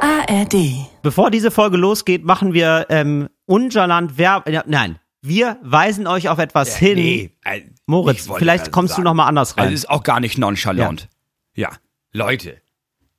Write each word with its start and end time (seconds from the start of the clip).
ARD. 0.00 0.54
Bevor 1.02 1.30
diese 1.30 1.50
Folge 1.50 1.76
losgeht, 1.76 2.24
machen 2.24 2.52
wir 2.54 2.86
ähm, 2.88 3.28
Ungerland 3.46 4.18
Werb. 4.18 4.48
Ja, 4.48 4.62
nein, 4.66 4.98
wir 5.22 5.58
weisen 5.62 6.06
euch 6.06 6.28
auf 6.28 6.38
etwas 6.38 6.76
hin. 6.76 6.94
Nee, 6.96 7.30
äh, 7.44 7.62
Moritz, 7.86 8.28
vielleicht 8.38 8.70
kommst 8.72 8.92
du 8.92 8.96
sagen. 8.96 9.04
noch 9.04 9.14
mal 9.14 9.26
anders 9.26 9.56
rein. 9.56 9.64
Also 9.64 9.74
ist 9.74 9.90
auch 9.90 10.02
gar 10.02 10.20
nicht 10.20 10.38
nonchalant. 10.38 11.08
Ja. 11.54 11.70
Leute. 12.12 12.60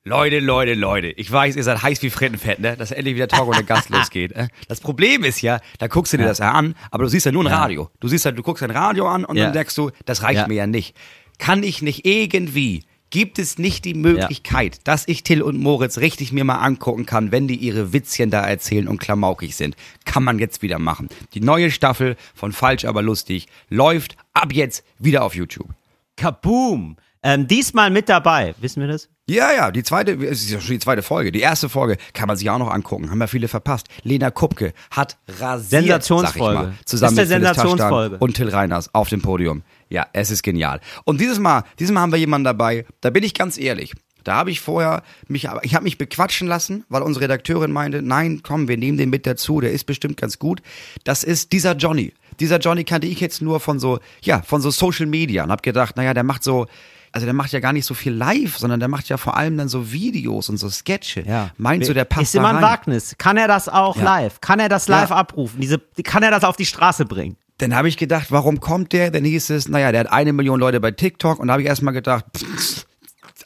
Leute, 0.05 0.39
Leute, 0.39 0.73
Leute. 0.75 1.07
Ich 1.07 1.29
weiß, 1.31 1.55
ihr 1.57 1.63
seid 1.63 1.83
heiß 1.83 2.01
wie 2.01 2.09
Frittenfett, 2.09 2.59
ne? 2.59 2.77
Dass 2.77 2.91
endlich 2.91 3.15
wieder 3.15 3.27
Talk 3.27 3.47
ohne 3.49 3.63
Gast 3.63 3.89
losgeht. 3.91 4.31
äh. 4.31 4.47
Das 4.67 4.79
Problem 4.79 5.23
ist 5.23 5.41
ja, 5.41 5.59
da 5.77 5.87
guckst 5.87 6.13
du 6.13 6.17
dir 6.17 6.23
das 6.25 6.37
ja 6.39 6.51
an, 6.51 6.73
aber 6.89 7.03
du 7.03 7.09
siehst 7.09 7.25
ja 7.25 7.31
nur 7.31 7.43
ein 7.43 7.53
Radio. 7.53 7.89
Du 7.99 8.07
siehst 8.07 8.23
ja, 8.25 8.31
du 8.31 8.41
guckst 8.41 8.63
ein 8.63 8.71
Radio 8.71 9.07
an 9.07 9.25
und 9.25 9.35
Ja. 9.35 9.45
dann 9.45 9.53
denkst 9.53 9.75
du, 9.75 9.91
das 10.05 10.23
reicht 10.23 10.39
Ja. 10.41 10.47
mir 10.47 10.55
ja 10.55 10.67
nicht. 10.67 10.95
Kann 11.37 11.63
ich 11.63 11.81
nicht 11.81 12.05
irgendwie, 12.07 12.85
gibt 13.09 13.39
es 13.39 13.57
nicht 13.57 13.85
die 13.85 13.93
Möglichkeit, 13.93 14.79
dass 14.85 15.07
ich 15.07 15.23
Till 15.23 15.41
und 15.41 15.57
Moritz 15.57 15.97
richtig 15.97 16.31
mir 16.31 16.43
mal 16.43 16.59
angucken 16.59 17.05
kann, 17.05 17.31
wenn 17.31 17.47
die 17.47 17.55
ihre 17.55 17.93
Witzchen 17.93 18.29
da 18.29 18.45
erzählen 18.45 18.87
und 18.87 18.99
klamaukig 18.99 19.55
sind? 19.55 19.75
Kann 20.05 20.23
man 20.23 20.39
jetzt 20.39 20.61
wieder 20.61 20.79
machen. 20.79 21.09
Die 21.33 21.41
neue 21.41 21.71
Staffel 21.71 22.15
von 22.35 22.51
Falsch 22.51 22.85
aber 22.85 23.01
lustig 23.01 23.47
läuft 23.69 24.17
ab 24.33 24.53
jetzt 24.53 24.83
wieder 24.97 25.23
auf 25.23 25.35
YouTube. 25.35 25.69
Kaboom! 26.15 26.97
Ähm, 27.21 27.47
diesmal 27.47 27.89
mit 27.89 28.07
dabei, 28.07 28.55
wissen 28.59 28.81
wir 28.81 28.87
das? 28.87 29.09
Ja, 29.29 29.51
ja, 29.51 29.71
die 29.71 29.83
zweite, 29.83 30.13
es 30.13 30.41
ist 30.41 30.49
ja 30.49 30.59
schon 30.59 30.71
die 30.71 30.79
zweite 30.79 31.03
Folge. 31.03 31.31
Die 31.31 31.41
erste 31.41 31.69
Folge 31.69 31.97
kann 32.13 32.27
man 32.27 32.37
sich 32.37 32.49
auch 32.49 32.57
noch 32.57 32.71
angucken. 32.71 33.11
Haben 33.11 33.19
ja 33.19 33.27
viele 33.27 33.47
verpasst. 33.47 33.87
Lena 34.03 34.31
Kupke 34.31 34.73
hat 34.89 35.17
rasiert, 35.39 35.83
Sensationsfolge. 35.83 36.55
Sag 36.55 36.63
ich 36.63 36.69
mal, 36.69 36.85
zusammen 36.85 37.15
mit 37.15 37.27
Sensationsfolge. 37.27 38.17
und 38.17 38.35
Till 38.35 38.49
Reiners 38.49 38.93
auf 38.95 39.09
dem 39.09 39.21
Podium. 39.21 39.63
Ja, 39.89 40.07
es 40.13 40.31
ist 40.31 40.43
genial. 40.43 40.79
Und 41.03 41.19
dieses 41.19 41.39
Mal, 41.39 41.63
dieses 41.77 41.93
Mal 41.93 42.01
haben 42.01 42.11
wir 42.11 42.19
jemanden 42.19 42.45
dabei, 42.45 42.85
da 43.01 43.09
bin 43.09 43.23
ich 43.23 43.33
ganz 43.33 43.57
ehrlich. 43.59 43.93
Da 44.23 44.35
habe 44.35 44.51
ich 44.51 44.61
vorher 44.61 45.03
mich, 45.27 45.49
aber 45.49 45.63
ich 45.63 45.75
habe 45.75 45.83
mich 45.83 45.97
bequatschen 45.97 46.47
lassen, 46.47 46.85
weil 46.89 47.01
unsere 47.01 47.25
Redakteurin 47.25 47.71
meinte, 47.71 48.01
nein, 48.01 48.41
komm, 48.43 48.67
wir 48.67 48.77
nehmen 48.77 48.97
den 48.97 49.09
mit 49.09 49.25
dazu, 49.25 49.61
der 49.61 49.71
ist 49.71 49.85
bestimmt 49.85 50.17
ganz 50.17 50.39
gut. 50.39 50.61
Das 51.03 51.23
ist 51.23 51.51
dieser 51.51 51.75
Johnny. 51.75 52.13
Dieser 52.39 52.59
Johnny 52.59 52.83
kannte 52.83 53.07
ich 53.07 53.19
jetzt 53.19 53.41
nur 53.41 53.59
von 53.59 53.79
so, 53.79 53.99
ja, 54.21 54.41
von 54.41 54.61
so 54.61 54.71
Social 54.71 55.05
Media 55.05 55.43
und 55.43 55.51
habe 55.51 55.61
gedacht, 55.61 55.97
naja, 55.97 56.13
der 56.13 56.23
macht 56.23 56.43
so, 56.43 56.67
also 57.11 57.25
der 57.25 57.33
macht 57.33 57.51
ja 57.51 57.59
gar 57.59 57.73
nicht 57.73 57.85
so 57.85 57.93
viel 57.93 58.13
live, 58.13 58.57
sondern 58.57 58.79
der 58.79 58.89
macht 58.89 59.09
ja 59.09 59.17
vor 59.17 59.35
allem 59.37 59.57
dann 59.57 59.67
so 59.69 59.91
Videos 59.91 60.49
und 60.49 60.57
so 60.57 60.69
Sketche. 60.69 61.51
Meinst 61.57 61.89
du, 61.89 61.93
der 61.93 62.05
passt 62.05 62.23
Ist 62.23 62.35
immer 62.35 62.49
ein? 62.55 62.61
Wagnis. 62.61 63.15
Kann 63.17 63.37
er 63.37 63.47
das 63.47 63.67
auch 63.69 63.97
Ja. 63.97 64.03
live? 64.03 64.41
Kann 64.41 64.59
er 64.59 64.69
das 64.69 64.87
live 64.87 65.09
Ja. 65.09 65.15
abrufen? 65.15 65.59
Diese, 65.61 65.79
kann 66.03 66.23
er 66.23 66.31
das 66.31 66.43
auf 66.43 66.55
die 66.55 66.65
Straße 66.65 67.05
bringen? 67.05 67.35
Dann 67.57 67.75
habe 67.75 67.89
ich 67.89 67.97
gedacht, 67.97 68.27
warum 68.31 68.59
kommt 68.61 68.93
der? 68.93 69.11
Dann 69.11 69.25
hieß 69.25 69.49
es, 69.49 69.67
naja, 69.67 69.91
der 69.91 70.01
hat 70.01 70.11
eine 70.11 70.31
Million 70.33 70.59
Leute 70.59 70.79
bei 70.79 70.91
TikTok 70.91 71.39
und 71.39 71.47
da 71.47 71.53
habe 71.53 71.61
ich 71.61 71.67
erstmal 71.67 71.93
gedacht, 71.93 72.25
pff, 72.37 72.85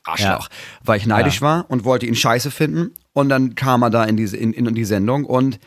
Arschloch, 0.06 0.50
weil 0.84 0.98
ich 0.98 1.06
neidisch 1.06 1.42
war 1.42 1.66
und 1.70 1.84
wollte 1.86 2.06
ihn 2.06 2.16
scheiße 2.16 2.52
finden 2.52 2.92
und 3.14 3.30
dann 3.30 3.56
kam 3.56 3.84
er 3.84 3.90
da 3.90 4.04
in 4.04 4.18
diese 4.18 4.36
in, 4.38 4.52
in 4.54 4.74
die 4.76 4.86
Sendung 4.86 5.24
und 5.26 5.60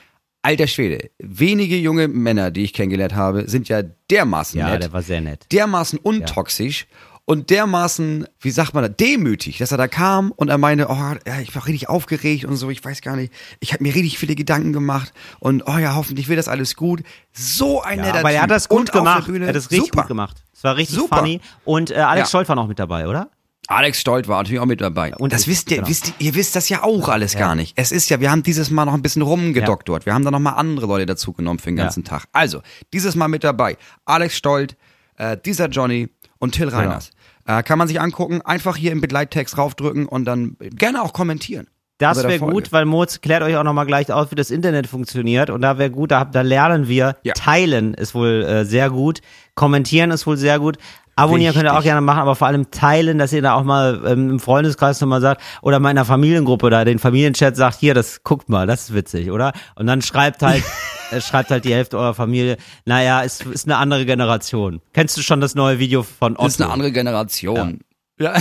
alter 0.42 0.66
Schwede, 0.66 1.10
wenige 1.18 1.76
junge 1.76 2.06
Männer, 2.06 2.50
die 2.50 2.62
ich 2.64 2.72
kennengelernt 2.72 3.14
habe, 3.14 3.48
sind 3.48 3.68
ja 3.68 3.82
dermaßen 4.10 4.60
Ja, 4.60 4.70
nett, 4.70 4.82
der 4.82 4.92
war 4.92 5.02
sehr 5.02 5.20
nett. 5.20 5.46
dermaßen 5.52 5.98
untoxisch 5.98 6.86
und 7.26 7.50
dermaßen, 7.50 8.26
wie 8.40 8.50
sagt 8.50 8.72
man, 8.72 8.84
das, 8.84 8.96
demütig, 8.96 9.58
dass 9.58 9.72
er 9.72 9.78
da 9.78 9.88
kam 9.88 10.30
und 10.30 10.48
er 10.48 10.58
meinte, 10.58 10.86
oh, 10.88 10.94
ja, 11.26 11.40
ich 11.40 11.54
war 11.54 11.66
richtig 11.66 11.88
aufgeregt 11.88 12.44
und 12.44 12.56
so, 12.56 12.70
ich 12.70 12.82
weiß 12.82 13.02
gar 13.02 13.16
nicht, 13.16 13.32
ich 13.60 13.72
habe 13.72 13.82
mir 13.82 13.94
richtig 13.94 14.18
viele 14.18 14.34
Gedanken 14.34 14.72
gemacht 14.72 15.12
und 15.40 15.64
oh 15.66 15.76
ja, 15.76 15.94
hoffentlich 15.94 16.28
wird 16.28 16.38
das 16.38 16.48
alles 16.48 16.76
gut. 16.76 17.02
So 17.32 17.82
ein 17.82 17.98
Ja, 17.98 18.06
netter 18.06 18.18
aber 18.20 18.30
er 18.30 18.42
hat 18.42 18.50
das 18.50 18.68
gut 18.68 18.92
gemacht. 18.92 19.28
Er 19.28 19.48
hat 19.48 19.54
das 19.56 19.70
richtig 19.70 19.88
super. 19.88 20.02
gut 20.02 20.08
gemacht. 20.08 20.42
Es 20.54 20.64
war 20.64 20.76
richtig 20.76 20.96
Super. 20.96 21.18
funny. 21.18 21.40
Und 21.64 21.90
äh, 21.90 21.96
Alex 21.96 22.28
Ja. 22.28 22.30
Stolt 22.30 22.48
war 22.48 22.56
noch 22.56 22.68
mit 22.68 22.78
dabei, 22.78 23.08
oder? 23.08 23.28
Alex 23.68 24.00
Stolt 24.00 24.28
war 24.28 24.38
natürlich 24.38 24.60
auch 24.60 24.66
mit 24.66 24.80
dabei. 24.80 25.14
Und 25.16 25.32
das 25.32 25.42
ich, 25.42 25.48
wisst 25.48 25.70
ihr, 25.70 25.78
genau. 25.78 25.88
wisst 25.88 26.08
ihr, 26.08 26.14
ihr 26.26 26.34
wisst 26.36 26.54
das 26.54 26.68
ja 26.68 26.84
auch 26.84 27.08
alles 27.08 27.36
gar 27.36 27.56
nicht. 27.56 27.72
Es 27.76 27.90
ist 27.90 28.08
ja, 28.08 28.20
wir 28.20 28.30
haben 28.30 28.44
dieses 28.44 28.70
Mal 28.70 28.84
noch 28.84 28.94
ein 28.94 29.02
bisschen 29.02 29.22
rumgedoktort. 29.22 30.06
Wir 30.06 30.14
haben 30.14 30.24
da 30.24 30.30
noch 30.30 30.38
mal 30.38 30.52
andere 30.52 30.86
Leute 30.86 31.06
dazu 31.06 31.32
genommen 31.32 31.58
für 31.58 31.70
den 31.70 31.76
ganzen 31.76 32.04
Tag. 32.04 32.26
Also, 32.32 32.62
dieses 32.92 33.16
Mal 33.16 33.26
mit 33.28 33.42
dabei. 33.42 33.76
Alex 34.04 34.36
Stolt, 34.36 34.76
äh, 35.16 35.36
dieser 35.44 35.68
Johnny 35.68 36.08
und 36.38 36.52
Till 36.52 36.68
Reiners. 36.68 37.10
Äh, 37.46 37.62
kann 37.62 37.78
man 37.78 37.88
sich 37.88 38.00
angucken, 38.00 38.42
einfach 38.42 38.76
hier 38.76 38.92
im 38.92 39.00
Begleittext 39.00 39.56
raufdrücken 39.56 40.06
und 40.06 40.24
dann 40.24 40.56
gerne 40.58 41.02
auch 41.02 41.12
kommentieren. 41.12 41.68
Das 41.98 42.20
der 42.20 42.28
wäre 42.28 42.40
gut, 42.40 42.72
weil 42.72 42.84
Moritz 42.84 43.22
klärt 43.22 43.42
euch 43.42 43.56
auch 43.56 43.62
nochmal 43.62 43.86
gleich 43.86 44.12
aus, 44.12 44.30
wie 44.30 44.34
das 44.34 44.50
Internet 44.50 44.86
funktioniert. 44.86 45.48
Und 45.48 45.62
da 45.62 45.78
wäre 45.78 45.90
gut, 45.90 46.10
da, 46.10 46.26
da 46.26 46.42
lernen 46.42 46.88
wir. 46.88 47.16
Ja. 47.22 47.32
Teilen 47.32 47.94
ist 47.94 48.14
wohl 48.14 48.42
äh, 48.42 48.64
sehr 48.66 48.90
gut. 48.90 49.20
Kommentieren 49.54 50.10
ist 50.10 50.26
wohl 50.26 50.36
sehr 50.36 50.58
gut. 50.58 50.76
Abonnieren 51.18 51.54
könnt 51.54 51.64
ihr 51.64 51.72
auch 51.72 51.76
Wichtig. 51.76 51.88
gerne 51.88 52.02
machen, 52.02 52.20
aber 52.20 52.36
vor 52.36 52.46
allem 52.46 52.70
teilen, 52.70 53.16
dass 53.16 53.32
ihr 53.32 53.40
da 53.40 53.54
auch 53.54 53.64
mal 53.64 54.02
ähm, 54.06 54.28
im 54.28 54.38
Freundeskreis 54.38 55.00
nochmal 55.00 55.22
sagt 55.22 55.40
oder 55.62 55.80
mal 55.80 55.88
in 55.88 55.96
der 55.96 56.04
Familiengruppe 56.04 56.68
da 56.68 56.84
den 56.84 56.98
Familienchat 56.98 57.56
sagt, 57.56 57.80
hier, 57.80 57.94
das 57.94 58.22
guckt 58.22 58.50
mal, 58.50 58.66
das 58.66 58.90
ist 58.90 58.94
witzig, 58.94 59.30
oder? 59.30 59.54
Und 59.76 59.86
dann 59.86 60.02
schreibt 60.02 60.42
halt, 60.42 60.62
äh, 61.10 61.22
schreibt 61.22 61.50
halt 61.50 61.64
die 61.64 61.72
Hälfte 61.72 61.96
eurer 61.96 62.12
Familie, 62.12 62.58
naja, 62.84 63.22
ist, 63.22 63.46
ist 63.46 63.64
eine 63.66 63.78
andere 63.78 64.04
Generation. 64.04 64.82
Kennst 64.92 65.16
du 65.16 65.22
schon 65.22 65.40
das 65.40 65.54
neue 65.54 65.78
Video 65.78 66.02
von 66.02 66.34
Otto? 66.34 66.44
Das 66.44 66.52
ist 66.56 66.60
eine 66.60 66.70
andere 66.70 66.92
Generation. 66.92 67.80
Ja. 68.18 68.34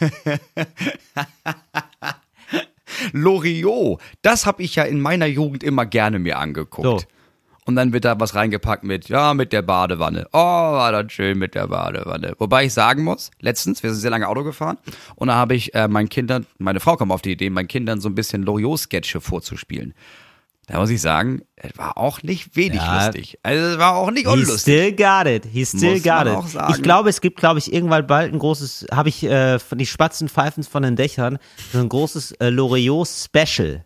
Loriot, 3.12 4.00
das 4.20 4.44
habe 4.44 4.62
ich 4.62 4.74
ja 4.74 4.84
in 4.84 5.00
meiner 5.00 5.26
Jugend 5.26 5.62
immer 5.62 5.86
gerne 5.86 6.18
mir 6.18 6.38
angeguckt. 6.38 7.00
So. 7.00 7.00
Und 7.68 7.76
dann 7.76 7.92
wird 7.92 8.06
da 8.06 8.18
was 8.18 8.34
reingepackt 8.34 8.82
mit, 8.82 9.10
ja, 9.10 9.34
mit 9.34 9.52
der 9.52 9.60
Badewanne. 9.60 10.26
Oh, 10.32 10.38
war 10.38 10.90
das 10.90 11.12
schön 11.12 11.36
mit 11.36 11.54
der 11.54 11.66
Badewanne. 11.66 12.32
Wobei 12.38 12.64
ich 12.64 12.72
sagen 12.72 13.04
muss, 13.04 13.30
letztens, 13.40 13.82
wir 13.82 13.90
sind 13.92 14.00
sehr 14.00 14.10
lange 14.10 14.26
Auto 14.26 14.42
gefahren 14.42 14.78
und 15.16 15.28
da 15.28 15.34
habe 15.34 15.54
ich 15.54 15.74
äh, 15.74 15.86
meinen 15.86 16.08
Kindern, 16.08 16.46
meine 16.56 16.80
Frau 16.80 16.96
kam 16.96 17.12
auf 17.12 17.20
die 17.20 17.32
Idee, 17.32 17.50
meinen 17.50 17.68
Kindern 17.68 18.00
so 18.00 18.08
ein 18.08 18.14
bisschen 18.14 18.42
Loriot-Sketche 18.42 19.20
vorzuspielen. 19.20 19.92
Da 20.66 20.78
muss 20.80 20.88
ich 20.88 21.02
sagen, 21.02 21.42
es 21.56 21.76
war 21.76 21.98
auch 21.98 22.22
nicht 22.22 22.56
wenig 22.56 22.80
Ja. 22.80 23.04
lustig. 23.04 23.38
Also 23.42 23.62
es 23.66 23.78
war 23.78 23.96
auch 23.96 24.10
nicht 24.12 24.26
He 24.26 24.32
unlustig. 24.32 24.60
still 24.60 24.92
got 24.96 25.26
it. 25.26 25.44
He 25.44 25.66
still 25.66 25.92
Muss 25.92 26.02
got 26.02 26.26
it. 26.26 26.60
Ich 26.76 26.82
glaube, 26.82 27.10
es 27.10 27.20
gibt, 27.20 27.38
glaube 27.38 27.58
ich, 27.58 27.70
irgendwann 27.70 28.06
bald 28.06 28.32
ein 28.32 28.38
großes, 28.38 28.86
habe 28.90 29.10
ich 29.10 29.24
äh, 29.24 29.58
von 29.58 29.76
die 29.76 29.84
Spatzen 29.84 30.30
pfeifen 30.30 30.62
von 30.64 30.82
den 30.82 30.96
Dächern, 30.96 31.38
so 31.70 31.80
ein 31.80 31.88
großes 31.90 32.32
äh, 32.40 32.48
Loriot-Special. 32.48 33.84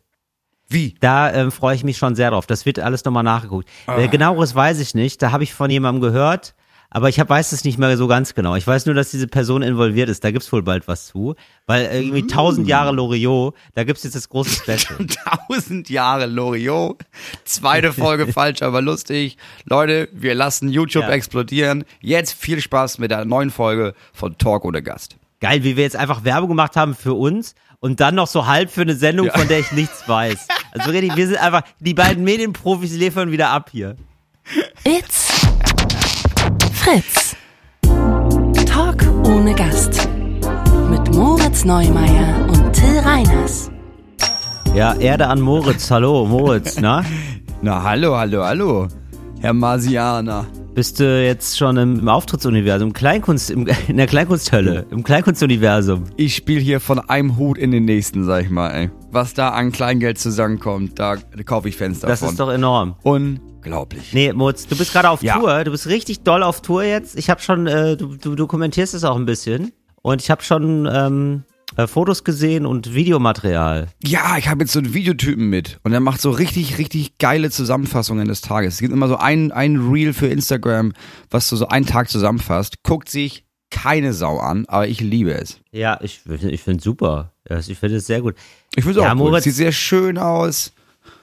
Wie? 0.72 0.94
Da 1.00 1.32
ähm, 1.32 1.50
freue 1.52 1.74
ich 1.74 1.84
mich 1.84 1.98
schon 1.98 2.14
sehr 2.14 2.30
drauf. 2.30 2.46
Das 2.46 2.66
wird 2.66 2.78
alles 2.78 3.04
nochmal 3.04 3.22
nachgeguckt. 3.22 3.68
Ah. 3.86 3.98
Äh, 3.98 4.08
genaueres 4.08 4.54
weiß 4.54 4.80
ich 4.80 4.94
nicht. 4.94 5.20
Da 5.22 5.30
habe 5.32 5.44
ich 5.44 5.52
von 5.54 5.70
jemandem 5.70 6.00
gehört, 6.00 6.54
aber 6.90 7.08
ich 7.08 7.18
hab, 7.20 7.30
weiß 7.30 7.52
es 7.52 7.64
nicht 7.64 7.78
mehr 7.78 7.96
so 7.96 8.06
ganz 8.06 8.34
genau. 8.34 8.54
Ich 8.54 8.66
weiß 8.66 8.84
nur, 8.86 8.94
dass 8.94 9.10
diese 9.10 9.26
Person 9.26 9.62
involviert 9.62 10.08
ist. 10.10 10.24
Da 10.24 10.30
gibt's 10.30 10.52
wohl 10.52 10.62
bald 10.62 10.88
was 10.88 11.06
zu. 11.06 11.34
Weil 11.66 11.86
äh, 11.86 12.00
irgendwie 12.02 12.26
tausend 12.26 12.68
Jahre 12.68 12.92
Loriot, 12.92 13.54
da 13.74 13.84
gibt's 13.84 14.02
jetzt 14.02 14.14
das 14.14 14.28
große 14.28 14.50
Special. 14.76 15.06
Tausend 15.48 15.88
Jahre 15.88 16.26
Loriot. 16.26 17.02
Zweite 17.44 17.92
Folge 17.92 18.26
falsch, 18.32 18.62
aber 18.62 18.82
lustig. 18.82 19.36
Leute, 19.64 20.08
wir 20.12 20.34
lassen 20.34 20.68
YouTube 20.68 21.04
Ja. 21.04 21.10
explodieren. 21.10 21.84
Jetzt 22.00 22.32
viel 22.34 22.60
Spaß 22.60 22.98
mit 22.98 23.10
der 23.10 23.24
neuen 23.24 23.50
Folge 23.50 23.94
von 24.12 24.36
Talk 24.36 24.64
ohne 24.64 24.82
Gast. 24.82 25.16
Geil, 25.42 25.64
wie 25.64 25.76
wir 25.76 25.82
jetzt 25.82 25.96
einfach 25.96 26.22
Werbung 26.22 26.50
gemacht 26.50 26.76
haben 26.76 26.94
für 26.94 27.14
uns 27.14 27.56
und 27.80 27.98
dann 27.98 28.14
noch 28.14 28.28
so 28.28 28.46
halb 28.46 28.70
für 28.70 28.82
eine 28.82 28.94
Sendung, 28.94 29.28
von 29.28 29.48
der 29.48 29.58
ich 29.58 29.72
nichts 29.72 30.08
weiß. 30.08 30.46
Also 30.70 30.90
richtig, 30.92 31.16
wir 31.16 31.26
sind 31.26 31.38
einfach, 31.38 31.62
die 31.80 31.94
beiden 31.94 32.22
Medienprofis 32.22 32.92
liefern 32.92 33.32
wieder 33.32 33.48
ab 33.48 33.68
hier. 33.72 33.96
It's 34.84 35.44
Fritz. 36.72 37.34
Talk 38.66 39.02
ohne 39.26 39.52
Gast. 39.56 40.08
Mit 40.88 41.12
Moritz 41.12 41.64
Neumeier 41.64 42.46
und 42.46 42.72
Till 42.72 43.00
Reiners. 43.00 43.68
Ja, 44.76 44.94
Erde 44.94 45.26
an 45.26 45.40
Moritz. 45.40 45.90
Hallo, 45.90 46.24
Moritz, 46.24 46.78
na? 46.78 47.04
Na, 47.62 47.82
hallo, 47.82 48.16
hallo, 48.16 48.44
hallo. 48.44 48.88
Herr 49.40 49.54
Marsianer. 49.54 50.46
Bist 50.74 51.00
du 51.00 51.22
jetzt 51.22 51.58
schon 51.58 51.76
im, 51.76 51.98
im 51.98 52.08
Auftrittsuniversum, 52.08 52.94
Kleinkunst, 52.94 53.50
im, 53.50 53.66
in 53.88 53.98
der 53.98 54.06
Kleinkunsthölle, 54.06 54.86
im 54.90 55.02
Kleinkunstuniversum? 55.04 56.04
Ich 56.16 56.34
spiele 56.34 56.60
hier 56.60 56.80
von 56.80 56.98
einem 56.98 57.36
Hut 57.36 57.58
in 57.58 57.72
den 57.72 57.84
nächsten, 57.84 58.24
sag 58.24 58.44
ich 58.44 58.50
mal, 58.50 58.70
ey. 58.70 58.90
Was 59.10 59.34
da 59.34 59.50
an 59.50 59.70
Kleingeld 59.70 60.18
zusammenkommt, 60.18 60.98
da 60.98 61.16
kaufe 61.44 61.68
ich 61.68 61.76
Fenster 61.76 62.06
Das 62.08 62.20
von. 62.20 62.30
ist 62.30 62.40
doch 62.40 62.48
enorm. 62.48 62.94
Unglaublich. 63.02 64.14
Nee, 64.14 64.32
Moritz, 64.32 64.66
du 64.66 64.74
bist 64.74 64.92
gerade 64.94 65.10
auf 65.10 65.22
Ja. 65.22 65.38
Tour. 65.38 65.62
Du 65.64 65.72
bist 65.72 65.86
richtig 65.88 66.20
doll 66.22 66.42
auf 66.42 66.62
Tour 66.62 66.84
jetzt. 66.84 67.18
Ich 67.18 67.28
habe 67.28 67.42
schon, 67.42 67.66
äh, 67.66 67.98
du, 67.98 68.16
du 68.16 68.34
dokumentierst 68.34 68.94
es 68.94 69.04
auch 69.04 69.16
ein 69.16 69.26
bisschen. 69.26 69.72
Und 70.00 70.22
ich 70.22 70.30
habe 70.30 70.42
schon 70.42 70.88
ähm, 70.90 71.44
äh, 71.76 71.86
Fotos 71.86 72.24
gesehen 72.24 72.66
und 72.66 72.94
Videomaterial. 72.94 73.88
Ja, 74.04 74.36
ich 74.38 74.48
habe 74.48 74.62
jetzt 74.64 74.72
so 74.72 74.78
einen 74.80 74.94
Videotypen 74.94 75.48
mit 75.48 75.78
und 75.84 75.92
er 75.92 76.00
macht 76.00 76.20
so 76.20 76.30
richtig, 76.30 76.78
richtig 76.78 77.18
geile 77.18 77.50
Zusammenfassungen 77.50 78.28
des 78.28 78.40
Tages. 78.40 78.74
Es 78.74 78.80
gibt 78.80 78.92
immer 78.92 79.08
so 79.08 79.16
ein, 79.16 79.52
ein 79.52 79.76
Reel 79.90 80.12
für 80.12 80.26
Instagram, 80.28 80.92
was 81.30 81.48
so, 81.48 81.56
so 81.56 81.68
einen 81.68 81.86
Tag 81.86 82.08
zusammenfasst. 82.10 82.82
Guckt 82.82 83.08
sich 83.08 83.44
keine 83.70 84.12
Sau 84.12 84.38
an, 84.38 84.66
aber 84.68 84.86
ich 84.88 85.00
liebe 85.00 85.32
es. 85.32 85.60
Ja, 85.70 85.98
ich, 86.02 86.20
ich 86.26 86.60
finde 86.62 86.82
super. 86.82 87.32
Ja, 87.48 87.58
Ich 87.58 87.78
finde 87.78 87.96
es 87.96 88.06
sehr 88.06 88.20
gut. 88.20 88.34
Ich 88.76 88.84
finde 88.84 89.00
es 89.00 89.04
Ja, 89.04 89.12
auch. 89.12 89.16
Moritz- 89.16 89.44
Sieht 89.44 89.54
sehr 89.54 89.72
schön 89.72 90.18
aus. 90.18 90.72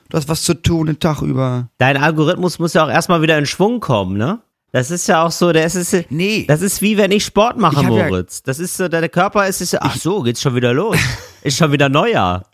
Du 0.09 0.17
hast 0.17 0.27
was 0.27 0.41
zu 0.43 0.55
tun 0.55 0.87
den 0.87 0.99
Tag 0.99 1.21
über. 1.21 1.69
Dein 1.77 1.95
Algorithmus 1.95 2.57
muss 2.57 2.73
ja 2.73 2.83
auch 2.83 2.89
erstmal 2.89 3.21
wieder 3.21 3.37
in 3.37 3.45
Schwung 3.45 3.79
kommen, 3.79 4.17
ne? 4.17 4.39
Das 4.71 4.91
ist 4.91 5.07
ja 5.07 5.23
auch 5.23 5.31
so, 5.31 5.51
der 5.51 5.65
ist, 5.65 6.05
Nee. 6.09 6.45
das 6.47 6.61
ist 6.61 6.81
wie 6.81 6.97
wenn 6.97 7.11
ich 7.11 7.25
Sport 7.25 7.57
mache, 7.57 7.79
Ich 7.81 7.85
hab 7.87 7.93
ja- 7.93 8.07
Moritz. 8.07 8.43
Das 8.43 8.59
ist 8.59 8.77
so, 8.77 8.87
der 8.87 9.07
Körper 9.09 9.47
ist, 9.47 9.61
ist 9.61 9.81
ach 9.81 9.95
so, 9.95 10.21
geht's 10.21 10.41
schon 10.41 10.55
wieder 10.55 10.73
los. 10.73 10.97
ist 11.41 11.57
schon 11.57 11.71
wieder 11.71 11.89
Neujahr. 11.89 12.45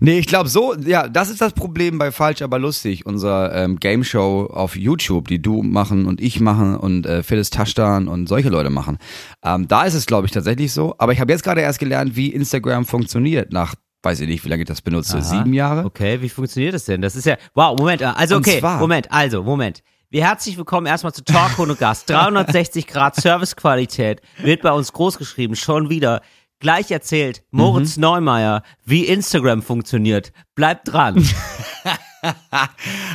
Nee, 0.00 0.18
ich 0.18 0.26
glaube 0.26 0.48
so, 0.48 0.74
ja, 0.74 1.06
das 1.08 1.30
ist 1.30 1.40
das 1.40 1.52
Problem 1.52 1.98
bei 1.98 2.10
Falsch, 2.10 2.42
aber 2.42 2.58
lustig, 2.58 3.06
unserer 3.06 3.54
ähm, 3.54 3.78
Game 3.78 4.02
Show 4.02 4.48
auf 4.52 4.74
YouTube, 4.74 5.28
die 5.28 5.40
du 5.40 5.62
machen 5.62 6.06
und 6.06 6.20
ich 6.20 6.40
machen 6.40 6.76
und 6.76 7.06
äh, 7.06 7.22
Phyllis 7.22 7.50
Taschdan 7.50 8.08
und 8.08 8.28
solche 8.28 8.48
Leute 8.48 8.70
machen. 8.70 8.98
Ähm, 9.44 9.68
da 9.68 9.84
ist 9.84 9.94
es, 9.94 10.06
glaube 10.06 10.26
ich, 10.26 10.32
tatsächlich 10.32 10.72
so. 10.72 10.96
Aber 10.98 11.12
ich 11.12 11.20
habe 11.20 11.30
jetzt 11.30 11.44
gerade 11.44 11.60
erst 11.60 11.78
gelernt, 11.78 12.16
wie 12.16 12.28
Instagram 12.28 12.84
funktioniert 12.84 13.52
nach 13.52 13.74
weiß 14.04 14.18
ich 14.18 14.28
nicht, 14.28 14.44
wie 14.44 14.48
lange 14.48 14.62
ich 14.62 14.68
das 14.68 14.82
benutze, 14.82 15.18
Aha. 15.18 15.22
sieben 15.22 15.52
Jahre. 15.52 15.84
Okay, 15.84 16.20
wie 16.20 16.28
funktioniert 16.28 16.74
das 16.74 16.86
denn? 16.86 17.00
Das 17.02 17.14
ist 17.14 17.24
ja, 17.24 17.36
wow, 17.54 17.78
Moment, 17.78 18.02
also 18.02 18.34
Und 18.34 18.48
okay, 18.48 18.60
Moment, 18.60 19.12
also, 19.12 19.44
Moment. 19.44 19.84
Wir 20.12 20.26
herzlich 20.26 20.58
willkommen 20.58 20.86
erstmal 20.86 21.14
zu 21.14 21.24
Talk 21.24 21.58
ohne 21.58 21.74
Gast. 21.74 22.10
360 22.10 22.86
Grad 22.86 23.16
Servicequalität 23.16 24.20
wird 24.42 24.60
bei 24.60 24.70
uns 24.70 24.92
großgeschrieben, 24.92 25.56
schon 25.56 25.88
wieder. 25.88 26.20
Gleich 26.58 26.90
erzählt 26.90 27.44
Moritz 27.50 27.96
Mhm. 27.96 28.02
Neumeier, 28.02 28.62
wie 28.84 29.06
Instagram 29.06 29.62
funktioniert. 29.62 30.34
Bleibt 30.54 30.92
dran. 30.92 31.14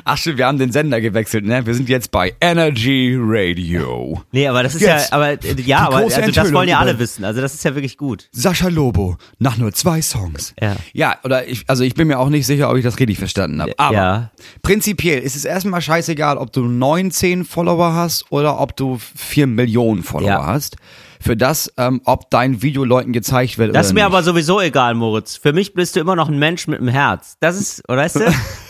Ach 0.04 0.18
stimmt, 0.18 0.38
wir 0.38 0.45
haben 0.48 0.57
den 0.57 0.71
Sender 0.71 1.00
gewechselt, 1.01 1.45
ne? 1.45 1.65
Wir 1.65 1.74
sind 1.74 1.89
jetzt 1.89 2.12
bei 2.12 2.33
Energy 2.42 3.15
Radio. 3.19 4.21
Nee, 4.31 4.48
aber 4.48 4.63
das 4.63 4.75
ist 4.75 4.81
Jetzt. 4.81 5.09
ja, 5.12 5.15
aber 5.15 5.31
äh, 5.31 5.62
ja, 5.65 5.80
aber 5.88 5.98
also 5.98 6.21
das 6.31 6.54
wollen 6.54 6.69
ja 6.69 6.80
alle 6.80 7.00
wissen. 7.00 7.24
Also 7.24 7.42
das 7.42 7.54
ist 7.54 7.63
ja 7.63 7.74
wirklich 7.75 7.98
gut. 7.98 8.27
Sascha 8.31 8.68
Lobo, 8.68 9.18
nach 9.39 9.57
nur 9.57 9.71
zwei 9.74 10.01
Songs. 10.01 10.54
Ja. 10.62 10.75
Ja, 10.94 11.15
oder 11.24 11.48
ich, 11.48 11.63
also 11.68 11.83
ich 11.83 11.94
bin 11.94 12.07
mir 12.07 12.19
auch 12.19 12.30
nicht 12.30 12.45
sicher, 12.45 12.69
ob 12.69 12.77
ich 12.77 12.83
das 12.83 13.00
richtig 13.00 13.18
verstanden 13.18 13.62
habe. 13.62 13.74
Aber 13.77 13.94
Ja. 13.95 14.31
prinzipiell 14.62 15.19
ist 15.21 15.36
es 15.36 15.45
erstmal 15.45 15.81
scheißegal, 15.81 16.38
ob 16.38 16.51
du 16.51 16.65
19 16.65 17.45
Follower 17.45 17.94
hast 17.94 18.31
oder 18.31 18.59
ob 18.59 18.75
du 18.75 18.98
4 19.15 19.48
Millionen 19.48 20.04
Follower 20.04 20.27
Ja. 20.30 20.45
hast. 20.45 20.75
Für 21.19 21.36
das, 21.36 21.74
ähm, 21.77 22.01
ob 22.06 22.30
dein 22.30 22.62
Video 22.62 22.83
Leuten 22.83 23.12
gezeigt 23.12 23.57
wird 23.57 23.75
Das 23.75 23.88
ist 23.88 23.94
mir 23.94 24.01
nicht. 24.01 24.06
aber 24.06 24.21
sowieso 24.21 24.62
egal, 24.62 24.94
Moritz. 24.94 25.36
Für 25.36 25.51
mich 25.51 25.74
bist 25.74 25.95
du 25.95 26.00
immer 26.00 26.15
noch 26.15 26.30
ein 26.30 26.38
Mensch 26.38 26.68
mit 26.68 26.80
einem 26.80 26.89
Herz. 26.89 27.38
Das 27.39 27.59
ist, 27.59 27.81
oder 27.89 27.98
weißt 27.98 28.18
du? 28.18 28.19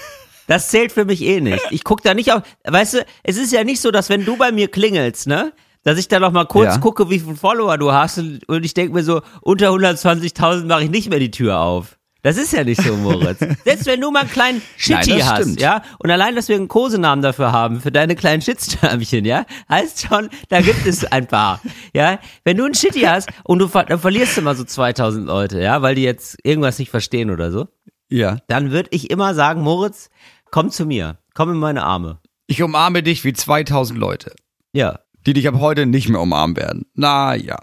Das 0.48 0.70
zählt 0.70 0.92
für 0.92 1.06
mich 1.06 1.22
eh 1.22 1.40
nicht. 1.42 1.64
Ich 1.72 1.84
guck 1.84 2.02
da 2.04 2.14
nicht 2.14 2.32
auf, 2.34 2.42
weißt 2.66 2.94
du, 2.96 3.06
es 3.24 3.38
ist 3.38 3.52
ja 3.54 3.64
nicht 3.64 3.82
so, 3.82 3.92
dass 3.92 4.10
wenn 4.10 4.26
du 4.26 4.38
bei 4.38 4.52
mir 4.52 4.70
klingelst, 4.70 5.28
ne, 5.28 5.54
dass 5.84 5.98
ich 6.00 6.08
da 6.08 6.20
noch 6.20 6.32
mal 6.32 6.46
kurz 6.46 6.76
Ja. 6.76 6.78
gucke, 6.80 7.10
wie 7.10 7.20
viele 7.20 7.36
Follower 7.36 7.78
du 7.78 7.92
hast 7.92 8.18
und, 8.18 8.48
und 8.50 8.66
ich 8.66 8.74
denke 8.74 8.94
mir 8.94 9.04
so, 9.04 9.22
unter 9.42 9.70
120.000 9.70 10.66
mache 10.66 10.84
ich 10.86 10.90
nicht 10.90 11.10
mehr 11.10 11.20
die 11.20 11.32
Tür 11.32 11.60
auf. 11.60 11.98
Das 12.24 12.36
ist 12.36 12.52
ja 12.52 12.64
nicht 12.64 12.82
so, 12.82 12.94
Moritz. 12.98 13.40
Selbst 13.64 13.86
wenn 13.86 14.02
du 14.02 14.12
mal 14.12 14.22
einen 14.22 14.30
kleinen 14.32 14.62
Shitty 14.76 15.12
Nein, 15.12 15.26
hast, 15.30 15.42
stimmt. 15.44 15.62
ja, 15.62 15.82
und 16.00 16.12
allein, 16.12 16.36
dass 16.36 16.50
wir 16.50 16.56
einen 16.58 16.68
Kosenamen 16.68 17.22
dafür 17.22 17.52
haben, 17.54 17.80
für 17.80 17.92
deine 17.92 18.16
kleinen 18.16 18.42
Shitstürmchen, 18.42 19.24
ja, 19.24 19.46
heißt 19.70 20.08
schon, 20.08 20.30
da 20.50 20.60
gibt 20.62 20.86
es 20.86 21.06
ein 21.06 21.28
paar, 21.28 21.62
ja. 21.94 22.20
Wenn 22.44 22.58
du 22.58 22.66
einen 22.66 22.74
Shitty 22.74 23.02
hast 23.02 23.30
und 23.44 23.60
du 23.60 23.68
ver 23.68 23.84
dann 23.86 24.00
verlierst 24.00 24.42
mal 24.42 24.56
so 24.58 24.64
2000 24.66 25.28
Leute, 25.28 25.62
ja, 25.62 25.82
weil 25.82 25.96
die 25.96 26.04
jetzt 26.04 26.38
irgendwas 26.44 26.80
nicht 26.80 26.90
verstehen 26.90 27.30
oder 27.32 27.52
so, 27.52 27.68
Ja. 28.10 28.38
dann 28.48 28.72
würde 28.72 28.90
ich 28.92 29.10
immer 29.10 29.34
sagen, 29.34 29.62
Moritz, 29.62 30.10
komm 30.52 30.70
zu 30.72 30.86
mir, 30.86 31.18
komm 31.34 31.52
in 31.52 31.58
meine 31.58 31.84
Arme. 31.84 32.20
Ich 32.48 32.62
umarme 32.64 33.04
dich 33.04 33.24
wie 33.24 33.34
2000 33.34 34.00
Leute, 34.00 34.34
Ja. 34.74 35.00
die 35.26 35.34
dich 35.34 35.48
ab 35.48 35.56
heute 35.60 35.86
nicht 35.86 36.10
mehr 36.10 36.22
umarmen 36.22 36.56
werden. 36.56 36.86
Na 36.94 37.36
ja. 37.36 37.60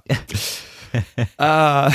äh, 1.38 1.90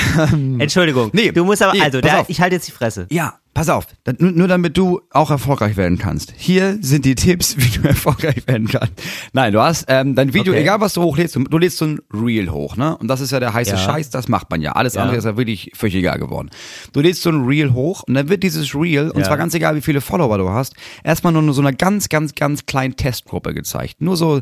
Entschuldigung. 0.62 1.10
Nee, 1.12 1.32
du 1.32 1.44
musst 1.44 1.62
aber, 1.62 1.72
nee, 1.72 1.80
also, 1.80 2.00
der, 2.00 2.24
ich 2.28 2.40
halte 2.40 2.56
jetzt 2.56 2.68
die 2.68 2.72
Fresse. 2.72 3.06
Ja, 3.10 3.39
pass 3.54 3.68
auf. 3.68 3.86
Nur, 4.18 4.48
damit 4.48 4.76
du 4.76 5.00
auch 5.10 5.30
erfolgreich 5.30 5.76
werden 5.76 5.98
kannst. 5.98 6.32
Hier 6.36 6.78
sind 6.80 7.04
die 7.04 7.14
Tipps, 7.14 7.56
wie 7.58 7.78
du 7.78 7.86
erfolgreich 7.88 8.46
werden 8.46 8.68
kannst. 8.68 8.92
Nein, 9.32 9.52
du 9.52 9.60
hast 9.60 9.84
ähm, 9.88 10.14
dein 10.14 10.32
Video, 10.32 10.52
Okay. 10.52 10.62
egal 10.62 10.80
was 10.80 10.94
du 10.94 11.02
hochlädst, 11.02 11.36
du, 11.36 11.44
du 11.44 11.58
lädst 11.58 11.78
so 11.78 11.84
ein 11.86 11.98
Reel 12.12 12.50
hoch, 12.50 12.76
ne? 12.76 12.96
Und 12.98 13.08
das 13.08 13.20
ist 13.20 13.30
ja 13.32 13.40
der 13.40 13.52
heiße 13.52 13.72
Ja. 13.72 13.76
Scheiß, 13.78 14.10
das 14.10 14.28
macht 14.28 14.50
man 14.50 14.60
ja. 14.62 14.72
Alles 14.72 14.94
Ja. 14.94 15.02
andere 15.02 15.18
ist 15.18 15.24
ja 15.24 15.36
wirklich 15.36 15.72
völlig 15.74 15.96
egal 15.96 16.18
geworden. 16.18 16.50
Du 16.92 17.00
lädst 17.00 17.22
so 17.22 17.30
ein 17.30 17.44
Reel 17.44 17.72
hoch 17.72 18.02
und 18.06 18.14
dann 18.14 18.28
wird 18.28 18.42
dieses 18.42 18.74
Reel, 18.74 19.10
und 19.10 19.20
Ja. 19.20 19.26
zwar 19.26 19.36
ganz 19.36 19.54
egal, 19.54 19.74
wie 19.76 19.80
viele 19.82 20.00
Follower 20.00 20.38
du 20.38 20.48
hast, 20.50 20.74
erstmal 21.04 21.32
nur 21.32 21.52
so 21.52 21.60
einer 21.60 21.72
ganz, 21.72 22.08
ganz, 22.08 22.34
ganz 22.34 22.66
kleinen 22.66 22.96
Testgruppe 22.96 23.52
gezeigt. 23.54 24.00
Nur 24.00 24.16
so, 24.16 24.40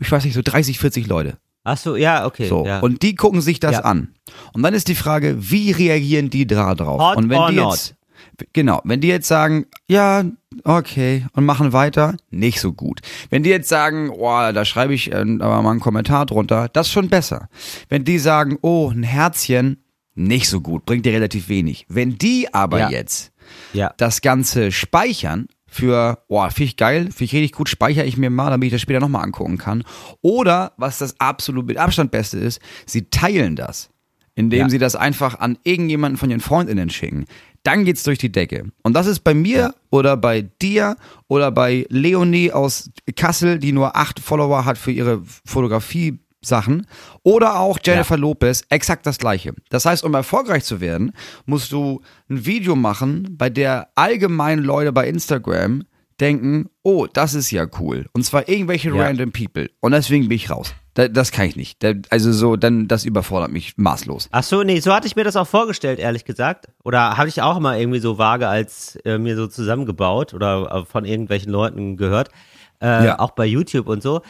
ich 0.00 0.10
weiß 0.10 0.24
nicht, 0.24 0.34
so 0.34 0.42
30, 0.42 0.78
40 0.78 1.06
Leute. 1.06 1.38
Ach 1.64 1.76
so, 1.76 1.96
ja, 1.96 2.24
okay. 2.24 2.48
So. 2.48 2.66
Und 2.80 3.02
die 3.02 3.14
gucken 3.14 3.42
sich 3.42 3.60
das 3.60 3.78
an. 3.80 4.14
Und 4.54 4.62
dann 4.62 4.72
ist 4.72 4.88
die 4.88 4.94
Frage, 4.94 5.36
wie 5.50 5.70
reagieren 5.70 6.30
die 6.30 6.46
da 6.46 6.74
drauf? 6.74 6.98
Hot 7.00 7.16
und 7.18 7.28
wenn 7.28 7.38
or 7.38 7.50
die 7.50 7.56
not? 7.56 7.94
Genau, 8.52 8.80
wenn 8.84 9.00
die 9.00 9.08
jetzt 9.08 9.28
sagen, 9.28 9.66
ja, 9.86 10.24
okay, 10.64 11.26
und 11.34 11.44
machen 11.44 11.72
weiter, 11.72 12.16
nicht 12.30 12.60
so 12.60 12.72
gut. 12.72 13.00
Wenn 13.30 13.42
die 13.42 13.50
jetzt 13.50 13.68
sagen, 13.68 14.10
oh, 14.10 14.52
da 14.52 14.64
schreibe 14.64 14.94
ich 14.94 15.12
äh, 15.12 15.16
aber 15.16 15.62
mal 15.62 15.70
einen 15.72 15.80
Kommentar 15.80 16.26
drunter, 16.26 16.68
das 16.68 16.86
ist 16.88 16.92
schon 16.92 17.08
besser. 17.08 17.48
Wenn 17.88 18.04
die 18.04 18.18
sagen, 18.18 18.58
oh, 18.62 18.90
ein 18.90 19.02
Herzchen, 19.02 19.82
nicht 20.14 20.48
so 20.48 20.60
gut, 20.60 20.84
bringt 20.84 21.06
dir 21.06 21.12
relativ 21.12 21.48
wenig. 21.48 21.86
Wenn 21.88 22.18
die 22.18 22.52
aber 22.52 22.80
Ja. 22.80 22.90
jetzt 22.90 23.32
ja. 23.72 23.92
das 23.98 24.20
Ganze 24.20 24.72
speichern 24.72 25.46
für, 25.70 26.24
boah, 26.28 26.50
finde 26.50 26.64
ich 26.70 26.76
geil, 26.76 27.02
finde 27.04 27.24
ich 27.24 27.32
richtig 27.34 27.52
gut, 27.52 27.68
speichere 27.68 28.04
ich 28.06 28.16
mir 28.16 28.30
mal, 28.30 28.50
damit 28.50 28.66
ich 28.66 28.72
das 28.72 28.80
später 28.80 29.00
nochmal 29.00 29.22
angucken 29.22 29.58
kann. 29.58 29.84
Oder, 30.22 30.72
was 30.76 30.98
das 30.98 31.20
absolut 31.20 31.66
mit 31.66 31.76
Abstand 31.76 32.10
Beste 32.10 32.38
ist, 32.38 32.60
sie 32.86 33.10
teilen 33.10 33.54
das, 33.54 33.90
indem 34.34 34.60
Ja. 34.60 34.68
sie 34.70 34.78
das 34.78 34.96
einfach 34.96 35.38
an 35.38 35.58
irgendjemanden 35.64 36.16
von 36.16 36.30
ihren 36.30 36.40
FreundInnen 36.40 36.90
schicken. 36.90 37.26
Dann 37.62 37.84
geht's 37.84 38.02
durch 38.04 38.18
die 38.18 38.32
Decke. 38.32 38.64
Und 38.82 38.94
das 38.94 39.06
ist 39.06 39.20
bei 39.20 39.34
mir 39.34 39.74
oder 39.90 40.16
bei 40.16 40.42
dir 40.62 40.96
oder 41.28 41.50
bei 41.50 41.86
Leonie 41.90 42.52
aus 42.52 42.90
Kassel, 43.16 43.58
die 43.58 43.72
nur 43.72 43.96
acht 43.96 44.20
Follower 44.20 44.64
hat 44.64 44.78
für 44.78 44.92
ihre 44.92 45.22
Fotografie. 45.44 46.18
Sachen 46.40 46.86
oder 47.24 47.58
auch 47.58 47.80
Jennifer 47.84 48.16
Lopez 48.16 48.62
exakt 48.70 49.04
das 49.06 49.18
gleiche. 49.18 49.54
Das 49.70 49.84
heißt, 49.84 50.04
um 50.04 50.14
erfolgreich 50.14 50.62
zu 50.62 50.80
werden, 50.80 51.10
musst 51.46 51.72
du 51.72 52.00
ein 52.30 52.46
Video 52.46 52.76
machen, 52.76 53.26
bei 53.36 53.50
der 53.50 53.88
allgemein 53.96 54.60
Leute 54.60 54.92
bei 54.92 55.08
Instagram 55.08 55.82
denken, 56.20 56.66
oh, 56.84 57.08
das 57.12 57.34
ist 57.34 57.50
ja 57.50 57.66
cool. 57.80 58.06
Und 58.12 58.24
zwar 58.24 58.48
irgendwelche 58.48 58.90
Ja. 58.90 59.02
random 59.02 59.32
people. 59.32 59.68
Und 59.80 59.90
deswegen 59.92 60.28
bin 60.28 60.36
ich 60.36 60.48
raus. 60.48 60.74
Da, 60.98 61.06
das 61.06 61.30
kann 61.30 61.46
ich 61.46 61.54
nicht. 61.54 61.80
Da, 61.84 61.92
also 62.10 62.32
so, 62.32 62.56
dann, 62.56 62.88
das 62.88 63.04
überfordert 63.04 63.52
mich 63.52 63.74
maßlos. 63.76 64.30
Ach 64.32 64.42
so, 64.42 64.64
nee, 64.64 64.80
so 64.80 64.92
hatte 64.92 65.06
ich 65.06 65.14
mir 65.14 65.22
das 65.22 65.36
auch 65.36 65.46
vorgestellt, 65.46 66.00
ehrlich 66.00 66.24
gesagt. 66.24 66.66
Oder 66.82 67.16
habe 67.16 67.28
ich 67.28 67.40
auch 67.40 67.60
mal 67.60 67.78
irgendwie 67.78 68.00
so 68.00 68.18
vage 68.18 68.48
als 68.48 68.96
äh, 69.04 69.16
mir 69.16 69.36
so 69.36 69.46
zusammengebaut 69.46 70.34
oder 70.34 70.68
äh, 70.72 70.84
von 70.84 71.04
irgendwelchen 71.04 71.52
Leuten 71.52 71.96
gehört. 71.96 72.30
Äh, 72.82 73.06
Ja. 73.06 73.18
Auch 73.20 73.30
bei 73.30 73.46
YouTube 73.46 73.86
und 73.86 74.02
so. 74.02 74.22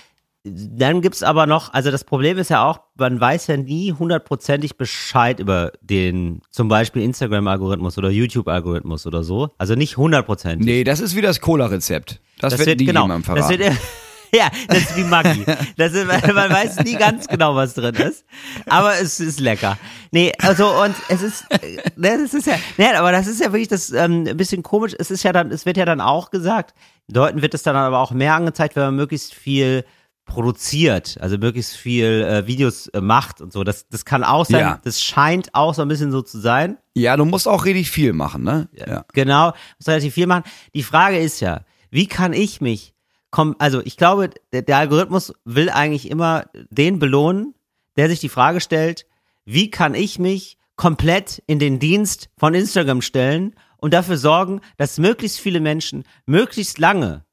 Dann 0.44 1.00
gibt's 1.00 1.22
aber 1.22 1.46
noch, 1.46 1.72
also 1.72 1.90
das 1.90 2.04
Problem 2.04 2.36
ist 2.36 2.50
ja 2.50 2.62
auch, 2.64 2.80
man 2.98 3.18
weiß 3.18 3.46
ja 3.46 3.56
nie 3.56 3.92
hundertprozentig 3.94 4.76
Bescheid 4.76 5.40
über 5.40 5.72
den 5.80 6.42
zum 6.50 6.68
Beispiel 6.68 7.00
Instagram-Algorithmus 7.02 7.96
oder 7.96 8.10
YouTube-Algorithmus 8.10 9.06
oder 9.06 9.22
so. 9.22 9.54
Also 9.56 9.74
nicht 9.74 9.96
hundertprozentig. 9.96 10.66
Nee, 10.66 10.84
das 10.84 11.00
ist 11.00 11.16
wie 11.16 11.22
das 11.22 11.40
Cola-Rezept. 11.40 12.20
Das, 12.40 12.50
Das 12.52 12.58
wird, 12.60 12.68
wird, 12.68 12.80
nie 12.80 12.84
genau, 12.86 13.04
jemandem 13.04 13.34
das 13.36 13.46
verraten. 13.46 13.58
wird, 13.58 13.78
ja, 14.34 14.50
das 14.68 14.78
ist 14.78 14.96
wie 14.96 15.04
Maggi. 15.04 15.44
Das 15.76 15.92
ist, 15.92 16.06
man 16.06 16.50
weiß 16.50 16.80
nie 16.84 16.96
ganz 16.96 17.26
genau, 17.26 17.54
was 17.54 17.74
drin 17.74 17.94
ist. 17.94 18.24
Aber 18.66 18.94
es 19.00 19.20
ist 19.20 19.40
lecker. 19.40 19.78
Nee, 20.10 20.32
also 20.40 20.68
und 20.82 20.94
es 21.08 21.22
ist, 21.22 21.44
äh, 21.50 21.76
ne, 21.96 22.18
das 22.22 22.34
ist 22.34 22.46
ja, 22.46 22.54
ne, 22.76 22.98
aber 22.98 23.12
das 23.12 23.26
ist 23.26 23.40
ja 23.40 23.52
wirklich 23.52 23.68
das 23.68 23.90
ähm, 23.92 24.24
ein 24.28 24.36
bisschen 24.36 24.62
komisch. 24.62 24.94
Es 24.98 25.10
ist 25.10 25.22
ja 25.22 25.32
dann, 25.32 25.50
es 25.50 25.66
wird 25.66 25.76
ja 25.76 25.84
dann 25.84 26.00
auch 26.00 26.30
gesagt, 26.30 26.74
Leuten 27.10 27.42
wird 27.42 27.54
es 27.54 27.62
dann 27.62 27.76
aber 27.76 27.98
auch 27.98 28.10
mehr 28.10 28.34
angezeigt, 28.34 28.76
wenn 28.76 28.84
man 28.84 28.96
möglichst 28.96 29.34
viel 29.34 29.84
produziert, 30.28 31.16
also 31.20 31.38
möglichst 31.38 31.74
viel 31.74 32.22
äh, 32.22 32.46
Videos 32.46 32.86
äh, 32.88 33.00
macht 33.00 33.40
und 33.40 33.52
so. 33.52 33.64
Das, 33.64 33.88
das 33.88 34.04
kann 34.04 34.22
auch 34.22 34.44
sein, 34.44 34.60
Ja. 34.60 34.80
das 34.84 35.02
scheint 35.02 35.54
auch 35.54 35.72
so 35.74 35.82
ein 35.82 35.88
bisschen 35.88 36.12
so 36.12 36.20
zu 36.22 36.38
sein. 36.38 36.76
ja, 36.94 37.16
du 37.16 37.24
musst 37.24 37.48
auch 37.48 37.64
richtig 37.64 37.90
viel 37.90 38.12
machen, 38.12 38.42
ne? 38.44 38.68
Ja. 38.74 39.04
Genau, 39.14 39.52
muss 39.78 39.88
relativ 39.88 40.14
viel 40.14 40.26
machen. 40.26 40.44
Die 40.74 40.82
Frage 40.82 41.18
ist 41.18 41.40
ja, 41.40 41.62
wie 41.90 42.06
kann 42.06 42.34
ich 42.34 42.60
mich, 42.60 42.94
komm, 43.30 43.56
also 43.58 43.80
ich 43.84 43.96
glaube, 43.96 44.30
der, 44.52 44.62
der 44.62 44.78
Algorithmus 44.78 45.32
will 45.44 45.70
eigentlich 45.70 46.10
immer 46.10 46.46
den 46.70 46.98
belohnen, 46.98 47.54
der 47.96 48.08
sich 48.08 48.20
die 48.20 48.28
Frage 48.28 48.60
stellt, 48.60 49.06
wie 49.44 49.70
kann 49.70 49.94
ich 49.94 50.18
mich 50.18 50.58
komplett 50.76 51.42
in 51.46 51.58
den 51.58 51.78
Dienst 51.78 52.30
von 52.38 52.54
Instagram 52.54 53.02
stellen 53.02 53.54
und 53.78 53.94
dafür 53.94 54.16
sorgen, 54.16 54.60
dass 54.76 54.98
möglichst 54.98 55.40
viele 55.40 55.60
Menschen 55.60 56.04
möglichst 56.26 56.78
lange 56.78 57.24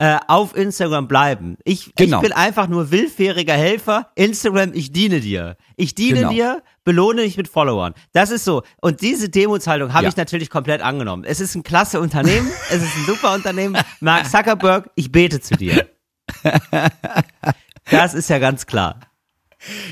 äh, 0.00 0.18
auf 0.28 0.56
Instagram 0.56 1.06
bleiben. 1.08 1.56
Ich, 1.64 1.92
Genau. 1.94 2.16
ich 2.16 2.22
bin 2.22 2.32
einfach 2.32 2.68
nur 2.68 2.90
willfähriger 2.90 3.52
Helfer. 3.54 4.10
Instagram, 4.14 4.70
ich 4.72 4.92
diene 4.92 5.20
dir. 5.20 5.56
Ich 5.76 5.94
diene 5.94 6.20
Genau. 6.20 6.32
dir, 6.32 6.62
belohne 6.84 7.22
dich 7.22 7.36
mit 7.36 7.48
Followern. 7.48 7.92
Das 8.12 8.30
ist 8.30 8.44
so. 8.44 8.62
Und 8.80 9.02
diese 9.02 9.28
Demutshaltung 9.28 9.92
habe 9.92 10.04
Ja. 10.04 10.08
ich 10.08 10.16
natürlich 10.16 10.48
komplett 10.48 10.80
angenommen. 10.80 11.24
Es 11.24 11.38
ist 11.38 11.54
ein 11.54 11.62
klasse 11.62 12.00
Unternehmen, 12.00 12.50
es 12.70 12.82
ist 12.82 12.96
ein 12.96 13.04
super 13.04 13.34
Unternehmen. 13.34 13.76
Mark 14.00 14.26
Zuckerberg, 14.30 14.88
ich 14.94 15.12
bete 15.12 15.40
zu 15.40 15.54
dir. 15.56 15.86
Das 17.90 18.14
ist 18.14 18.30
ja 18.30 18.38
ganz 18.38 18.66
klar. 18.66 19.00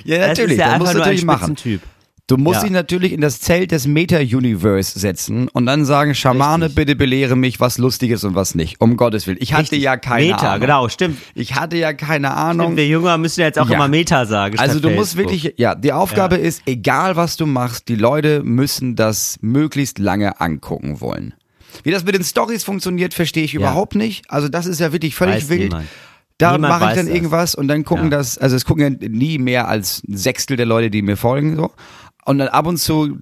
Ja, 0.04 0.18
Das 0.18 0.28
natürlich, 0.28 0.52
ist 0.52 0.58
ja 0.58 0.66
das 0.66 0.74
einfach 0.74 0.94
nur 0.94 1.04
ein 1.04 1.26
machen. 1.26 1.56
Spitzentyp. 1.56 1.82
Du 2.28 2.36
musst 2.36 2.58
Ja. 2.58 2.62
dich 2.64 2.72
natürlich 2.72 3.12
in 3.12 3.22
das 3.22 3.40
Zelt 3.40 3.70
des 3.72 3.86
Meta-Universe 3.86 4.98
setzen 4.98 5.48
und 5.48 5.64
dann 5.64 5.84
sagen, 5.86 6.14
Schamane, 6.14 6.66
Richtig. 6.66 6.76
bitte 6.76 6.94
belehre 6.96 7.36
mich, 7.36 7.58
was 7.58 7.78
lustig 7.78 8.10
ist 8.10 8.22
und 8.24 8.34
was 8.34 8.54
nicht. 8.54 8.80
Um 8.80 8.96
Gottes 8.98 9.26
Willen. 9.26 9.38
Ich 9.40 9.52
hatte 9.54 9.62
Richtig. 9.62 9.82
ja 9.82 9.96
keine 9.96 10.26
Meta, 10.32 10.48
Ahnung. 10.50 10.60
genau, 10.60 10.88
stimmt. 10.90 11.18
Ich 11.34 11.54
hatte 11.54 11.78
ja 11.78 11.94
keine 11.94 12.32
Ahnung. 12.34 12.66
Stimmt, 12.66 12.76
wir 12.76 12.86
Jünger 12.86 13.16
müssen 13.18 13.40
jetzt 13.40 13.58
auch 13.58 13.68
Ja. 13.68 13.76
immer 13.76 13.88
Meta 13.88 14.26
sagen. 14.26 14.58
Also 14.58 14.78
du 14.78 14.90
musst 14.90 15.14
Facebook. 15.14 15.32
wirklich, 15.32 15.54
ja, 15.56 15.74
die 15.74 15.92
Aufgabe 15.92 16.36
ist, 16.36 16.62
egal 16.66 17.16
was 17.16 17.38
du 17.38 17.46
machst, 17.46 17.88
die 17.88 17.96
Leute 17.96 18.42
müssen 18.44 18.94
das 18.94 19.38
möglichst 19.40 19.98
lange 19.98 20.38
angucken 20.40 21.00
wollen. 21.00 21.32
Wie 21.82 21.90
das 21.90 22.04
mit 22.04 22.14
den 22.14 22.24
Stories 22.24 22.62
funktioniert, 22.62 23.14
verstehe 23.14 23.44
ich 23.44 23.54
überhaupt 23.54 23.94
nicht. 23.94 24.30
Also 24.30 24.48
das 24.48 24.66
ist 24.66 24.80
ja 24.80 24.92
wirklich 24.92 25.14
völlig 25.14 25.36
Weiß 25.44 25.48
wild. 25.48 25.60
niemand. 25.70 25.86
Da 26.36 26.56
mache 26.58 26.90
ich 26.90 26.94
dann 26.96 27.06
das. 27.06 27.14
irgendwas 27.14 27.54
und 27.56 27.66
dann 27.68 27.84
gucken 27.84 28.04
Ja. 28.12 28.18
das, 28.18 28.38
also 28.38 28.54
es 28.54 28.64
gucken 28.64 28.82
ja 29.00 29.08
nie 29.08 29.38
mehr 29.38 29.66
als 29.66 30.02
ein 30.06 30.16
Sechstel 30.16 30.56
der 30.56 30.66
Leute, 30.66 30.90
die 30.90 31.02
mir 31.02 31.16
folgen, 31.16 31.56
so. 31.56 31.72
Und 32.28 32.36
dann 32.36 32.48
ab 32.48 32.66
und 32.66 32.76
zu 32.76 33.16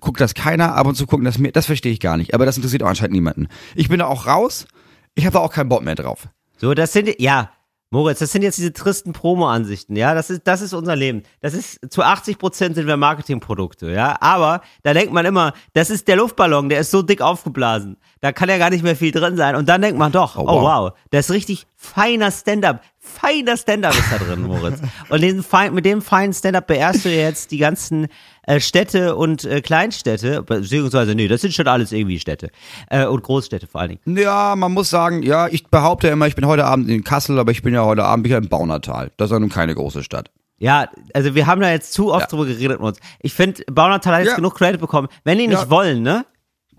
guckt 0.00 0.20
das 0.20 0.34
keiner, 0.34 0.74
ab 0.76 0.86
und 0.86 0.94
zu 0.94 1.06
gucken 1.06 1.24
das 1.24 1.38
mir, 1.38 1.50
das 1.50 1.64
verstehe 1.64 1.92
ich 1.92 1.98
gar 2.00 2.18
nicht. 2.18 2.34
Aber 2.34 2.44
das 2.44 2.56
interessiert 2.56 2.82
auch 2.82 2.88
anscheinend 2.88 3.14
niemanden. 3.14 3.48
Ich 3.74 3.88
bin 3.88 4.00
da 4.00 4.06
auch 4.06 4.26
raus, 4.26 4.66
ich 5.14 5.24
habe 5.24 5.32
da 5.32 5.38
auch 5.38 5.50
keinen 5.52 5.70
Bock 5.70 5.82
mehr 5.82 5.94
drauf. 5.94 6.28
So, 6.58 6.74
das 6.74 6.92
sind, 6.92 7.08
ja, 7.18 7.50
Moritz, 7.92 8.18
das 8.20 8.32
sind 8.32 8.42
jetzt 8.42 8.58
diese 8.58 8.72
tristen 8.74 9.12
Promo-Ansichten, 9.14 9.96
ja, 9.96 10.14
das 10.14 10.28
ist, 10.28 10.42
das 10.44 10.60
ist 10.60 10.74
unser 10.74 10.94
Leben. 10.94 11.22
Das 11.40 11.54
ist, 11.54 11.80
zu 11.90 12.02
80 12.02 12.38
Prozent 12.38 12.74
sind 12.76 12.86
wir 12.86 12.96
Marketingprodukte, 12.98 13.90
ja, 13.90 14.16
aber 14.20 14.60
da 14.82 14.92
denkt 14.92 15.12
man 15.12 15.24
immer, 15.24 15.54
das 15.72 15.88
ist 15.88 16.06
der 16.06 16.16
Luftballon, 16.16 16.68
der 16.68 16.80
ist 16.80 16.90
so 16.90 17.00
dick 17.02 17.22
aufgeblasen, 17.22 17.96
da 18.20 18.30
kann 18.30 18.48
ja 18.50 18.58
gar 18.58 18.68
nicht 18.70 18.84
mehr 18.84 18.94
viel 18.94 19.10
drin 19.10 19.36
sein 19.38 19.56
und 19.56 19.68
dann 19.68 19.80
denkt 19.82 19.98
man 19.98 20.12
doch, 20.12 20.36
oh, 20.36 20.44
Oh, 20.46 20.60
wow. 20.62 20.92
da 21.10 21.18
ist 21.18 21.30
richtig 21.30 21.66
feiner 21.76 22.30
Stand-up, 22.30 22.82
feiner 23.10 23.56
Stand-up 23.56 23.92
ist 23.94 24.10
da 24.12 24.18
drin, 24.18 24.42
Moritz. 24.42 24.80
Und 25.08 25.20
den 25.22 25.42
fein, 25.42 25.74
mit 25.74 25.84
dem 25.84 26.00
feinen 26.02 26.32
Stand-up 26.32 26.66
beehrst 26.66 27.04
du 27.04 27.08
jetzt 27.10 27.50
die 27.50 27.58
ganzen 27.58 28.06
äh, 28.46 28.60
Städte 28.60 29.16
und 29.16 29.44
äh, 29.44 29.60
Kleinstädte, 29.60 30.42
beziehungsweise, 30.42 31.14
nee, 31.14 31.28
das 31.28 31.40
sind 31.42 31.52
schon 31.54 31.68
alles 31.68 31.92
irgendwie 31.92 32.18
Städte 32.18 32.50
äh, 32.88 33.04
und 33.06 33.22
Großstädte 33.22 33.66
vor 33.66 33.80
allen 33.82 33.98
Dingen. 34.04 34.16
Ja, 34.18 34.54
man 34.56 34.72
muss 34.72 34.88
sagen, 34.90 35.22
ja, 35.22 35.48
ich 35.48 35.66
behaupte 35.66 36.08
immer, 36.08 36.26
ich 36.26 36.34
bin 36.36 36.46
heute 36.46 36.64
Abend 36.64 36.88
in 36.88 37.04
Kassel, 37.04 37.38
aber 37.38 37.52
ich 37.52 37.62
bin 37.62 37.74
ja 37.74 37.84
heute 37.84 38.04
Abend 38.04 38.24
wieder 38.24 38.38
im 38.38 38.48
Baunatal. 38.48 39.10
Das 39.16 39.26
ist 39.26 39.32
ja 39.32 39.38
nun 39.38 39.50
keine 39.50 39.74
große 39.74 40.02
Stadt. 40.02 40.30
Ja, 40.58 40.88
also 41.14 41.34
wir 41.34 41.46
haben 41.46 41.60
da 41.60 41.70
jetzt 41.70 41.92
zu 41.92 42.12
oft 42.12 42.20
Ja. 42.22 42.26
drüber 42.26 42.46
geredet 42.46 42.78
mit 42.78 42.80
uns. 42.80 43.00
Ich 43.20 43.32
finde, 43.34 43.62
Baunatal 43.70 44.12
hat 44.14 44.20
jetzt 44.20 44.30
Ja. 44.30 44.36
genug 44.36 44.56
Credit 44.56 44.80
bekommen. 44.80 45.08
Wenn 45.24 45.38
die 45.38 45.46
nicht 45.48 45.62
Ja. 45.62 45.70
wollen, 45.70 46.02
ne? 46.02 46.24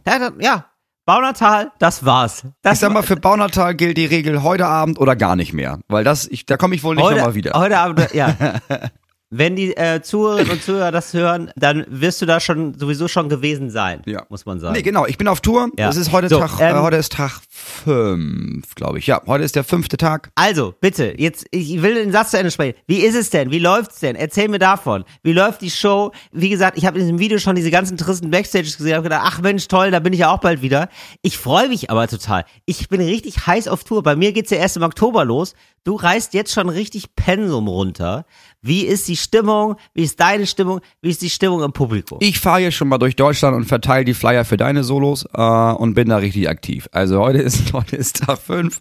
Ja, 0.07 0.31
ja, 0.39 0.65
Baunatal, 1.05 1.72
das 1.79 2.05
war's. 2.05 2.46
Das 2.62 2.74
Ich 2.74 2.79
sag 2.79 2.93
mal, 2.93 3.01
für 3.01 3.15
Baunatal 3.17 3.75
gilt 3.75 3.98
die 3.98 4.05
Regel 4.05 4.43
heute 4.43 4.67
Abend 4.67 5.00
oder 5.00 5.15
gar 5.15 5.36
nicht 5.36 5.51
mehr. 5.51 5.79
Weil 5.88 6.03
das, 6.03 6.27
ich, 6.27 6.46
da 6.46 6.58
komme 6.58 6.75
ich 6.75 6.84
wohl 6.84 6.96
nicht 6.96 7.10
nochmal 7.10 7.34
wieder. 7.34 7.53
heute 7.55 7.77
Abend, 7.79 8.13
ja. 8.13 8.36
Wenn 9.33 9.55
die 9.55 9.75
äh, 9.77 10.01
Zuhörerinnen 10.01 10.51
und 10.51 10.61
Zuhörer 10.61 10.91
das 10.91 11.13
hören, 11.13 11.51
dann 11.55 11.85
wirst 11.88 12.21
du 12.21 12.25
da 12.25 12.41
schon 12.41 12.77
sowieso 12.77 13.07
schon 13.07 13.29
gewesen 13.29 13.69
sein, 13.69 14.01
Ja. 14.05 14.25
muss 14.29 14.45
man 14.45 14.59
sagen. 14.59 14.73
Nee, 14.75 14.81
genau, 14.81 15.05
ich 15.05 15.17
bin 15.17 15.29
auf 15.29 15.39
Tour. 15.39 15.69
Ja. 15.79 15.88
Es 15.89 15.95
ist 15.95 16.11
heute 16.11 16.27
So, 16.27 16.38
Tag, 16.39 16.59
ähm, 16.59 16.75
äh, 16.75 16.79
heute 16.79 16.97
ist 16.97 17.13
Tag 17.13 17.39
fünf, 17.50 18.75
glaube 18.75 19.00
ich. 19.00 19.07
Ja, 19.07 19.21
heute 19.25 19.43
ist 19.43 19.55
der 19.55 19.63
fünfte 19.63 19.95
Tag. 19.97 20.31
Also, 20.35 20.73
bitte, 20.81 21.13
jetzt, 21.17 21.45
ich 21.51 21.81
will 21.81 21.95
den 21.95 22.11
Satz 22.11 22.31
zu 22.31 22.38
Ende 22.39 22.51
sprechen. 22.51 22.77
Wie 22.88 22.97
ist 23.00 23.15
es 23.15 23.29
denn? 23.29 23.51
Wie 23.51 23.59
läuft's 23.59 24.00
denn? 24.01 24.15
Erzähl 24.15 24.50
mir 24.50 24.59
davon. 24.59 25.05
Wie 25.23 25.33
läuft 25.33 25.61
die 25.61 25.71
Show? 25.71 26.11
Wie 26.31 26.50
gesagt, 26.50 26.77
ich 26.77 26.85
habe 26.85 26.97
in 27.00 27.05
diesem 27.05 27.19
Video 27.19 27.38
schon 27.39 27.55
diese 27.55 27.71
ganzen 27.71 27.95
tristen 27.97 28.31
Backstages 28.31 28.77
gesehen, 28.77 28.93
habe 28.95 29.03
gedacht, 29.03 29.23
ach 29.25 29.41
Mensch, 29.41 29.67
toll, 29.67 29.91
da 29.91 30.00
bin 30.00 30.13
ich 30.13 30.19
ja 30.19 30.31
auch 30.31 30.39
bald 30.39 30.61
wieder. 30.61 30.89
Ich 31.21 31.38
freue 31.38 31.69
mich 31.69 31.89
aber 31.89 32.07
total. 32.07 32.45
Ich 32.65 32.89
bin 32.89 33.00
richtig 33.01 33.47
heiß 33.47 33.67
auf 33.67 33.83
Tour. 33.85 34.03
Bei 34.03 34.15
mir 34.15 34.33
geht's 34.33 34.51
ja 34.51 34.57
erst 34.57 34.77
im 34.77 34.83
Oktober 34.83 35.23
los. 35.25 35.53
Du 35.83 35.95
reißt 35.95 36.35
jetzt 36.35 36.53
schon 36.53 36.69
richtig 36.69 37.15
Pensum 37.15 37.67
runter. 37.67 38.25
Wie 38.61 38.85
ist 38.85 39.07
die 39.07 39.17
Stimmung? 39.17 39.77
Wie 39.95 40.03
ist 40.03 40.19
deine 40.19 40.45
Stimmung? 40.45 40.79
Wie 41.01 41.09
ist 41.09 41.23
die 41.23 41.29
Stimmung 41.31 41.63
im 41.63 41.73
Publikum? 41.73 42.19
Ich 42.21 42.39
fahre 42.39 42.59
hier 42.59 42.71
schon 42.71 42.88
mal 42.88 43.00
durch 43.00 43.15
Deutschland 43.15 43.55
und 43.55 43.65
verteile 43.65 44.05
die 44.05 44.13
Flyer 44.13 44.45
für 44.45 44.57
deine 44.57 44.83
Solos 44.83 45.25
äh, 45.33 45.41
und 45.41 45.95
bin 45.95 46.09
da 46.09 46.17
richtig 46.17 46.47
aktiv. 46.50 46.88
Also 46.91 47.19
heute 47.19 47.39
ist 47.39 47.73
heute 47.73 47.95
ist 47.95 48.17
Tag 48.17 48.38
fünf. 48.38 48.79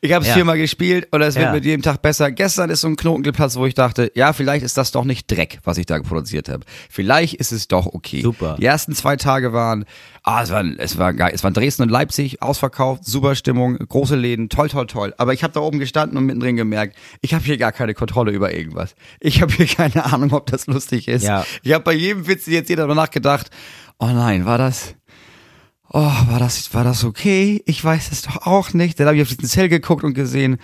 Ich 0.00 0.12
habe 0.12 0.22
es 0.22 0.28
Ja. 0.28 0.34
viermal 0.34 0.56
gespielt 0.56 1.08
und 1.10 1.20
es 1.20 1.34
wird 1.34 1.46
Ja. 1.46 1.52
mit 1.52 1.64
jedem 1.64 1.82
Tag 1.82 2.00
besser. 2.00 2.30
Gestern 2.32 2.70
ist 2.70 2.80
so 2.80 2.88
ein 2.88 2.96
Knoten 2.96 3.22
geplatzt, 3.22 3.56
wo 3.56 3.66
ich 3.66 3.74
dachte, 3.74 4.10
ja, 4.14 4.32
vielleicht 4.32 4.64
ist 4.64 4.78
das 4.78 4.92
doch 4.92 5.04
nicht 5.04 5.30
Dreck, 5.30 5.58
was 5.64 5.76
ich 5.76 5.84
da 5.86 6.00
produziert 6.00 6.48
habe. 6.48 6.64
Vielleicht 6.88 7.34
ist 7.34 7.52
es 7.52 7.68
doch 7.68 7.86
okay. 7.86 8.22
Super. 8.22 8.56
Die 8.58 8.64
ersten 8.64 8.94
zwei 8.94 9.16
Tage 9.16 9.52
waren, 9.52 9.84
ah, 10.22 10.42
es 10.42 10.50
war, 10.50 10.64
es 10.78 10.96
war 10.96 11.12
geil. 11.12 11.32
Es 11.34 11.44
waren 11.44 11.52
Dresden 11.52 11.82
und 11.82 11.90
Leipzig, 11.90 12.40
ausverkauft, 12.40 13.04
super 13.04 13.34
Stimmung, 13.34 13.76
große 13.76 14.16
Läden, 14.16 14.48
toll, 14.48 14.70
toll, 14.70 14.86
toll. 14.86 15.12
Aber 15.18 15.34
ich 15.34 15.42
habe 15.44 15.52
da 15.52 15.60
oben 15.60 15.78
gestanden 15.78 16.16
und 16.16 16.24
mittendrin 16.24 16.56
gemerkt, 16.56 16.96
ich 17.20 17.34
habe 17.34 17.44
hier 17.44 17.58
gar 17.58 17.72
keine 17.72 17.92
Kontrolle 17.94 18.32
über 18.32 18.54
irgendwas. 18.54 18.94
Ich 19.20 19.42
habe 19.42 19.52
hier 19.52 19.66
keine 19.76 20.06
Ahnung, 20.06 20.32
ob 20.32 20.46
das 20.46 20.66
lustig 20.66 21.08
ist. 21.08 21.24
Ja. 21.24 21.44
Ich 21.62 21.72
habe 21.74 21.84
bei 21.84 21.92
jedem 21.92 22.26
Witz 22.26 22.46
jetzt 22.46 22.70
jeder 22.70 22.86
danach 22.86 23.10
gedacht, 23.10 23.50
oh 23.98 24.06
nein, 24.06 24.46
war 24.46 24.56
das, 24.58 24.94
oh, 25.92 26.00
war 26.00 26.38
das, 26.38 26.72
war 26.74 26.84
das 26.84 27.04
okay? 27.04 27.62
Ich 27.66 27.82
weiß 27.84 28.10
es 28.12 28.22
doch 28.22 28.46
auch 28.46 28.72
nicht. 28.72 28.98
Dann 28.98 29.06
habe 29.06 29.16
ich 29.16 29.22
auf 29.22 29.28
diesen 29.28 29.44
Zell 29.46 29.68
geguckt 29.68 30.04
und 30.04 30.14
gesehen, 30.14 30.58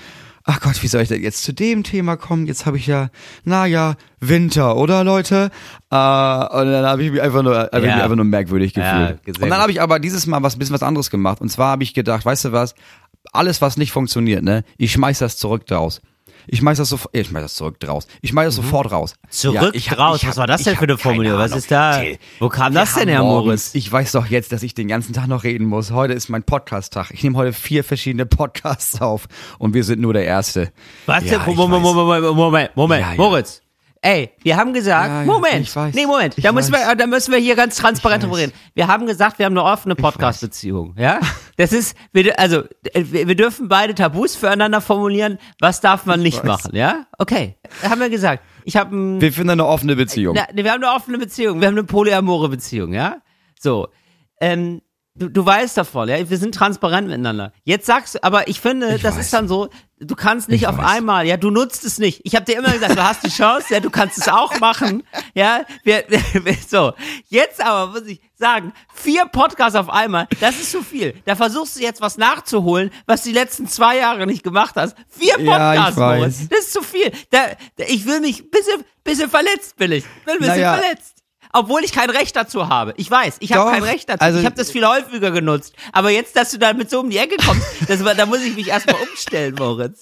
ach 0.44 0.60
Gott, 0.60 0.82
wie 0.82 0.86
soll 0.88 1.02
ich 1.02 1.08
denn 1.08 1.22
jetzt 1.22 1.42
zu 1.42 1.52
dem 1.52 1.82
Thema 1.84 2.16
kommen? 2.16 2.46
Jetzt 2.46 2.64
habe 2.66 2.78
ich 2.78 2.86
ja, 2.86 3.10
naja, 3.44 3.96
Winter, 4.20 4.76
oder 4.76 5.04
Leute? 5.04 5.50
Äh, 5.90 5.94
und 5.96 6.72
dann 6.72 6.86
habe 6.86 7.02
ich 7.04 7.10
mich 7.12 7.20
einfach 7.20 7.42
nur, 7.42 7.56
hab 7.58 7.74
ich 7.74 7.84
Ja. 7.84 7.94
mich 7.96 8.02
einfach 8.04 8.16
nur 8.16 8.24
merkwürdig 8.24 8.74
Ja, 8.74 9.12
gefühlt. 9.12 9.36
sehr 9.36 9.44
und 9.44 9.50
dann 9.50 9.60
habe 9.60 9.70
ich 9.72 9.80
aber 9.82 9.98
dieses 9.98 10.26
Mal 10.26 10.42
was 10.42 10.56
bisschen 10.56 10.74
was 10.74 10.82
anderes 10.82 11.10
gemacht. 11.10 11.40
Und 11.40 11.50
zwar 11.50 11.72
habe 11.72 11.82
ich 11.82 11.94
gedacht, 11.94 12.24
weißt 12.24 12.46
du 12.46 12.52
was? 12.52 12.74
Alles, 13.32 13.60
was 13.60 13.76
nicht 13.76 13.92
funktioniert, 13.92 14.42
ne? 14.42 14.64
Ich 14.78 14.92
schmeiß 14.92 15.18
das 15.18 15.36
zurück 15.36 15.66
draus. 15.66 16.00
Ich 16.50 16.58
schmeiß 16.60 16.78
das 16.78 16.88
sofort, 16.88 17.14
ich 17.14 17.26
schmeiß 17.28 17.42
das 17.42 17.54
zurück 17.54 17.78
draus. 17.78 18.06
Ich 18.22 18.30
schmeiß 18.30 18.46
das 18.46 18.54
sofort 18.56 18.90
raus. 18.90 19.14
Mhm. 19.22 19.30
Zurück 19.30 19.54
Ja, 19.62 19.70
ich 19.72 19.98
raus. 19.98 20.22
ich 20.22 20.28
Was 20.28 20.36
war 20.38 20.46
das 20.46 20.62
denn 20.62 20.76
für 20.76 20.84
eine 20.84 20.96
Formulierung? 20.98 21.38
Was 21.38 21.52
ist 21.54 21.70
da? 21.70 21.98
Till, 22.00 22.18
Wo 22.40 22.48
kam 22.48 22.72
das 22.74 22.94
denn 22.94 23.08
her, 23.08 23.22
Moritz? 23.22 23.74
Ich 23.74 23.90
weiß 23.92 24.12
doch 24.12 24.26
jetzt, 24.26 24.50
dass 24.52 24.62
ich 24.62 24.74
den 24.74 24.88
ganzen 24.88 25.12
Tag 25.12 25.26
noch 25.26 25.44
reden 25.44 25.66
muss. 25.66 25.90
Heute 25.90 26.14
ist 26.14 26.28
mein 26.30 26.42
Podcast-Tag. 26.42 27.10
Ich 27.12 27.22
nehme 27.22 27.36
heute 27.36 27.52
vier 27.52 27.84
verschiedene 27.84 28.24
Podcasts 28.26 29.00
auf 29.00 29.26
und 29.58 29.74
wir 29.74 29.84
sind 29.84 30.00
nur 30.00 30.14
der 30.14 30.24
Erste. 30.24 30.72
Was 31.06 31.24
Ja, 31.24 31.38
denn? 31.38 31.54
Moment. 31.54 31.82
Moment, 31.82 31.96
Moment, 31.96 32.36
Moment, 32.36 32.76
Moment, 32.76 33.06
Ja. 33.06 33.14
Moritz. 33.16 33.60
Ey, 34.00 34.30
wir 34.44 34.56
haben 34.56 34.72
gesagt, 34.72 35.08
Ja, 35.10 35.20
ja, 35.22 35.26
Moment, 35.26 35.66
ich 35.66 35.74
weiß. 35.74 35.92
nee, 35.94 36.06
Moment, 36.06 36.36
da 36.42 36.52
müssen, 36.52 36.72
wir, 36.72 36.94
da 36.94 37.06
müssen 37.08 37.32
wir 37.32 37.40
hier 37.40 37.56
ganz 37.56 37.76
transparent 37.76 38.22
drüber 38.22 38.36
reden. 38.38 38.52
Wir 38.74 38.86
haben 38.86 39.06
gesagt, 39.06 39.40
wir 39.40 39.46
haben 39.46 39.58
eine 39.58 39.64
offene 39.64 39.96
Podcast-Beziehung, 39.96 40.94
ja? 40.96 41.18
Das 41.58 41.72
ist, 41.72 41.96
wir, 42.12 42.38
also, 42.38 42.62
äh, 42.94 43.04
wir, 43.10 43.34
dürfen 43.34 43.68
beide 43.68 43.92
Tabus 43.92 44.36
füreinander 44.36 44.80
formulieren, 44.80 45.38
was 45.58 45.80
darf 45.80 46.06
man 46.06 46.22
nicht 46.22 46.38
weiß. 46.38 46.44
machen, 46.44 46.76
ja? 46.76 47.06
Okay, 47.18 47.56
haben 47.82 48.00
wir 48.00 48.08
gesagt. 48.08 48.44
Ich 48.64 48.76
habe 48.76 48.94
ein, 48.96 49.20
Wir 49.20 49.32
finden 49.32 49.50
eine 49.50 49.66
offene 49.66 49.96
Beziehung. 49.96 50.36
na, 50.36 50.46
wir 50.54 50.70
haben 50.70 50.84
eine 50.84 50.94
offene 50.94 51.18
Beziehung, 51.18 51.60
wir 51.60 51.66
haben 51.66 51.74
eine 51.74 51.82
polyamore 51.82 52.48
Beziehung, 52.48 52.94
ja? 52.94 53.22
So, 53.58 53.88
ähm, 54.40 54.82
du, 55.18 55.28
du 55.28 55.44
weißt 55.46 55.76
davon, 55.76 56.08
ja? 56.08 56.28
Wir 56.30 56.38
sind 56.38 56.54
transparent 56.54 57.08
miteinander. 57.08 57.52
Jetzt 57.64 57.86
sagst 57.86 58.14
du, 58.16 58.22
aber 58.24 58.48
ich 58.48 58.60
finde, 58.60 58.94
Ich 58.94 59.02
das 59.02 59.16
weiß. 59.16 59.24
ist 59.26 59.32
dann 59.34 59.48
so, 59.48 59.68
du 60.00 60.14
kannst 60.14 60.48
nicht 60.48 60.62
Ich 60.62 60.68
auf 60.68 60.78
weiß. 60.78 60.86
einmal, 60.86 61.26
ja, 61.26 61.36
du 61.36 61.50
nutzt 61.50 61.84
es 61.84 61.98
nicht. 61.98 62.20
Ich 62.24 62.34
habe 62.34 62.44
dir 62.44 62.58
immer 62.58 62.70
gesagt, 62.72 62.96
du 62.96 63.02
hast 63.04 63.24
die 63.24 63.30
Chance, 63.30 63.74
ja, 63.74 63.80
du 63.80 63.90
kannst 63.90 64.18
es 64.18 64.28
auch 64.28 64.58
machen, 64.60 65.02
ja. 65.34 65.62
Wir, 65.84 66.04
wir, 66.08 66.56
so, 66.68 66.92
jetzt 67.28 67.60
aber 67.64 67.92
muss 67.92 68.06
ich 68.08 68.20
sagen, 68.36 68.72
vier 68.94 69.26
Podcasts 69.26 69.74
auf 69.76 69.90
einmal, 69.90 70.28
das 70.40 70.56
ist 70.60 70.70
zu 70.70 70.82
viel. 70.82 71.14
Da 71.24 71.34
versuchst 71.36 71.76
du 71.76 71.80
jetzt 71.82 72.00
was 72.00 72.16
nachzuholen, 72.18 72.90
was 73.06 73.22
du 73.24 73.30
die 73.30 73.34
letzten 73.34 73.66
zwei 73.66 73.98
Jahre 73.98 74.26
nicht 74.26 74.42
gemacht 74.44 74.74
hast. 74.76 74.96
Vier 75.08 75.38
Ja, 75.40 75.72
Podcasts. 75.74 75.96
Moritz. 75.98 76.48
Das 76.48 76.58
ist 76.60 76.72
zu 76.72 76.82
viel. 76.82 77.10
Da, 77.30 77.40
ich 77.88 78.06
will 78.06 78.20
mich 78.20 78.50
bisschen, 78.50 78.84
bisschen 79.04 79.28
verletzt 79.28 79.76
bin 79.76 79.92
ich. 79.92 80.04
Bin 80.24 80.34
ein 80.34 80.38
bisschen 80.38 80.54
Naja. 80.56 80.74
verletzt. 80.76 81.14
Obwohl 81.52 81.82
ich 81.84 81.92
kein 81.92 82.10
Recht 82.10 82.36
dazu 82.36 82.68
habe. 82.68 82.94
Ich 82.96 83.10
weiß, 83.10 83.36
ich 83.40 83.52
habe 83.52 83.70
kein 83.70 83.82
Recht 83.82 84.08
dazu. 84.08 84.22
also- 84.22 84.38
ich 84.38 84.44
habe 84.44 84.56
das 84.56 84.70
viel 84.70 84.86
häufiger 84.86 85.30
genutzt. 85.30 85.74
Aber 85.92 86.10
jetzt, 86.10 86.36
dass 86.36 86.50
du 86.50 86.58
da 86.58 86.72
mit 86.72 86.90
so 86.90 87.00
um 87.00 87.10
die 87.10 87.18
Ecke 87.18 87.36
kommst, 87.44 87.66
das, 87.88 88.02
da 88.16 88.26
muss 88.26 88.40
ich 88.42 88.54
mich 88.54 88.68
erstmal 88.68 88.96
umstellen, 89.10 89.54
Moritz. 89.58 89.98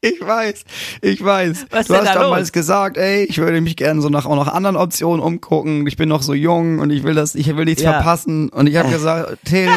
Ich 0.00 0.20
weiß, 0.20 0.64
ich 1.00 1.24
weiß. 1.24 1.66
Was 1.70 1.86
du 1.86 1.94
hast 1.96 2.06
da 2.06 2.14
damals 2.14 2.48
los? 2.48 2.52
gesagt, 2.52 2.96
ey, 2.96 3.24
ich 3.24 3.38
würde 3.38 3.60
mich 3.60 3.76
gerne 3.76 4.00
so 4.02 4.08
nach 4.08 4.26
auch 4.26 4.36
nach 4.36 4.52
anderen 4.52 4.76
Optionen 4.76 5.20
umgucken. 5.22 5.86
Ich 5.86 5.96
bin 5.96 6.08
noch 6.08 6.22
so 6.22 6.34
jung 6.34 6.78
und 6.80 6.90
ich 6.90 7.02
will 7.04 7.14
das, 7.14 7.34
ich 7.34 7.46
will 7.56 7.64
nichts 7.64 7.82
Ja. 7.82 7.92
verpassen. 7.94 8.48
Und 8.50 8.66
ich 8.66 8.76
habe 8.76 8.88
gesagt, 8.92 9.38
Till, 9.44 9.70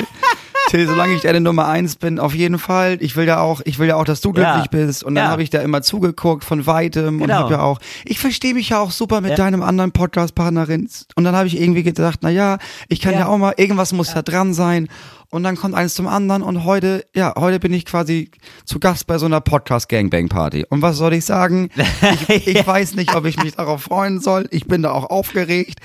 Till, 0.70 0.88
solange 0.88 1.14
ich 1.16 1.22
deine 1.22 1.40
Nummer 1.42 1.68
eins 1.68 1.96
bin, 1.96 2.20
auf 2.20 2.34
jeden 2.34 2.58
Fall. 2.60 2.98
Ich 3.00 3.16
will 3.16 3.28
ja 3.28 3.40
auch, 3.40 3.62
ich 3.66 3.78
will 3.80 3.88
ja 3.88 3.96
auch, 3.98 4.04
dass 4.04 4.22
du 4.22 4.34
Ja. 4.34 4.54
glücklich 4.54 4.70
bist. 4.72 5.04
Und 5.04 5.16
dann 5.16 5.26
Ja. 5.26 5.30
habe 5.32 5.44
ich 5.44 5.50
da 5.50 5.62
immer 5.62 5.82
zugeguckt 5.82 6.44
von 6.44 6.66
weitem 6.66 7.16
und 7.22 7.28
Genau. 7.28 7.36
habe 7.36 7.54
ja 7.54 7.62
auch, 7.62 7.80
ich 8.04 8.20
verstehe 8.20 8.54
mich 8.54 8.70
ja 8.70 8.80
auch 8.80 8.92
super 8.92 9.22
mit 9.22 9.32
Ja. 9.32 9.36
deinem 9.38 9.62
anderen 9.62 9.92
Podcast-Partnerin. 9.92 10.90
Und 11.16 11.24
dann 11.24 11.36
habe 11.36 11.48
ich 11.48 11.60
irgendwie 11.62 11.84
gedacht, 11.84 12.20
na 12.24 12.30
ja, 12.30 12.58
ich 12.90 13.00
kann 13.00 13.14
ja, 13.14 13.20
Ja. 13.22 13.28
auch 13.28 13.38
mal, 13.38 13.54
irgendwas 13.58 13.94
muss 13.94 14.14
ja 14.14 14.22
dran 14.22 14.54
sein. 14.54 14.88
Und 15.30 15.44
dann 15.44 15.56
kommt 15.56 15.76
eins 15.76 15.96
zum 15.96 16.08
anderen 16.08 16.42
und 16.44 16.64
heute, 16.64 17.06
ja, 17.16 17.34
heute 17.38 17.60
bin 17.60 17.74
ich 17.74 17.86
quasi 17.86 18.32
zu 18.64 18.80
Gast 18.80 19.06
bei 19.08 19.18
so 19.18 19.26
einer 19.26 19.42
Podcast-Gangbang-Party. 19.42 20.66
Und 20.70 20.82
was 20.82 20.98
soll 20.98 21.14
ich 21.14 21.26
sagen? 21.26 21.70
Ich, 22.30 22.48
ich 22.48 22.66
weiß 22.68 22.96
nicht, 22.96 23.16
ob 23.16 23.26
ich 23.26 23.42
mich 23.42 23.56
darauf 23.56 23.84
freuen 23.84 24.20
soll. 24.20 24.48
Ich 24.52 24.66
bin 24.68 24.82
da 24.82 24.92
auch 24.92 25.10
aufgeregt. 25.10 25.80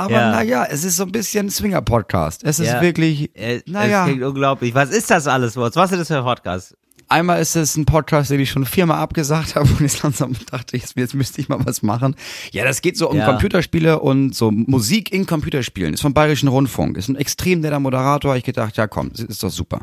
Aber 0.00 0.12
Ja. 0.14 0.30
naja, 0.30 0.66
es 0.70 0.82
ist 0.84 0.96
so 0.96 1.02
ein 1.04 1.12
bisschen 1.12 1.50
Swinger-Podcast. 1.50 2.42
Es 2.44 2.58
ist 2.58 2.68
Ja. 2.68 2.80
wirklich, 2.80 3.36
Äh, 3.36 3.60
naja, 3.66 4.02
Es 4.04 4.08
klingt 4.10 4.24
unglaublich. 4.24 4.74
Was 4.74 4.90
ist 4.90 5.10
das 5.10 5.26
alles, 5.26 5.56
Moritz? 5.56 5.76
Was 5.76 5.92
ist 5.92 5.98
das 5.98 6.08
für 6.08 6.18
ein 6.18 6.24
Podcast? 6.24 6.76
einmal 7.12 7.40
ist 7.42 7.56
es 7.56 7.76
ein 7.76 7.86
Podcast, 7.86 8.30
den 8.30 8.38
ich 8.38 8.50
schon 8.50 8.64
viermal 8.64 8.98
abgesagt 8.98 9.56
habe 9.56 9.68
und 9.68 9.80
jetzt 9.80 10.00
langsam 10.04 10.32
dachte 10.48 10.76
ich, 10.76 10.84
jetzt 10.94 11.14
müsste 11.16 11.40
ich 11.40 11.48
mal 11.48 11.58
was 11.66 11.82
machen. 11.82 12.14
Ja, 12.52 12.62
das 12.64 12.82
geht 12.82 12.96
so 12.96 13.10
um 13.10 13.16
Ja. 13.16 13.26
Computerspiele 13.26 13.98
und 13.98 14.32
so 14.36 14.52
Musik 14.52 15.12
in 15.12 15.26
Computerspielen. 15.26 15.92
Ist 15.94 16.02
vom 16.02 16.14
Bayerischen 16.14 16.48
Rundfunk. 16.48 16.96
Ist 16.96 17.08
ein 17.08 17.16
extrem 17.16 17.60
netter 17.62 17.80
Moderator. 17.80 18.36
Ich 18.36 18.44
gedacht, 18.44 18.76
ja 18.76 18.86
komm, 18.86 19.10
ist 19.10 19.42
doch 19.42 19.50
super. 19.50 19.80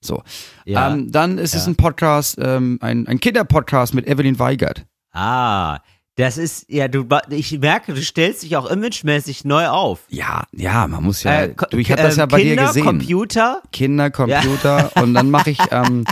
So. 0.00 0.22
Ja. 0.64 0.90
Ähm, 0.94 1.12
dann 1.12 1.36
ist 1.36 1.54
es 1.54 1.66
Ja. 1.66 1.72
ein 1.72 1.76
Podcast, 1.76 2.38
ähm, 2.40 2.78
ein, 2.80 3.06
ein 3.08 3.20
Kinderpodcast 3.20 3.92
mit 3.92 4.06
Evelyn 4.08 4.38
Weigert. 4.38 4.86
Ah, 5.12 5.80
Das 6.16 6.38
ist, 6.38 6.66
ja, 6.68 6.86
du, 6.86 7.06
ich 7.30 7.58
merke, 7.58 7.92
du 7.92 8.00
stellst 8.00 8.44
dich 8.44 8.56
auch 8.56 8.70
imagemäßig 8.70 9.44
neu 9.44 9.66
auf. 9.66 10.00
Ja, 10.08 10.44
ja, 10.52 10.86
man 10.86 11.02
muss 11.02 11.24
ja. 11.24 11.42
Äh, 11.42 11.54
du, 11.70 11.76
ich 11.78 11.90
habe 11.90 12.02
das 12.02 12.16
ja 12.16 12.26
bei 12.26 12.40
Kinder, 12.40 12.62
dir 12.62 12.66
gesehen. 12.68 12.84
Computer. 12.84 13.62
Kinder, 13.72 14.10
Computer 14.10 14.92
und 15.02 15.14
dann 15.14 15.30
mache 15.30 15.50
ich, 15.50 15.58
ähm, 15.72 16.04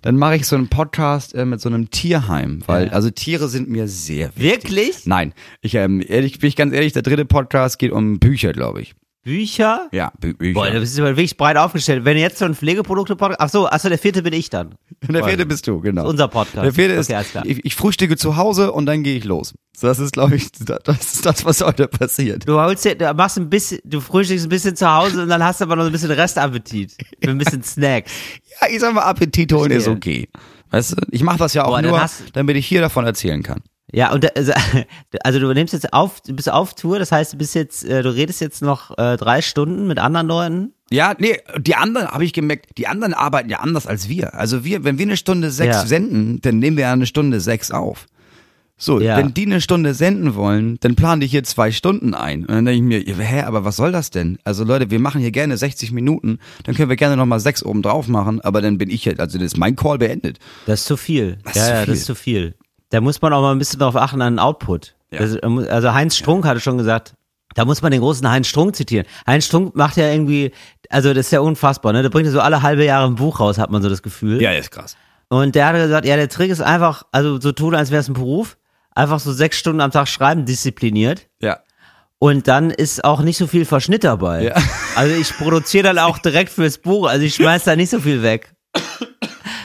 dann 0.00 0.16
mache 0.16 0.36
ich 0.36 0.46
so 0.46 0.56
einen 0.56 0.68
Podcast 0.68 1.34
äh, 1.34 1.44
mit 1.44 1.60
so 1.60 1.68
einem 1.68 1.90
Tierheim, 1.90 2.62
weil 2.66 2.86
Ja. 2.86 2.92
also 2.92 3.10
Tiere 3.10 3.48
sind 3.48 3.68
mir 3.68 3.86
sehr 3.86 4.28
wichtig. 4.34 4.70
Wirklich? 4.72 5.04
Nein, 5.06 5.34
ich 5.60 5.74
ähm, 5.74 6.02
ehrlich, 6.06 6.38
bin 6.38 6.48
ich 6.48 6.56
ganz 6.56 6.72
ehrlich, 6.72 6.94
der 6.94 7.02
dritte 7.02 7.26
Podcast 7.26 7.78
geht 7.78 7.92
um 7.92 8.18
Bücher, 8.18 8.54
glaube 8.54 8.80
ich. 8.80 8.94
Bücher? 9.22 9.88
Ja, 9.92 10.12
Bü 10.18 10.32
Bücher. 10.34 10.54
Boah, 10.54 10.70
du 10.70 10.80
bist 10.80 10.98
aber 10.98 11.08
wirklich 11.10 11.36
breit 11.36 11.56
aufgestellt. 11.56 12.04
Wenn 12.04 12.16
jetzt 12.16 12.38
so 12.38 12.46
ein 12.46 12.54
Pflegeprodukte-Podcast, 12.54 13.40
ach 13.40 13.48
so, 13.50 13.68
ach 13.68 13.78
so, 13.78 13.88
der 13.90 13.98
vierte 13.98 14.22
bin 14.22 14.32
ich 14.32 14.48
dann. 14.50 14.74
der 15.02 15.24
vierte 15.24 15.44
bist 15.44 15.66
du, 15.66 15.80
genau. 15.80 16.08
Unser 16.08 16.28
Podcast. 16.28 16.64
Der 16.64 16.72
vierte 16.72 16.94
ist, 16.94 17.10
Okay, 17.10 17.22
klar. 17.30 17.44
ich, 17.46 17.64
ich 17.64 17.74
frühstücke 17.76 18.16
zu 18.16 18.36
Hause 18.36 18.72
und 18.72 18.86
dann 18.86 19.02
gehe 19.02 19.16
ich 19.16 19.24
los. 19.24 19.52
Das 19.80 19.98
ist, 19.98 20.12
glaube 20.12 20.36
ich, 20.36 20.50
das 20.52 21.14
ist 21.14 21.26
das, 21.26 21.44
was 21.44 21.60
heute 21.62 21.88
passiert. 21.88 22.46
Du 22.48 22.58
holst 22.60 22.84
dir, 22.84 22.94
du 22.94 23.12
machst 23.14 23.38
ein 23.38 23.48
bisschen, 23.50 23.80
du 23.84 24.00
frühstückst 24.00 24.46
ein 24.46 24.48
bisschen 24.50 24.76
zu 24.76 24.90
Hause 24.90 25.22
und 25.22 25.28
dann 25.28 25.42
hast 25.44 25.60
du 25.60 25.64
aber 25.64 25.76
noch 25.76 25.84
ein 25.86 25.92
bisschen 25.92 26.10
Restappetit. 26.10 26.96
Für 27.22 27.30
ein 27.30 27.38
bisschen 27.38 27.62
Snacks. 27.62 28.10
Ja, 28.60 28.68
ich 28.68 28.80
sag 28.80 28.92
mal, 28.92 29.02
Appetit 29.02 29.52
holen 29.54 29.70
ist 29.70 29.88
okay. 29.88 30.28
Weißt 30.70 30.92
du, 30.92 30.96
ich 31.10 31.22
mache 31.22 31.38
das 31.38 31.54
ja 31.54 31.64
auch 31.64 31.70
Boah, 31.70 31.82
nur, 31.82 32.00
hast- 32.00 32.24
damit 32.34 32.56
ich 32.56 32.66
hier 32.66 32.80
davon 32.82 33.06
erzählen 33.06 33.42
kann. 33.42 33.60
Ja, 33.92 34.12
und 34.12 34.36
also, 34.36 34.52
also 35.24 35.38
du 35.40 35.52
nimmst 35.52 35.72
jetzt 35.72 35.92
auf, 35.92 36.20
du 36.20 36.34
bist 36.34 36.50
auf 36.50 36.74
Tour, 36.74 36.98
das 36.98 37.12
heißt, 37.12 37.32
du 37.32 37.38
bist 37.38 37.54
jetzt, 37.54 37.84
äh, 37.84 38.02
du 38.02 38.14
redest 38.14 38.40
jetzt 38.40 38.62
noch 38.62 38.96
äh, 38.98 39.16
drei 39.16 39.42
Stunden 39.42 39.86
mit 39.86 39.98
anderen 39.98 40.26
Leuten. 40.28 40.72
Ja, 40.92 41.14
nee, 41.18 41.36
die 41.58 41.76
anderen, 41.76 42.08
habe 42.08 42.24
ich 42.24 42.32
gemerkt, 42.32 42.76
die 42.78 42.86
anderen 42.88 43.14
arbeiten 43.14 43.48
ja 43.48 43.60
anders 43.60 43.86
als 43.86 44.08
wir. 44.08 44.34
Also 44.34 44.64
wir, 44.64 44.82
wenn 44.84 44.98
wir 44.98 45.06
eine 45.06 45.16
Stunde 45.16 45.50
sechs 45.50 45.76
Ja. 45.76 45.86
senden, 45.86 46.40
dann 46.42 46.58
nehmen 46.58 46.76
wir 46.76 46.84
ja 46.84 46.92
eine 46.92 47.06
Stunde 47.06 47.40
sechs 47.40 47.70
auf. 47.70 48.06
So, 48.76 48.98
Ja. 48.98 49.18
wenn 49.18 49.34
die 49.34 49.44
eine 49.44 49.60
Stunde 49.60 49.92
senden 49.92 50.34
wollen, 50.34 50.78
dann 50.80 50.96
plane 50.96 51.22
ich 51.24 51.30
hier 51.32 51.44
zwei 51.44 51.70
Stunden 51.70 52.14
ein. 52.14 52.40
Und 52.46 52.48
dann 52.54 52.64
denke 52.64 52.96
ich 52.98 53.16
mir, 53.16 53.24
hä, 53.24 53.42
aber 53.42 53.62
was 53.64 53.76
soll 53.76 53.92
das 53.92 54.10
denn? 54.10 54.38
Also 54.42 54.64
Leute, 54.64 54.90
wir 54.90 54.98
machen 54.98 55.20
hier 55.20 55.30
gerne 55.32 55.56
60 55.58 55.92
Minuten, 55.92 56.38
dann 56.64 56.74
können 56.74 56.88
wir 56.88 56.96
gerne 56.96 57.16
nochmal 57.16 57.40
sechs 57.40 57.62
oben 57.62 57.82
drauf 57.82 58.08
machen, 58.08 58.40
aber 58.40 58.62
dann 58.62 58.78
bin 58.78 58.88
ich 58.88 59.04
jetzt, 59.04 59.20
also 59.20 59.36
das 59.38 59.48
ist 59.48 59.58
mein 59.58 59.76
Call 59.76 59.98
beendet. 59.98 60.38
Das 60.66 60.80
ist 60.80 60.86
zu 60.86 60.96
viel. 60.96 61.36
Das 61.44 61.56
ja, 61.56 61.62
ist 61.62 61.68
ja, 61.68 61.76
viel. 61.76 61.86
das 61.86 61.98
ist 61.98 62.06
zu 62.06 62.14
viel. 62.14 62.54
Da 62.90 63.00
muss 63.00 63.22
man 63.22 63.32
auch 63.32 63.40
mal 63.40 63.52
ein 63.52 63.58
bisschen 63.58 63.80
drauf 63.80 63.96
achten 63.96 64.20
an 64.20 64.34
den 64.34 64.38
Output. 64.38 64.94
Ja. 65.10 65.20
Das, 65.20 65.36
also 65.36 65.94
Heinz 65.94 66.16
Strunk 66.16 66.44
hatte 66.44 66.60
schon 66.60 66.78
gesagt, 66.78 67.14
da 67.54 67.64
muss 67.64 67.82
man 67.82 67.90
den 67.90 68.00
großen 68.00 68.28
Heinz 68.28 68.46
Strunk 68.46 68.76
zitieren. 68.76 69.06
Heinz 69.26 69.46
Strunk 69.46 69.74
macht 69.74 69.96
ja 69.96 70.10
irgendwie, 70.10 70.52
also 70.88 71.12
das 71.12 71.26
ist 71.26 71.32
ja 71.32 71.40
unfassbar, 71.40 71.92
ne? 71.92 72.02
Der 72.02 72.10
bringt 72.10 72.26
ja 72.26 72.32
so 72.32 72.40
alle 72.40 72.62
halbe 72.62 72.84
Jahre 72.84 73.06
ein 73.06 73.16
Buch 73.16 73.40
raus, 73.40 73.58
hat 73.58 73.70
man 73.70 73.82
so 73.82 73.88
das 73.88 74.02
Gefühl. 74.02 74.40
Ja, 74.40 74.52
ist 74.52 74.70
krass. 74.70 74.96
Und 75.28 75.54
der 75.54 75.66
hat 75.66 75.76
gesagt, 75.76 76.06
ja, 76.06 76.16
der 76.16 76.28
Trick 76.28 76.50
ist 76.50 76.60
einfach, 76.60 77.04
also 77.12 77.40
so 77.40 77.52
tun, 77.52 77.74
als 77.74 77.90
wäre 77.90 78.00
es 78.00 78.08
ein 78.08 78.14
Beruf. 78.14 78.56
Einfach 78.94 79.20
so 79.20 79.32
sechs 79.32 79.56
Stunden 79.56 79.80
am 79.80 79.92
Tag 79.92 80.08
schreiben, 80.08 80.44
diszipliniert. 80.44 81.28
Ja. 81.40 81.60
Und 82.18 82.48
dann 82.48 82.70
ist 82.70 83.04
auch 83.04 83.22
nicht 83.22 83.38
so 83.38 83.46
viel 83.46 83.64
Verschnitt 83.64 84.04
dabei. 84.04 84.44
Ja. 84.44 84.54
Also 84.96 85.14
ich 85.14 85.32
produziere 85.38 85.84
dann 85.84 85.98
auch 85.98 86.18
direkt 86.18 86.50
fürs 86.50 86.76
Buch, 86.76 87.08
also 87.08 87.24
ich 87.24 87.36
schmeiß 87.36 87.62
da 87.62 87.76
nicht 87.76 87.90
so 87.90 88.00
viel 88.00 88.22
weg. 88.24 88.52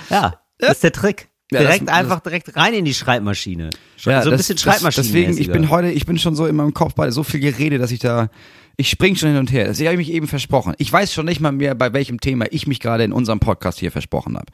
Ja, 0.10 0.40
das 0.60 0.74
ist 0.74 0.84
der 0.84 0.92
Trick. 0.92 1.30
Ja, 1.56 1.62
Direkt 1.68 1.88
das- 1.88 1.96
einfach 1.96 2.20
direkt 2.20 2.56
rein 2.56 2.74
in 2.74 2.86
die 2.86 2.94
Schreibmaschine. 2.94 3.70
so 3.98 4.10
ein 4.10 4.22
das- 4.24 4.38
bisschen 4.38 4.56
das- 4.56 4.64
Schreibmaschine. 4.64 5.06
Deswegen, 5.06 5.38
ich 5.38 5.52
bin 5.52 5.70
heute, 5.70 5.90
ich 5.92 6.06
bin 6.06 6.18
schon 6.20 6.36
so 6.36 6.46
in 6.46 6.56
meinem 6.56 6.74
Kopf 6.74 6.94
bei 6.96 7.12
so 7.12 7.24
viel 7.24 7.40
Gerede, 7.40 7.78
dass 7.78 7.92
ich 7.92 8.00
da, 8.00 8.30
ich 8.78 8.90
spring 8.90 9.16
schon 9.16 9.30
hin 9.30 9.38
und 9.38 9.52
her. 9.52 9.68
Das 9.68 9.80
habe 9.80 9.92
ich 9.92 9.98
mich 9.98 10.12
eben 10.12 10.28
versprochen. 10.28 10.74
Ich 10.78 10.92
weiß 10.92 11.14
schon 11.14 11.26
nicht 11.26 11.40
mal 11.42 11.52
mehr, 11.52 11.76
bei 11.76 11.94
welchem 11.94 12.20
Thema 12.20 12.46
ich 12.52 12.68
mich 12.68 12.80
gerade 12.80 13.04
in 13.04 13.12
unserem 13.12 13.40
Podcast 13.40 13.80
hier 13.80 13.92
versprochen 13.92 14.36
habe. 14.36 14.48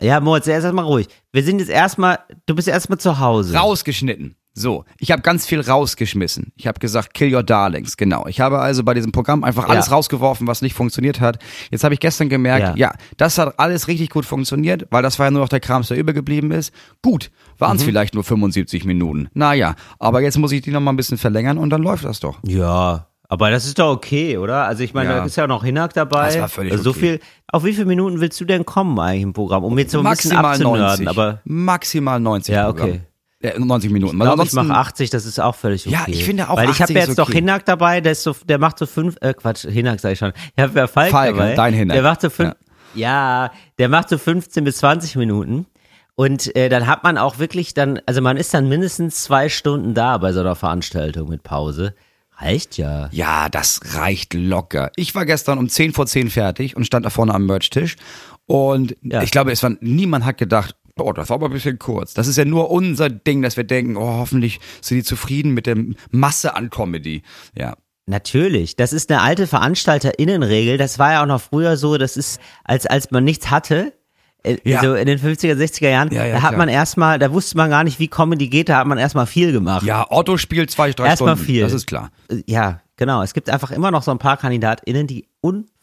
Ja, 0.00 0.20
Moritz, 0.20 0.46
erst 0.46 0.70
mal 0.72 0.82
ruhig. 0.82 1.06
Wir 1.32 1.42
sind 1.42 1.58
jetzt 1.58 1.70
erstmal, 1.70 2.18
du 2.46 2.54
bist 2.54 2.68
erstmal 2.68 2.98
zu 2.98 3.18
Hause. 3.18 3.54
Rausgeschnitten. 3.56 4.36
So, 4.58 4.86
ich 4.98 5.10
habe 5.12 5.20
ganz 5.20 5.44
viel 5.44 5.60
rausgeschmissen. 5.60 6.50
Ich 6.56 6.66
habe 6.66 6.78
gesagt, 6.78 7.12
kill 7.12 7.34
your 7.34 7.42
darlings, 7.42 7.98
genau. 7.98 8.26
Ich 8.26 8.40
habe 8.40 8.58
also 8.58 8.82
bei 8.84 8.94
diesem 8.94 9.12
Programm 9.12 9.44
einfach 9.44 9.68
alles 9.68 9.88
Ja. 9.88 9.92
rausgeworfen, 9.92 10.46
was 10.46 10.62
nicht 10.62 10.72
funktioniert 10.72 11.20
hat. 11.20 11.38
Jetzt 11.70 11.84
habe 11.84 11.92
ich 11.92 12.00
gestern 12.00 12.30
gemerkt, 12.30 12.78
ja. 12.78 12.88
Ja. 12.88 12.94
das 13.18 13.36
hat 13.36 13.58
alles 13.58 13.86
richtig 13.86 14.08
gut 14.08 14.24
funktioniert, 14.24 14.86
weil 14.90 15.02
das 15.02 15.18
war 15.18 15.26
ja 15.26 15.30
nur 15.30 15.42
noch 15.42 15.50
der 15.50 15.60
Krams, 15.60 15.88
der 15.88 15.98
übergeblieben 15.98 16.52
ist. 16.52 16.72
Gut, 17.02 17.30
waren 17.58 17.72
Mhm. 17.72 17.76
es 17.80 17.82
vielleicht 17.84 18.14
nur 18.14 18.24
75 18.24 18.86
Minuten. 18.86 19.28
Naja, 19.34 19.74
aber 19.98 20.22
jetzt 20.22 20.38
muss 20.38 20.52
ich 20.52 20.62
die 20.62 20.70
noch 20.70 20.80
mal 20.80 20.90
ein 20.92 20.96
bisschen 20.96 21.18
verlängern 21.18 21.58
und 21.58 21.68
dann 21.68 21.82
läuft 21.82 22.06
das 22.06 22.20
doch. 22.20 22.38
Ja, 22.46 23.08
aber 23.28 23.50
das 23.50 23.66
ist 23.66 23.78
doch 23.78 23.90
okay, 23.92 24.38
oder? 24.38 24.64
Also 24.64 24.84
ich 24.84 24.94
meine, 24.94 25.10
Ja. 25.10 25.16
da 25.18 25.24
ist 25.26 25.36
ja 25.36 25.46
noch 25.46 25.64
Hinak 25.64 25.92
dabei. 25.92 26.28
Das 26.28 26.38
war 26.40 26.48
völlig 26.48 26.72
also 26.72 26.84
so 26.84 26.90
okay. 26.92 26.98
viel. 27.00 27.20
Auf 27.48 27.64
wie 27.64 27.74
viele 27.74 27.84
Minuten 27.84 28.20
willst 28.20 28.40
du 28.40 28.46
denn 28.46 28.64
kommen 28.64 28.98
eigentlich 28.98 29.22
im 29.22 29.32
Programm, 29.34 29.64
um 29.64 29.78
jetzt 29.78 29.92
so 29.92 29.98
ein 29.98 30.04
bisschen 30.08 30.30
Maximal 30.32 30.52
abzunörden? 30.52 31.04
90. 31.04 31.08
Aber 31.08 31.40
Maximal 31.44 32.18
90 32.20 32.54
Ja, 32.54 32.64
Programm. 32.72 33.00
Okay. 33.42 33.54
Ja, 33.58 33.64
90 33.64 33.90
Minuten. 33.90 34.20
ich 34.20 34.42
ich 34.44 34.52
mache 34.52 34.72
80, 34.74 35.10
das 35.10 35.26
ist 35.26 35.38
auch 35.40 35.54
völlig 35.54 35.86
okay. 35.86 35.94
Ja, 35.94 36.04
ich 36.06 36.24
finde 36.24 36.48
auch 36.48 36.56
Weil 36.56 36.70
ich 36.70 36.80
habe 36.80 36.84
80 36.84 36.96
jetzt 36.96 37.08
ist 37.10 37.18
noch 37.18 37.28
okay. 37.28 37.38
Hinak 37.38 37.64
dabei, 37.64 38.00
der 38.00 38.12
ist 38.12 38.22
so, 38.22 38.34
der 38.46 38.58
macht 38.58 38.78
so 38.78 38.86
fünf, 38.86 39.16
äh, 39.20 39.34
Quatsch, 39.34 39.66
Hinak 39.66 40.00
sag 40.00 40.12
ich 40.12 40.18
schon. 40.18 40.32
Ich 40.56 40.62
habe 40.62 40.78
ja 40.78 40.86
Falk, 40.86 41.10
Falk, 41.10 41.36
dabei. 41.36 41.54
dein 41.54 41.74
Hinak. 41.74 41.94
Der 41.94 42.02
macht 42.02 42.20
so 42.20 42.30
fünf, 42.30 42.54
ja. 42.94 43.50
der 43.78 43.88
macht 43.88 44.08
so 44.08 44.18
15 44.18 44.64
bis 44.64 44.78
20 44.78 45.16
Minuten. 45.16 45.66
Und 46.14 46.56
äh, 46.56 46.70
dann 46.70 46.86
hat 46.86 47.04
man 47.04 47.18
auch 47.18 47.38
wirklich 47.38 47.74
dann, 47.74 48.00
also 48.06 48.22
man 48.22 48.38
ist 48.38 48.54
dann 48.54 48.68
mindestens 48.70 49.22
zwei 49.22 49.50
Stunden 49.50 49.92
da 49.92 50.16
bei 50.16 50.32
so 50.32 50.40
einer 50.40 50.56
Veranstaltung 50.56 51.28
mit 51.28 51.42
Pause. 51.42 51.94
Reicht 52.38 52.78
ja. 52.78 53.08
Ja, 53.12 53.48
das 53.50 53.80
reicht 53.94 54.32
locker. 54.34 54.90
Ich 54.96 55.14
war 55.14 55.26
gestern 55.26 55.58
um 55.58 55.68
10 55.68 55.92
vor 55.92 56.06
10 56.06 56.30
fertig 56.30 56.74
und 56.76 56.86
stand 56.86 57.04
da 57.04 57.10
vorne 57.10 57.34
am 57.34 57.44
Merch-Tisch. 57.46 57.96
Und 58.46 58.96
Ja. 59.02 59.22
ich 59.22 59.30
glaube, 59.30 59.52
es 59.52 59.62
war, 59.62 59.72
niemand 59.80 60.24
hat 60.24 60.38
gedacht, 60.38 60.74
boah, 60.96 61.14
das 61.14 61.28
war 61.28 61.36
aber 61.36 61.46
ein 61.46 61.52
bisschen 61.52 61.78
kurz. 61.78 62.14
Das 62.14 62.26
ist 62.26 62.36
ja 62.36 62.44
nur 62.44 62.70
unser 62.70 63.08
Ding, 63.08 63.42
dass 63.42 63.56
wir 63.56 63.64
denken, 63.64 63.96
oh, 63.96 64.06
hoffentlich 64.18 64.58
sind 64.80 64.96
die 64.96 65.04
zufrieden 65.04 65.52
mit 65.52 65.66
der 65.66 65.76
Masse 66.10 66.56
an 66.56 66.70
Comedy. 66.70 67.22
Ja. 67.56 67.76
Natürlich, 68.06 68.76
das 68.76 68.92
ist 68.92 69.10
eine 69.10 69.20
alte 69.20 69.46
Veranstalterinnenregel. 69.46 70.78
Das 70.78 70.98
war 70.98 71.12
ja 71.12 71.22
auch 71.22 71.26
noch 71.26 71.40
früher 71.40 71.76
so, 71.76 71.98
das 71.98 72.16
ist, 72.16 72.40
als, 72.64 72.86
als 72.86 73.10
man 73.10 73.24
nichts 73.24 73.50
hatte, 73.50 73.92
äh, 74.44 74.56
Ja. 74.64 74.80
so 74.80 74.94
in 74.94 75.06
den 75.06 75.18
50er, 75.18 75.54
60er 75.56 75.88
Jahren, 75.90 76.12
Ja, 76.12 76.24
ja, 76.24 76.34
da 76.36 76.42
hat 76.42 76.50
klar. 76.50 76.58
man 76.58 76.68
erstmal, 76.68 77.18
da 77.18 77.32
wusste 77.32 77.56
man 77.56 77.68
gar 77.70 77.84
nicht, 77.84 77.98
wie 77.98 78.08
Comedy 78.08 78.48
geht, 78.48 78.68
da 78.68 78.78
hat 78.78 78.86
man 78.86 78.98
erstmal 78.98 79.26
viel 79.26 79.52
gemacht. 79.52 79.84
Ja, 79.84 80.06
Otto 80.10 80.36
spielt 80.38 80.70
zwei, 80.70 80.92
drei 80.92 81.06
Erstmal 81.08 81.34
Stunden. 81.36 81.46
viel. 81.52 81.62
Das 81.62 81.72
ist 81.72 81.86
klar. 81.86 82.10
Äh, 82.30 82.42
Ja, 82.46 82.80
genau. 82.96 83.22
Es 83.22 83.34
gibt 83.34 83.50
einfach 83.50 83.70
immer 83.72 83.90
noch 83.90 84.02
so 84.04 84.12
ein 84.12 84.18
paar 84.18 84.36
KandidatInnen, 84.36 85.06
die 85.08 85.26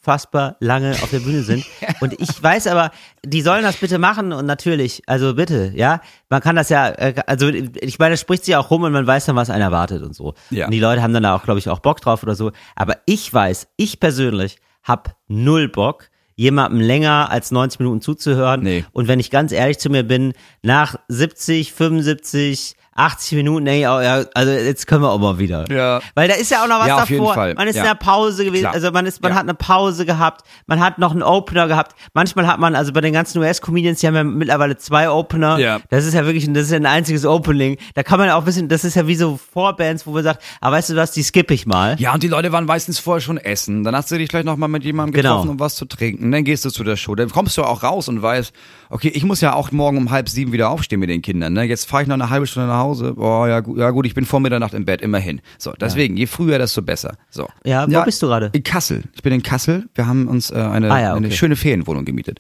unfassbar 0.04 0.58
lange 0.60 0.92
auf 0.92 1.10
der 1.10 1.20
Bühne 1.20 1.44
sind. 1.44 1.66
Und 2.02 2.20
ich 2.20 2.42
weiß 2.42 2.68
aber, 2.68 2.92
die 3.26 3.42
sollen 3.42 3.64
das 3.64 3.78
bitte 3.78 3.98
machen 3.98 4.34
und 4.34 4.46
natürlich, 4.46 5.02
also 5.08 5.36
bitte, 5.36 5.72
ja. 5.76 6.02
Man 6.30 6.42
kann 6.42 6.56
das 6.56 6.70
ja, 6.70 6.90
äh, 6.90 7.14
also 7.26 7.48
ich 7.48 8.00
meine, 8.00 8.12
das 8.14 8.22
spricht 8.22 8.44
sich 8.44 8.56
auch 8.56 8.70
rum 8.70 8.84
und 8.84 8.92
man 8.92 9.08
weiß 9.08 9.26
dann, 9.26 9.36
was 9.36 9.50
einen 9.50 9.62
erwartet 9.62 10.04
und 10.04 10.14
so. 10.14 10.34
Ja. 10.50 10.66
Und 10.66 10.72
die 10.72 10.80
Leute 10.80 11.02
haben 11.02 11.14
dann 11.14 11.24
da 11.24 11.36
auch, 11.36 11.44
glaube 11.44 11.60
ich, 11.60 11.70
auch 11.70 11.80
Bock 11.80 12.02
drauf 12.02 12.24
oder 12.24 12.36
so. 12.36 12.52
Aber 12.76 12.98
ich 13.06 13.34
weiß, 13.34 13.68
ich 13.78 14.00
persönlich 14.00 14.58
hab 14.84 15.16
null 15.28 15.70
Bock, 15.70 16.10
jemandem 16.36 16.82
länger 16.82 17.30
als 17.32 17.52
90 17.52 17.80
Minuten 17.80 18.02
zuzuhören. 18.02 18.62
Nee. 18.62 18.86
Und 18.92 19.08
wenn 19.08 19.20
ich 19.20 19.32
ganz 19.32 19.52
ehrlich 19.52 19.80
zu 19.80 19.90
mir 19.90 20.04
bin, 20.04 20.34
nach 20.62 20.96
70, 21.08 21.72
75, 21.72 22.76
80 22.96 23.38
Minuten, 23.38 23.68
ey, 23.68 23.82
ja, 23.82 24.24
also 24.34 24.52
jetzt 24.52 24.88
können 24.88 25.02
wir 25.02 25.10
auch 25.12 25.20
mal 25.20 25.40
wieder. 25.40 25.66
Ja. 25.72 26.00
Weil 26.16 26.28
da 26.28 26.36
ist 26.36 26.52
ja 26.52 26.64
auch 26.64 26.68
noch 26.68 26.80
was 26.80 26.88
Ja, 26.88 27.04
auf 27.04 27.10
jeden 27.10 27.22
davor. 27.22 27.34
Fall. 27.36 27.54
Man 27.56 27.68
ist 27.68 27.76
Ja. 27.76 27.82
in 27.84 27.88
der 27.88 27.96
Pause 27.96 28.46
gewesen, 28.46 28.62
Klar. 28.64 28.74
also 28.74 28.92
man 28.92 29.06
ist, 29.06 29.22
man 29.22 29.32
Ja. 29.32 29.38
hat 29.38 29.44
eine 29.44 29.54
Pause 29.56 30.06
gehabt, 30.06 30.46
man 30.68 30.80
hat 30.80 31.00
noch 31.00 31.12
einen 31.12 31.24
Opener 31.24 31.68
gehabt. 31.68 31.96
Manchmal 32.14 32.48
hat 32.48 32.60
man, 32.60 32.76
also 32.76 32.94
bei 32.94 33.02
den 33.02 33.14
ganzen 33.14 33.40
US-Comedians, 33.40 34.00
die 34.00 34.08
haben 34.08 34.16
ja 34.16 34.24
mittlerweile 34.24 34.78
zwei 34.78 35.10
Opener. 35.10 35.58
Ja. 35.58 35.80
Das 35.90 36.06
ist 36.06 36.14
ja 36.14 36.26
wirklich, 36.26 36.46
ein- 36.48 36.54
das 36.54 36.66
ist 36.66 36.72
ja 36.72 36.78
ein 36.78 36.86
einziges 36.86 37.26
Opening. 37.26 37.78
Da 37.96 38.04
kann 38.04 38.20
man 38.20 38.28
ja 38.28 38.36
auch 38.36 38.40
ein 38.40 38.46
bisschen, 38.46 38.70
das 38.70 38.84
ist 38.84 38.96
ja 38.96 39.08
wie 39.08 39.16
so 39.16 39.40
Vorbands, 39.54 40.06
wo 40.06 40.12
man 40.12 40.24
sagt, 40.24 40.42
ah, 40.62 40.72
weißt 40.72 40.92
du 40.92 40.96
was, 40.96 41.12
die 41.12 41.24
skippe 41.24 41.54
ich 41.54 41.66
mal. 41.66 41.96
Ja, 42.00 42.14
und 42.14 42.24
die 42.24 42.28
Leute 42.28 42.52
waren 42.52 42.66
meistens 42.66 43.00
vorher 43.00 43.22
schon 43.22 43.38
essen. 43.38 43.84
Dann 43.84 43.96
hast 43.96 44.12
du 44.12 44.18
dich 44.18 44.30
gleich 44.30 44.44
nochmal 44.46 44.70
mit 44.70 44.84
jemandem 44.84 45.14
Genau. 45.14 45.32
getroffen, 45.38 45.50
um 45.52 45.60
was 45.60 45.76
zu 45.76 45.86
trinken. 45.86 46.32
Dann 46.32 46.44
gehst 46.44 46.64
du 46.66 46.70
zu 46.70 46.84
der 46.84 46.96
Show. 46.98 47.16
Dann 47.16 47.30
kommst 47.30 47.58
du 47.58 47.64
auch 47.64 47.84
raus 47.84 48.08
und 48.08 48.22
weißt, 48.22 48.54
okay, 48.90 49.10
ich 49.10 49.24
muss 49.24 49.42
ja 49.42 49.54
auch 49.54 49.72
morgen 49.72 49.98
um 49.98 50.12
halb 50.12 50.30
sieben 50.30 50.52
wieder 50.52 50.70
aufstehen 50.70 51.00
mit 51.00 51.10
den 51.10 51.22
Kindern. 51.22 51.54
Ne? 51.54 51.64
Jetzt 51.64 51.90
fahre 51.90 52.04
ich 52.04 52.08
noch 52.08 52.14
eine 52.16 52.30
halbe 52.30 52.46
Stunde 52.48 52.68
nach 52.70 52.76
Hause. 52.78 52.83
Boah, 53.16 53.48
ja, 53.48 53.60
gut, 53.62 53.78
ja 53.78 53.90
gut, 53.92 54.06
ich 54.06 54.14
bin 54.14 54.26
vor 54.26 54.40
Mitternacht 54.40 54.74
im 54.74 54.86
Bett, 54.86 55.02
immerhin. 55.02 55.42
So, 55.58 55.74
deswegen, 55.80 56.18
je 56.18 56.26
früher, 56.28 56.58
desto 56.58 56.82
besser. 56.82 57.16
So. 57.30 57.48
Ja, 57.64 57.86
wo 57.90 58.04
bist 58.04 58.22
du 58.22 58.28
gerade? 58.28 58.50
In 58.54 58.64
Kassel. 58.64 59.04
Ich 59.14 59.24
bin 59.24 59.34
in 59.34 59.44
Kassel. 59.44 59.88
Wir 59.96 60.08
haben 60.08 60.28
uns 60.28 60.52
äh, 60.52 60.56
eine, 60.56 60.92
Ah, 60.92 61.00
ja, 61.02 61.14
eine 61.14 61.28
okay. 61.28 61.36
schöne 61.36 61.56
Ferienwohnung 61.56 62.06
gemietet. 62.06 62.40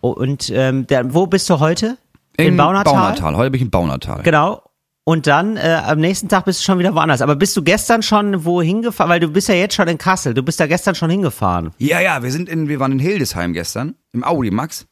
Oh, 0.00 0.10
Und 0.10 0.50
ähm, 0.54 0.86
der, 0.86 1.12
wo 1.14 1.26
bist 1.26 1.48
du 1.50 1.58
heute? 1.60 1.98
In, 2.36 2.56
Baunatal? 2.56 2.92
Baunatal. 2.92 3.36
Heute 3.36 3.50
bin 3.50 3.58
ich 3.58 3.64
in 3.64 3.70
Baunatal. 3.70 4.22
Genau. 4.22 4.62
Und 5.04 5.26
dann 5.28 5.56
äh, 5.56 5.80
am 5.86 6.00
nächsten 6.00 6.28
Tag 6.28 6.44
bist 6.46 6.60
du 6.60 6.64
schon 6.64 6.78
wieder 6.80 6.94
woanders. 6.94 7.22
Aber 7.22 7.36
bist 7.36 7.56
du 7.56 7.62
gestern 7.62 8.02
schon 8.02 8.44
wohin 8.44 8.82
gefahren? 8.82 9.08
Weil 9.08 9.20
du 9.20 9.28
bist 9.28 9.48
ja 9.48 9.54
jetzt 9.54 9.74
schon 9.74 9.86
in 9.86 9.98
Kassel. 9.98 10.34
Du 10.34 10.42
bist 10.42 10.58
da 10.58 10.66
gestern 10.66 10.96
schon 10.96 11.10
hingefahren. 11.10 11.70
Ja, 11.78 12.00
ja, 12.00 12.22
wir 12.24 12.32
sind 12.32 12.48
in, 12.48 12.68
wir 12.68 12.80
waren 12.80 12.90
in 12.92 12.98
Hildesheim 12.98 13.52
gestern. 13.52 13.94
Im 14.12 14.24
Audi 14.24 14.50
Max. 14.50 14.86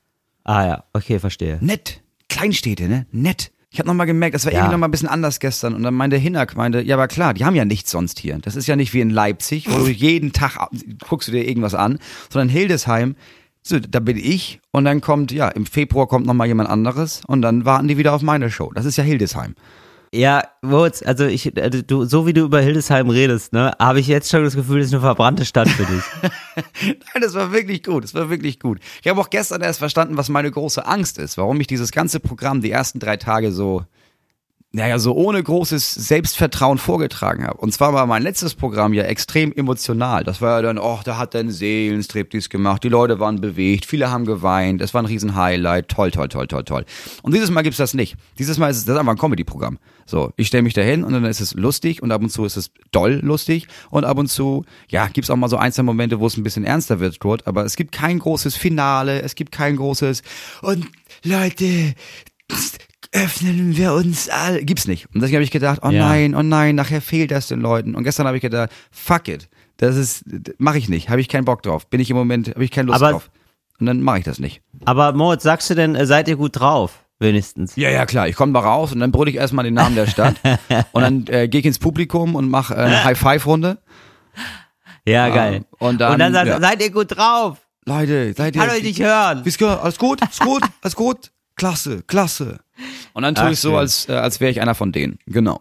Ah 0.44 0.66
ja, 0.66 0.84
okay, 0.92 1.18
verstehe. 1.18 1.58
Nett. 1.60 2.00
Kleinstädte, 2.28 2.88
ne? 2.88 3.06
Nett. 3.10 3.50
Ich 3.74 3.80
habe 3.80 3.88
nochmal 3.88 4.06
gemerkt, 4.06 4.36
das 4.36 4.44
war 4.44 4.52
Ja. 4.52 4.60
irgendwie 4.60 4.70
nochmal 4.74 4.88
ein 4.88 4.92
bisschen 4.92 5.08
anders 5.08 5.40
gestern. 5.40 5.74
Und 5.74 5.82
dann 5.82 5.94
meinte 5.94 6.16
Hinak, 6.16 6.54
meinte, 6.56 6.80
ja, 6.80 6.94
aber 6.94 7.08
klar, 7.08 7.34
die 7.34 7.44
haben 7.44 7.56
ja 7.56 7.64
nichts 7.64 7.90
sonst 7.90 8.20
hier. 8.20 8.38
Das 8.40 8.54
ist 8.54 8.68
ja 8.68 8.76
nicht 8.76 8.94
wie 8.94 9.00
in 9.00 9.10
Leipzig, 9.10 9.68
wo 9.68 9.78
du 9.78 9.86
jeden 9.90 10.32
Tag 10.32 10.68
guckst 11.08 11.26
du 11.26 11.32
dir 11.32 11.44
irgendwas 11.46 11.74
an, 11.74 11.98
sondern 12.30 12.48
Hildesheim, 12.50 13.16
so, 13.62 13.80
da 13.80 13.98
bin 13.98 14.16
ich 14.16 14.60
und 14.70 14.84
dann 14.84 15.00
kommt, 15.00 15.32
ja, 15.32 15.48
im 15.48 15.66
Februar 15.66 16.06
kommt 16.06 16.24
nochmal 16.24 16.46
jemand 16.46 16.68
anderes 16.70 17.22
und 17.26 17.42
dann 17.42 17.64
warten 17.64 17.88
die 17.88 17.98
wieder 17.98 18.12
auf 18.12 18.22
meine 18.22 18.48
Show. 18.48 18.70
Das 18.74 18.84
ist 18.84 18.96
ja 18.96 19.02
Hildesheim. 19.02 19.56
Ja, 20.14 20.44
Moritz, 20.62 21.02
also 21.02 21.24
ich, 21.24 21.60
also 21.60 21.82
du, 21.82 22.04
so 22.04 22.24
wie 22.24 22.32
du 22.32 22.42
über 22.42 22.60
Hildesheim 22.60 23.10
redest, 23.10 23.52
ne, 23.52 23.72
habe 23.80 23.98
ich 23.98 24.06
jetzt 24.06 24.30
schon 24.30 24.44
das 24.44 24.54
Gefühl, 24.54 24.78
das 24.78 24.86
ist 24.86 24.94
eine 24.94 25.00
verbrannte 25.00 25.44
Stadt 25.44 25.68
für 25.68 25.84
dich. 25.84 26.04
Nein, 26.82 27.20
das 27.20 27.34
war 27.34 27.50
wirklich 27.50 27.82
gut. 27.82 28.04
Das 28.04 28.14
war 28.14 28.30
wirklich 28.30 28.60
gut. 28.60 28.78
Ich 29.02 29.10
habe 29.10 29.20
auch 29.20 29.28
gestern 29.28 29.60
erst 29.60 29.80
verstanden, 29.80 30.16
was 30.16 30.28
meine 30.28 30.52
große 30.52 30.86
Angst 30.86 31.18
ist, 31.18 31.36
warum 31.36 31.60
ich 31.60 31.66
dieses 31.66 31.90
ganze 31.90 32.20
Programm 32.20 32.60
die 32.60 32.70
ersten 32.70 33.00
drei 33.00 33.16
Tage 33.16 33.50
so, 33.50 33.86
naja, 34.74 34.98
so 34.98 35.14
ohne 35.14 35.40
großes 35.40 35.94
Selbstvertrauen 35.94 36.78
vorgetragen 36.78 37.46
habe. 37.46 37.58
Und 37.58 37.72
zwar 37.72 37.94
war 37.94 38.06
mein 38.06 38.24
letztes 38.24 38.56
Programm 38.56 38.92
ja 38.92 39.04
extrem 39.04 39.52
emotional. 39.52 40.24
Das 40.24 40.40
war 40.40 40.56
ja 40.56 40.62
dann, 40.62 40.78
oh, 40.78 40.98
da 41.04 41.16
hat 41.16 41.36
einen 41.36 41.52
Seelenstriptease 41.52 42.48
gemacht, 42.48 42.82
die 42.82 42.88
Leute 42.88 43.20
waren 43.20 43.40
bewegt, 43.40 43.86
viele 43.86 44.10
haben 44.10 44.24
geweint, 44.24 44.82
es 44.82 44.92
war 44.92 45.00
ein 45.00 45.06
riesen 45.06 45.36
Highlight, 45.36 45.88
toll, 45.90 46.10
toll, 46.10 46.26
toll, 46.26 46.48
toll, 46.48 46.64
toll. 46.64 46.84
Und 47.22 47.32
dieses 47.32 47.52
Mal 47.52 47.62
gibt's 47.62 47.78
das 47.78 47.94
nicht. 47.94 48.16
Dieses 48.40 48.58
Mal 48.58 48.68
ist 48.68 48.78
es 48.78 48.84
das 48.84 48.96
ist 48.96 48.98
einfach 48.98 49.12
ein 49.12 49.18
Comedy-Programm. 49.18 49.78
So, 50.06 50.32
ich 50.36 50.48
stelle 50.48 50.64
mich 50.64 50.74
dahin 50.74 51.04
und 51.04 51.12
dann 51.12 51.24
ist 51.24 51.40
es 51.40 51.54
lustig 51.54 52.02
und 52.02 52.10
ab 52.10 52.20
und 52.20 52.30
zu 52.30 52.44
ist 52.44 52.56
es 52.56 52.72
doll 52.90 53.20
lustig 53.22 53.68
und 53.90 54.04
ab 54.04 54.18
und 54.18 54.26
zu, 54.26 54.64
ja, 54.88 55.06
gibt's 55.06 55.30
auch 55.30 55.36
mal 55.36 55.48
so 55.48 55.56
einzelne 55.56 55.84
Momente, 55.84 56.18
wo 56.18 56.26
es 56.26 56.36
ein 56.36 56.42
bisschen 56.42 56.64
ernster 56.64 56.98
wird 56.98 57.22
dort, 57.22 57.46
aber 57.46 57.64
es 57.64 57.76
gibt 57.76 57.92
kein 57.92 58.18
großes 58.18 58.56
Finale, 58.56 59.22
es 59.22 59.36
gibt 59.36 59.52
kein 59.52 59.76
großes 59.76 60.22
und 60.62 60.88
Leute, 61.22 61.94
öffnen 63.14 63.76
wir 63.76 63.94
uns 63.94 64.28
alle. 64.28 64.62
Gibt's 64.64 64.86
nicht. 64.86 65.06
Und 65.06 65.20
deswegen 65.20 65.36
habe 65.36 65.44
ich 65.44 65.50
gedacht, 65.50 65.80
oh 65.82 65.90
Ja. 65.90 66.06
nein, 66.08 66.34
oh 66.34 66.42
nein, 66.42 66.74
nachher 66.74 67.00
fehlt 67.00 67.30
das 67.30 67.48
den 67.48 67.60
Leuten. 67.60 67.94
Und 67.94 68.04
gestern 68.04 68.26
habe 68.26 68.36
ich 68.36 68.42
gedacht, 68.42 68.70
fuck 68.90 69.28
it. 69.28 69.48
Das 69.78 69.96
ist, 69.96 70.24
mache 70.58 70.78
ich 70.78 70.88
nicht, 70.88 71.08
habe 71.10 71.20
ich 71.20 71.28
keinen 71.28 71.44
Bock 71.44 71.62
drauf. 71.62 71.88
Bin 71.88 72.00
ich 72.00 72.10
im 72.10 72.16
Moment, 72.16 72.48
habe 72.50 72.64
ich 72.64 72.70
keine 72.70 72.86
Lust 72.88 73.02
Aber- 73.02 73.12
drauf. 73.12 73.30
Und 73.80 73.86
dann 73.86 74.02
mache 74.02 74.18
ich 74.18 74.24
das 74.24 74.38
nicht. 74.38 74.62
Aber 74.84 75.12
Moritz, 75.14 75.42
sagst 75.42 75.68
du 75.68 75.74
denn, 75.74 75.96
äh, 75.96 76.06
seid 76.06 76.28
ihr 76.28 76.36
gut 76.36 76.60
drauf? 76.60 77.04
Wenigstens. 77.18 77.74
Ja, 77.74 77.90
ja, 77.90 78.06
klar. 78.06 78.28
Ich 78.28 78.36
komme 78.36 78.52
mal 78.52 78.60
raus 78.60 78.92
und 78.92 79.00
dann 79.00 79.10
brülle 79.10 79.30
ich 79.30 79.36
erstmal 79.36 79.64
den 79.64 79.74
Namen 79.74 79.96
der 79.96 80.06
Stadt. 80.06 80.36
und 80.92 81.02
dann 81.02 81.26
äh, 81.26 81.48
gehe 81.48 81.58
ich 81.60 81.66
ins 81.66 81.80
Publikum 81.80 82.36
und 82.36 82.48
mache 82.48 82.74
äh, 82.74 82.78
eine 82.78 83.02
High-Five-Runde. 83.04 83.78
Ja, 85.06 85.28
geil. 85.28 85.64
und 85.78 86.00
dann, 86.00 86.12
und 86.14 86.18
dann 86.20 86.32
sagst 86.32 86.48
du, 86.48 86.52
ja. 86.54 86.60
seid 86.60 86.82
ihr 86.82 86.90
gut 86.90 87.16
drauf? 87.16 87.58
Leute, 87.84 88.32
seid 88.34 88.54
ihr. 88.56 88.62
Kann 88.62 88.70
euch 88.70 88.82
nicht 88.82 89.00
hören. 89.00 89.42
Gut? 89.44 89.62
Alles 89.62 89.98
gut? 89.98 90.20
Ist 90.22 90.40
gut? 90.40 90.62
Alles 90.80 90.96
gut? 90.96 91.32
Klasse, 91.56 92.02
klasse. 92.06 92.60
Und 93.12 93.22
dann 93.22 93.34
tue 93.34 93.44
Ach, 93.44 93.50
ich 93.50 93.60
so, 93.60 93.70
schön. 93.70 93.78
als, 93.78 94.08
äh, 94.08 94.12
als 94.12 94.40
wäre 94.40 94.50
ich 94.50 94.60
einer 94.60 94.74
von 94.74 94.92
denen. 94.92 95.18
Genau. 95.26 95.60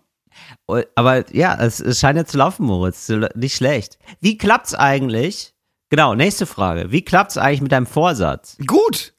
Oh, 0.67 0.80
Aber 0.95 1.32
ja, 1.36 1.56
es, 1.60 1.80
es 1.80 1.99
scheint 1.99 2.17
ja 2.17 2.26
zu 2.26 2.38
laufen, 2.38 2.65
Moritz. 2.65 3.12
Nicht 3.36 3.56
schlecht. 3.56 3.97
Wie 4.19 4.38
klappt's 4.38 4.73
eigentlich? 4.73 5.54
Genau, 5.89 6.15
nächste 6.15 6.45
Frage. 6.45 6.91
Wie 6.91 7.04
klappt's 7.04 7.38
eigentlich 7.38 7.62
mit 7.62 7.71
deinem 7.71 7.86
Vorsatz? 7.86 8.58
Gut. 8.65 9.13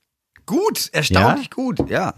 Gut. 0.47 0.91
Erstaunlich 0.93 1.51
gut. 1.51 1.89
Ja. 1.89 2.15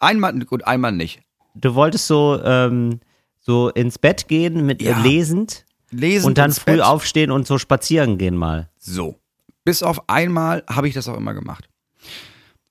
Einmal, 0.00 0.38
gut, 0.40 0.64
einmal 0.66 0.92
nicht. 0.92 1.20
Du 1.54 1.74
wolltest 1.74 2.06
so, 2.06 2.40
ähm, 2.42 3.00
so 3.40 3.68
ins 3.68 3.98
Bett 3.98 4.28
gehen 4.28 4.64
mit 4.64 4.80
Ja. 4.82 4.98
lesend 5.00 5.64
Lesen 5.90 6.26
und 6.26 6.38
dann 6.38 6.52
früh 6.52 6.72
Bett. 6.76 6.82
aufstehen 6.82 7.30
und 7.30 7.46
so 7.46 7.58
spazieren 7.58 8.16
gehen 8.18 8.36
mal. 8.36 8.70
So. 8.78 9.18
Bis 9.64 9.82
auf 9.82 10.08
einmal 10.08 10.62
habe 10.68 10.88
ich 10.88 10.94
das 10.94 11.08
auch 11.08 11.16
immer 11.16 11.34
gemacht. 11.34 11.68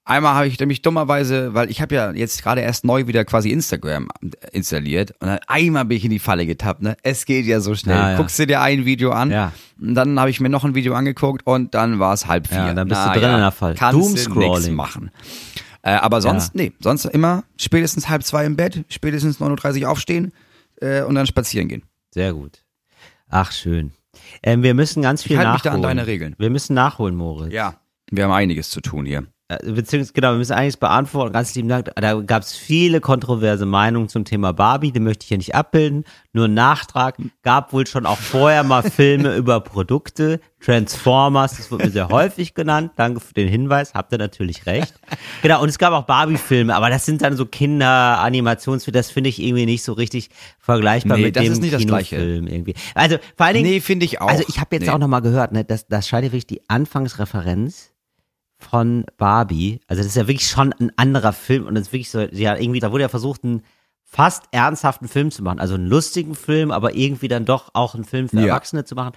Einmal 0.08 0.36
habe 0.36 0.48
ich 0.48 0.58
nämlich 0.58 0.82
dummerweise, 0.82 1.54
weil 1.54 1.70
ich 1.70 1.82
habe 1.82 1.94
ja 1.94 2.12
jetzt 2.12 2.42
gerade 2.42 2.62
erst 2.62 2.86
neu 2.86 3.08
wieder 3.08 3.26
quasi 3.26 3.50
Instagram 3.52 4.08
installiert 4.54 5.12
und 5.20 5.28
dann 5.28 5.40
einmal 5.48 5.84
bin 5.84 5.98
ich 5.98 6.06
in 6.06 6.12
die 6.12 6.20
Falle 6.20 6.46
getappt, 6.46 6.82
ne? 6.82 6.96
Es 7.04 7.26
geht 7.26 7.46
ja 7.46 7.60
so 7.60 7.76
schnell. 7.76 7.98
Ja, 7.98 8.12
ja. 8.12 8.18
Guckst 8.18 8.40
du 8.40 8.48
dir 8.48 8.62
ein 8.62 8.86
Video 8.86 9.12
an 9.12 9.32
Ja. 9.32 9.52
und 9.82 9.96
dann 9.96 10.18
habe 10.18 10.30
ich 10.30 10.40
mir 10.40 10.48
noch 10.48 10.64
ein 10.64 10.76
Video 10.76 10.94
angeguckt 10.94 11.46
und 11.46 11.76
dann 11.76 12.00
war 12.00 12.14
es 12.14 12.26
halb 12.26 12.48
vier. 12.48 12.58
Ja, 12.58 12.74
dann 12.74 12.88
bist 12.88 13.02
du 13.02 13.06
Na 13.06 13.14
drin 13.14 13.32
in 13.32 13.38
der 13.40 13.52
Falle. 13.52 13.76
Kannst 13.76 14.28
du 14.28 14.34
nix 14.40 14.70
machen. 14.70 15.12
Äh, 15.82 15.92
aber 15.92 16.22
sonst, 16.22 16.56
nee, 16.56 16.72
sonst 16.80 17.04
immer 17.04 17.44
spätestens 17.58 18.08
halb 18.08 18.24
zwei 18.24 18.46
im 18.46 18.56
Bett, 18.56 18.86
spätestens 18.88 19.42
9.30 19.42 19.84
Uhr 19.84 19.90
aufstehen 19.90 20.32
äh, 20.82 21.02
und 21.02 21.16
dann 21.16 21.28
spazieren 21.28 21.68
gehen. 21.68 21.84
Sehr 22.12 22.32
gut. 22.32 22.64
Ach, 23.30 23.52
schön. 23.52 23.92
Ähm, 24.42 24.64
wir 24.64 24.74
müssen 24.74 25.02
ganz 25.04 25.24
viel 25.24 25.38
halte 25.38 25.52
mich 25.52 25.64
nachholen. 25.66 25.82
da 25.82 25.90
an 25.90 25.98
deine 25.98 26.08
Regeln. 26.08 26.34
Wir 26.38 26.50
müssen 26.50 26.76
nachholen, 26.76 27.16
Moritz. 27.18 27.52
Ja. 27.54 27.76
Wir 28.10 28.24
haben 28.24 28.32
einiges 28.32 28.70
zu 28.70 28.80
tun 28.80 29.06
hier. 29.06 29.26
Äh, 29.50 29.72
beziehungsweise, 29.72 30.12
genau, 30.14 30.32
wir 30.32 30.38
müssen 30.40 30.52
einiges 30.54 30.76
beantworten. 30.78 31.32
Ganz 31.32 31.56
lieben 31.56 31.70
Dank. 31.70 31.90
Da 31.96 32.16
gab 32.22 32.44
es 32.44 32.54
viele 32.54 33.00
kontroverse 33.00 33.66
Meinungen 33.66 34.10
zum 34.10 34.26
Thema 34.26 34.52
Barbie, 34.52 34.92
die 34.92 35.00
möchte 35.00 35.24
ich 35.24 35.30
hier 35.30 35.38
nicht 35.38 35.56
abbilden. 35.56 36.04
Nur 36.34 36.48
Nachtrag. 36.50 37.16
Gab 37.44 37.72
wohl 37.72 37.88
schon 37.88 38.06
auch 38.06 38.18
vorher 38.18 38.64
mal 38.64 38.84
Filme 38.84 39.36
über 39.38 39.62
Produkte. 39.62 40.42
Transformers, 40.60 41.56
das 41.58 41.72
wird 41.72 41.84
mir 41.86 41.92
sehr 41.92 42.10
häufig 42.10 42.56
genannt. 42.56 42.92
Danke 42.96 43.20
für 43.20 43.34
den 43.34 43.48
Hinweis, 43.48 43.94
habt 43.94 44.12
ihr 44.12 44.18
natürlich 44.18 44.66
recht. 44.66 44.94
Genau, 45.44 45.62
und 45.62 45.70
es 45.70 45.78
gab 45.78 45.94
auch 45.94 46.04
Barbie-Filme, 46.06 46.76
aber 46.76 46.90
das 46.90 47.06
sind 47.06 47.22
dann 47.22 47.38
so 47.38 47.46
Kinder-Animationsfilme, 47.46 48.94
das 48.98 49.12
finde 49.12 49.30
ich 49.30 49.42
irgendwie 49.42 49.66
nicht 49.66 49.84
so 49.84 49.94
richtig 49.94 50.30
vergleichbar 50.60 51.18
Nee, 51.18 51.26
mit 51.26 51.36
das 51.36 51.44
dem 51.44 51.54
ist 51.54 51.62
nicht 51.62 51.74
das 51.74 51.86
Gleiche. 51.86 52.16
Kinofilm 52.18 52.48
irgendwie. 52.48 52.74
Also 52.96 53.18
vor 53.36 53.46
allen 53.46 53.56
Dingen, 53.56 53.70
Nee, 53.70 53.80
finde 53.82 54.06
ich 54.06 54.20
auch. 54.22 54.28
also 54.30 54.44
ich 54.48 54.60
habe 54.60 54.76
jetzt 54.76 54.86
Nee. 54.88 54.92
auch 54.92 54.98
noch 54.98 55.08
mal 55.08 55.20
gehört, 55.22 55.52
ne, 55.52 55.64
das, 55.64 55.88
das 55.88 56.08
scheint 56.08 56.26
ja 56.26 56.32
wirklich 56.32 56.48
die 56.48 56.62
Anfangsreferenz 56.70 57.92
von 58.58 59.06
Barbie. 59.18 59.80
Also 59.88 60.00
das 60.02 60.08
ist 60.08 60.16
ja 60.16 60.28
wirklich 60.28 60.48
schon 60.48 60.74
ein 60.80 60.92
anderer 60.98 61.34
Film 61.34 61.68
und 61.68 61.76
das 61.76 61.88
ist 61.88 61.94
wirklich 61.94 62.10
so, 62.10 62.22
ja 62.22 62.56
irgendwie, 62.58 62.80
da 62.80 62.92
wurde 62.92 63.04
ja 63.04 63.10
versucht, 63.10 63.44
einen 63.44 63.64
fast 64.04 64.46
ernsthaften 64.52 65.08
Film 65.08 65.32
zu 65.32 65.44
machen. 65.44 65.60
Also 65.60 65.76
einen 65.76 65.88
lustigen 65.88 66.34
Film, 66.36 66.72
aber 66.72 66.96
irgendwie 66.96 67.28
dann 67.28 67.46
doch 67.46 67.70
auch 67.74 67.94
einen 67.94 68.06
Film 68.06 68.30
für 68.30 68.38
Ja. 68.38 68.48
Erwachsene 68.48 68.86
zu 68.86 68.96
machen. 68.96 69.14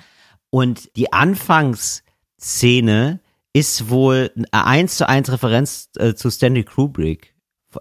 Und 0.50 0.94
die 0.96 1.12
Anfangsszene 1.12 3.20
ist 3.53 3.90
wohl 3.90 4.31
eine 4.37 4.66
eins 4.66 4.96
zu 4.96 5.09
eins 5.09 5.31
Referenz 5.31 5.90
äh, 5.96 6.14
zu 6.14 6.31
Stanley 6.31 6.64
Kubrick. 6.64 7.35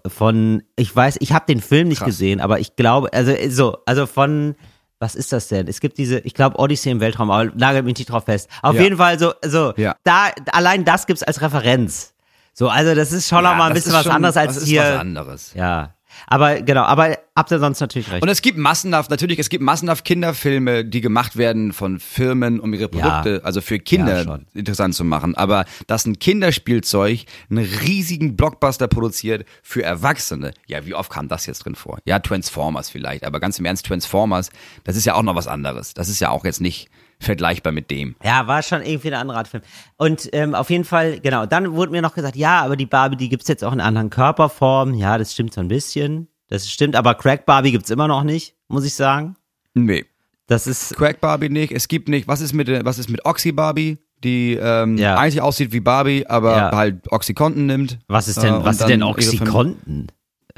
Von, 0.08 0.62
ich 0.76 0.96
weiß, 0.96 1.18
ich 1.20 1.34
habe 1.34 1.46
den 1.48 1.62
Film 1.62 1.88
nicht 1.88 2.00
Krass. 2.00 2.08
gesehen, 2.10 2.42
aber 2.42 2.60
ich 2.60 2.76
glaube, 2.76 3.12
also 3.12 3.34
so, 3.50 3.78
also 3.88 4.06
von, 4.06 4.56
was 5.00 5.16
ist 5.16 5.32
das 5.32 5.48
denn? 5.48 5.68
Es 5.68 5.80
gibt 5.80 5.98
diese, 5.98 6.20
ich 6.20 6.34
glaube, 6.34 6.58
Odyssey 6.60 6.92
im 6.92 7.00
Weltraum, 7.00 7.32
aber 7.32 7.52
nagelt 7.56 7.86
mich 7.86 7.98
nicht 7.98 8.10
drauf 8.10 8.26
fest. 8.26 8.50
Auf 8.62 8.76
Ja. 8.76 8.82
jeden 8.82 8.98
Fall 8.98 9.18
so, 9.18 9.34
so, 9.46 9.74
Ja. 9.78 9.96
da, 10.04 10.28
allein 10.52 10.84
das 10.86 11.08
gibt's 11.08 11.24
als 11.24 11.42
Referenz. 11.42 12.14
So, 12.54 12.68
also 12.68 12.94
das 12.94 13.12
ist 13.14 13.30
schon 13.30 13.44
Ja, 13.44 13.52
noch 13.52 13.58
mal 13.58 13.68
ein 13.68 13.74
bisschen 13.74 13.94
ist 13.94 13.98
was 14.06 14.08
anderes 14.08 14.36
als 14.36 14.56
das 14.56 14.64
ist 14.64 14.70
hier. 14.70 14.82
Was 14.84 15.00
anderes. 15.00 15.54
Ja. 15.54 15.94
Aber 16.28 16.62
genau, 16.62 16.84
aber 16.84 17.18
habt 17.36 17.52
ihr 17.52 17.60
sonst 17.60 17.80
natürlich 17.80 18.12
recht. 18.12 18.22
Und 18.22 18.30
es 18.30 18.42
gibt 18.42 18.58
massenhaft, 18.58 19.10
natürlich, 19.10 19.40
es 19.40 19.50
gibt 19.50 19.64
massenhaft 19.64 20.06
Kinderfilme, 20.06 20.86
die 20.86 21.02
gemacht 21.02 21.38
werden 21.38 21.74
von 21.74 22.00
Firmen, 22.00 22.60
um 22.60 22.74
ihre 22.74 22.90
Produkte, 22.90 23.42
also 23.44 23.62
für 23.62 23.76
Ja, 23.76 23.82
Kinder 23.82 24.24
schon. 24.24 24.46
interessant 24.54 24.96
zu 24.96 25.04
machen. 25.04 25.36
Aber 25.36 25.66
dass 25.88 26.06
ein 26.06 26.20
Kinderspielzeug 26.20 27.26
einen 27.50 27.66
riesigen 27.66 28.36
Blockbuster 28.36 28.88
produziert 28.88 29.46
für 29.64 29.84
Erwachsene, 29.84 30.54
ja, 30.68 30.86
wie 30.86 30.94
oft 30.94 31.12
kam 31.12 31.28
das 31.28 31.46
jetzt 31.46 31.66
drin 31.66 31.76
vor? 31.76 32.00
Ja, 32.06 32.20
Transformers 32.20 32.90
vielleicht, 32.90 33.24
aber 33.24 33.40
ganz 33.40 33.60
im 33.60 33.66
Ernst, 33.66 33.86
Transformers, 33.86 34.50
das 34.84 34.96
ist 34.96 35.06
ja 35.06 35.14
auch 35.16 35.24
noch 35.24 35.36
was 35.36 35.48
anderes. 35.48 35.94
Das 35.94 36.10
ist 36.10 36.20
ja 36.20 36.30
auch 36.30 36.46
jetzt 36.46 36.62
nicht 36.62 36.90
vergleichbar 37.22 37.74
mit 37.74 37.92
dem. 37.92 38.16
Ja, 38.24 38.48
war 38.48 38.62
schon 38.64 38.82
irgendwie 38.82 39.08
eine 39.10 39.18
andere 39.20 39.38
Art 39.38 39.48
Film. 39.48 39.64
Und 39.98 40.30
ähm, 40.34 40.56
auf 40.56 40.70
jeden 40.70 40.86
Fall, 40.86 41.20
genau, 41.20 41.46
dann 41.46 41.74
wurde 41.74 41.92
mir 41.92 42.02
noch 42.02 42.14
gesagt, 42.16 42.36
ja, 42.36 42.62
aber 42.64 42.76
die 42.78 42.86
Barbie, 42.86 43.18
die 43.18 43.30
gibt's 43.30 43.48
jetzt 43.48 43.64
auch 43.64 43.74
in 43.74 43.82
anderen 43.82 44.10
Körperformen. 44.10 44.96
Ja, 44.96 45.18
das 45.18 45.34
stimmt 45.34 45.54
so 45.54 45.62
ein 45.62 45.68
bisschen. 45.68 46.28
Das 46.48 46.70
stimmt, 46.70 46.96
aber 46.96 47.16
Crack 47.16 47.46
Barbie 47.46 47.72
gibt's 47.72 47.90
immer 47.90 48.08
noch 48.08 48.24
nicht, 48.24 48.56
muss 48.70 48.86
ich 48.86 48.94
sagen. 48.96 49.36
Nee. 49.74 50.06
Das 50.48 50.66
ist, 50.66 50.96
Crack 50.96 51.22
Barbie 51.22 51.50
nicht, 51.50 51.72
es 51.74 51.88
gibt 51.88 52.10
nicht, 52.10 52.28
was 52.28 52.42
ist 52.42 52.54
mit, 52.54 52.68
äh, 52.70 52.84
was 52.84 52.98
ist 52.98 53.10
mit 53.10 53.24
Oxy 53.26 53.52
Barbie? 53.52 54.00
Die 54.24 54.56
ähm, 54.60 54.98
Ja. 54.98 55.16
eigentlich 55.16 55.42
aussieht 55.42 55.72
wie 55.72 55.80
Barbie, 55.80 56.26
aber 56.28 56.58
Ja. 56.58 56.72
halt 56.76 57.12
Oxycontin 57.12 57.68
nimmt. 57.68 58.00
was 58.08 58.28
ist 58.28 58.38
Äh, 58.38 58.42
denn, 58.42 58.54
und 58.56 58.66
was 58.66 58.78
dann 58.78 58.88
denn 58.90 59.04
Oxycontin? 59.04 60.08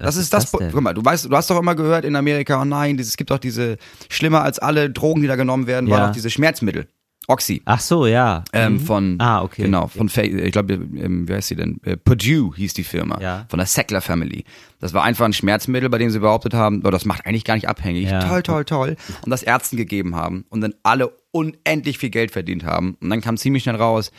Das 0.02 0.16
ist 0.16 0.34
das. 0.34 0.52
denn? 0.52 0.72
Guck 0.72 0.82
mal, 0.82 0.94
du 0.94 1.04
weißt, 1.04 1.26
du 1.32 1.36
hast 1.36 1.50
doch 1.50 1.60
immer 1.60 1.76
gehört 1.76 2.06
in 2.06 2.16
Amerika, 2.16 2.62
oh 2.62 2.66
nein, 2.66 2.98
es 3.00 3.18
gibt 3.18 3.32
doch 3.32 3.40
diese 3.40 3.78
schlimmer 4.10 4.42
als 4.44 4.60
alle 4.60 4.90
Drogen, 4.90 5.22
die 5.22 5.28
da 5.28 5.36
genommen 5.36 5.68
werden, 5.68 5.88
Ja. 5.88 5.96
waren 5.98 6.08
doch 6.08 6.14
diese 6.14 6.30
Schmerzmittel. 6.30 6.88
Oxy. 7.28 7.62
Ach 7.66 7.80
so, 7.80 8.08
ja. 8.08 8.44
Ähm, 8.52 8.74
Mhm. 8.74 8.80
von 8.80 9.16
Ah, 9.22 9.44
okay. 9.44 9.62
genau 9.64 9.88
von 9.88 10.10
Fa- 10.10 10.24
ich 10.24 10.52
glaube 10.52 10.74
ähm, 10.74 11.28
wie 11.30 11.34
heißt 11.34 11.50
sie 11.50 11.56
denn 11.56 11.80
äh, 11.86 11.96
Purdue 11.96 12.54
hieß 12.56 12.74
die 12.74 12.84
Firma 12.84 13.22
Ja. 13.22 13.46
von 13.48 13.60
der 13.60 13.68
Sackler 13.68 14.02
Family 14.02 14.44
das 14.80 14.94
war 14.94 15.04
einfach 15.04 15.26
ein 15.26 15.32
Schmerzmittel 15.32 15.88
bei 15.90 16.00
dem 16.00 16.10
sie 16.10 16.20
behauptet 16.20 16.56
haben 16.56 16.82
oh, 16.84 16.90
das 16.90 17.06
macht 17.06 17.26
eigentlich 17.28 17.46
gar 17.46 17.54
nicht 17.54 17.70
abhängig 17.70 18.10
Ja. 18.10 18.28
toll 18.28 18.42
toll 18.42 18.66
toll 18.66 18.96
und 19.24 19.30
das 19.30 19.44
Ärzten 19.44 19.78
gegeben 19.78 20.16
haben 20.16 20.46
und 20.50 20.62
dann 20.62 20.74
alle 20.82 21.12
unendlich 21.30 22.00
viel 22.00 22.10
Geld 22.10 22.32
verdient 22.32 22.66
haben 22.66 22.98
und 23.00 23.10
dann 23.12 23.22
kam 23.22 23.38
ziemlich 23.38 23.64
schnell 23.64 23.76
raus 23.76 24.12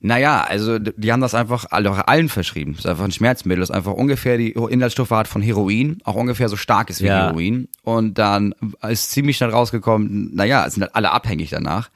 naja, 0.00 0.44
also 0.48 0.78
die 0.78 1.12
haben 1.12 1.20
das 1.20 1.34
einfach 1.34 1.66
alle, 1.70 2.06
allen 2.08 2.28
verschrieben. 2.28 2.72
Das 2.72 2.84
ist 2.84 2.90
einfach 2.90 3.04
ein 3.04 3.12
Schmerzmittel, 3.12 3.60
das 3.60 3.70
einfach 3.70 3.92
ungefähr 3.92 4.36
die 4.38 4.50
Inhaltsstoffe 4.52 5.10
hat 5.10 5.26
von 5.28 5.42
Heroin, 5.42 5.98
auch 6.04 6.14
ungefähr 6.14 6.48
so 6.48 6.56
stark 6.56 6.90
ist 6.90 7.00
wie 7.02 7.06
Ja. 7.06 7.26
Heroin. 7.28 7.68
Und 7.82 8.18
dann 8.18 8.54
ist 8.88 9.10
ziemlich 9.10 9.36
schnell 9.38 9.50
rausgekommen, 9.50 10.34
naja, 10.34 10.64
es 10.66 10.74
sind 10.74 10.82
halt 10.82 10.94
alle 10.94 11.10
abhängig 11.12 11.50
danach. 11.50 11.88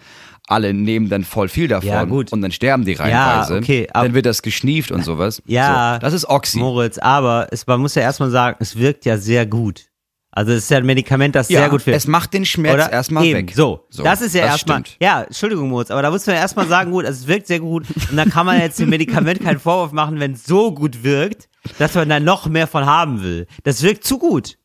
Alle 0.49 0.75
nehmen 0.75 1.09
dann 1.09 1.23
voll 1.23 1.49
viel 1.49 1.69
davon 1.69 1.89
Ja, 1.89 2.03
gut. 2.05 2.33
und 2.33 2.43
dann 2.43 2.51
sterben 2.51 2.85
die 2.85 2.95
reihenweise. 2.95 3.59
okay, 3.59 3.87
ab- 3.93 4.03
dann 4.05 4.15
wird 4.15 4.27
das 4.27 4.43
geschnieft 4.43 4.91
und 4.91 5.05
sowas. 5.05 5.41
Ja. 5.47 5.95
So, 5.95 6.01
das 6.01 6.13
ist 6.13 6.25
Oxy. 6.29 6.59
Moritz, 6.59 6.99
aber 6.99 7.47
es, 7.53 7.67
man 7.69 7.81
muss 7.81 7.95
ja 7.95 8.03
erstmal 8.03 8.31
sagen, 8.31 8.57
es 8.59 8.77
wirkt 8.77 9.05
ja 9.05 9.17
sehr 9.17 9.47
gut. 9.47 9.85
Also 10.33 10.53
es 10.53 10.59
ist 10.65 10.71
ja 10.71 10.79
ein 10.79 10.87
Medikament, 10.87 11.35
das 11.35 11.49
ja, 11.49 11.61
sehr 11.61 11.71
gut 11.71 11.85
wirkt. 11.87 11.97
es 11.97 12.07
macht 12.07 12.33
den 12.35 12.45
Schmerz 12.45 12.75
Oder? 12.75 12.93
erstmal 12.93 13.25
Eben, 13.25 13.39
weg. 13.49 13.53
So, 13.55 13.87
das 14.05 14.21
ist 14.21 14.35
ja 14.35 14.45
erstmal. 14.47 14.85
stimmt. 14.85 14.97
Ja, 15.03 15.23
Entschuldigung, 15.23 15.69
Moritz, 15.69 15.91
aber 15.91 16.03
da 16.03 16.11
muss 16.11 16.25
man 16.27 16.37
ja 16.37 16.43
erstmal 16.43 16.69
sagen, 16.69 16.93
gut, 16.93 17.05
also 17.05 17.21
es 17.23 17.27
wirkt 17.27 17.49
sehr 17.49 17.59
gut. 17.61 17.85
Und 18.11 18.17
dann 18.17 18.31
kann 18.31 18.47
man 18.47 18.61
jetzt 18.61 18.79
dem 18.79 18.91
Medikament 18.91 19.41
keinen 19.43 19.59
Vorwurf 19.59 19.91
machen, 19.93 20.21
wenn 20.21 20.33
es 20.35 20.45
so 20.45 20.73
gut 20.73 21.03
wirkt, 21.03 21.49
dass 21.79 21.95
man 21.95 22.09
dann 22.09 22.23
noch 22.25 22.47
mehr 22.47 22.69
von 22.69 22.87
haben 22.87 23.23
will. 23.23 23.47
Das 23.65 23.83
wirkt 23.83 24.05
zu 24.05 24.19
gut. 24.19 24.57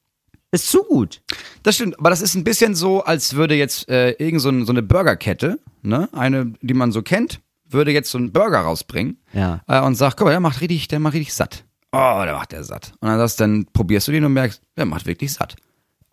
Ist 0.51 0.69
zu 0.69 0.83
gut. 0.83 1.21
Das 1.63 1.75
stimmt, 1.75 1.97
aber 1.99 2.11
das 2.11 2.21
ist 2.21 2.35
ein 2.35 2.43
bisschen 2.43 2.75
so, 2.75 3.03
als 3.03 3.33
würde 3.35 3.55
jetzt 3.55 3.89
äh, 3.89 4.11
irgend 4.11 4.41
so, 4.41 4.49
ein, 4.49 4.65
so 4.65 4.71
eine 4.71 4.83
Burgerkette, 4.83 5.59
ne, 5.81 6.07
eine, 6.13 6.53
die 6.61 6.73
man 6.75 6.91
so 6.91 7.01
kennt, 7.01 7.41
würde 7.67 7.91
jetzt 7.91 8.11
so 8.11 8.19
einen 8.19 8.31
Burger 8.31 8.59
rausbringen 8.59 9.17
Ja. 9.33 9.61
äh, 9.67 9.81
und 9.81 9.95
sagt, 9.95 10.17
guck 10.17 10.25
mal, 10.25 10.31
der 10.31 10.39
macht 10.39 10.61
richtig, 10.61 10.87
der 10.87 10.99
macht 10.99 11.15
richtig 11.15 11.33
satt. 11.33 11.65
Oh, 11.95 12.23
der 12.23 12.33
macht 12.33 12.51
der 12.51 12.63
satt. 12.63 12.93
Und 12.99 13.07
dann 13.07 13.17
sagst, 13.19 13.39
dann 13.39 13.65
probierst 13.71 14.07
du 14.07 14.11
den 14.11 14.25
und 14.25 14.33
merkst, 14.33 14.61
der 14.77 14.85
macht 14.85 15.05
wirklich 15.05 15.33
satt. 15.33 15.55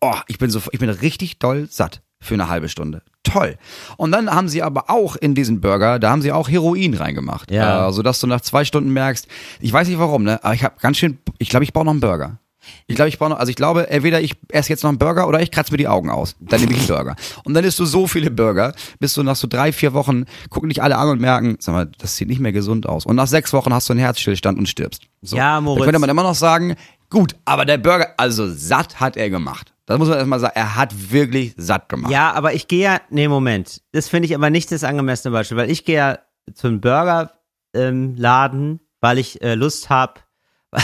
Oh, 0.01 0.14
ich 0.29 0.38
bin 0.38 0.51
so, 0.51 0.61
ich 0.71 0.79
bin 0.79 0.88
richtig 0.88 1.38
doll 1.38 1.68
satt 1.68 2.03
für 2.21 2.35
eine 2.35 2.49
halbe 2.49 2.68
Stunde. 2.68 3.03
Toll. 3.25 3.57
Und 3.97 4.12
dann 4.12 4.31
haben 4.31 4.49
sie 4.49 4.62
aber 4.62 4.90
auch 4.90 5.16
in 5.16 5.35
diesen 5.35 5.61
Burger, 5.61 5.99
da 5.99 6.11
haben 6.11 6.23
sie 6.23 6.33
auch 6.33 6.49
Heroin 6.49 6.95
reingemacht. 6.95 7.51
Ja. 7.51 7.88
Äh, 7.88 7.92
sodass 7.92 8.21
du 8.21 8.27
nach 8.27 8.40
zwei 8.40 8.64
Stunden 8.64 8.92
merkst, 8.92 9.27
ich 9.61 9.73
weiß 9.73 9.88
nicht 9.88 9.99
warum, 9.99 10.23
ne, 10.23 10.42
aber 10.45 10.55
ich 10.55 10.64
habe 10.64 10.77
ganz 10.81 10.99
schön, 10.99 11.18
ich 11.38 11.49
glaube, 11.49 11.64
ich 11.64 11.73
brauche 11.73 11.85
noch 11.85 11.92
einen 11.92 12.01
Burger. 12.01 12.38
Ich 12.87 12.96
glaube, 12.96 13.09
ich 13.09 13.18
brauche 13.18 13.31
noch, 13.31 13.38
also 13.38 13.51
ich 13.51 13.57
glaube, 13.57 13.88
entweder 13.90 14.20
ich 14.20 14.37
esse 14.48 14.70
jetzt 14.70 14.83
noch 14.83 14.88
einen 14.88 14.98
Burger 14.98 15.29
oder 15.29 15.40
ich 15.40 15.51
kratze 15.51 15.72
mir 15.72 15.79
die 15.79 15.88
Augen 15.88 16.11
aus. 16.11 16.37
Dann 16.40 16.61
nehme 16.61 16.72
ich 16.72 16.79
einen 16.79 16.88
Burger. 16.88 17.16
Und 17.44 17.55
dann 17.55 17.64
isst 17.64 17.79
du 17.79 17.85
so 17.85 18.07
viele 18.07 18.31
Burger, 18.31 18.72
bis 18.98 19.14
du 19.14 19.22
nach 19.22 19.37
so 19.37 19.46
drei, 19.48 19.72
vier 19.72 19.92
Wochen 19.92 20.25
gucken 20.51 20.68
dich 20.68 20.83
alle 20.83 20.96
an 20.96 21.09
und 21.09 21.20
merken, 21.20 21.57
sag 21.61 21.72
mal, 21.72 21.90
das 21.98 22.16
sieht 22.16 22.29
nicht 22.29 22.40
mehr 22.40 22.53
gesund 22.53 22.87
aus. 22.87 23.07
Und 23.07 23.16
nach 23.16 23.27
sechs 23.27 23.53
Wochen 23.53 23.72
hast 23.72 23.88
du 23.88 23.92
einen 23.92 24.01
Herzstillstand 24.01 24.59
und 24.59 24.68
stirbst. 24.68 25.03
So. 25.22 25.37
Ja, 25.37 25.61
Moritz. 25.61 25.81
Da 25.81 25.85
könnte 25.85 25.98
man 25.98 26.11
immer 26.11 26.22
noch 26.22 26.35
sagen, 26.35 26.77
gut, 27.11 27.37
aber 27.44 27.64
der 27.64 27.79
Burger, 27.79 28.14
also 28.16 28.48
satt 28.48 29.01
hat 29.01 29.16
er 29.16 29.31
gemacht. 29.31 29.72
Das 29.87 29.98
muss 29.98 30.09
man 30.09 30.18
erstmal 30.18 30.40
sagen, 30.40 30.55
er 30.55 30.77
hat 30.77 31.12
wirklich 31.12 31.55
satt 31.57 31.88
gemacht. 31.88 32.12
Ja, 32.12 32.33
aber 32.33 32.55
ich 32.55 32.68
gehe 32.68 32.85
ja, 32.85 33.01
nee, 33.11 33.29
Moment. 33.29 33.83
Das 33.92 34.09
finde 34.09 34.27
ich 34.27 34.35
aber 34.35 34.48
nicht 34.48 34.70
das 34.70 34.85
angemessene 34.85 35.33
Beispiel, 35.33 35.57
weil 35.57 35.70
ich 35.70 35.85
gehe 35.85 35.96
ja 35.96 36.18
zum 36.55 36.81
Burgerladen, 36.81 37.31
ähm, 37.75 38.81
weil 39.01 39.18
ich 39.18 39.42
äh, 39.42 39.55
Lust 39.55 39.90
habe, 39.90 40.20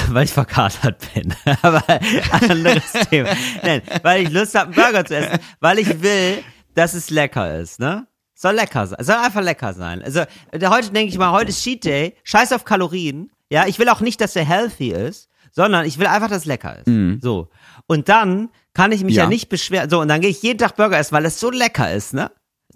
weil 0.09 0.24
ich 0.24 0.33
verkatert 0.33 1.03
bin. 1.14 1.35
aber 1.62 1.83
anderes 2.31 2.92
Thema. 3.11 3.31
Nein, 3.62 3.83
weil 4.03 4.22
ich 4.24 4.31
Lust 4.31 4.55
habe, 4.55 4.66
einen 4.66 4.74
Burger 4.74 5.05
zu 5.05 5.16
essen, 5.16 5.38
weil 5.61 5.79
ich 5.79 6.03
will, 6.03 6.42
dass 6.74 6.94
es 6.94 7.11
lecker 7.11 7.59
ist, 7.59 7.81
ne? 7.81 8.07
Soll 8.35 8.55
lecker 8.55 8.87
sein. 8.87 9.03
Soll 9.05 9.16
einfach 9.16 9.42
lecker 9.42 9.72
sein. 9.74 10.01
Also 10.03 10.20
äh, 10.53 10.66
heute 10.68 10.90
denke 10.90 11.11
ich 11.11 11.18
mal, 11.18 11.33
heute 11.33 11.51
ist 11.51 11.62
Cheat 11.62 11.85
Day, 11.85 12.14
scheiß 12.22 12.53
auf 12.53 12.64
Kalorien. 12.64 13.31
Ja, 13.51 13.66
ich 13.66 13.79
will 13.81 13.88
auch 13.88 14.01
nicht, 14.01 14.20
dass 14.20 14.37
er 14.37 14.44
healthy 14.44 14.92
ist, 14.92 15.29
sondern 15.51 15.87
ich 15.87 15.98
will 15.98 16.07
einfach, 16.07 16.29
dass 16.29 16.38
es 16.38 16.44
lecker 16.44 16.77
ist. 16.79 17.22
So. 17.22 17.48
Und 17.87 18.09
dann 18.09 18.51
kann 18.74 18.92
ich 18.92 19.03
mich 19.03 19.16
ja, 19.16 19.24
Ja. 19.24 19.29
nicht 19.29 19.48
beschweren. 19.48 19.90
So, 19.90 20.01
und 20.01 20.09
dann 20.09 20.20
gehe 20.20 20.31
ich 20.31 20.40
jeden 20.42 20.59
Tag 20.59 20.77
Burger 20.77 20.98
essen, 20.98 21.12
weil 21.14 21.24
es 21.24 21.40
so 21.40 21.51
lecker 21.51 21.92
ist, 21.92 22.14
ne? 22.14 22.31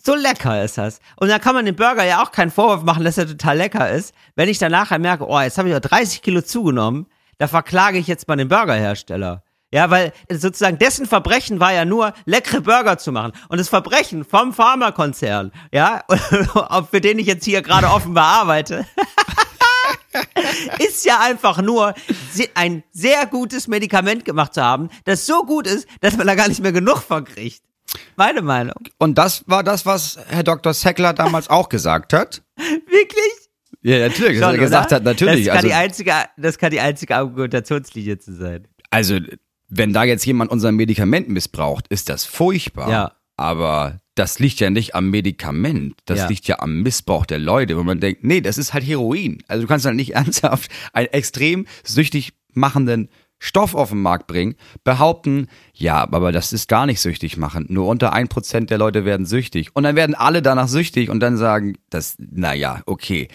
So 0.04 0.16
lecker 0.16 0.64
ist 0.64 0.78
das. 0.78 0.98
Und 1.16 1.28
dann 1.28 1.40
kann 1.40 1.54
man 1.54 1.64
dem 1.64 1.76
Burger 1.76 2.04
ja 2.04 2.22
auch 2.22 2.32
keinen 2.32 2.50
Vorwurf 2.50 2.82
machen, 2.82 3.04
dass 3.04 3.18
er 3.18 3.26
total 3.26 3.56
lecker 3.56 3.88
ist. 3.88 4.12
Wenn 4.34 4.48
ich 4.48 4.58
dann 4.58 4.72
nachher 4.72 4.98
merke, 4.98 5.28
oh, 5.28 5.40
jetzt 5.40 5.58
habe 5.58 5.68
ich 5.68 5.72
ja 5.72 5.78
30 5.78 6.22
Kilo 6.22 6.42
zugenommen, 6.42 7.06
da 7.38 7.46
verklage 7.46 7.98
ich 7.98 8.08
jetzt 8.08 8.26
mal 8.26 8.36
den 8.36 8.48
Burgerhersteller. 8.48 9.44
Ja, 9.72 9.90
weil 9.90 10.12
sozusagen 10.28 10.78
dessen 10.78 11.06
Verbrechen 11.06 11.60
war 11.60 11.72
ja 11.72 11.84
nur, 11.84 12.12
leckere 12.26 12.60
Burger 12.60 12.98
zu 12.98 13.12
machen. 13.12 13.32
Und 13.48 13.58
das 13.58 13.68
Verbrechen 13.68 14.24
vom 14.24 14.52
Pharmakonzern, 14.52 15.52
ja, 15.72 16.02
für 16.90 17.00
den 17.00 17.20
ich 17.20 17.26
jetzt 17.26 17.44
hier 17.44 17.62
gerade 17.62 17.86
offenbar 17.86 18.40
arbeite, 18.40 18.84
ist 20.78 21.04
ja 21.04 21.20
einfach 21.20 21.62
nur 21.62 21.94
ein 22.54 22.82
sehr 22.90 23.24
gutes 23.26 23.68
Medikament 23.68 24.24
gemacht 24.24 24.54
zu 24.54 24.62
haben, 24.62 24.90
das 25.04 25.26
so 25.26 25.44
gut 25.44 25.66
ist, 25.66 25.86
dass 26.00 26.16
man 26.16 26.26
da 26.26 26.34
gar 26.34 26.48
nicht 26.48 26.60
mehr 26.60 26.72
genug 26.72 26.98
von 26.98 27.24
kriegt. 27.24 27.62
Meine 28.16 28.42
Meinung. 28.42 28.76
Und 28.98 29.18
das 29.18 29.44
war 29.46 29.62
das, 29.62 29.84
was 29.86 30.18
Herr 30.28 30.42
Dr. 30.44 30.72
Seckler 30.74 31.12
damals 31.12 31.48
auch 31.50 31.68
gesagt 31.68 32.12
hat. 32.12 32.42
Wirklich? 32.56 33.32
Ja, 33.82 33.98
natürlich. 33.98 34.38
Schon, 34.38 34.50
er 34.54 34.58
gesagt 34.58 34.86
oder? 34.86 34.96
hat, 34.96 35.04
natürlich. 35.04 35.46
Das 35.46 35.48
kann, 35.48 35.56
Also, 35.56 35.68
die 35.68 35.74
einzige, 35.74 36.12
das 36.36 36.58
kann 36.58 36.70
die 36.70 36.80
einzige 36.80 37.16
Argumentationslinie 37.16 38.18
zu 38.18 38.34
sein. 38.34 38.68
also, 38.90 39.18
wenn 39.74 39.92
da 39.94 40.04
jetzt 40.04 40.24
jemand 40.26 40.50
unser 40.50 40.70
Medikament 40.70 41.28
missbraucht, 41.30 41.88
ist 41.88 42.08
das 42.10 42.24
furchtbar. 42.26 42.90
Ja. 42.90 43.12
Aber 43.36 44.00
das 44.14 44.38
liegt 44.38 44.60
ja 44.60 44.68
nicht 44.68 44.94
am 44.94 45.08
Medikament. 45.10 45.94
Das 46.04 46.18
Ja. 46.18 46.26
liegt 46.28 46.46
ja 46.46 46.58
am 46.60 46.82
Missbrauch 46.82 47.24
der 47.24 47.38
Leute, 47.38 47.78
wo 47.78 47.82
man 47.82 47.98
denkt, 47.98 48.22
nee, 48.22 48.42
das 48.42 48.58
ist 48.58 48.74
halt 48.74 48.84
Heroin. 48.86 49.42
Also 49.48 49.62
du 49.62 49.68
kannst 49.68 49.86
halt 49.86 49.96
nicht 49.96 50.10
ernsthaft 50.14 50.70
einen 50.92 51.08
extrem 51.08 51.66
süchtig 51.84 52.34
machenden 52.52 53.08
Stoff 53.44 53.74
auf 53.74 53.88
den 53.90 54.00
Markt 54.00 54.28
bringen, 54.28 54.54
behaupten, 54.84 55.48
ja, 55.74 56.02
aber 56.12 56.30
das 56.30 56.52
ist 56.52 56.68
gar 56.68 56.86
nicht 56.86 57.00
süchtig 57.00 57.36
machen. 57.36 57.66
Nur 57.68 57.88
unter 57.88 58.12
ein 58.12 58.28
Prozent 58.28 58.70
der 58.70 58.78
Leute 58.78 59.04
werden 59.04 59.26
süchtig. 59.26 59.74
Und 59.74 59.82
dann 59.82 59.96
werden 59.96 60.14
alle 60.14 60.42
danach 60.42 60.68
süchtig 60.68 61.10
und 61.10 61.18
dann 61.18 61.36
sagen, 61.36 61.76
das, 61.90 62.14
naja, 62.18 62.82
okay. 62.86 63.26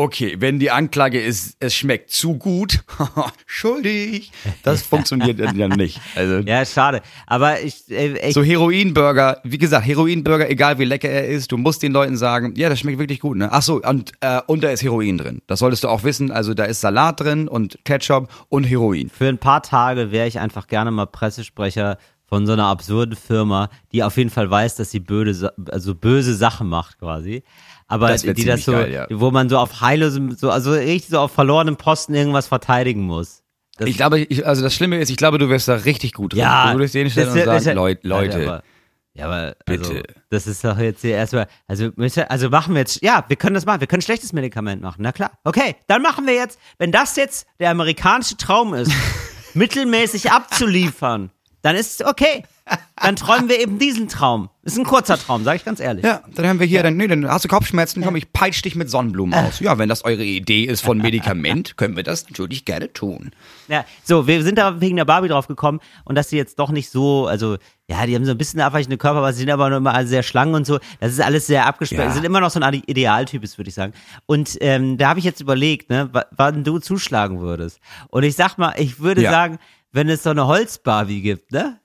Okay, 0.00 0.36
wenn 0.38 0.58
die 0.58 0.70
Anklage 0.70 1.20
ist, 1.20 1.58
es 1.60 1.74
schmeckt 1.74 2.10
zu 2.10 2.38
gut, 2.38 2.82
schuldig. 3.46 4.32
Das 4.62 4.80
funktioniert 4.80 5.38
ja 5.38 5.68
nicht. 5.68 6.00
Also 6.16 6.38
Ja, 6.38 6.64
schade. 6.64 7.02
Aber 7.26 7.60
ich, 7.60 7.86
äh, 7.90 8.32
so 8.32 8.42
Heroinburger, 8.42 9.42
wie 9.44 9.58
gesagt, 9.58 9.86
Heroinburger, 9.86 10.48
egal 10.48 10.78
wie 10.78 10.86
lecker 10.86 11.10
er 11.10 11.26
ist, 11.26 11.52
du 11.52 11.58
musst 11.58 11.82
den 11.82 11.92
Leuten 11.92 12.16
sagen, 12.16 12.54
ja, 12.56 12.70
das 12.70 12.80
schmeckt 12.80 12.98
wirklich 12.98 13.20
gut, 13.20 13.36
ne? 13.36 13.52
Ach 13.52 13.60
so, 13.60 13.82
und, 13.82 14.12
äh, 14.20 14.40
und 14.46 14.64
da 14.64 14.70
ist 14.70 14.82
Heroin 14.82 15.18
drin. 15.18 15.42
Das 15.46 15.58
solltest 15.58 15.84
du 15.84 15.88
auch 15.88 16.02
wissen. 16.02 16.30
Also 16.30 16.54
da 16.54 16.64
ist 16.64 16.80
Salat 16.80 17.20
drin 17.20 17.46
und 17.46 17.78
Ketchup 17.84 18.30
und 18.48 18.64
Heroin. 18.64 19.10
für 19.10 19.28
ein 19.28 19.36
paar 19.36 19.62
Tage 19.62 20.12
wäre 20.12 20.26
ich 20.26 20.40
einfach 20.40 20.66
gerne 20.66 20.90
mal 20.90 21.08
Pressesprecher 21.08 21.98
von 22.24 22.46
so 22.46 22.54
einer 22.54 22.66
absurden 22.66 23.16
Firma, 23.16 23.68
die 23.92 24.02
auf 24.02 24.16
jeden 24.16 24.30
Fall 24.30 24.50
weiß, 24.50 24.76
dass 24.76 24.92
sie 24.92 25.00
böse, 25.00 25.52
also 25.70 25.94
böse 25.94 26.34
Sachen 26.34 26.68
macht 26.68 26.98
quasi. 27.00 27.42
Aber 27.90 28.08
Das 28.08 28.22
die 28.22 28.44
das 28.44 28.64
so, 28.64 28.72
geil, 28.72 28.92
ja. 28.92 29.06
wo 29.10 29.32
man 29.32 29.48
so 29.48 29.58
auf 29.58 29.80
heillosem, 29.80 30.36
so, 30.36 30.48
also 30.50 30.70
richtig 30.70 31.10
so 31.10 31.18
auf 31.18 31.32
verlorenem 31.32 31.76
Posten 31.76 32.14
irgendwas 32.14 32.46
verteidigen 32.46 33.02
muss. 33.02 33.42
Das, 33.76 33.88
Ich 33.88 33.96
glaube, 33.96 34.20
ich, 34.20 34.46
also 34.46 34.62
das 34.62 34.74
Schlimme 34.74 35.00
ist, 35.00 35.10
ich 35.10 35.16
glaube, 35.16 35.38
du 35.38 35.48
wirst 35.48 35.66
da 35.66 35.74
richtig 35.74 36.12
gut 36.14 36.32
drin. 36.32 36.40
ja, 36.40 36.72
Du 36.72 36.78
würdest 36.78 36.94
den 36.94 37.10
stellen 37.10 37.30
und 37.30 37.36
ist 37.36 37.64
sagen, 37.64 37.76
Leut, 37.76 38.04
Leute, 38.04 38.40
Ja, 38.42 38.46
aber, 38.46 38.62
ja, 39.14 39.24
aber 39.26 39.56
also, 39.66 39.92
Bitte. 39.92 40.02
das 40.30 40.46
ist 40.46 40.62
doch 40.62 40.78
jetzt 40.78 41.00
hier 41.00 41.16
erstmal, 41.16 41.48
also, 41.66 41.90
also 42.28 42.48
machen 42.48 42.74
wir 42.74 42.80
jetzt, 42.80 43.02
ja, 43.02 43.24
wir 43.26 43.36
können 43.36 43.54
das 43.54 43.66
machen, 43.66 43.80
wir 43.80 43.88
können 43.88 44.02
schlechtes 44.02 44.32
Medikament 44.32 44.82
machen, 44.82 44.98
na 45.00 45.10
klar. 45.10 45.32
Okay, 45.42 45.74
dann 45.88 46.00
machen 46.00 46.28
wir 46.28 46.34
jetzt, 46.34 46.60
wenn 46.78 46.92
das 46.92 47.16
jetzt 47.16 47.44
der 47.58 47.70
amerikanische 47.70 48.36
Traum 48.36 48.72
ist, 48.72 48.92
mittelmäßig 49.54 50.30
abzuliefern, 50.30 51.30
dann 51.62 51.74
ist 51.74 52.00
es 52.00 52.06
okay. 52.06 52.44
Dann 53.02 53.16
träumen 53.16 53.48
wir 53.48 53.58
eben 53.58 53.78
diesen 53.78 54.08
Traum. 54.08 54.50
Ist 54.62 54.76
ein 54.78 54.84
kurzer 54.84 55.16
Traum, 55.18 55.42
sage 55.42 55.56
ich 55.56 55.64
ganz 55.64 55.80
ehrlich. 55.80 56.04
Ja, 56.04 56.20
dann 56.34 56.46
haben 56.46 56.60
wir 56.60 56.66
hier, 56.66 56.82
dann, 56.82 56.98
nee, 56.98 57.06
dann 57.08 57.26
hast 57.26 57.44
du 57.46 57.48
Kopfschmerzen, 57.48 58.02
komm, 58.04 58.14
ich 58.14 58.30
peitsch 58.32 58.62
dich 58.62 58.74
mit 58.76 58.90
Sonnenblumen 58.90 59.32
aus. 59.34 59.58
Ja, 59.60 59.78
wenn 59.78 59.88
das 59.88 60.04
eure 60.04 60.22
Idee 60.22 60.64
ist 60.64 60.82
von 60.82 60.98
Medikament, 60.98 61.76
können 61.78 61.96
wir 61.96 62.02
das 62.02 62.28
natürlich 62.28 62.66
gerne 62.66 62.92
tun. 62.92 63.30
Ja, 63.68 63.86
so, 64.04 64.26
wir 64.26 64.42
sind 64.42 64.58
da 64.58 64.82
wegen 64.82 64.96
der 64.96 65.06
Barbie 65.06 65.28
drauf 65.28 65.48
gekommen 65.48 65.80
und 66.04 66.14
dass 66.14 66.28
sie 66.28 66.36
jetzt 66.36 66.58
doch 66.58 66.70
nicht 66.70 66.90
so, 66.90 67.26
also, 67.26 67.56
ja, 67.88 68.04
die 68.04 68.14
haben 68.14 68.26
so 68.26 68.32
ein 68.32 68.38
bisschen 68.38 68.60
abweichende 68.60 68.98
Körper, 68.98 69.18
aber 69.18 69.32
sie 69.32 69.40
sind 69.40 69.50
aber 69.50 69.70
noch 69.70 69.78
immer 69.78 70.06
sehr 70.06 70.22
schlank 70.22 70.54
und 70.54 70.66
so. 70.66 70.78
Das 71.00 71.10
ist 71.12 71.20
alles 71.20 71.46
sehr 71.46 71.64
abgesperrt. 71.66 72.02
Ja. 72.04 72.08
Sie 72.10 72.16
sind 72.16 72.24
immer 72.26 72.40
noch 72.40 72.50
so 72.50 72.60
ein 72.60 72.74
Idealtyp, 72.86 73.42
würde 73.56 73.68
ich 73.68 73.74
sagen. 73.74 73.94
Und 74.26 74.58
ähm, 74.60 74.98
da 74.98 75.08
habe 75.08 75.18
ich 75.20 75.24
jetzt 75.24 75.40
überlegt, 75.40 75.88
ne, 75.88 76.10
wa- 76.12 76.26
wann 76.36 76.64
du 76.64 76.78
zuschlagen 76.78 77.40
würdest. 77.40 77.80
Und 78.08 78.24
ich 78.24 78.36
sag 78.36 78.58
mal, 78.58 78.74
ich 78.76 79.00
würde 79.00 79.22
Ja. 79.22 79.30
sagen, 79.30 79.58
wenn 79.92 80.08
es 80.08 80.22
so 80.22 80.30
eine 80.30 80.46
Holz-Barbie 80.46 81.22
gibt, 81.22 81.50
ne? 81.50 81.79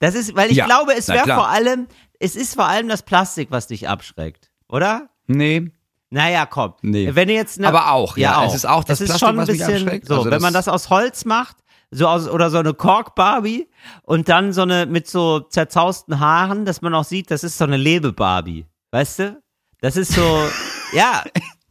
Das 0.00 0.14
ist, 0.14 0.34
weil 0.36 0.50
ich 0.50 0.56
Ja, 0.58 0.66
glaube, 0.66 0.94
es 0.96 1.08
wäre 1.08 1.26
vor 1.26 1.48
allem, 1.48 1.88
es 2.20 2.36
ist 2.36 2.54
vor 2.54 2.66
allem 2.66 2.88
das 2.88 3.02
Plastik, 3.02 3.48
was 3.50 3.66
dich 3.66 3.88
abschreckt, 3.88 4.50
oder? 4.68 5.08
Nee, 5.26 5.70
Naja, 6.10 6.46
komm. 6.46 6.72
Nee. 6.82 7.10
Wenn 7.14 7.28
du 7.28 7.34
jetzt 7.34 7.60
ne, 7.60 7.68
Aber 7.68 7.92
auch, 7.92 8.16
ja. 8.16 8.42
Es 8.46 8.54
ist 8.54 8.66
auch 8.66 8.82
das 8.84 9.00
es 9.00 9.10
ist 9.10 9.18
Plastik, 9.18 9.28
schon 9.28 9.40
ein 9.40 9.46
bisschen 9.46 9.82
abschreckt. 9.82 10.06
so, 10.06 10.14
Also 10.14 10.24
wenn 10.26 10.30
das- 10.32 10.42
man 10.42 10.52
das 10.54 10.68
aus 10.68 10.88
Holz 10.88 11.24
macht, 11.26 11.58
so 11.90 12.06
aus 12.06 12.28
oder 12.28 12.50
so 12.50 12.58
eine 12.58 12.72
Kork 12.74 13.14
Barbie 13.14 13.68
und 14.04 14.28
dann 14.30 14.52
so 14.54 14.62
eine 14.62 14.86
mit 14.86 15.06
so 15.06 15.40
zerzausten 15.40 16.18
Haaren, 16.20 16.64
dass 16.64 16.80
man 16.80 16.94
auch 16.94 17.04
sieht, 17.04 17.30
das 17.30 17.44
ist 17.44 17.58
so 17.58 17.64
eine 17.64 17.76
Lebe 17.76 18.12
Barbie, 18.12 18.64
weißt 18.92 19.18
du? 19.18 19.42
Das 19.82 19.96
ist 19.96 20.12
so, 20.14 20.22
ja. 20.92 21.24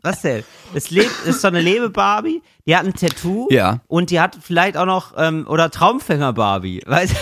Was 0.04 0.22
denn? 0.22 0.44
Das 0.74 0.92
lebt, 0.92 1.12
ist 1.26 1.42
so 1.42 1.48
eine 1.48 1.60
Lebe-Barbie, 1.60 2.42
die 2.68 2.76
hat 2.78 2.86
ein 2.86 2.94
Tattoo 2.94 3.48
Ja. 3.50 3.80
und 3.88 4.12
die 4.12 4.20
hat 4.22 4.38
vielleicht 4.40 4.78
auch 4.78 4.86
noch, 4.86 5.14
ähm, 5.18 5.46
oder 5.50 5.72
Traumfänger-Barbie, 5.72 6.84
weißt 6.86 7.16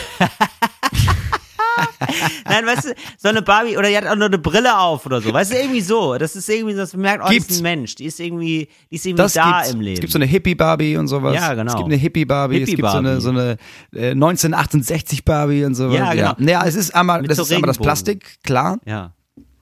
Nein, 2.46 2.66
weißt 2.66 2.86
du, 2.86 2.94
so 3.18 3.30
eine 3.30 3.42
Barbie, 3.42 3.78
oder 3.78 3.90
die 3.90 3.98
hat 3.98 4.06
auch 4.08 4.16
nur 4.16 4.28
eine 4.28 4.38
Brille 4.38 4.78
auf 4.78 5.06
oder 5.06 5.22
so, 5.22 5.34
weißt 5.34 5.52
du, 5.54 5.58
irgendwie 5.60 5.82
so. 5.82 6.18
Das 6.18 6.36
ist 6.36 6.48
irgendwie 6.50 6.76
man 6.76 6.88
merkt, 7.02 7.24
oh, 7.24 7.28
das 7.28 7.36
ist 7.36 7.48
Gibt's. 7.48 7.58
ein 7.60 7.64
Mensch, 7.64 7.96
die 7.96 8.06
ist 8.06 8.20
irgendwie, 8.20 8.68
die 8.92 8.96
ist 8.96 9.06
irgendwie 9.06 9.22
das 9.24 9.34
da 9.34 9.58
gibt's. 9.60 9.74
im 9.74 9.82
Leben. 9.82 9.94
Es 9.96 10.02
gibt 10.02 10.14
so 10.14 10.18
eine 10.20 10.26
Hippie-Barbie 10.26 10.98
und 10.98 11.08
sowas. 11.08 11.36
Ja, 11.36 11.54
genau. 11.54 11.72
Es 11.72 11.76
gibt 11.78 11.86
eine 11.88 11.96
Hippie-Barbie, 11.96 12.62
es 12.62 12.70
gibt 12.70 12.82
so 12.82 12.98
eine, 12.98 13.22
so 13.22 13.30
eine 13.30 13.58
äh, 13.94 14.12
1968-Barbie 14.12 15.66
und 15.66 15.76
sowas. 15.76 15.96
Ja, 15.98 16.14
genau. 16.14 16.34
Naja, 16.38 16.64
es 16.66 16.76
ist 16.76 16.94
einmal, 16.96 17.22
Mit 17.22 17.32
das 17.32 17.38
so 17.38 17.44
ist 17.44 17.52
einmal 17.54 17.68
das. 17.68 17.78
Plastik, 17.78 18.38
klar. 18.44 18.80
ja. 18.86 19.12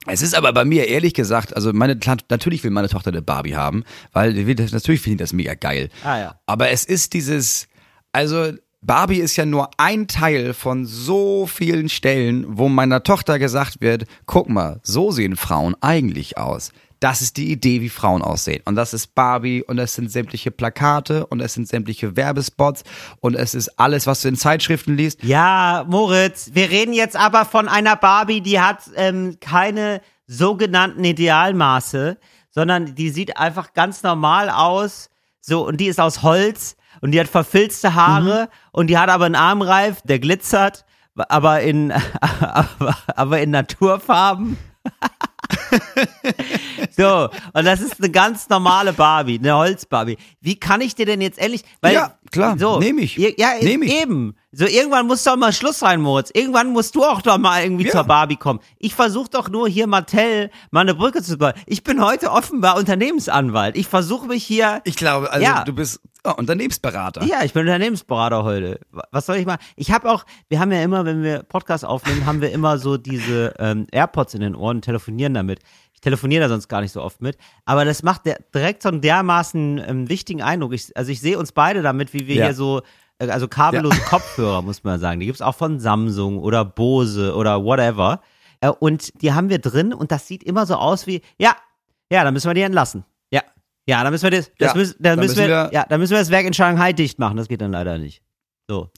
Es 0.06 0.20
ist 0.20 0.34
aber 0.34 0.52
bei 0.52 0.66
mir 0.66 0.86
ehrlich 0.86 1.14
gesagt, 1.14 1.56
also 1.56 1.72
meine 1.72 1.98
natürlich 2.28 2.62
will 2.62 2.70
meine 2.70 2.90
Tochter 2.90 3.10
eine 3.10 3.22
Barbie 3.22 3.56
haben, 3.56 3.84
weil 4.12 4.34
das- 4.54 4.72
natürlich 4.72 5.00
finde 5.00 5.14
ich 5.14 5.18
das 5.20 5.32
mega 5.32 5.54
geil. 5.54 5.88
Ah, 6.04 6.18
ja. 6.18 6.40
Aber 6.44 6.68
es 6.68 6.84
ist 6.84 7.14
dieses, 7.14 7.68
also 8.12 8.52
Barbie 8.86 9.20
ist 9.20 9.36
ja 9.36 9.46
nur 9.46 9.70
ein 9.78 10.08
Teil 10.08 10.52
von 10.52 10.84
so 10.84 11.46
vielen 11.46 11.88
Stellen, 11.88 12.44
wo 12.46 12.68
meiner 12.68 13.02
Tochter 13.02 13.38
gesagt 13.38 13.80
wird, 13.80 14.04
guck 14.26 14.50
mal, 14.50 14.80
so 14.82 15.10
sehen 15.10 15.36
Frauen 15.36 15.74
eigentlich 15.80 16.36
aus. 16.36 16.70
Das 17.00 17.22
ist 17.22 17.38
die 17.38 17.50
Idee, 17.50 17.80
wie 17.80 17.88
Frauen 17.88 18.20
aussehen. 18.20 18.60
Und 18.66 18.76
das 18.76 18.92
ist 18.92 19.14
Barbie 19.14 19.62
und 19.62 19.78
es 19.78 19.94
sind 19.94 20.10
sämtliche 20.10 20.50
Plakate 20.50 21.26
und 21.26 21.40
es 21.40 21.54
sind 21.54 21.66
sämtliche 21.66 22.14
Werbespots 22.14 22.84
und 23.20 23.36
es 23.36 23.54
ist 23.54 23.80
alles, 23.80 24.06
was 24.06 24.20
du 24.20 24.28
in 24.28 24.36
Zeitschriften 24.36 24.96
liest. 24.96 25.22
Ja, 25.22 25.86
Moritz, 25.88 26.50
wir 26.52 26.68
reden 26.68 26.92
jetzt 26.92 27.16
aber 27.16 27.46
von 27.46 27.68
einer 27.68 27.96
Barbie, 27.96 28.42
die 28.42 28.60
hat 28.60 28.80
ähm, 28.96 29.38
keine 29.40 30.02
sogenannten 30.26 31.04
Idealmaße, 31.04 32.18
sondern 32.50 32.94
die 32.94 33.08
sieht 33.08 33.38
einfach 33.38 33.72
ganz 33.72 34.02
normal 34.02 34.50
aus. 34.50 35.08
So, 35.40 35.66
und 35.66 35.78
die 35.78 35.86
ist 35.86 36.00
aus 36.00 36.22
Holz 36.22 36.76
und 37.04 37.10
die 37.10 37.20
hat 37.20 37.28
verfilzte 37.28 37.94
Haare 37.94 38.48
und 38.72 38.86
die 38.86 38.96
hat 38.96 39.10
aber 39.10 39.26
einen 39.26 39.34
Armreif, 39.34 40.00
der 40.04 40.18
glitzert, 40.18 40.86
aber 41.14 41.60
in, 41.60 41.92
aber, 42.40 42.96
aber 43.14 43.40
in 43.42 43.50
Naturfarben. 43.50 44.56
so, 46.96 47.28
und 47.52 47.64
das 47.66 47.82
ist 47.82 48.00
eine 48.00 48.10
ganz 48.10 48.48
normale 48.48 48.94
Barbie, 48.94 49.38
eine 49.38 49.54
Holzbarbie. 49.54 50.16
Wie 50.40 50.58
kann 50.58 50.80
ich 50.80 50.94
dir 50.94 51.04
denn 51.04 51.20
jetzt 51.20 51.38
ehrlich, 51.38 51.62
weil, 51.82 51.92
Ja, 51.92 52.14
klar, 52.34 52.58
so, 52.58 52.78
nehm 52.78 52.98
ich. 52.98 53.16
Ja, 53.16 53.54
Nehm 53.62 53.82
ich. 53.82 53.92
eben. 53.92 54.34
So, 54.52 54.66
irgendwann 54.66 55.06
muss 55.08 55.24
doch 55.24 55.36
mal 55.36 55.52
Schluss 55.52 55.82
rein, 55.82 56.00
Moritz. 56.00 56.30
Irgendwann 56.32 56.72
musst 56.72 56.94
du 56.94 57.02
auch 57.04 57.22
doch 57.22 57.38
mal 57.38 57.62
irgendwie 57.62 57.86
Ja. 57.86 57.90
zur 57.92 58.04
Barbie 58.04 58.36
kommen. 58.36 58.60
Ich 58.78 58.94
versuche 58.94 59.28
doch 59.30 59.48
nur 59.48 59.68
hier 59.68 59.86
Mattel 59.88 60.50
mal 60.70 60.82
eine 60.82 60.94
Brücke 60.94 61.22
zu 61.22 61.36
bauen. 61.38 61.54
Ich 61.66 61.82
bin 61.82 62.00
heute 62.04 62.30
offenbar 62.30 62.76
Unternehmensanwalt. 62.76 63.76
Ich 63.76 63.88
versuche 63.88 64.26
mich 64.28 64.44
hier 64.44 64.80
Ich 64.84 64.94
glaube, 64.96 65.32
also 65.32 65.44
Ja. 65.44 65.64
du 65.64 65.72
bist 65.72 66.00
oh, 66.22 66.32
Unternehmensberater. 66.36 67.24
ja, 67.24 67.42
ich 67.42 67.52
bin 67.52 67.62
Unternehmensberater 67.62 68.44
heute. 68.44 68.78
Was 69.10 69.26
soll 69.26 69.36
ich 69.36 69.46
machen? 69.46 69.60
Ich 69.76 69.90
habe 69.90 70.08
auch, 70.10 70.24
wir 70.48 70.60
haben 70.60 70.70
ja 70.70 70.82
immer, 70.82 71.04
wenn 71.04 71.22
wir 71.24 71.42
Podcast 71.42 71.84
aufnehmen, 71.84 72.24
haben 72.26 72.40
wir 72.40 72.52
immer 72.52 72.78
so 72.78 72.96
diese 72.96 73.54
ähm, 73.58 73.86
AirPods 73.90 74.34
in 74.34 74.40
den 74.40 74.54
Ohren 74.54 74.76
und 74.76 74.82
telefonieren 74.82 75.34
damit. 75.34 75.58
Ich 76.04 76.10
telefoniere 76.10 76.42
da 76.42 76.48
sonst 76.50 76.68
gar 76.68 76.82
nicht 76.82 76.92
so 76.92 77.00
oft 77.00 77.22
mit. 77.22 77.38
Aber 77.64 77.86
das 77.86 78.02
macht 78.02 78.26
der, 78.26 78.38
direkt 78.54 78.82
so 78.82 78.90
einen 78.90 79.00
dermaßen 79.00 79.82
ähm, 79.88 80.08
wichtigen 80.10 80.42
Eindruck. 80.42 80.74
Ich, 80.74 80.94
also 80.94 81.10
ich 81.10 81.18
sehe 81.18 81.38
uns 81.38 81.52
beide 81.52 81.80
damit, 81.80 82.12
wie 82.12 82.26
wir 82.26 82.34
Ja. 82.34 82.44
hier 82.44 82.54
so, 82.54 82.82
äh, 83.18 83.28
also 83.28 83.48
kabellose 83.48 83.98
Kopfhörer, 84.02 84.60
muss 84.60 84.84
man 84.84 85.00
sagen. 85.00 85.20
Die 85.20 85.24
gibt's 85.24 85.40
auch 85.40 85.54
von 85.54 85.80
Samsung 85.80 86.38
oder 86.40 86.62
Bose 86.62 87.34
oder 87.34 87.64
whatever. 87.64 88.20
Äh, 88.60 88.68
und 88.68 89.22
die 89.22 89.32
haben 89.32 89.48
wir 89.48 89.60
drin 89.60 89.94
und 89.94 90.12
das 90.12 90.28
sieht 90.28 90.42
immer 90.44 90.66
so 90.66 90.74
aus 90.74 91.06
wie, 91.06 91.22
ja, 91.38 91.56
ja, 92.12 92.22
dann 92.22 92.34
müssen 92.34 92.50
wir 92.50 92.54
die 92.54 92.60
entlassen. 92.60 93.06
Ja. 93.30 93.40
Ja, 93.88 94.02
dann 94.04 94.12
müssen 94.12 94.24
wir 94.24 94.30
das, 94.30 94.50
das 94.58 94.72
Ja, 94.72 94.76
müssen, 94.76 94.96
dann 94.98 95.16
dann 95.16 95.18
müssen 95.24 95.36
müssen 95.38 95.48
wir, 95.48 95.48
wir- 95.48 95.70
ja, 95.72 95.86
dann 95.88 96.00
müssen 96.00 96.10
wir 96.12 96.18
das 96.18 96.30
Werk 96.30 96.44
in 96.44 96.52
Shanghai 96.52 96.92
dicht 96.92 97.18
machen. 97.18 97.38
Das 97.38 97.48
geht 97.48 97.62
dann 97.62 97.72
leider 97.72 97.96
nicht. 97.96 98.20
So. 98.68 98.90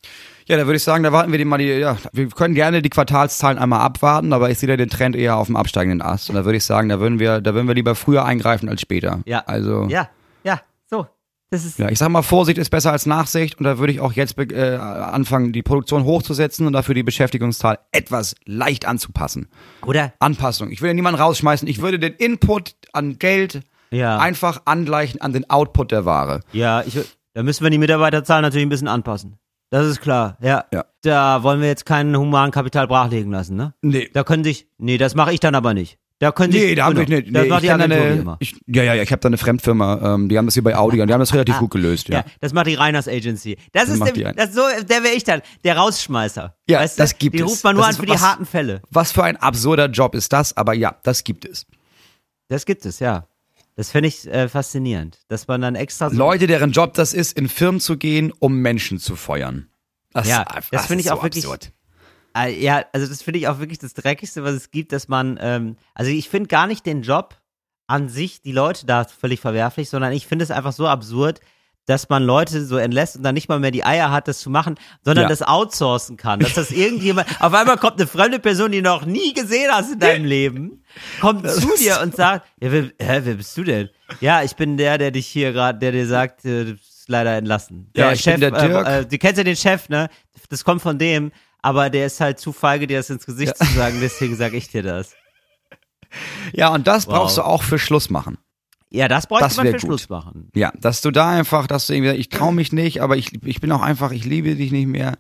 Ja, 0.49 0.57
da 0.57 0.67
würde 0.67 0.77
ich 0.77 0.83
sagen, 0.85 1.03
da 1.03 1.11
warten 1.13 1.33
wir 1.33 1.39
die 1.39 1.45
mal 1.45 1.59
die, 1.59 1.67
ja, 1.67 1.97
wir 2.13 2.29
können 2.29 2.55
gerne 2.55 2.81
die 2.83 2.89
Quartalszahlen 2.91 3.59
einmal 3.59 3.81
abwarten, 3.81 4.33
aber 4.33 4.49
ich 4.51 4.59
sehe 4.59 4.69
da 4.69 4.77
den 4.77 4.89
Trend 4.89 5.17
eher 5.17 5.37
auf 5.37 5.47
dem 5.49 5.57
absteigenden 5.57 6.03
Ast. 6.03 6.29
Und 6.31 6.37
da 6.37 6.45
würde 6.45 6.57
ich 6.59 6.65
sagen, 6.65 6.89
da 6.89 7.01
würden 7.01 7.19
wir, 7.19 7.41
da 7.41 7.53
würden 7.55 7.67
wir 7.67 7.75
lieber 7.75 7.95
früher 7.97 8.25
eingreifen 8.25 8.69
als 8.69 8.81
später. 8.81 9.21
Ja. 9.27 9.41
Also. 9.47 9.87
Ja, 9.89 10.09
ja, 10.45 10.61
so. 10.89 11.07
Das 11.51 11.65
ist, 11.65 11.79
Ja, 11.79 11.89
ich 11.91 11.99
sag 11.99 12.09
mal, 12.11 12.23
Vorsicht 12.23 12.59
ist 12.59 12.71
besser 12.71 12.91
als 12.93 13.07
Nachsicht 13.07 13.59
und 13.59 13.65
da 13.65 13.79
würde 13.79 13.93
ich 13.93 14.01
auch 14.01 14.13
jetzt 14.13 14.37
äh, 14.39 14.77
anfangen, 14.77 15.53
die 15.53 15.63
Produktion 15.63 16.05
hochzusetzen 16.05 16.67
und 16.67 16.73
dafür 16.73 16.95
die 16.95 17.03
Beschäftigungszahl 17.05 17.79
etwas 17.93 18.35
leicht 18.45 18.87
anzupassen. 18.87 19.49
oder? 19.85 20.13
Anpassung. 20.21 20.71
Ich 20.71 20.81
will 20.83 20.89
ja 20.89 20.95
niemanden 20.95 21.21
rausschmeißen. 21.21 21.67
Ich 21.69 21.81
würde 21.81 21.99
den 22.01 22.15
Input 22.15 22.75
an 22.93 23.19
Geld 23.19 23.63
Ja. 23.91 24.19
einfach 24.19 24.63
angleichen 24.65 25.21
an 25.21 25.33
den 25.33 25.49
Output 25.51 25.91
der 25.93 26.05
Ware. 26.05 26.41
Ja, 26.53 26.83
ich, 26.83 26.99
da 27.35 27.43
müssen 27.45 27.65
wir 27.65 27.71
die 27.71 27.79
Mitarbeiterzahl 27.79 28.43
natürlich 28.43 28.67
ein 28.67 28.71
bisschen 28.71 28.89
anpassen. 28.89 29.39
Das 29.71 29.87
ist 29.87 30.01
klar, 30.01 30.37
ja. 30.41 30.65
Ja. 30.73 30.85
Da 31.03 31.43
wollen 31.43 31.61
wir 31.61 31.69
jetzt 31.69 31.87
keinen 31.87 32.17
humanen 32.17 32.53
Kapital 32.53 32.87
brachlegen 32.87 33.33
lassen, 33.33 33.57
ne? 33.57 33.75
Nee. 33.83 34.09
Da 34.13 34.23
können 34.25 34.45
sich, 34.45 34.69
nee, 34.79 34.97
das 34.99 35.15
mache 35.15 35.33
ich 35.33 35.41
dann 35.41 35.55
aber 35.55 35.75
nicht. 35.75 35.99
Da 36.19 36.33
können 36.33 36.51
sich, 36.53 36.63
Nee, 36.63 36.75
da 36.77 36.85
haben 36.87 36.95
genau, 36.95 37.09
wir 37.09 37.17
nicht. 37.21 37.35
Das 37.37 37.43
Nee, 37.43 37.49
macht 37.51 37.63
ich 37.63 37.67
die 37.69 37.73
Agentur 37.73 37.97
eine, 38.01 38.15
immer. 38.21 38.37
ich, 38.41 38.57
ja, 38.67 38.83
ja, 38.85 38.95
ja, 38.95 39.03
ich 39.03 39.11
habe 39.13 39.21
da 39.21 39.27
eine 39.29 39.37
Fremdfirma, 39.37 40.15
ähm, 40.15 40.29
die 40.31 40.39
haben 40.39 40.47
das 40.47 40.55
hier 40.55 40.63
bei 40.65 40.75
Audi 40.75 41.01
und 41.03 41.09
die 41.09 41.13
haben 41.13 41.21
das 41.21 41.35
relativ 41.35 41.59
gut 41.59 41.73
gelöst, 41.73 42.09
ja. 42.09 42.21
Ja, 42.21 42.25
das 42.41 42.55
macht 42.55 42.69
die 42.69 42.75
Reiners 42.75 43.07
Agency. 43.07 43.59
Das, 43.73 43.89
ist 43.91 43.99
macht 43.99 44.17
der, 44.17 44.33
die 44.33 44.37
das 44.39 44.55
so, 44.55 44.63
der 44.89 45.03
wäre 45.03 45.15
ich 45.15 45.25
dann, 45.25 45.43
der 45.65 45.77
Rausschmeißer. 45.77 46.57
Ja, 46.71 46.79
weißt 46.81 46.99
du? 46.99 47.03
das 47.03 47.19
gibt 47.19 47.35
Die 47.39 47.43
es. 47.43 47.51
ruft 47.51 47.65
man 47.65 47.75
nur 47.75 47.83
Das 47.83 47.89
an 47.89 47.91
ist 47.91 48.01
für 48.01 48.07
die 48.07 48.13
was- 48.13 48.23
harten 48.23 48.47
Fälle. 48.47 48.81
Was 48.91 49.13
für 49.13 49.25
ein 49.25 49.37
absurder 49.37 49.91
Job 49.91 50.15
ist 50.15 50.33
das, 50.33 50.57
aber 50.57 50.73
ja, 50.73 50.97
das 51.03 51.23
gibt 51.23 51.45
es. 51.45 51.67
Das 52.49 52.65
gibt 52.65 52.87
es, 52.87 52.99
ja. 53.01 53.27
Das 53.77 53.91
finde 53.91 54.09
ich 54.09 54.27
äh, 54.27 54.49
faszinierend, 54.49 55.21
dass 55.29 55.47
man 55.49 55.61
dann 55.61 55.75
extra 55.75 56.11
so 56.11 56.17
Leute, 56.17 56.47
deren 56.47 56.73
Job 56.73 56.95
das 56.95 57.13
ist, 57.15 57.37
in 57.39 57.49
Firmen 57.49 57.81
zu 57.81 57.97
gehen, 57.97 58.33
um 58.39 58.61
Menschen 58.61 58.99
zu 58.99 59.17
feuern. 59.17 59.69
Das 60.13 60.27
Ja, 60.27 60.41
einfach- 60.43 60.71
das 60.71 60.87
finde 60.87 61.03
ich 61.03 61.11
auch 61.11 61.19
so 61.19 61.23
wirklich- 61.25 61.45
absurd. 61.45 61.73
Äh, 62.37 62.59
Ja, 62.63 62.85
also 62.93 63.07
das 63.07 63.23
finde 63.23 63.39
ich 63.39 63.49
auch 63.49 63.59
wirklich 63.59 63.79
das 63.79 63.93
Dreckigste, 63.95 64.43
was 64.45 64.55
es 64.55 64.71
gibt, 64.71 64.93
dass 64.93 65.09
man, 65.09 65.39
ähm, 65.41 65.77
also 65.95 66.11
ich 66.11 66.29
finde 66.31 66.49
gar 66.49 66.67
nicht 66.67 66.85
den 66.87 67.03
Job 67.03 67.37
an 67.87 68.09
sich, 68.09 68.41
die 68.43 68.53
Leute 68.53 68.87
da 68.87 69.05
völlig 69.05 69.41
verwerflich, 69.41 69.89
sondern 69.91 70.13
ich 70.13 70.27
finde 70.27 70.43
es 70.45 70.51
einfach 70.51 70.73
so 70.73 70.87
absurd, 70.89 71.41
dass 71.87 72.09
man 72.09 72.23
Leute 72.25 72.65
so 72.65 72.77
entlässt 72.77 73.17
und 73.17 73.23
dann 73.23 73.35
nicht 73.35 73.49
mal 73.49 73.59
mehr 73.61 73.71
die 73.71 73.85
Eier 73.85 74.11
hat, 74.11 74.29
das 74.29 74.41
zu 74.41 74.51
machen, 74.51 74.75
sondern 75.05 75.23
Ja. 75.25 75.29
das 75.29 75.43
outsourcen 75.43 76.17
kann. 76.17 76.41
Dass 76.41 76.55
das 76.55 76.71
irgendjemand, 76.73 77.29
auf 77.41 77.55
einmal 77.55 77.77
kommt 77.79 77.99
eine 78.01 78.07
fremde 78.07 78.39
Person, 78.41 78.73
die 78.73 78.83
du 78.83 78.89
noch 78.89 79.07
nie 79.07 79.33
gesehen 79.33 79.71
hast 79.73 79.93
in 79.93 79.99
deinem 80.01 80.25
Leben, 80.25 80.83
kommt 81.21 81.49
zu 81.49 81.69
dir 81.79 82.01
und 82.03 82.15
sagt, 82.17 82.47
ja, 82.61 82.73
wer, 82.73 82.83
hä, 83.01 83.21
wer 83.23 83.35
bist 83.35 83.57
du 83.57 83.63
denn? 83.65 83.89
Ja, 84.21 84.43
ich 84.43 84.57
bin 84.57 84.77
der, 84.77 84.99
der 84.99 85.11
dich 85.13 85.27
hier 85.27 85.53
gerade, 85.53 85.79
der 85.79 85.93
dir 85.93 86.07
sagt, 86.07 86.45
äh, 86.45 86.65
du 86.65 86.73
bist 86.73 87.05
leider 87.09 87.37
entlassen. 87.37 87.91
Ja, 87.97 88.13
ich 88.13 88.25
bin 88.25 88.41
der 88.41 88.51
Dirk. 88.51 88.87
Äh, 88.87 89.01
äh, 89.01 89.07
du 89.07 89.17
kennst 89.19 89.39
ja 89.39 89.45
den 89.45 89.57
Chef, 89.57 89.89
ne? 89.89 90.09
Das 90.49 90.65
kommt 90.65 90.83
von 90.83 90.99
dem, 90.99 91.31
aber 91.63 91.89
der 91.91 92.07
ist 92.07 92.21
halt 92.21 92.39
zu 92.41 92.53
feige, 92.53 92.87
dir 92.87 92.99
das 92.99 93.11
ins 93.11 93.27
Gesicht 93.27 93.57
zu 93.57 93.65
sagen, 93.75 93.99
deswegen 94.01 94.37
sage 94.37 94.57
ich 94.57 94.69
dir 94.69 94.83
das. 94.83 95.15
Ja, 96.53 96.69
und 96.73 96.87
das 96.87 97.07
Wow. 97.07 97.15
brauchst 97.15 97.39
du 97.39 97.43
auch 97.43 97.63
für 97.63 97.79
Schluss 97.79 98.11
machen. 98.11 98.39
Ja, 98.91 99.09
das 99.09 99.27
bräuchte 99.27 99.47
Das 99.49 99.57
man 99.57 99.67
für 99.67 99.73
gut. 99.73 99.81
Schluss 99.81 100.09
machen. 100.09 100.49
Ja, 100.55 100.73
dass 100.81 101.01
du 101.03 101.11
da 101.11 101.29
einfach, 101.31 101.67
dass 101.67 101.87
du 101.87 101.95
irgendwie, 101.95 102.13
ich 102.13 102.29
traue 102.29 102.53
mich 102.55 102.73
nicht, 102.73 103.03
aber 103.03 103.17
ich, 103.17 103.33
ich 103.45 103.61
bin 103.61 103.73
auch 103.73 103.83
einfach, 103.83 104.13
ich 104.13 104.25
liebe 104.25 104.55
dich 104.55 104.71
nicht 104.73 104.87
mehr. 104.87 105.15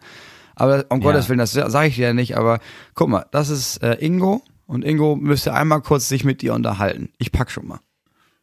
Aber 0.54 0.86
um 0.88 1.00
Ja. 1.02 1.10
Gottes 1.10 1.28
Willen, 1.28 1.38
das 1.38 1.52
sage 1.52 1.88
ich 1.88 1.96
dir 1.96 2.06
ja 2.08 2.12
nicht, 2.14 2.36
aber 2.36 2.60
guck 2.94 3.08
mal, 3.08 3.26
das 3.32 3.48
ist 3.50 3.82
äh, 3.82 3.94
Ingo 3.94 4.42
und 4.66 4.84
Ingo 4.84 5.16
müsste 5.16 5.52
einmal 5.52 5.82
kurz 5.82 6.08
sich 6.08 6.24
mit 6.24 6.42
dir 6.42 6.54
unterhalten. 6.54 7.10
Ich 7.18 7.32
pack 7.32 7.50
schon 7.50 7.66
mal. 7.66 7.80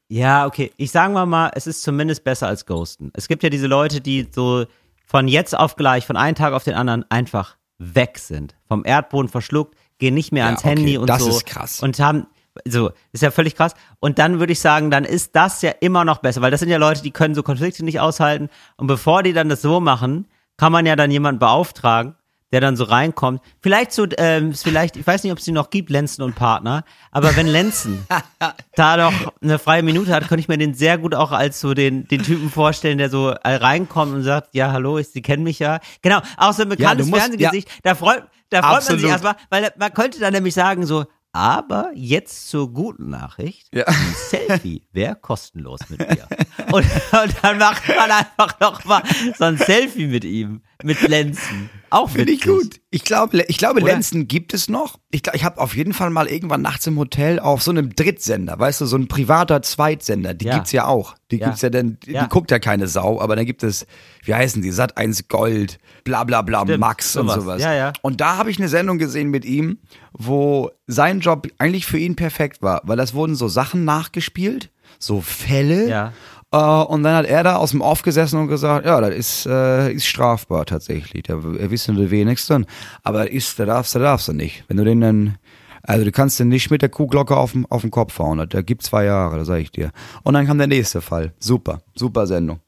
Ja, 0.10 0.46
okay. 0.46 0.72
Ich 0.78 0.92
sagen 0.92 1.14
wir 1.14 1.26
mal, 1.26 1.52
es 1.56 1.66
ist 1.66 1.82
zumindest 1.82 2.24
besser 2.24 2.48
als 2.48 2.66
Ghosten. 2.66 3.12
Es 3.16 3.28
gibt 3.28 3.42
ja 3.42 3.50
diese 3.50 3.68
Leute, 3.68 4.02
die 4.02 4.28
so 4.30 4.66
von 5.06 5.28
jetzt 5.28 5.58
auf 5.58 5.76
gleich, 5.76 6.06
von 6.06 6.18
einem 6.18 6.36
Tag 6.36 6.54
auf 6.54 6.64
den 6.66 6.76
anderen 6.76 7.10
einfach 7.10 7.56
weg 7.80 8.20
sind. 8.20 8.56
Vom 8.68 8.84
Erdboden 8.86 9.30
verschluckt, 9.30 9.76
gehen 9.98 10.14
nicht 10.14 10.32
mehr 10.32 10.44
Ja, 10.44 10.48
ans 10.50 10.60
okay, 10.60 10.70
Handy 10.76 10.98
und 10.98 11.08
das 11.10 11.24
so. 11.24 11.30
ist 11.30 11.46
krass. 11.46 11.82
Und 11.82 11.98
haben, 12.00 12.28
so, 12.66 12.92
ist 13.12 13.24
ja 13.24 13.32
völlig 13.32 13.56
krass. 13.56 13.74
Und 14.00 14.20
dann 14.20 14.40
würde 14.40 14.54
ich 14.54 14.60
sagen, 14.60 14.92
dann 14.92 15.06
ist 15.06 15.36
das 15.36 15.62
ja 15.62 15.72
immer 15.80 16.06
noch 16.06 16.20
besser, 16.20 16.42
weil 16.42 16.52
das 16.52 16.60
sind 16.60 16.70
ja 16.70 16.78
Leute, 16.78 17.02
die 17.02 17.12
können 17.12 17.36
so 17.36 17.44
Konflikte 17.44 17.84
nicht 17.84 18.00
aushalten. 18.00 18.50
Und 18.78 18.88
bevor 18.88 19.24
die 19.24 19.34
dann 19.34 19.50
das 19.50 19.62
so 19.62 19.80
machen, 19.80 20.28
kann 20.58 20.72
man 20.72 20.86
ja 20.86 20.96
dann 20.96 21.10
jemanden 21.12 21.40
beauftragen, 21.40 22.16
der 22.52 22.62
dann 22.62 22.76
so 22.78 22.84
reinkommt. 22.84 23.42
Vielleicht 23.62 23.92
so, 23.92 24.06
ähm, 24.18 24.54
vielleicht, 24.54 24.96
ich 24.96 25.08
weiß 25.08 25.24
nicht, 25.24 25.32
ob 25.32 25.40
es 25.40 25.46
die 25.46 25.52
noch 25.52 25.72
gibt, 25.72 25.90
Lenzen 25.90 26.22
und 26.22 26.36
Partner, 26.36 26.84
aber 27.10 27.36
wenn 27.36 27.48
Lenzen 27.48 28.06
da 28.76 28.98
doch 28.98 29.34
eine 29.42 29.58
freie 29.58 29.82
Minute 29.82 30.14
hat, 30.14 30.28
könnte 30.28 30.42
ich 30.42 30.48
mir 30.48 30.60
den 30.60 30.76
sehr 30.76 31.00
gut 31.00 31.16
auch 31.16 31.32
als 31.32 31.60
so 31.60 31.74
den, 31.74 32.08
den 32.08 32.22
Typen 32.22 32.52
vorstellen, 32.52 33.00
der 33.00 33.10
so 33.10 33.30
reinkommt 33.44 34.14
und 34.14 34.22
sagt, 34.22 34.50
ja, 34.54 34.72
hallo, 34.72 35.00
ich, 35.00 35.10
Sie 35.10 35.24
kennen 35.24 35.42
mich 35.44 35.58
ja. 35.58 35.80
Genau, 36.04 36.20
auch 36.38 36.54
so 36.54 36.62
ein 36.62 36.70
bekanntes 36.70 37.08
du 37.08 37.10
musst- 37.12 37.24
Fernsehgesicht. 37.24 37.70
Da 37.82 37.96
freut, 37.96 38.24
da 38.52 38.62
freut 38.62 38.72
man 38.72 38.82
sich 38.82 38.90
Absolut. 38.92 39.10
erstmal, 39.10 39.36
weil 39.50 39.72
man 39.78 39.92
könnte 39.92 40.20
dann 40.20 40.34
nämlich 40.34 40.54
sagen 40.54 40.86
so, 40.86 41.06
aber 41.34 41.92
jetzt 41.96 42.48
zur 42.50 42.72
guten 42.72 43.10
Nachricht. 43.10 43.68
Ja. 43.74 43.86
Ein 43.88 44.16
Selfie 44.30 44.84
wäre 44.94 45.16
kostenlos 45.16 45.82
mit 45.90 46.00
mir. 46.00 46.28
Und, 46.72 46.86
und 46.86 47.36
dann 47.42 47.58
macht 47.58 47.88
man 47.88 48.12
einfach 48.12 48.60
noch 48.60 48.86
mal 48.86 49.04
so 49.38 49.46
ein 49.46 49.58
Selfie 49.58 50.08
mit 50.08 50.24
ihm, 50.24 50.62
mit 50.84 51.02
Lenzen. 51.08 51.70
Auch 51.90 52.10
Finde 52.10 52.32
ich 52.32 52.42
gut. 52.42 52.80
Ich 52.90 53.04
glaube, 53.04 53.44
ich 53.48 53.58
glaube, 53.60 53.82
Oder? 53.82 53.94
Lenzen 53.94 54.28
gibt 54.28 54.54
es 54.56 54.68
noch. 54.68 54.98
Ich, 55.12 55.22
glaub, 55.22 55.36
ich 55.36 55.44
habe 55.44 55.62
auf 55.62 55.76
jeden 55.76 55.94
Fall 55.94 56.10
mal 56.10 56.28
irgendwann 56.28 56.62
nachts 56.64 56.88
im 56.88 56.98
Hotel 56.98 57.40
auf 57.40 57.62
so 57.62 57.70
einem 57.72 57.96
Drittsender, 57.96 58.58
weißt 58.58 58.82
du, 58.82 58.86
so 58.88 58.98
ein 58.98 59.08
privater 59.08 59.62
Zweitsender. 59.62 60.34
Die 60.34 60.46
Ja. 60.46 60.56
gibt's 60.56 60.72
ja 60.72 60.86
auch. 60.86 61.16
Die 61.30 61.38
Ja. 61.38 61.48
gibt's 61.48 61.62
ja 61.62 61.70
dann, 61.70 61.98
die 62.06 62.12
Ja. 62.14 62.26
guckt 62.26 62.50
ja 62.50 62.58
keine 62.60 62.88
Sau, 62.88 63.22
aber 63.22 63.36
dann 63.36 63.46
gibt 63.46 63.62
es, 63.64 63.86
wie 64.24 64.34
heißen 64.34 64.62
die, 64.64 64.72
Sat 64.72 64.98
1 64.98 65.28
Gold, 65.28 65.78
bla 66.04 66.24
bla 66.24 66.42
bla, 66.42 66.64
Stimmt, 66.64 66.80
Max 66.80 67.16
und 67.16 67.28
sowas. 67.28 67.44
sowas. 67.44 67.62
Ja, 67.62 67.74
ja. 67.74 67.94
Und 68.02 68.22
da 68.22 68.38
habe 68.38 68.50
ich 68.50 68.58
eine 68.58 68.70
Sendung 68.70 68.98
gesehen 68.98 69.30
mit 69.30 69.46
ihm, 69.46 69.78
wo 70.14 70.72
sein 70.88 71.20
Job 71.20 71.48
eigentlich 71.60 71.86
für 71.86 72.00
ihn 72.00 72.16
perfekt 72.16 72.62
war, 72.64 72.82
weil 72.86 72.98
das 72.98 73.14
wurden 73.14 73.36
so 73.36 73.48
Sachen 73.48 73.86
nachgespielt, 73.86 74.72
so 75.00 75.22
Fälle. 75.22 75.88
Ja. 75.90 76.14
Äh, 76.54 76.58
und 76.58 77.04
dann 77.04 77.16
hat 77.16 77.26
er 77.26 77.44
da 77.44 77.56
aus 77.56 77.72
dem 77.72 77.82
Off 77.82 78.04
gesessen 78.04 78.40
und 78.40 78.48
gesagt, 78.48 78.86
ja, 78.86 79.02
das 79.02 79.14
ist, 79.14 79.46
äh, 79.48 79.92
ist 79.92 80.06
strafbar 80.06 80.66
tatsächlich. 80.66 81.24
Da 81.24 81.34
äh, 81.34 81.72
wissen 81.72 81.96
die 81.96 82.12
wenigsten. 82.12 82.66
Aber 83.02 83.26
das 83.26 83.34
ist, 83.34 83.60
da 83.60 83.66
darfst 83.66 83.96
du, 83.96 84.00
da 84.00 84.06
darfst 84.06 84.28
du 84.28 84.34
nicht. 84.34 84.64
Wenn 84.68 84.78
du 84.78 84.84
den 84.86 85.02
dann, 85.02 85.38
also 85.82 86.06
du 86.06 86.12
kannst 86.12 86.40
den 86.40 86.50
nicht 86.50 86.70
mit 86.70 86.82
der 86.84 86.90
Kuhglocke 86.90 87.36
auf 87.36 87.54
den, 87.54 87.66
auf 87.72 87.82
den 87.82 87.92
Kopf 87.92 88.18
hauen. 88.20 88.48
Der 88.48 88.64
gibt 88.64 88.84
zwei 88.84 89.06
Jahre, 89.06 89.38
das 89.40 89.48
sag 89.48 89.58
ich 89.60 89.72
dir. 89.72 89.92
Und 90.22 90.36
dann 90.36 90.46
kam 90.46 90.60
der 90.60 90.68
nächste 90.68 91.02
Fall. 91.02 91.34
Super, 91.40 91.82
super 91.96 92.28
Sendung. 92.28 92.60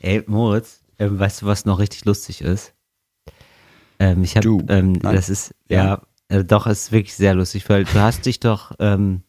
Ey, 0.00 0.24
Moritz, 0.26 0.80
ähm, 0.98 1.18
weißt 1.18 1.42
du, 1.42 1.46
was 1.46 1.64
noch 1.64 1.78
richtig 1.78 2.04
lustig 2.06 2.40
ist? 2.40 2.74
Ähm, 4.00 4.24
ich 4.24 4.36
habe, 4.36 4.42
Du? 4.44 4.62
ähm, 4.68 4.98
das 4.98 5.28
ist, 5.28 5.54
ja, 5.68 6.00
äh, 6.28 6.42
doch, 6.44 6.66
es 6.66 6.84
ist 6.84 6.92
wirklich 6.92 7.14
sehr 7.14 7.34
lustig, 7.34 7.68
weil 7.68 7.84
du 7.84 7.94
hast 8.00 8.26
dich 8.26 8.40
doch 8.40 8.72
ähm, 8.80 9.22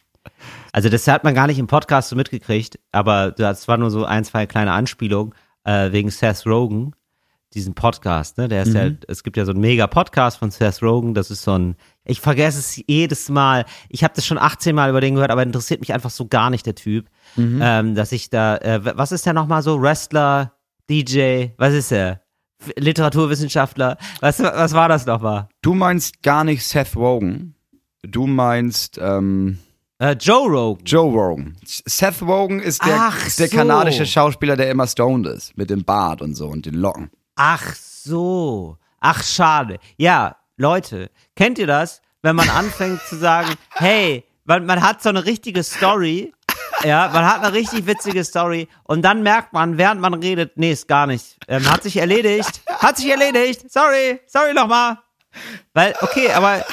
Also 0.72 0.88
das 0.88 1.06
hat 1.08 1.24
man 1.24 1.34
gar 1.34 1.46
nicht 1.46 1.58
im 1.58 1.66
Podcast 1.66 2.08
so 2.10 2.16
mitgekriegt, 2.16 2.78
aber 2.92 3.32
das 3.32 3.68
war 3.68 3.76
nur 3.76 3.90
so 3.90 4.04
ein, 4.04 4.24
zwei 4.24 4.46
kleine 4.46 4.72
Anspielungen 4.72 5.34
äh, 5.64 5.92
wegen 5.92 6.10
Seth 6.10 6.46
Rogen, 6.46 6.92
diesen 7.54 7.74
Podcast, 7.74 8.38
ne? 8.38 8.46
Der 8.46 8.62
ist 8.62 8.74
ja, 8.74 8.90
es 9.08 9.24
gibt 9.24 9.36
ja 9.36 9.44
so 9.44 9.50
einen 9.50 9.60
mega 9.60 9.88
Podcast 9.88 10.38
von 10.38 10.52
Seth 10.52 10.82
Rogen, 10.82 11.14
das 11.14 11.30
ist 11.32 11.42
so 11.42 11.58
ein, 11.58 11.74
ich 12.04 12.20
vergesse 12.20 12.60
es 12.60 12.80
jedes 12.86 13.28
Mal. 13.28 13.64
Ich 13.88 14.04
habe 14.04 14.14
das 14.14 14.24
schon 14.24 14.38
18 14.38 14.74
Mal 14.74 14.90
über 14.90 15.00
den 15.00 15.16
gehört, 15.16 15.32
aber 15.32 15.42
interessiert 15.42 15.80
mich 15.80 15.92
einfach 15.92 16.10
so 16.10 16.28
gar 16.28 16.50
nicht 16.50 16.66
der 16.66 16.76
Typ, 16.76 17.08
ähm, 17.60 17.94
dass 17.96 18.12
ich 18.12 18.30
da, 18.30 18.56
äh, 18.58 18.80
was 18.96 19.10
ist 19.10 19.26
der 19.26 19.32
nochmal 19.32 19.62
so? 19.62 19.80
Wrestler, 19.82 20.52
DJ, 20.88 21.48
was 21.56 21.74
ist 21.74 21.90
er? 21.90 22.22
Literaturwissenschaftler, 22.76 23.96
was, 24.20 24.38
was 24.40 24.74
war 24.74 24.88
das 24.88 25.06
nochmal? 25.06 25.48
Du 25.62 25.74
meinst 25.74 26.22
gar 26.22 26.44
nicht 26.44 26.64
Seth 26.64 26.94
Rogen. 26.94 27.54
Du 28.02 28.26
meinst 28.26 28.98
ähm, 29.02 29.58
Äh, 30.00 30.12
Joe 30.18 30.48
Rogan. 30.48 30.84
Joe 30.86 31.12
Rogan. 31.12 31.56
Seth 31.66 32.22
Rogen 32.22 32.60
ist 32.60 32.82
der, 32.86 32.96
Ach 32.98 33.36
der 33.36 33.48
so. 33.48 33.56
kanadische 33.56 34.06
Schauspieler, 34.06 34.56
der 34.56 34.70
immer 34.70 34.86
stoned 34.86 35.26
ist. 35.26 35.56
Mit 35.58 35.68
dem 35.68 35.84
Bart 35.84 36.22
und 36.22 36.34
so 36.34 36.48
und 36.48 36.64
den 36.64 36.74
Locken. 36.74 37.10
Ach 37.36 37.74
so. 37.74 38.78
Ach, 39.00 39.22
schade. 39.22 39.78
Ja, 39.98 40.36
Leute, 40.56 41.10
kennt 41.36 41.58
ihr 41.58 41.66
das? 41.66 42.00
Wenn 42.22 42.34
man 42.34 42.48
anfängt 42.48 43.02
zu 43.02 43.16
sagen, 43.16 43.54
hey, 43.72 44.24
man, 44.44 44.64
man 44.64 44.80
hat 44.80 45.02
so 45.02 45.10
eine 45.10 45.26
richtige 45.26 45.62
Story, 45.62 46.32
ja, 46.82 47.10
man 47.12 47.26
hat 47.26 47.44
eine 47.44 47.52
richtig 47.52 47.86
witzige 47.86 48.24
Story 48.24 48.68
und 48.84 49.02
dann 49.02 49.22
merkt 49.22 49.52
man, 49.52 49.76
während 49.76 50.00
man 50.00 50.14
redet, 50.14 50.56
nee, 50.56 50.72
ist 50.72 50.88
gar 50.88 51.06
nicht. 51.06 51.36
Ähm, 51.46 51.70
hat 51.70 51.82
sich 51.82 51.98
erledigt. 51.98 52.62
Hat 52.66 52.96
sich 52.96 53.10
erledigt. 53.10 53.70
Sorry, 53.70 54.18
sorry 54.26 54.54
nochmal. 54.54 54.98
Weil, 55.74 55.94
okay, 56.00 56.32
aber 56.32 56.64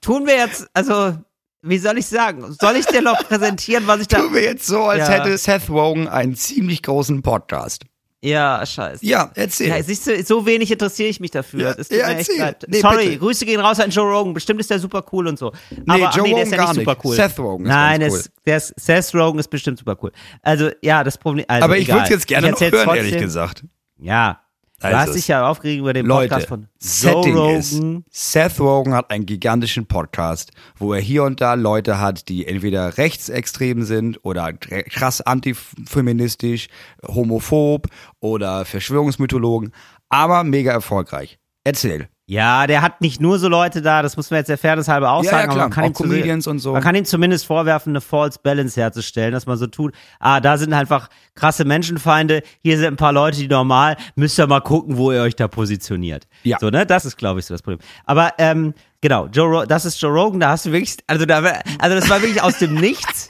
tun 0.00 0.26
wir 0.26 0.36
jetzt, 0.36 0.68
also, 0.74 1.16
wie 1.62 1.78
soll 1.78 1.98
ich 1.98 2.06
sagen? 2.06 2.56
Soll 2.60 2.76
ich 2.76 2.86
dir 2.86 3.02
noch 3.02 3.18
präsentieren, 3.28 3.86
was 3.86 4.00
ich 4.00 4.08
da. 4.08 4.18
Tun 4.20 4.34
wir 4.34 4.42
jetzt 4.42 4.66
so, 4.66 4.82
als 4.84 5.08
Ja. 5.08 5.14
hätte 5.14 5.36
Seth 5.38 5.68
Rogen 5.70 6.08
einen 6.08 6.34
ziemlich 6.36 6.82
großen 6.82 7.22
Podcast. 7.22 7.84
Ja, 8.24 8.64
scheiße. 8.64 9.04
Ja, 9.04 9.32
erzähl. 9.34 9.66
Ja, 9.68 9.82
siehst 9.82 10.06
du, 10.06 10.22
so 10.22 10.46
wenig 10.46 10.70
interessiere 10.70 11.08
ich 11.08 11.18
mich 11.18 11.32
dafür. 11.32 11.60
Ja, 11.60 11.74
das 11.74 11.88
ja, 11.88 12.06
mir 12.06 12.18
erzähl. 12.18 12.56
Nee, 12.68 12.80
Sorry, 12.80 13.04
bitte. 13.06 13.18
Grüße 13.18 13.44
gehen 13.46 13.58
raus 13.58 13.80
an 13.80 13.90
Joe 13.90 14.08
Rogan. 14.08 14.32
Bestimmt 14.32 14.60
ist 14.60 14.70
der 14.70 14.78
super 14.78 15.04
cool 15.12 15.26
und 15.26 15.40
so. 15.40 15.50
Nee, 15.70 15.82
Aber 15.88 16.10
Joe 16.10 16.22
nee, 16.22 16.34
der 16.34 16.42
ist 16.44 16.46
Rogan 16.46 16.50
ja 16.52 16.56
gar 16.56 16.74
nicht 16.74 16.86
super 16.86 16.96
cool. 17.04 17.16
Seth 17.16 17.38
Rogen 17.40 17.64
ist 17.64 17.68
Nein, 17.68 17.98
der 17.98 18.08
ist, 18.08 18.30
ist, 18.44 18.74
Seth 18.76 19.14
Rogen 19.20 19.40
ist 19.40 19.48
bestimmt 19.48 19.80
super 19.80 19.96
cool. 20.02 20.12
Also, 20.40 20.70
ja, 20.82 21.02
das 21.02 21.18
Problem. 21.18 21.44
Also, 21.48 21.64
Aber 21.64 21.78
ich 21.78 21.88
würde 21.88 22.04
es 22.04 22.10
jetzt 22.10 22.28
gerne 22.28 22.52
noch 22.52 22.60
hören, 22.60 22.72
ehrlich 22.90 23.10
trotzdem. 23.10 23.20
gesagt. 23.22 23.64
Ja. 23.98 24.41
Du 24.82 24.88
Also, 24.88 24.98
hast 24.98 25.14
dich 25.14 25.28
ja 25.28 25.48
aufgeregt 25.48 25.78
über 25.78 25.92
den 25.92 26.08
Podcast 26.08 26.32
Leute, 26.32 26.46
von 26.48 26.60
Joe 26.60 26.68
Setting 26.80 27.36
ist, 27.56 27.74
Rogan. 27.74 28.04
Seth 28.10 28.60
Rogen 28.60 28.94
hat 28.94 29.10
einen 29.10 29.26
gigantischen 29.26 29.86
Podcast, 29.86 30.50
wo 30.76 30.92
er 30.92 31.00
hier 31.00 31.22
und 31.22 31.40
da 31.40 31.54
Leute 31.54 32.00
hat, 32.00 32.28
die 32.28 32.46
entweder 32.46 32.98
rechtsextrem 32.98 33.84
sind 33.84 34.18
oder 34.24 34.52
krass 34.52 35.20
antifeministisch, 35.20 36.68
homophob 37.06 37.86
oder 38.20 38.64
Verschwörungsmythologen, 38.64 39.72
aber 40.08 40.42
mega 40.42 40.72
erfolgreich. 40.72 41.38
Erzähl. 41.64 42.08
Ja, 42.26 42.68
der 42.68 42.82
hat 42.82 43.00
nicht 43.00 43.20
nur 43.20 43.38
so 43.38 43.48
Leute 43.48 43.82
da, 43.82 44.00
das 44.00 44.16
muss 44.16 44.30
man 44.30 44.38
jetzt 44.38 44.48
der 44.48 44.56
Fairness 44.56 44.86
halber 44.86 45.10
auch 45.10 45.24
Ja, 45.24 45.30
sagen, 45.30 45.42
ja, 45.42 45.44
aber 45.48 45.54
klar, 45.54 45.68
man 45.68 45.72
kann, 45.72 45.84
auch 45.84 45.88
ihm 45.88 46.10
Comedians 46.10 46.46
und 46.46 46.60
so. 46.60 46.72
man 46.72 46.82
kann 46.82 46.94
ihm 46.94 47.04
zumindest 47.04 47.46
vorwerfen, 47.46 47.92
eine 47.92 48.00
False 48.00 48.38
Balance 48.42 48.80
herzustellen, 48.80 49.32
dass 49.32 49.46
man 49.46 49.58
so 49.58 49.66
tut, 49.66 49.92
ah, 50.20 50.40
da 50.40 50.56
sind 50.56 50.72
einfach 50.72 51.08
krasse 51.34 51.64
Menschenfeinde, 51.64 52.42
hier 52.62 52.78
sind 52.78 52.86
ein 52.86 52.96
paar 52.96 53.12
Leute, 53.12 53.38
die 53.38 53.48
normal, 53.48 53.96
müsst 54.14 54.38
ihr 54.38 54.46
mal 54.46 54.60
gucken, 54.60 54.96
wo 54.96 55.10
ihr 55.10 55.20
euch 55.22 55.34
da 55.34 55.48
positioniert. 55.48 56.28
Ja. 56.44 56.58
So, 56.60 56.70
ne, 56.70 56.86
das 56.86 57.04
ist, 57.04 57.16
glaube 57.16 57.40
ich, 57.40 57.46
so 57.46 57.54
das 57.54 57.62
Problem. 57.62 57.80
Aber, 58.06 58.32
ähm, 58.38 58.72
genau, 59.00 59.26
Joe 59.26 59.66
das 59.66 59.84
ist 59.84 60.00
Joe 60.00 60.12
Rogan, 60.12 60.40
da 60.40 60.50
hast 60.50 60.64
du 60.64 60.72
wirklich, 60.72 60.98
also 61.08 61.26
da, 61.26 61.42
also 61.80 61.96
das 61.96 62.08
war 62.08 62.22
wirklich 62.22 62.40
aus 62.40 62.58
dem 62.58 62.74
Nichts. 62.74 63.28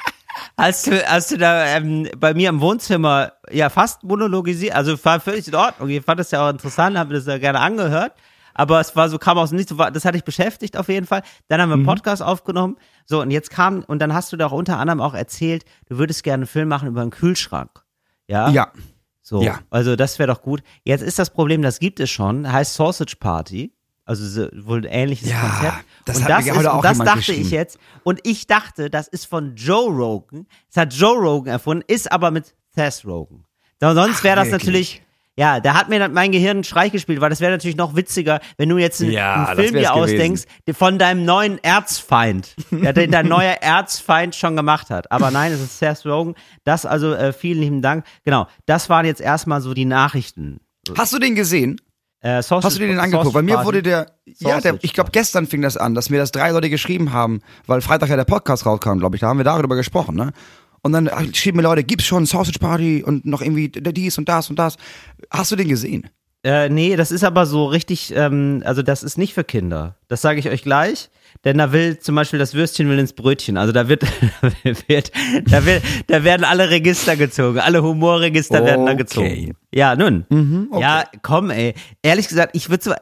Hast 0.56 0.86
du, 0.86 1.02
hast 1.06 1.30
du 1.30 1.38
da 1.38 1.66
ähm, 1.76 2.08
bei 2.18 2.34
mir 2.34 2.50
im 2.50 2.60
Wohnzimmer 2.60 3.32
ja 3.50 3.70
fast 3.70 4.02
monologisiert, 4.02 4.74
also 4.74 5.02
war 5.04 5.18
völlig 5.20 5.48
in 5.48 5.54
Ordnung. 5.54 5.88
Ich 5.88 6.02
fand 6.02 6.20
das 6.20 6.30
ja 6.30 6.46
auch 6.46 6.50
interessant, 6.50 6.98
habe 6.98 7.14
das 7.14 7.26
ja 7.26 7.38
gerne 7.38 7.60
angehört. 7.60 8.12
Aber 8.54 8.80
es 8.80 8.94
war 8.96 9.08
so, 9.08 9.18
kam 9.18 9.38
aus 9.38 9.52
Nichts, 9.52 9.74
das 9.76 10.04
hatte 10.04 10.16
ich 10.16 10.24
beschäftigt 10.24 10.76
auf 10.76 10.88
jeden 10.88 11.06
Fall. 11.06 11.22
Dann 11.48 11.60
haben 11.60 11.68
wir 11.70 11.74
einen 11.74 11.86
Podcast 11.86 12.22
aufgenommen. 12.22 12.76
So, 13.06 13.20
und 13.20 13.30
jetzt 13.30 13.50
kam, 13.50 13.82
und 13.84 13.98
dann 14.00 14.12
hast 14.14 14.32
du 14.32 14.36
da 14.36 14.46
auch 14.46 14.52
unter 14.52 14.78
anderem 14.78 15.00
auch 15.00 15.14
erzählt, 15.14 15.64
du 15.88 15.98
würdest 15.98 16.22
gerne 16.22 16.42
einen 16.42 16.46
Film 16.46 16.68
machen 16.68 16.88
über 16.88 17.00
einen 17.02 17.10
Kühlschrank. 17.10 17.70
Ja? 18.28 18.48
Ja. 18.50 18.68
So, 19.22 19.42
Ja. 19.42 19.60
also 19.70 19.96
das 19.96 20.18
wäre 20.18 20.26
doch 20.32 20.42
gut. 20.42 20.62
Jetzt 20.84 21.02
ist 21.02 21.18
das 21.18 21.30
Problem, 21.30 21.62
das 21.62 21.78
gibt 21.78 22.00
es 22.00 22.10
schon, 22.10 22.50
heißt 22.50 22.74
Sausage 22.74 23.16
Party. 23.18 23.72
Also 24.04 24.26
so, 24.26 24.48
wohl 24.66 24.78
ein 24.80 24.84
ähnliches 24.84 25.30
Ja, 25.30 25.40
Konzept. 25.40 25.84
das 26.06 26.16
und 26.18 26.28
das, 26.28 26.46
ist, 26.46 26.56
und 26.56 26.84
das 26.84 26.98
dachte 26.98 27.32
ich 27.32 27.50
jetzt. 27.52 27.78
Und 28.02 28.18
ich 28.24 28.48
dachte, 28.48 28.90
das 28.90 29.06
ist 29.06 29.26
von 29.26 29.54
Joe 29.54 29.90
Rogan. 29.90 30.46
Das 30.68 30.82
hat 30.82 30.92
Joe 30.92 31.16
Rogan 31.18 31.52
erfunden, 31.52 31.84
ist 31.86 32.10
aber 32.10 32.32
mit 32.32 32.52
Seth 32.74 33.04
Rogan. 33.06 33.44
Sonst 33.80 34.24
wäre 34.24 34.36
das 34.36 34.50
natürlich, 34.50 35.02
ja, 35.38 35.60
da 35.60 35.74
hat 35.74 35.88
mir 35.88 35.98
dann 35.98 36.12
mein 36.12 36.30
Gehirn 36.30 36.58
einen 36.58 36.64
Streich 36.64 36.92
gespielt, 36.92 37.20
weil 37.20 37.30
das 37.30 37.40
wäre 37.40 37.52
natürlich 37.52 37.76
noch 37.76 37.96
witziger, 37.96 38.40
wenn 38.58 38.68
du 38.68 38.76
jetzt 38.76 39.00
einen, 39.00 39.12
Ja, 39.12 39.46
einen 39.46 39.60
Film 39.60 39.74
dir 39.74 39.94
ausdenkst 39.94 40.42
der 40.66 40.74
von 40.74 40.98
deinem 40.98 41.24
neuen 41.24 41.62
Erzfeind, 41.64 42.54
ja, 42.70 42.92
den 42.92 43.10
dein 43.10 43.28
neuer 43.28 43.54
Erzfeind 43.62 44.34
schon 44.34 44.56
gemacht 44.56 44.90
hat. 44.90 45.10
Aber 45.10 45.30
nein, 45.30 45.52
es 45.52 45.60
ist 45.60 45.78
Seth 45.78 46.04
Rogen. 46.04 46.34
Das 46.64 46.84
also, 46.84 47.14
äh, 47.14 47.32
vielen 47.32 47.60
lieben 47.60 47.82
Dank. 47.82 48.04
Genau, 48.24 48.46
das 48.66 48.90
waren 48.90 49.06
jetzt 49.06 49.20
erstmal 49.20 49.62
so 49.62 49.72
die 49.72 49.86
Nachrichten. 49.86 50.60
Hast 50.96 51.12
du 51.12 51.18
den 51.18 51.34
gesehen? 51.34 51.80
Äh, 52.20 52.42
Sausage, 52.42 52.66
Hast 52.66 52.76
du 52.76 52.80
dir 52.80 52.88
den 52.88 52.98
angeguckt? 53.00 53.24
Sausage 53.24 53.44
Bei 53.44 53.56
mir 53.56 53.64
wurde 53.64 53.82
der, 53.82 54.06
ja, 54.26 54.60
der, 54.60 54.72
Sausage 54.72 54.78
ich 54.82 54.92
glaube 54.92 55.10
gestern 55.10 55.46
fing 55.46 55.62
das 55.62 55.76
an, 55.76 55.94
dass 55.94 56.08
mir 56.08 56.18
das 56.18 56.30
drei 56.30 56.50
Leute 56.50 56.70
geschrieben 56.70 57.12
haben, 57.12 57.40
weil 57.66 57.80
Freitag 57.80 58.10
ja 58.10 58.16
der 58.16 58.24
Podcast 58.24 58.64
rauskam, 58.64 58.98
glaube 58.98 59.16
ich, 59.16 59.20
da 59.20 59.28
haben 59.28 59.38
wir 59.38 59.44
darüber 59.44 59.74
gesprochen, 59.74 60.14
ne? 60.14 60.32
Und 60.82 60.92
dann 60.92 61.08
schrieben 61.34 61.58
mir 61.58 61.62
Leute, 61.62 61.84
gibt's 61.84 62.06
schon 62.06 62.26
Sausage 62.26 62.58
Party 62.58 63.02
und 63.04 63.24
noch 63.24 63.40
irgendwie 63.40 63.68
dies 63.68 64.18
und 64.18 64.28
das 64.28 64.50
und 64.50 64.58
das. 64.58 64.76
Hast 65.30 65.52
du 65.52 65.56
den 65.56 65.68
gesehen? 65.68 66.08
Äh, 66.44 66.68
nee, 66.68 66.96
das 66.96 67.12
ist 67.12 67.22
aber 67.22 67.46
so 67.46 67.66
richtig, 67.66 68.12
ähm, 68.16 68.62
also 68.64 68.82
das 68.82 69.04
ist 69.04 69.16
nicht 69.16 69.32
für 69.32 69.44
Kinder. 69.44 69.94
Das 70.08 70.22
sage 70.22 70.40
ich 70.40 70.48
euch 70.48 70.62
gleich. 70.62 71.08
Denn 71.44 71.58
da 71.58 71.72
will 71.72 71.98
zum 71.98 72.14
Beispiel 72.14 72.38
das 72.38 72.54
Würstchen 72.54 72.88
will 72.88 72.98
ins 72.98 73.12
Brötchen. 73.12 73.56
Also 73.56 73.72
da 73.72 73.88
wird, 73.88 74.02
da 74.42 74.72
wird, 74.88 75.12
da 75.50 75.64
wird, 75.66 75.82
da 76.06 76.24
werden 76.24 76.44
alle 76.44 76.70
Register 76.70 77.16
gezogen. 77.16 77.58
Alle 77.58 77.82
Humorregister 77.82 78.64
werden 78.64 78.86
da 78.86 78.92
Okay. 78.92 78.96
gezogen. 78.98 79.56
Ja, 79.74 79.96
nun. 79.96 80.26
okay. 80.70 80.82
Ja, 80.82 81.04
komm, 81.22 81.48
ey. 81.48 81.72
Ehrlich 82.02 82.28
gesagt, 82.28 82.54
ich 82.54 82.68
würde 82.68 82.84
so, 82.84 82.92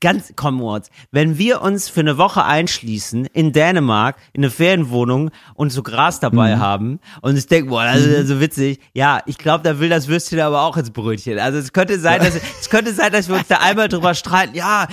ganz, 0.00 0.32
komm, 0.36 0.54
Moritz, 0.54 0.88
wenn 1.10 1.36
wir 1.36 1.62
uns 1.62 1.88
für 1.88 1.98
eine 1.98 2.16
Woche 2.16 2.44
einschließen 2.44 3.26
in 3.26 3.50
Dänemark, 3.52 4.16
in 4.32 4.42
eine 4.44 4.50
Ferienwohnung 4.50 5.30
und 5.54 5.70
so 5.70 5.82
Gras 5.82 6.20
dabei 6.20 6.58
haben 6.58 7.00
und 7.22 7.36
ich 7.36 7.46
denke, 7.48 7.70
boah, 7.70 7.84
das 7.84 8.02
ist 8.02 8.12
ja 8.16 8.24
so 8.24 8.40
witzig. 8.40 8.78
Ja, 8.94 9.20
ich 9.26 9.36
glaube, 9.36 9.64
da 9.64 9.80
will 9.80 9.88
das 9.88 10.06
Würstchen 10.06 10.38
aber 10.38 10.62
auch 10.62 10.76
ins 10.76 10.92
Brötchen. 10.92 11.40
Also 11.40 11.58
es 11.58 11.72
könnte 11.72 11.98
sein, 11.98 12.20
dass, 12.20 12.36
es 12.60 12.70
könnte 12.70 12.92
sein, 12.92 13.10
dass 13.10 13.28
wir 13.28 13.34
uns 13.34 13.48
da 13.48 13.56
einmal 13.56 13.88
drüber 13.88 14.14
streiten. 14.14 14.54
Ja, 14.54 14.86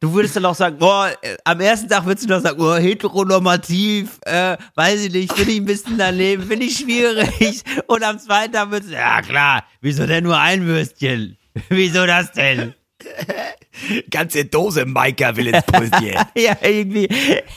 du 0.00 0.12
würdest 0.14 0.34
dann 0.34 0.44
auch 0.46 0.56
sagen, 0.56 0.78
boah, 0.78 1.10
am 1.44 1.60
ersten 1.60 1.88
Tag 1.88 2.06
würdest 2.06 2.24
du 2.28 2.31
noch 2.32 2.42
sagen, 2.42 2.58
boah, 2.58 2.78
heteronormativ, 2.78 4.18
äh, 4.22 4.56
weiß 4.74 5.04
ich 5.04 5.12
nicht, 5.12 5.32
finde 5.32 5.52
ich 5.52 5.60
ein 5.60 5.64
bisschen 5.64 5.98
daneben, 5.98 6.42
finde 6.42 6.66
ich 6.66 6.78
schwierig. 6.78 7.62
Und 7.86 8.02
am 8.02 8.18
zweiten 8.18 8.52
Tag 8.52 8.70
du, 8.70 8.92
ja 8.92 9.22
klar, 9.22 9.64
wieso 9.80 10.06
denn 10.06 10.24
nur 10.24 10.38
ein 10.38 10.66
Würstchen? 10.66 11.36
Wieso 11.68 12.06
das 12.06 12.32
denn? 12.32 12.74
Ganze 14.10 14.44
Dose 14.44 14.84
Maika 14.84 15.34
will 15.36 15.48
ins 15.48 15.64
Brötchen. 15.64 16.14
ja, 16.36 16.56
irgendwie, 16.62 17.08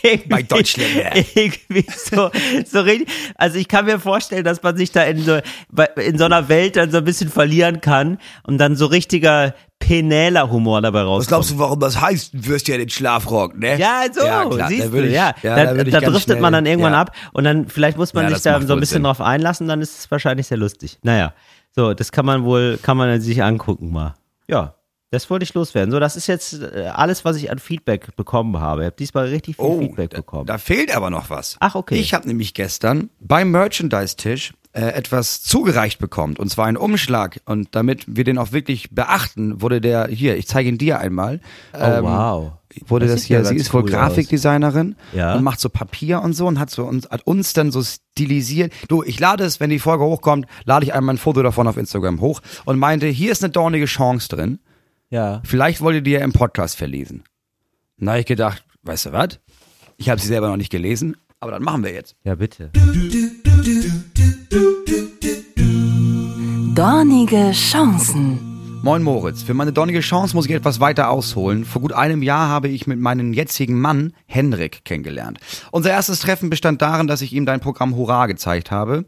irgendwie 0.02 0.30
Bei 0.30 0.44
Deutschländer. 0.44 1.12
Irgendwie 1.36 1.86
so, 1.96 2.32
so 2.66 2.80
richtig. 2.82 3.10
Also 3.36 3.58
ich 3.58 3.68
kann 3.68 3.86
mir 3.86 4.00
vorstellen, 4.00 4.44
dass 4.44 4.64
man 4.64 4.78
sich 4.78 4.92
da 4.92 5.04
in 5.04 5.20
so, 5.24 5.40
in 6.02 6.18
so 6.18 6.26
einer 6.26 6.48
Welt 6.50 6.78
dann 6.78 6.92
so 6.92 6.98
ein 6.98 7.04
bisschen 7.04 7.30
verlieren 7.30 7.82
kann 7.82 8.18
und 8.44 8.58
dann 8.58 8.76
so 8.76 8.86
richtiger 8.86 9.54
penäler 9.80 10.50
Humor 10.50 10.82
dabei 10.82 11.02
rauskommt. 11.02 11.20
Was 11.20 11.28
glaubst 11.28 11.52
du, 11.52 11.60
warum 11.60 11.80
das 11.80 12.00
heißt, 12.00 12.48
Würstchen 12.48 12.80
in 12.80 12.90
Schlafrock, 12.90 13.58
ne? 13.58 13.78
Ja, 13.78 14.04
so, 14.12 14.22
klar, 14.22 14.68
siehst 14.70 14.92
du, 14.92 15.04
ich, 15.04 15.14
ja. 15.14 15.34
ja, 15.44 15.56
da 15.56 15.74
da, 15.74 15.84
da 15.84 16.00
driftet 16.00 16.24
schnell, 16.24 16.42
man 16.42 16.54
dann 16.54 16.66
irgendwann 16.66 16.94
ja. 16.94 17.02
ab 17.02 17.16
und 17.34 17.44
dann 17.44 17.68
vielleicht 17.68 17.98
muss 17.98 18.14
man 18.14 18.24
Ja, 18.24 18.30
sich 18.32 18.42
da 18.42 18.62
so 18.62 18.74
ein 18.74 18.80
bisschen 18.80 18.96
Sinn. 18.96 19.04
drauf 19.04 19.22
einlassen, 19.22 19.68
dann 19.68 19.82
ist 19.82 20.00
es 20.00 20.12
wahrscheinlich 20.12 20.48
sehr 20.48 20.58
lustig. 20.58 20.98
Naja, 21.04 21.34
so, 21.76 21.94
das 21.94 22.12
kann 22.12 22.26
man 22.26 22.46
wohl, 22.46 22.80
kann 22.82 22.96
man 22.96 23.20
sich 23.20 23.44
angucken 23.44 23.92
mal. 23.92 24.16
Ja, 24.48 24.75
das 25.16 25.30
wollte 25.30 25.44
ich 25.44 25.54
loswerden. 25.54 25.92
So, 25.92 26.00
das 26.00 26.16
ist 26.16 26.28
jetzt 26.28 26.54
äh, 26.62 26.92
alles, 26.94 27.26
was 27.26 27.38
ich 27.38 27.50
an 27.50 27.58
Feedback 27.60 28.16
bekommen 28.16 28.60
habe. 28.60 28.82
Ich 28.82 28.86
habe 28.88 28.96
diesmal 28.98 29.26
richtig 29.28 29.56
viel 29.56 29.66
Oh, 29.66 29.80
Feedback 29.80 30.12
da, 30.12 30.18
bekommen. 30.18 30.46
da 30.46 30.58
fehlt 30.58 30.96
aber 30.96 31.10
noch 31.10 31.30
was. 31.30 31.58
Ach, 31.60 31.76
okay. 31.76 31.96
Ich 31.96 32.14
habe 32.14 32.28
nämlich 32.28 32.54
gestern 32.54 33.10
beim 33.20 33.50
Merchandise-Tisch 33.52 34.54
äh, 34.74 34.82
etwas 34.90 35.42
zugereicht 35.42 36.00
bekommen. 36.00 36.36
Und 36.38 36.50
zwar 36.50 36.66
einen 36.66 36.76
Umschlag. 36.78 37.40
Und 37.46 37.70
damit 37.72 38.04
wir 38.08 38.26
den 38.26 38.38
auch 38.38 38.52
wirklich 38.52 38.90
beachten, 38.92 39.62
wurde 39.62 39.80
der, 39.82 40.08
hier, 40.08 40.36
ich 40.38 40.48
zeige 40.48 40.68
ihn 40.70 40.78
dir 40.78 41.00
einmal. 41.00 41.40
Oh, 41.74 41.80
wow. 41.80 42.52
Wurde 42.88 43.06
Das 43.06 43.16
das, 43.22 43.30
ja 43.30 43.38
hier, 43.38 43.46
sie 43.46 43.56
ist 43.56 43.74
wohl 43.74 43.84
cool 43.84 43.90
Grafikdesignerin 43.92 44.98
Ja. 45.14 45.34
und 45.36 45.44
macht 45.46 45.62
so 45.62 45.70
Papier 45.70 46.22
und 46.22 46.34
so 46.34 46.46
und 46.46 46.60
hat 46.60 46.70
so 46.70 46.84
uns, 46.84 47.10
hat 47.10 47.22
uns 47.26 47.54
dann 47.54 47.72
so 47.72 47.82
stilisiert. 47.82 48.74
Du, 48.90 49.02
ich 49.02 49.18
lade 49.18 49.46
es, 49.46 49.62
wenn 49.62 49.70
die 49.70 49.80
Folge 49.80 50.04
hochkommt, 50.04 50.46
lade 50.66 50.86
ich 50.86 50.94
einmal 50.94 51.16
ein 51.16 51.18
Foto 51.18 51.42
davon 51.42 51.68
auf 51.70 51.78
Instagram 51.78 52.20
hoch 52.20 52.42
und 52.66 52.78
meinte, 52.78 53.08
hier 53.08 53.32
ist 53.32 53.44
eine 53.46 53.52
dornige 53.54 53.86
Chance 53.86 54.28
drin. 54.28 54.60
Ja. 55.10 55.42
Vielleicht 55.46 55.82
wollt 55.82 55.96
ihr 55.96 56.02
die 56.02 56.12
ja 56.12 56.20
im 56.22 56.34
Podcast 56.34 56.78
verlesen. 56.78 57.24
Na, 57.98 58.14
hab 58.14 58.20
ich 58.20 58.26
gedacht, 58.26 58.64
weißt 58.84 59.08
du 59.08 59.12
was? 59.14 59.40
Ich 59.98 60.10
habe 60.10 60.20
sie 60.20 60.28
selber 60.28 60.50
noch 60.50 60.58
nicht 60.58 60.72
gelesen, 60.72 61.16
aber 61.40 61.52
dann 61.52 61.64
machen 61.64 61.84
wir 61.84 61.94
jetzt. 61.94 62.16
Ja, 62.24 62.36
bitte. 62.36 62.72
Dornige 66.76 67.52
Chancen. 67.52 68.56
Moin 68.84 69.02
Moritz, 69.02 69.42
für 69.42 69.54
meine 69.56 69.74
dornige 69.74 70.02
Chance 70.02 70.36
muss 70.36 70.46
ich 70.46 70.52
etwas 70.52 70.80
weiter 70.80 71.10
ausholen. 71.10 71.66
Vor 71.66 71.82
gut 71.82 71.94
einem 71.94 72.22
Jahr 72.22 72.50
habe 72.50 72.68
ich 72.68 72.86
mit 72.86 73.00
meinem 73.00 73.34
jetzigen 73.34 73.80
Mann 73.80 74.14
Henrik 74.28 74.86
kennengelernt. 74.86 75.40
Unser 75.72 75.90
erstes 75.92 76.20
Treffen 76.20 76.50
bestand 76.52 76.82
darin, 76.84 77.08
dass 77.08 77.22
ich 77.22 77.34
ihm 77.34 77.48
dein 77.48 77.62
Programm 77.62 77.96
Hurra 77.96 78.28
gezeigt 78.28 78.70
habe. 78.70 79.06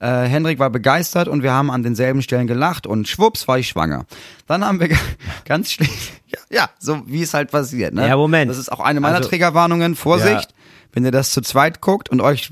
Äh, 0.00 0.24
Henrik 0.24 0.58
war 0.58 0.70
begeistert 0.70 1.28
und 1.28 1.42
wir 1.42 1.52
haben 1.52 1.70
an 1.70 1.82
denselben 1.82 2.22
Stellen 2.22 2.46
gelacht 2.46 2.86
und 2.86 3.06
schwupps 3.06 3.46
war 3.46 3.58
ich 3.58 3.68
schwanger. 3.68 4.06
Dann 4.46 4.64
haben 4.64 4.80
wir 4.80 4.88
ganz 5.44 5.72
schlecht, 5.72 6.22
ja, 6.26 6.38
ja, 6.50 6.70
so 6.78 7.02
wie 7.06 7.22
es 7.22 7.34
halt 7.34 7.50
passiert. 7.50 7.92
Ne? 7.94 8.08
Ja, 8.08 8.16
Moment. 8.16 8.50
Das 8.50 8.56
ist 8.58 8.72
auch 8.72 8.80
eine 8.80 9.00
meiner 9.00 9.16
Also- 9.16 9.28
Triggerwarnungen. 9.28 9.94
Vorsicht, 9.96 10.54
wenn 10.92 11.04
ihr 11.04 11.10
das 11.10 11.32
zu 11.32 11.42
zweit 11.42 11.80
guckt 11.82 12.08
und 12.08 12.20
euch 12.22 12.50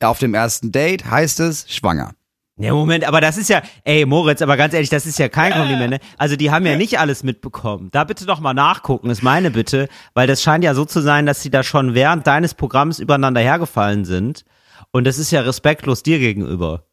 auf 0.00 0.18
dem 0.18 0.34
ersten 0.34 0.72
Date 0.72 1.08
heißt 1.10 1.38
es 1.40 1.66
schwanger. 1.72 2.10
Ja, 2.58 2.74
Moment, 2.74 3.04
aber 3.08 3.20
das 3.22 3.38
ist 3.38 3.48
ja, 3.48 3.62
ey, 3.84 4.04
Moritz, 4.04 4.42
aber 4.42 4.56
ganz 4.58 4.74
ehrlich, 4.74 4.90
das 4.90 5.06
ist 5.06 5.18
ja 5.18 5.28
kein 5.30 5.52
Kompliment, 5.52 5.90
ne? 5.90 5.98
Also, 6.18 6.36
die 6.36 6.50
haben 6.50 6.66
ja 6.66 6.76
nicht 6.76 6.98
alles 6.98 7.22
mitbekommen. 7.24 7.88
Da 7.92 8.04
bitte 8.04 8.26
doch 8.26 8.40
mal 8.40 8.52
nachgucken, 8.52 9.08
ist 9.08 9.22
meine 9.22 9.50
Bitte, 9.50 9.88
weil 10.14 10.26
das 10.26 10.42
scheint 10.42 10.62
ja 10.62 10.74
so 10.74 10.84
zu 10.84 11.00
sein, 11.00 11.24
dass 11.24 11.40
sie 11.42 11.50
da 11.50 11.62
schon 11.62 11.94
während 11.94 12.26
deines 12.26 12.52
Programms 12.54 12.98
übereinander 12.98 13.40
hergefallen 13.40 14.04
sind. 14.04 14.44
Und 14.92 15.04
das 15.06 15.18
ist 15.18 15.30
ja 15.30 15.40
respektlos 15.40 16.02
dir 16.02 16.18
gegenüber. 16.18 16.84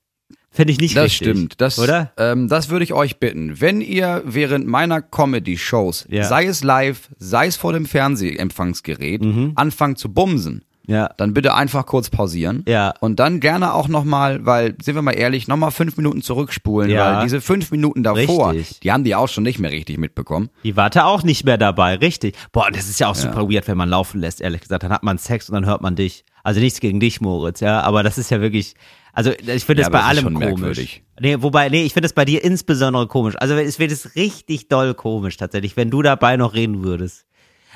Finde 0.52 0.74
ich 0.74 0.80
nicht 0.80 0.95
Das 0.97 1.04
richtig. 1.06 1.28
stimmt. 1.28 1.62
Das, 1.62 1.78
Oder? 1.78 2.12
Ähm, 2.18 2.47
das 2.47 2.70
würde 2.70 2.84
ich 2.84 2.93
euch 2.93 3.20
bitten. 3.20 3.62
Wenn 3.62 3.82
ihr 3.82 4.24
während 4.26 4.66
meiner 4.66 5.00
Comedy-Shows, 5.02 6.08
Ja. 6.10 6.24
sei 6.24 6.45
es 6.45 6.64
live, 6.64 7.10
sei 7.20 7.45
es 7.45 7.56
vor 7.56 7.72
dem 7.74 7.86
Fernsehempfangsgerät, 7.86 9.22
anfangt 9.56 10.00
zu 10.00 10.12
bumsen, 10.12 10.64
Mhm. 10.88 10.93
Ja. 10.95 11.12
dann 11.18 11.36
bitte 11.36 11.54
einfach 11.54 11.86
kurz 11.86 12.10
pausieren. 12.10 12.64
Ja. 12.68 12.95
Und 13.00 13.20
dann 13.20 13.39
gerne 13.41 13.76
auch 13.76 13.88
nochmal, 13.88 14.43
weil, 14.43 14.76
sind 14.82 14.95
wir 14.95 15.04
mal 15.04 15.12
ehrlich, 15.12 15.47
nochmal 15.47 15.70
fünf 15.70 15.97
Minuten 15.97 16.24
zurückspulen, 16.24 16.89
Ja. 16.89 17.18
weil 17.18 17.24
diese 17.26 17.41
fünf 17.41 17.70
Minuten 17.70 18.02
davor, 18.02 18.54
Richtig. 18.54 18.80
die 18.80 18.91
haben 18.91 19.04
die 19.04 19.14
auch 19.14 19.28
schon 19.30 19.43
nicht 19.43 19.60
mehr 19.60 19.70
richtig 19.72 20.00
mitbekommen. 20.00 20.50
Die 20.64 20.76
warte 20.76 21.06
auch 21.06 21.22
nicht 21.22 21.45
mehr 21.45 21.60
dabei, 21.60 21.93
richtig. 21.97 22.36
Boah, 22.52 22.72
das 22.72 22.89
ist 22.89 23.00
ja 23.00 23.08
auch 23.08 23.14
super 23.16 23.47
weird, 23.52 23.68
wenn 23.68 23.78
man 23.78 23.89
laufen 23.89 24.20
lässt, 24.20 24.41
ehrlich 24.41 24.62
gesagt. 24.62 24.82
Dann 24.82 24.91
hat 24.91 25.04
man 25.04 25.20
Sex 25.20 25.47
und 25.50 25.54
dann 25.54 25.68
hört 25.68 25.82
man 25.82 25.95
dich. 25.95 26.24
Also 26.44 26.60
nichts 26.60 26.80
gegen 26.80 27.00
dich, 27.00 27.22
Moritz, 27.22 27.60
ja, 27.60 27.82
aber 27.82 28.04
das 28.04 28.18
ist 28.18 28.32
ja 28.32 28.40
wirklich, 28.42 28.74
also 29.14 29.32
ich 29.32 29.66
finde 29.66 29.82
Ja, 29.84 29.90
das 29.90 29.92
bei 29.92 30.02
allem 30.08 30.26
komisch. 30.26 30.40
merkwürdig. 30.40 31.04
Nee, 31.20 31.42
wobei, 31.42 31.70
nee, 31.70 31.84
ich 31.84 31.94
finde 31.94 32.06
das 32.08 32.14
bei 32.14 32.26
dir 32.26 32.44
insbesondere 32.44 33.08
komisch. 33.08 33.36
Also 33.38 33.56
es 33.56 33.78
wird 33.80 33.92
es 33.92 34.16
richtig 34.16 34.68
doll 34.70 34.94
komisch 34.94 35.38
tatsächlich, 35.38 35.76
wenn 35.78 35.90
du 35.90 36.02
dabei 36.02 36.38
noch 36.38 36.54
reden 36.54 36.84
würdest. 36.84 37.26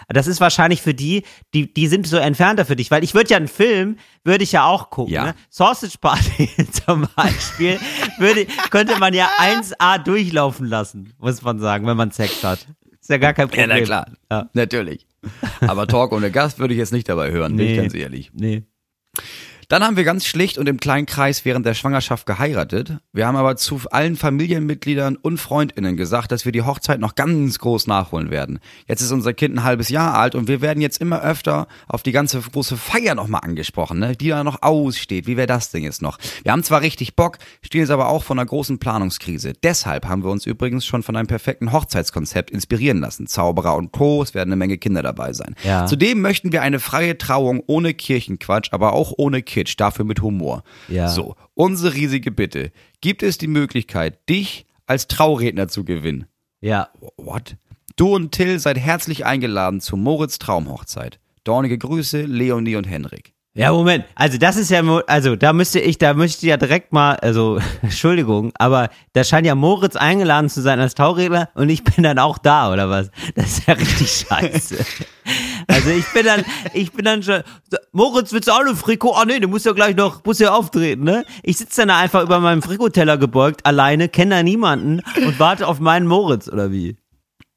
Das 0.10 0.28
ist 0.28 0.42
wahrscheinlich 0.42 0.82
für 0.82 0.94
die, 0.94 1.24
die, 1.54 1.74
die 1.74 1.88
sind 1.88 2.06
so 2.08 2.18
entfernter 2.18 2.66
für 2.66 2.76
dich, 2.76 2.92
weil 2.92 3.04
ich 3.06 3.14
würde 3.14 3.30
ja 3.30 3.38
einen 3.38 3.48
Film, 3.48 3.98
würde 4.26 4.44
ich 4.44 4.52
ja 4.52 4.66
auch 4.66 4.90
gucken. 4.90 5.14
Ja. 5.14 5.26
Ne? 5.28 5.36
Sausage 5.50 5.98
Party 6.00 6.50
zum 6.86 7.08
Beispiel, 7.16 7.80
würde, 8.18 8.46
könnte 8.70 8.98
man 9.00 9.14
ja 9.14 9.30
1A 9.40 10.00
durchlaufen 10.04 10.68
lassen, 10.68 11.14
muss 11.20 11.42
man 11.42 11.60
sagen, 11.60 11.88
wenn 11.88 11.96
man 11.96 12.12
Sex 12.12 12.44
hat. 12.44 12.68
Ist 13.00 13.10
ja 13.10 13.18
gar 13.18 13.34
kein 13.34 13.48
Ja, 13.50 13.56
Problem. 13.56 13.70
na 13.70 13.82
klar. 13.82 14.08
Ja. 14.32 14.50
Natürlich. 14.54 15.06
Aber 15.62 15.88
Talk 15.88 16.12
ohne 16.12 16.32
Gast 16.32 16.60
würde 16.60 16.74
ich 16.74 16.78
jetzt 16.80 16.94
nicht 16.94 17.08
dabei 17.10 17.32
hören, 17.32 17.56
bin 17.56 17.66
ich 17.66 17.72
Nee. 17.72 17.78
ganz 17.78 17.94
ehrlich. 17.94 18.32
Nee. 18.34 18.64
Dann 19.70 19.84
haben 19.84 19.98
wir 19.98 20.04
ganz 20.04 20.26
schlicht 20.26 20.58
und 20.58 20.68
im 20.68 20.80
kleinen 20.80 21.06
Kreis 21.06 21.46
während 21.46 21.66
der 21.66 21.74
Schwangerschaft 21.74 22.26
geheiratet. 22.26 22.98
Wir 23.12 23.28
haben 23.28 23.36
aber 23.36 23.56
zu 23.56 23.82
allen 23.92 24.16
Familienmitgliedern 24.16 25.16
und 25.16 25.38
Freundinnen 25.38 25.98
gesagt, 25.98 26.32
dass 26.32 26.46
wir 26.46 26.52
die 26.52 26.62
Hochzeit 26.62 27.00
noch 27.00 27.16
ganz 27.16 27.60
groß 27.60 27.88
nachholen 27.88 28.30
werden. 28.32 28.60
Jetzt 28.88 29.02
ist 29.02 29.12
unser 29.12 29.34
Kind 29.34 29.56
ein 29.56 29.64
halbes 29.64 29.90
Jahr 29.90 30.16
alt 30.16 30.36
und 30.36 30.48
wir 30.48 30.62
werden 30.62 30.82
jetzt 30.82 31.00
immer 31.02 31.22
öfter 31.22 31.68
auf 31.88 32.04
die 32.04 32.12
ganze 32.12 32.40
große 32.42 32.78
Feier 32.78 33.16
nochmal 33.16 33.42
angesprochen, 33.44 34.00
ne? 34.00 34.16
die 34.16 34.30
da 34.30 34.44
noch 34.44 34.62
aussteht. 34.62 35.28
Wie 35.28 35.38
wäre 35.38 35.48
das 35.48 35.72
denn 35.72 35.84
jetzt 35.84 36.02
noch? 36.02 36.18
Wir 36.44 36.52
haben 36.52 36.64
zwar 36.64 36.82
richtig 36.82 37.16
Bock, 37.16 37.38
stehen 37.62 37.82
jetzt 37.82 37.92
aber 37.92 38.10
auch 38.10 38.24
vor 38.24 38.36
einer 38.36 38.46
großen 38.46 38.80
Planungskrise. 38.80 39.54
Deshalb 39.64 40.08
haben 40.08 40.24
wir 40.24 40.32
uns 40.32 40.46
übrigens 40.46 40.86
schon 40.86 41.04
von 41.04 41.16
einem 41.16 41.28
perfekten 41.28 41.72
Hochzeitskonzept 41.72 42.52
inspirieren 42.52 43.00
lassen. 43.00 43.28
Zauberer 43.28 43.76
und 43.76 43.92
Co. 43.92 44.24
Es 44.24 44.34
werden 44.34 44.50
eine 44.50 44.58
Menge 44.58 44.78
Kinder 44.78 45.04
dabei 45.04 45.34
sein. 45.34 45.56
Ja. 45.64 45.86
Zudem 45.86 46.22
möchten 46.22 46.52
wir 46.52 46.62
eine 46.62 46.80
freie 46.80 47.18
Trauung 47.18 47.64
ohne 47.68 47.94
Kirchenquatsch, 47.94 48.70
aber 48.72 48.94
auch 48.94 49.14
ohne 49.18 49.42
Kitsch, 49.64 49.76
dafür 49.78 50.06
mit 50.06 50.22
Humor. 50.22 50.64
Ja. 50.90 51.08
So, 51.08 51.36
unsere 51.54 51.94
riesige 51.94 52.32
Bitte. 52.32 52.72
Gibt 53.02 53.24
es 53.24 53.38
die 53.38 53.48
Möglichkeit, 53.48 54.28
dich 54.30 54.66
als 54.86 55.08
Trauredner 55.08 55.70
zu 55.70 55.86
gewinnen? 55.86 56.26
Ja. 56.60 56.90
What? 57.18 57.56
Du 57.96 58.14
und 58.14 58.32
Till 58.32 58.60
seid 58.60 58.78
herzlich 58.78 59.26
eingeladen 59.26 59.80
zur 59.80 59.98
Moritz 59.98 60.40
Traumhochzeit. 60.40 61.20
Dornige 61.44 61.78
Grüße, 61.78 62.24
Leonie 62.24 62.76
und 62.76 62.86
Henrik. 62.86 63.34
Ja, 63.56 63.72
Moment. 63.72 64.06
Also 64.16 64.40
das 64.40 64.56
ist 64.56 64.72
ja, 64.72 64.82
also 65.06 65.36
da 65.36 65.54
müsste 65.54 65.80
ich, 65.80 66.00
da 66.00 66.16
müsste 66.16 66.48
ich 66.48 66.50
ja 66.50 66.58
direkt 66.58 66.92
mal, 66.92 67.16
also 67.18 67.60
Entschuldigung, 67.84 68.52
aber 68.56 68.90
da 69.14 69.24
scheint 69.24 69.46
ja 69.46 69.54
Moritz 69.54 69.96
eingeladen 69.96 70.50
zu 70.50 70.62
sein 70.62 70.80
als 70.80 70.96
Tauredner 70.96 71.50
und 71.54 71.70
ich 71.70 71.84
bin 71.84 72.04
dann 72.04 72.18
auch 72.18 72.40
da, 72.40 72.74
oder 72.74 72.90
was? 72.90 73.12
Das 73.36 73.60
ist 73.60 73.68
ja 73.68 73.76
richtig 73.76 74.26
scheiße. 74.28 74.78
Also 75.68 75.90
ich 75.90 76.06
bin 76.14 76.26
dann, 76.26 76.44
ich 76.74 76.92
bin 76.92 77.06
dann 77.06 77.24
schon, 77.24 77.44
Moritz, 77.92 78.32
willst 78.34 78.48
du 78.48 78.52
auch 78.54 78.60
eine 78.62 78.76
Frikot? 78.76 79.14
Ah 79.16 79.26
nee, 79.26 79.40
du 79.40 79.48
musst 79.48 79.66
ja 79.66 79.72
gleich 79.74 79.96
noch, 79.96 80.24
musst 80.26 80.40
ja 80.40 80.54
auftreten, 80.54 81.04
ne? 81.04 81.26
Ich 81.44 81.58
sitze 81.58 81.82
dann 81.82 81.88
da 81.90 82.00
einfach 82.00 82.24
über 82.24 82.40
meinem 82.40 82.62
Frikoteller 82.62 83.18
gebeugt, 83.18 83.66
alleine, 83.66 84.10
kenne 84.10 84.36
da 84.36 84.44
niemanden 84.44 85.02
und 85.26 85.40
warte 85.40 85.68
auf 85.68 85.80
meinen 85.80 86.08
Moritz, 86.08 86.48
oder 86.48 86.72
wie? 86.72 86.98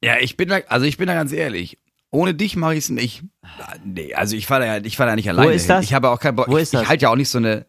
Ja, 0.02 0.16
ich 0.20 0.36
bin 0.36 0.48
da, 0.48 0.58
also 0.68 0.86
ich 0.86 0.96
bin 0.98 1.06
da 1.06 1.14
ganz 1.14 1.32
ehrlich. 1.32 1.78
Ohne 2.10 2.34
dich 2.34 2.56
mache 2.56 2.74
ich 2.74 2.84
es 2.84 2.88
nicht. 2.90 3.24
Nee, 3.84 4.14
also 4.14 4.36
ich 4.36 4.46
fahre 4.46 4.60
da, 4.64 4.76
ja- 4.76 4.84
ich 4.84 4.96
fahr 4.96 5.06
da 5.06 5.16
nicht 5.16 5.28
alleine 5.28 5.52
ist 5.52 5.62
hin. 5.62 5.68
das? 5.68 5.84
Ich 5.84 5.92
habe 5.94 6.10
auch 6.10 6.20
keinen 6.20 6.36
Bock. 6.36 6.48
Wo 6.48 6.56
ich, 6.56 6.62
ist 6.64 6.74
das? 6.74 6.82
Ich 6.82 6.88
halte 6.88 7.02
ja 7.02 7.10
auch 7.10 7.16
nicht 7.16 7.28
so 7.28 7.38
eine. 7.38 7.66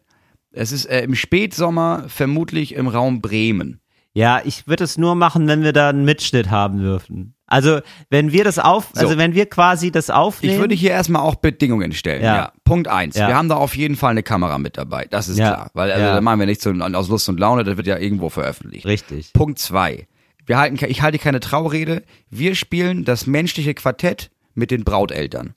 Es 0.50 0.72
ist 0.72 0.86
äh, 0.86 1.02
im 1.02 1.14
Spätsommer 1.14 2.04
vermutlich 2.08 2.74
im 2.74 2.88
Raum 2.88 3.20
Bremen. 3.20 3.80
Ja, 4.18 4.40
ich 4.44 4.66
würde 4.66 4.82
es 4.82 4.98
nur 4.98 5.14
machen, 5.14 5.46
wenn 5.46 5.62
wir 5.62 5.72
da 5.72 5.90
einen 5.90 6.04
Mitschnitt 6.04 6.50
haben 6.50 6.80
dürfen. 6.80 7.34
Also, 7.46 7.80
wenn 8.10 8.32
wir 8.32 8.42
das 8.42 8.58
auf, 8.58 8.88
So. 8.92 9.02
also 9.02 9.16
wenn 9.16 9.32
wir 9.32 9.46
quasi 9.46 9.92
das 9.92 10.10
aufnehmen. 10.10 10.54
Ich 10.54 10.58
würde 10.60 10.74
hier 10.74 10.90
erstmal 10.90 11.22
auch 11.22 11.36
Bedingungen 11.36 11.92
stellen. 11.92 12.24
Ja. 12.24 12.34
Ja. 12.34 12.52
Punkt 12.64 12.88
eins. 12.88 13.14
Ja. 13.16 13.28
Wir 13.28 13.36
haben 13.36 13.48
da 13.48 13.54
auf 13.54 13.76
jeden 13.76 13.94
Fall 13.94 14.10
eine 14.10 14.24
Kamera 14.24 14.58
mit 14.58 14.76
dabei. 14.76 15.06
Das 15.08 15.28
ist 15.28 15.38
Ja. 15.38 15.54
klar. 15.54 15.70
Weil 15.72 15.92
also, 15.92 16.04
da 16.04 16.20
machen 16.20 16.40
wir 16.40 16.46
nichts 16.46 16.64
so 16.64 16.72
aus 16.72 17.08
Lust 17.08 17.28
und 17.28 17.38
Laune, 17.38 17.62
das 17.62 17.76
wird 17.76 17.86
ja 17.86 17.96
irgendwo 17.96 18.28
veröffentlicht. 18.28 18.86
Richtig. 18.86 19.32
Punkt 19.34 19.60
zwei. 19.60 20.08
Wir 20.46 20.58
halten, 20.58 20.84
ich 20.84 21.00
halte 21.00 21.18
keine 21.18 21.38
Traurede. 21.38 22.02
Wir 22.28 22.56
spielen 22.56 23.04
das 23.04 23.28
menschliche 23.28 23.74
Quartett 23.74 24.32
mit 24.54 24.72
den 24.72 24.82
Brauteltern. 24.82 25.54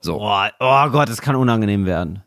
So. 0.00 0.18
Boah, 0.18 0.52
oh 0.60 0.88
Gott, 0.90 1.08
das 1.08 1.20
kann 1.20 1.34
unangenehm 1.34 1.84
werden. 1.84 2.22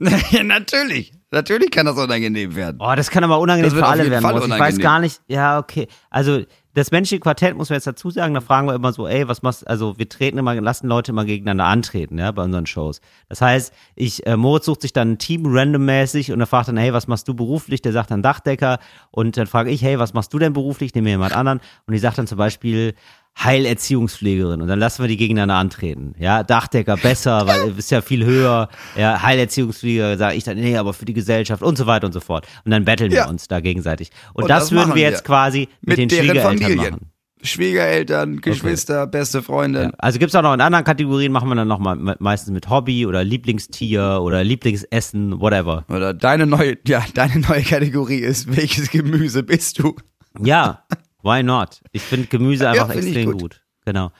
natürlich. 0.42 1.12
Natürlich 1.30 1.70
kann 1.70 1.84
das 1.84 1.98
unangenehm 1.98 2.54
werden. 2.56 2.78
Oh, 2.80 2.94
das 2.96 3.10
kann 3.10 3.22
aber 3.22 3.38
unangenehm 3.38 3.70
für 3.70 3.86
alle 3.86 4.10
werden. 4.10 4.50
Ich 4.50 4.58
weiß 4.58 4.78
gar 4.78 4.98
nicht. 4.98 5.20
Ja, 5.26 5.58
okay. 5.58 5.86
Also 6.08 6.42
das 6.78 6.90
menschliche 6.90 7.20
Quartett 7.20 7.56
muss 7.56 7.70
man 7.70 7.76
jetzt 7.76 7.86
dazu 7.86 8.10
sagen. 8.10 8.34
Da 8.34 8.40
fragen 8.40 8.66
wir 8.66 8.74
immer 8.74 8.92
so, 8.92 9.06
ey, 9.06 9.26
was 9.28 9.42
machst? 9.42 9.66
Also 9.66 9.98
wir 9.98 10.08
treten 10.08 10.38
immer, 10.38 10.54
lassen 10.60 10.86
Leute 10.86 11.12
immer 11.12 11.24
gegeneinander 11.24 11.64
antreten, 11.64 12.18
ja, 12.18 12.30
bei 12.30 12.44
unseren 12.44 12.66
Shows. 12.66 13.00
Das 13.28 13.42
heißt, 13.42 13.74
ich 13.94 14.26
äh, 14.26 14.36
Moritz 14.36 14.66
sucht 14.66 14.82
sich 14.82 14.92
dann 14.92 15.12
ein 15.12 15.18
Team 15.18 15.42
randommäßig 15.44 16.32
und 16.32 16.40
er 16.40 16.46
fragt 16.46 16.68
dann, 16.68 16.76
hey, 16.76 16.92
was 16.92 17.08
machst 17.08 17.28
du 17.28 17.34
beruflich? 17.34 17.82
Der 17.82 17.92
sagt 17.92 18.10
dann 18.10 18.22
Dachdecker 18.22 18.78
und 19.10 19.36
dann 19.36 19.46
frage 19.46 19.70
ich, 19.70 19.82
hey, 19.82 19.98
was 19.98 20.14
machst 20.14 20.32
du 20.32 20.38
denn 20.38 20.52
beruflich? 20.52 20.94
Nehmen 20.94 21.06
wir 21.06 21.12
jemand 21.12 21.34
anderen 21.34 21.60
und 21.86 21.92
die 21.92 21.98
sagt 21.98 22.16
dann 22.16 22.26
zum 22.26 22.38
Beispiel 22.38 22.94
Heilerziehungspflegerin 23.42 24.60
und 24.62 24.68
dann 24.68 24.78
lassen 24.78 25.02
wir 25.02 25.08
die 25.08 25.16
gegeneinander 25.16 25.54
antreten. 25.56 26.14
Ja, 26.18 26.42
Dachdecker 26.42 26.96
besser, 26.96 27.46
weil 27.46 27.68
du 27.68 27.74
bist 27.74 27.90
ja 27.90 28.00
viel 28.00 28.24
höher. 28.24 28.68
Ja, 28.96 29.22
Heilerziehungspfleger 29.22 30.16
sage 30.18 30.36
ich 30.36 30.44
dann, 30.44 30.56
nee, 30.58 30.76
aber 30.76 30.92
für 30.92 31.04
die 31.04 31.14
Gesellschaft 31.14 31.62
und 31.62 31.76
so 31.78 31.86
weiter 31.86 32.06
und 32.06 32.12
so 32.12 32.20
fort. 32.20 32.46
Und 32.64 32.70
dann 32.72 32.84
betteln 32.84 33.10
wir 33.10 33.18
Ja. 33.18 33.28
uns 33.28 33.48
da 33.48 33.60
gegenseitig. 33.60 34.10
Und, 34.34 34.44
Und 34.44 34.48
das, 34.50 34.64
das 34.64 34.72
würden 34.72 34.88
wir 34.90 34.96
wir. 34.96 35.02
jetzt 35.02 35.24
quasi 35.24 35.68
mit, 35.82 35.98
den 35.98 36.08
deren 36.08 36.26
Schwiegereltern 36.26 36.58
Familien. 36.58 36.90
machen. 36.92 37.10
Schwiegereltern, 37.40 38.40
Geschwister, 38.40 39.06
beste 39.06 39.42
Freunde. 39.42 39.82
Ja. 39.84 39.90
Also 39.98 40.18
gibt's 40.18 40.34
auch 40.34 40.42
noch 40.42 40.54
in 40.54 40.60
anderen 40.60 40.84
Kategorien, 40.84 41.30
machen 41.30 41.48
wir 41.48 41.54
dann 41.54 41.68
noch 41.68 41.78
mal 41.78 41.94
me- 41.94 42.16
meistens 42.18 42.52
mit 42.52 42.68
Hobby 42.68 43.06
oder 43.06 43.22
Lieblingstier 43.22 44.18
oder 44.22 44.42
Lieblingsessen, 44.42 45.40
whatever. 45.40 45.84
Oder 45.88 46.14
deine 46.14 46.46
neue, 46.46 46.76
ja, 46.86 47.04
deine 47.14 47.38
neue 47.40 47.62
Kategorie 47.62 48.18
ist, 48.18 48.54
welches 48.56 48.90
Gemüse 48.90 49.44
bist 49.44 49.78
du? 49.78 49.94
Ja, 50.42 50.82
why 51.22 51.42
not? 51.42 51.80
Ich 51.92 52.02
finde 52.02 52.26
Gemüse 52.28 52.68
einfach 52.68 52.90
find 52.90 53.04
ich 53.04 53.10
extrem 53.10 53.32
gut. 53.32 53.40
gut. 53.40 53.62
Genau. 53.84 54.10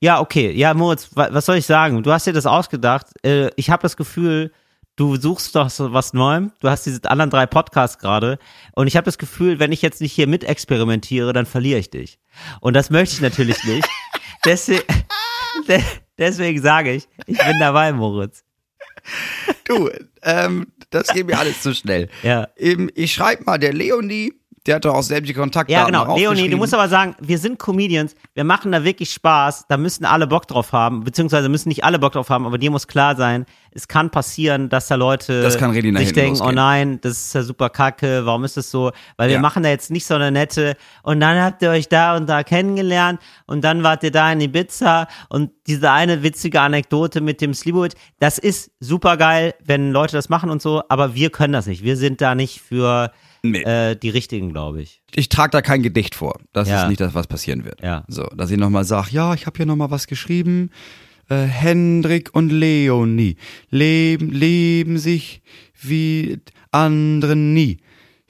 Ja, 0.00 0.20
okay. 0.20 0.50
Ja, 0.52 0.74
Moritz, 0.74 1.10
wa- 1.14 1.28
was 1.30 1.46
soll 1.46 1.56
ich 1.56 1.66
sagen? 1.66 2.02
Du 2.02 2.10
hast 2.12 2.26
dir 2.26 2.32
das 2.32 2.46
ausgedacht. 2.46 3.06
Äh, 3.24 3.50
ich 3.56 3.70
habe 3.70 3.82
das 3.82 3.96
Gefühl, 3.96 4.52
du 4.96 5.14
suchst 5.16 5.54
doch 5.54 5.70
so 5.70 5.92
was 5.92 6.12
Neuem. 6.12 6.50
Du 6.60 6.68
hast 6.68 6.86
diese 6.86 7.08
anderen 7.08 7.30
drei 7.30 7.46
Podcasts 7.46 7.98
gerade. 7.98 8.38
Und 8.74 8.88
ich 8.88 8.96
habe 8.96 9.04
das 9.04 9.18
Gefühl, 9.18 9.60
wenn 9.60 9.70
ich 9.70 9.80
jetzt 9.80 10.00
nicht 10.00 10.12
hier 10.12 10.26
mit 10.26 10.42
experimentiere, 10.42 11.32
dann 11.32 11.46
verliere 11.46 11.78
ich 11.78 11.90
dich. 11.90 12.18
Und 12.60 12.74
das 12.74 12.90
möchte 12.90 13.14
ich 13.14 13.20
natürlich 13.20 13.62
nicht. 13.64 13.88
Deswegen, 14.44 14.82
de- 15.68 15.80
deswegen 16.18 16.60
sage 16.60 16.92
ich, 16.94 17.06
ich 17.26 17.38
bin 17.38 17.60
dabei, 17.60 17.92
Moritz. 17.92 18.42
Du, 19.64 19.88
ähm, 20.22 20.66
das 20.90 21.08
geht 21.12 21.26
mir 21.28 21.38
alles 21.38 21.62
zu 21.62 21.72
schnell. 21.76 22.08
Ja. 22.24 22.48
Eben, 22.56 22.88
ich 22.96 23.12
schreibe 23.12 23.44
mal 23.44 23.58
der 23.58 23.72
Leonie, 23.72 24.32
Der 24.66 24.76
hat 24.76 24.84
doch 24.84 24.94
auch 24.94 25.02
sämtliche 25.02 25.40
Kontaktdaten 25.40 25.92
Ja, 25.92 26.04
genau. 26.04 26.16
Leonie, 26.16 26.48
du 26.48 26.56
musst 26.56 26.72
aber 26.72 26.88
sagen, 26.88 27.16
wir 27.20 27.38
sind 27.38 27.58
Comedians, 27.58 28.14
wir 28.34 28.44
machen 28.44 28.70
da 28.70 28.84
wirklich 28.84 29.10
Spaß, 29.10 29.66
da 29.68 29.76
müssen 29.76 30.04
alle 30.04 30.28
Bock 30.28 30.46
drauf 30.46 30.70
haben, 30.72 31.02
beziehungsweise 31.02 31.48
müssen 31.48 31.68
nicht 31.68 31.82
alle 31.82 31.98
Bock 31.98 32.12
drauf 32.12 32.30
haben, 32.30 32.46
aber 32.46 32.58
dir 32.58 32.70
muss 32.70 32.86
klar 32.86 33.16
sein, 33.16 33.44
es 33.72 33.88
kann 33.88 34.10
passieren, 34.10 34.68
dass 34.68 34.86
da 34.86 34.94
Leute 34.94 35.50
sich 35.50 35.58
denken, 36.12 36.36
oh 36.36 36.44
losgehen. 36.44 36.54
nein, 36.54 37.00
das 37.00 37.12
ist 37.14 37.34
ja 37.34 37.42
super 37.42 37.70
kacke, 37.70 38.24
warum 38.24 38.44
ist 38.44 38.56
das 38.56 38.70
so? 38.70 38.92
Weil 39.16 39.30
wir 39.30 39.36
Ja. 39.36 39.40
machen 39.40 39.64
da 39.64 39.68
jetzt 39.68 39.90
nicht 39.90 40.06
so 40.06 40.14
eine 40.14 40.30
nette, 40.30 40.76
und 41.02 41.18
dann 41.18 41.42
habt 41.42 41.60
ihr 41.62 41.70
euch 41.70 41.88
da 41.88 42.16
und 42.16 42.28
da 42.28 42.44
kennengelernt 42.44 43.20
und 43.46 43.64
dann 43.64 43.82
wart 43.82 44.04
ihr 44.04 44.12
da 44.12 44.30
in 44.30 44.40
Ibiza 44.40 45.08
und 45.28 45.50
diese 45.66 45.90
eine 45.90 46.22
witzige 46.22 46.60
Anekdote 46.60 47.20
mit 47.20 47.40
dem 47.40 47.52
Slibovic, 47.52 47.94
das 48.20 48.38
ist 48.38 48.70
super 48.78 49.16
geil, 49.16 49.54
wenn 49.64 49.90
Leute 49.90 50.12
das 50.16 50.28
machen 50.28 50.50
und 50.50 50.62
so, 50.62 50.84
aber 50.88 51.16
wir 51.16 51.30
können 51.30 51.52
das 51.52 51.66
nicht. 51.66 51.82
Wir 51.82 51.96
sind 51.96 52.20
da 52.20 52.36
nicht 52.36 52.60
für 52.60 53.10
Nee. 53.44 53.62
äh, 53.62 53.96
die 53.96 54.08
Richtigen, 54.10 54.50
glaube 54.50 54.82
ich. 54.82 55.02
ich 55.14 55.28
trage 55.28 55.50
da 55.50 55.62
kein 55.62 55.82
Gedicht 55.82 56.14
vor. 56.14 56.38
Das 56.52 56.68
Ja. 56.68 56.82
ist 56.82 56.88
nicht 56.88 57.00
das, 57.00 57.12
was 57.14 57.26
passieren 57.26 57.64
wird. 57.64 57.82
Ja. 57.82 58.04
So, 58.08 58.24
dass 58.36 58.50
ich 58.52 58.56
nochmal 58.58 58.84
sage, 58.84 59.08
ja, 59.10 59.34
ich 59.34 59.46
habe 59.46 59.56
hier 59.56 59.66
nochmal 59.66 59.90
was 59.90 60.06
geschrieben. 60.06 60.70
Äh, 61.28 61.42
Hendrik 61.46 62.30
und 62.34 62.50
Leonie 62.52 63.36
leben, 63.70 64.30
leben 64.30 64.98
sich 64.98 65.42
wie 65.80 66.38
anderen 66.70 67.52
nie. 67.52 67.78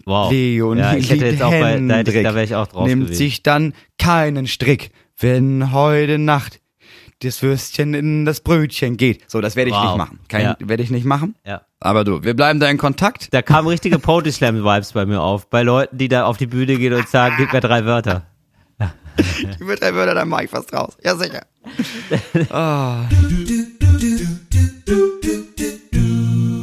Wow. 0.07 0.33
Leonie 0.33 0.81
ja, 0.81 0.97
ich 0.97 1.11
hätte 1.11 1.27
jetzt 1.27 1.43
auch 1.43 1.51
bei, 1.51 1.79
da, 1.79 2.03
da 2.03 2.13
wäre 2.35 2.45
ich 2.45 2.55
auch 2.55 2.67
drauf 2.69 2.87
nimmt 2.89 3.05
gewesen. 3.05 3.19
sich 3.19 3.43
dann 3.43 3.75
keinen 3.99 4.47
Strick, 4.47 4.91
wenn 5.19 5.73
heute 5.73 6.19
Nacht 6.19 6.61
das 7.29 7.43
Würstchen 7.43 7.95
in 7.95 8.25
das 8.25 8.41
Brötchen 8.41 8.97
geht. 8.97 9.31
So, 9.31 9.41
das 9.41 9.57
werde 9.57 9.71
ich 9.71 9.77
Wow. 9.77 9.85
nicht 9.85 9.97
machen. 9.97 10.21
Kein, 10.29 10.43
Ja. 10.43 10.57
Werde 10.61 10.83
ich 10.83 10.91
nicht 10.91 11.05
machen. 11.05 11.35
Ja. 11.47 11.63
Aber 11.81 12.05
du, 12.05 12.23
wir 12.23 12.35
bleiben 12.35 12.61
da 12.61 12.69
in 12.69 12.79
Kontakt. 12.79 13.33
Da 13.33 13.43
kamen 13.43 13.69
richtige 13.69 13.99
Poetry 13.99 14.33
Slam 14.33 14.57
Vibes 14.65 14.93
bei 14.93 15.07
mir 15.07 15.21
auf, 15.21 15.49
bei 15.51 15.63
Leuten, 15.63 15.99
die 15.99 16.09
da 16.09 16.27
auf 16.27 16.37
die 16.37 16.47
Bühne 16.47 16.77
gehen 16.77 16.95
und 16.95 17.09
sagen, 17.09 17.35
gib 17.39 17.53
mir 17.53 17.61
drei 17.61 17.85
Wörter. 17.85 18.27
Über 19.61 19.77
drei 19.77 19.95
Wörter, 19.95 20.15
dann 20.15 20.29
mach 20.29 20.41
ich 20.41 20.53
was 20.53 20.67
draus. 20.67 20.97
Ja, 21.05 21.17
sicher. 21.17 21.43
Ah. 22.51 23.05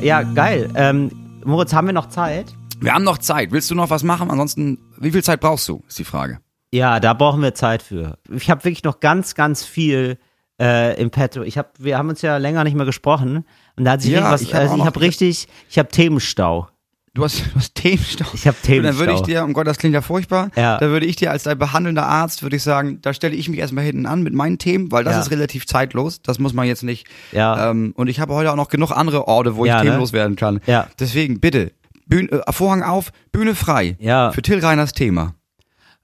Ja, 0.02 0.24
geil. 0.24 0.70
Ähm, 0.76 1.12
Moritz, 1.46 1.74
haben 1.74 1.88
wir 1.88 1.94
noch 1.94 2.10
Zeit? 2.10 2.54
Wir 2.80 2.94
haben 2.94 3.04
noch 3.04 3.18
Zeit. 3.18 3.52
Willst 3.52 3.70
du 3.70 3.76
noch 3.76 3.90
was 3.90 4.04
machen? 4.04 4.32
Ansonsten, 4.32 4.78
wie 4.98 5.12
viel 5.12 5.24
Zeit 5.24 5.42
brauchst 5.42 5.68
du, 5.68 5.84
ist 5.88 6.00
die 6.00 6.04
Frage. 6.06 6.40
Ja, 6.72 7.00
da 7.00 7.14
brauchen 7.14 7.42
wir 7.42 7.54
Zeit 7.54 7.82
für. 7.82 8.18
Ich 8.30 8.50
habe 8.50 8.64
wirklich 8.64 8.84
noch 8.84 9.00
ganz, 9.00 9.36
ganz 9.36 9.64
viel 9.66 10.18
äh, 10.60 11.00
im 11.02 11.10
Petto. 11.10 11.42
Ich 11.44 11.58
hab, 11.58 11.74
wir 11.80 11.98
haben 11.98 12.10
uns 12.10 12.22
ja 12.22 12.38
länger 12.38 12.64
nicht 12.64 12.76
mehr 12.76 12.86
gesprochen 12.86 13.46
und 13.78 13.86
da 13.86 13.92
hat 13.92 14.02
sich 14.02 14.12
Ja, 14.12 14.20
irgendwas, 14.20 14.42
ich 14.42 14.54
also 14.56 14.76
ich 14.76 14.84
habe 14.86 15.00
richtig, 15.02 15.48
ich 15.70 15.78
habe 15.80 15.90
Themenstau. 15.90 16.68
Du 17.16 17.24
hast, 17.24 17.40
du 17.40 17.56
hast 17.56 17.74
Themenstau. 17.76 18.26
Ich 18.34 18.46
habe 18.48 18.56
Du, 18.62 18.68
Dann 18.82 18.84
würde 18.84 18.92
ich 18.92 18.98
Themenstau. 19.22 19.26
dir, 19.26 19.44
um 19.44 19.54
Gott, 19.54 19.66
das 19.68 19.78
klingt 19.80 19.94
ja 19.96 20.02
furchtbar, 20.02 20.52
Ja. 20.56 20.78
da 20.78 20.90
würde 20.90 21.06
ich 21.08 21.16
dir 21.16 21.32
als 21.32 21.44
dein 21.44 21.58
behandelnder 21.58 22.06
Arzt, 22.06 22.44
würde 22.44 22.56
ich 22.56 22.64
sagen, 22.64 23.00
da 23.02 23.14
stelle 23.14 23.36
ich 23.36 23.50
mich 23.50 23.60
erstmal 23.60 23.84
hinten 23.84 24.06
an 24.06 24.22
mit 24.22 24.34
meinen 24.34 24.58
Themen, 24.60 24.92
weil 24.92 25.04
das 25.04 25.16
Ja. 25.16 25.22
ist 25.22 25.32
relativ 25.32 25.66
zeitlos, 25.66 26.22
das 26.22 26.38
muss 26.40 26.54
man 26.54 26.68
jetzt 26.68 26.84
nicht. 26.84 27.08
Ja. 27.32 27.72
Ähm, 27.72 27.94
und 27.96 28.08
ich 28.10 28.20
habe 28.20 28.34
heute 28.36 28.52
auch 28.52 28.56
noch 28.56 28.70
genug 28.70 28.92
andere 28.92 29.28
Orte, 29.28 29.56
wo 29.56 29.66
Ja, 29.66 29.78
ich 29.78 29.84
ne? 29.84 29.90
themenlos 29.90 30.14
werden 30.14 30.36
kann. 30.36 30.60
Ja. 30.68 30.88
Deswegen, 31.00 31.40
bitte, 31.40 31.72
Bühne, 32.06 32.44
äh, 32.46 32.52
Vorhang 32.54 32.84
auf, 32.84 33.12
Bühne 33.32 33.56
frei. 33.56 33.98
Ja. 34.00 34.32
Für 34.32 34.42
Till 34.42 34.60
Reiners 34.60 34.94
Thema. 34.94 35.34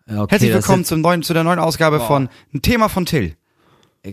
Okay, 0.07 0.27
Herzlich 0.29 0.53
willkommen 0.53 0.85
zum 0.85 1.01
neuen, 1.01 1.23
zu 1.23 1.33
der 1.33 1.43
neuen 1.43 1.57
Ausgabe 1.59 1.99
von 1.99 2.29
Ein 2.53 2.61
Thema 2.61 2.89
von 2.89 3.05
Till. 3.05 3.35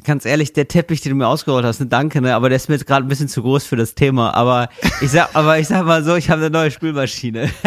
Ganz 0.01 0.24
ehrlich, 0.24 0.53
der 0.53 0.68
Teppich, 0.68 1.01
den 1.01 1.11
du 1.11 1.16
mir 1.16 1.28
ausgerollt 1.28 1.64
hast, 1.64 1.80
ne, 1.80 1.86
danke, 1.86 2.20
ne, 2.20 2.34
aber 2.34 2.49
der 2.49 2.57
ist 2.57 2.68
mir 2.68 2.76
jetzt 2.76 2.86
gerade 2.86 3.05
ein 3.05 3.09
bisschen 3.09 3.28
zu 3.28 3.43
groß 3.43 3.64
für 3.64 3.76
das 3.76 3.95
Thema. 3.95 4.34
Aber 4.34 4.68
ich 5.01 5.11
sag, 5.11 5.30
aber 5.34 5.59
ich 5.59 5.68
sag 5.68 5.84
mal 5.84 6.03
so, 6.05 6.16
ich 6.16 6.30
habe 6.30 6.40
eine 6.43 6.51
neue 6.51 6.70
Spülmaschine. 6.70 7.51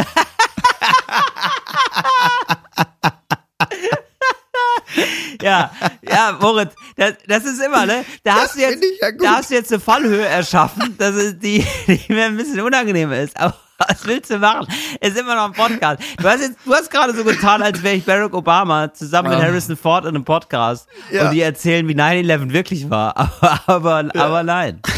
Ja, 5.42 5.70
ja, 6.02 6.36
Moritz, 6.42 6.74
das, 6.96 7.14
das 7.28 7.46
ist 7.46 7.62
immer, 7.62 7.86
ne? 7.86 8.04
Da 8.24 8.34
hast 8.34 8.56
du 8.56 8.62
jetzt, 8.62 8.84
ja 9.00 9.12
da 9.12 9.36
hast 9.36 9.52
du 9.52 9.54
jetzt 9.54 9.72
eine 9.72 9.80
Fallhöhe 9.80 10.26
erschaffen, 10.26 10.96
dass 10.98 11.14
es 11.14 11.38
die, 11.38 11.64
die 11.88 12.02
mir 12.12 12.26
ein 12.26 12.38
bisschen 12.38 12.62
unangenehm 12.62 13.12
ist. 13.12 13.38
Aber 13.40 13.56
was 13.90 14.06
willst 14.08 14.30
du 14.32 14.38
machen? 14.40 14.68
Es 15.02 15.10
ist 15.14 15.20
immer 15.20 15.36
noch 15.36 15.46
ein 15.46 15.52
Podcast. 15.54 16.02
Du 16.18 16.24
hast 16.28 16.42
jetzt, 16.42 16.58
du 16.66 16.74
hast 16.74 16.90
gerade 16.90 17.14
so 17.16 17.24
getan, 17.24 17.62
als 17.62 17.82
wäre 17.84 17.96
ich 17.96 18.06
Barack 18.06 18.34
Obama 18.34 18.94
zusammen 18.94 19.30
mit. 19.30 19.40
Harrison 19.40 19.76
Ford 19.76 20.06
in 20.06 20.10
einem 20.16 20.24
Podcast 20.26 20.88
Ja. 21.12 21.26
und 21.28 21.34
die 21.34 21.42
erzählen, 21.42 21.88
wie 21.88 21.94
9-11 21.96 22.52
wirklich 22.52 22.90
war. 22.90 23.16
Aber, 23.42 23.60
aber, 23.68 24.16
aber 24.16 24.44
nein. 24.44 24.82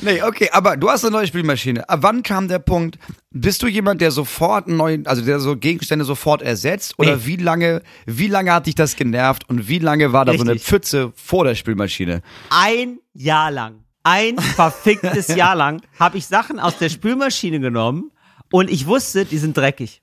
Nee, 0.00 0.22
okay, 0.22 0.48
aber 0.52 0.76
du 0.76 0.88
hast 0.88 1.04
eine 1.04 1.10
neue 1.12 1.26
Spielmaschine. 1.26 1.88
Ab 1.88 2.00
wann 2.02 2.22
kam 2.22 2.46
der 2.46 2.60
Punkt? 2.60 2.98
Bist 3.30 3.62
du 3.62 3.66
jemand, 3.66 4.00
der 4.00 4.10
sofort 4.12 4.68
einen 4.68 4.76
neuen, 4.76 5.06
also 5.06 5.22
der 5.24 5.40
so 5.40 5.56
Gegenstände 5.56 6.04
sofort 6.04 6.42
ersetzt? 6.42 6.94
Oder 6.98 7.16
Nee. 7.16 7.22
wie 7.24 7.36
lange, 7.36 7.82
wie 8.06 8.28
lange 8.28 8.52
hat 8.52 8.66
dich 8.66 8.74
das 8.76 8.94
genervt 8.94 9.48
und 9.48 9.66
wie 9.66 9.78
lange 9.80 10.12
war 10.12 10.24
da 10.24 10.34
so 10.34 10.42
eine 10.42 10.52
Richtig. 10.52 10.68
Pfütze 10.68 11.12
vor 11.16 11.44
der 11.44 11.54
Spielmaschine? 11.56 12.20
Ein 12.50 12.98
Jahr 13.14 13.50
lang, 13.50 13.84
ein 14.02 14.38
verficktes 14.38 15.28
Jahr 15.28 15.54
lang, 15.54 15.82
habe 15.98 16.18
ich 16.18 16.26
Sachen 16.26 16.58
aus 16.58 16.78
der 16.78 16.88
Spülmaschine 16.88 17.60
genommen 17.60 18.10
und 18.52 18.70
ich 18.70 18.86
wusste, 18.86 19.24
die 19.24 19.38
sind 19.38 19.56
dreckig. 19.56 20.02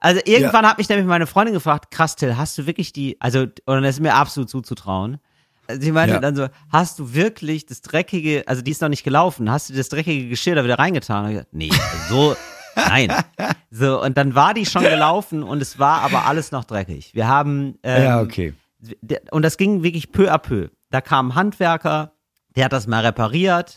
Also 0.00 0.20
irgendwann 0.24 0.66
hat 0.66 0.78
mich 0.78 0.88
nämlich 0.88 1.06
meine 1.06 1.26
Freundin 1.26 1.54
gefragt, 1.54 1.90
krass, 1.90 2.14
Till, 2.16 2.36
hast 2.36 2.56
du 2.58 2.66
wirklich 2.66 2.92
die, 2.92 3.20
also, 3.20 3.40
und 3.64 3.82
das 3.82 3.96
ist 3.96 4.00
mir 4.00 4.14
absolut 4.14 4.48
zuzutrauen. 4.48 5.18
Also 5.66 5.82
Sie 5.82 5.92
meinte 5.92 6.14
Ja. 6.14 6.20
dann 6.20 6.34
so, 6.36 6.46
hast 6.72 6.98
du 6.98 7.14
wirklich 7.14 7.66
das 7.66 7.82
dreckige, 7.82 8.44
also 8.46 8.62
die 8.62 8.70
ist 8.70 8.80
noch 8.80 8.88
nicht 8.88 9.04
gelaufen, 9.04 9.50
hast 9.50 9.70
du 9.70 9.74
das 9.74 9.88
dreckige 9.88 10.28
Geschirr 10.28 10.54
da 10.54 10.64
wieder 10.64 10.78
reingetan? 10.78 11.24
Und 11.24 11.30
ich 11.30 11.36
gesagt, 11.36 11.54
nee, 11.54 11.70
so, 12.08 12.36
nein. 12.76 13.12
So, 13.70 14.02
und 14.02 14.16
dann 14.16 14.34
war 14.34 14.54
die 14.54 14.64
schon 14.64 14.82
gelaufen 14.82 15.42
und 15.42 15.60
es 15.60 15.78
war 15.78 16.00
aber 16.00 16.24
alles 16.24 16.52
noch 16.52 16.64
dreckig. 16.64 17.10
Wir 17.12 17.28
haben, 17.28 17.78
ähm, 17.82 18.20
okay. 18.20 18.54
der- 19.02 19.20
und 19.30 19.42
das 19.42 19.58
ging 19.58 19.82
wirklich 19.82 20.10
peu 20.10 20.32
à 20.32 20.38
peu. 20.38 20.68
Da 20.90 21.02
kam 21.02 21.28
ein 21.28 21.34
Handwerker, 21.34 22.12
der 22.58 22.64
hat 22.64 22.72
das 22.72 22.88
mal 22.88 23.06
repariert. 23.06 23.76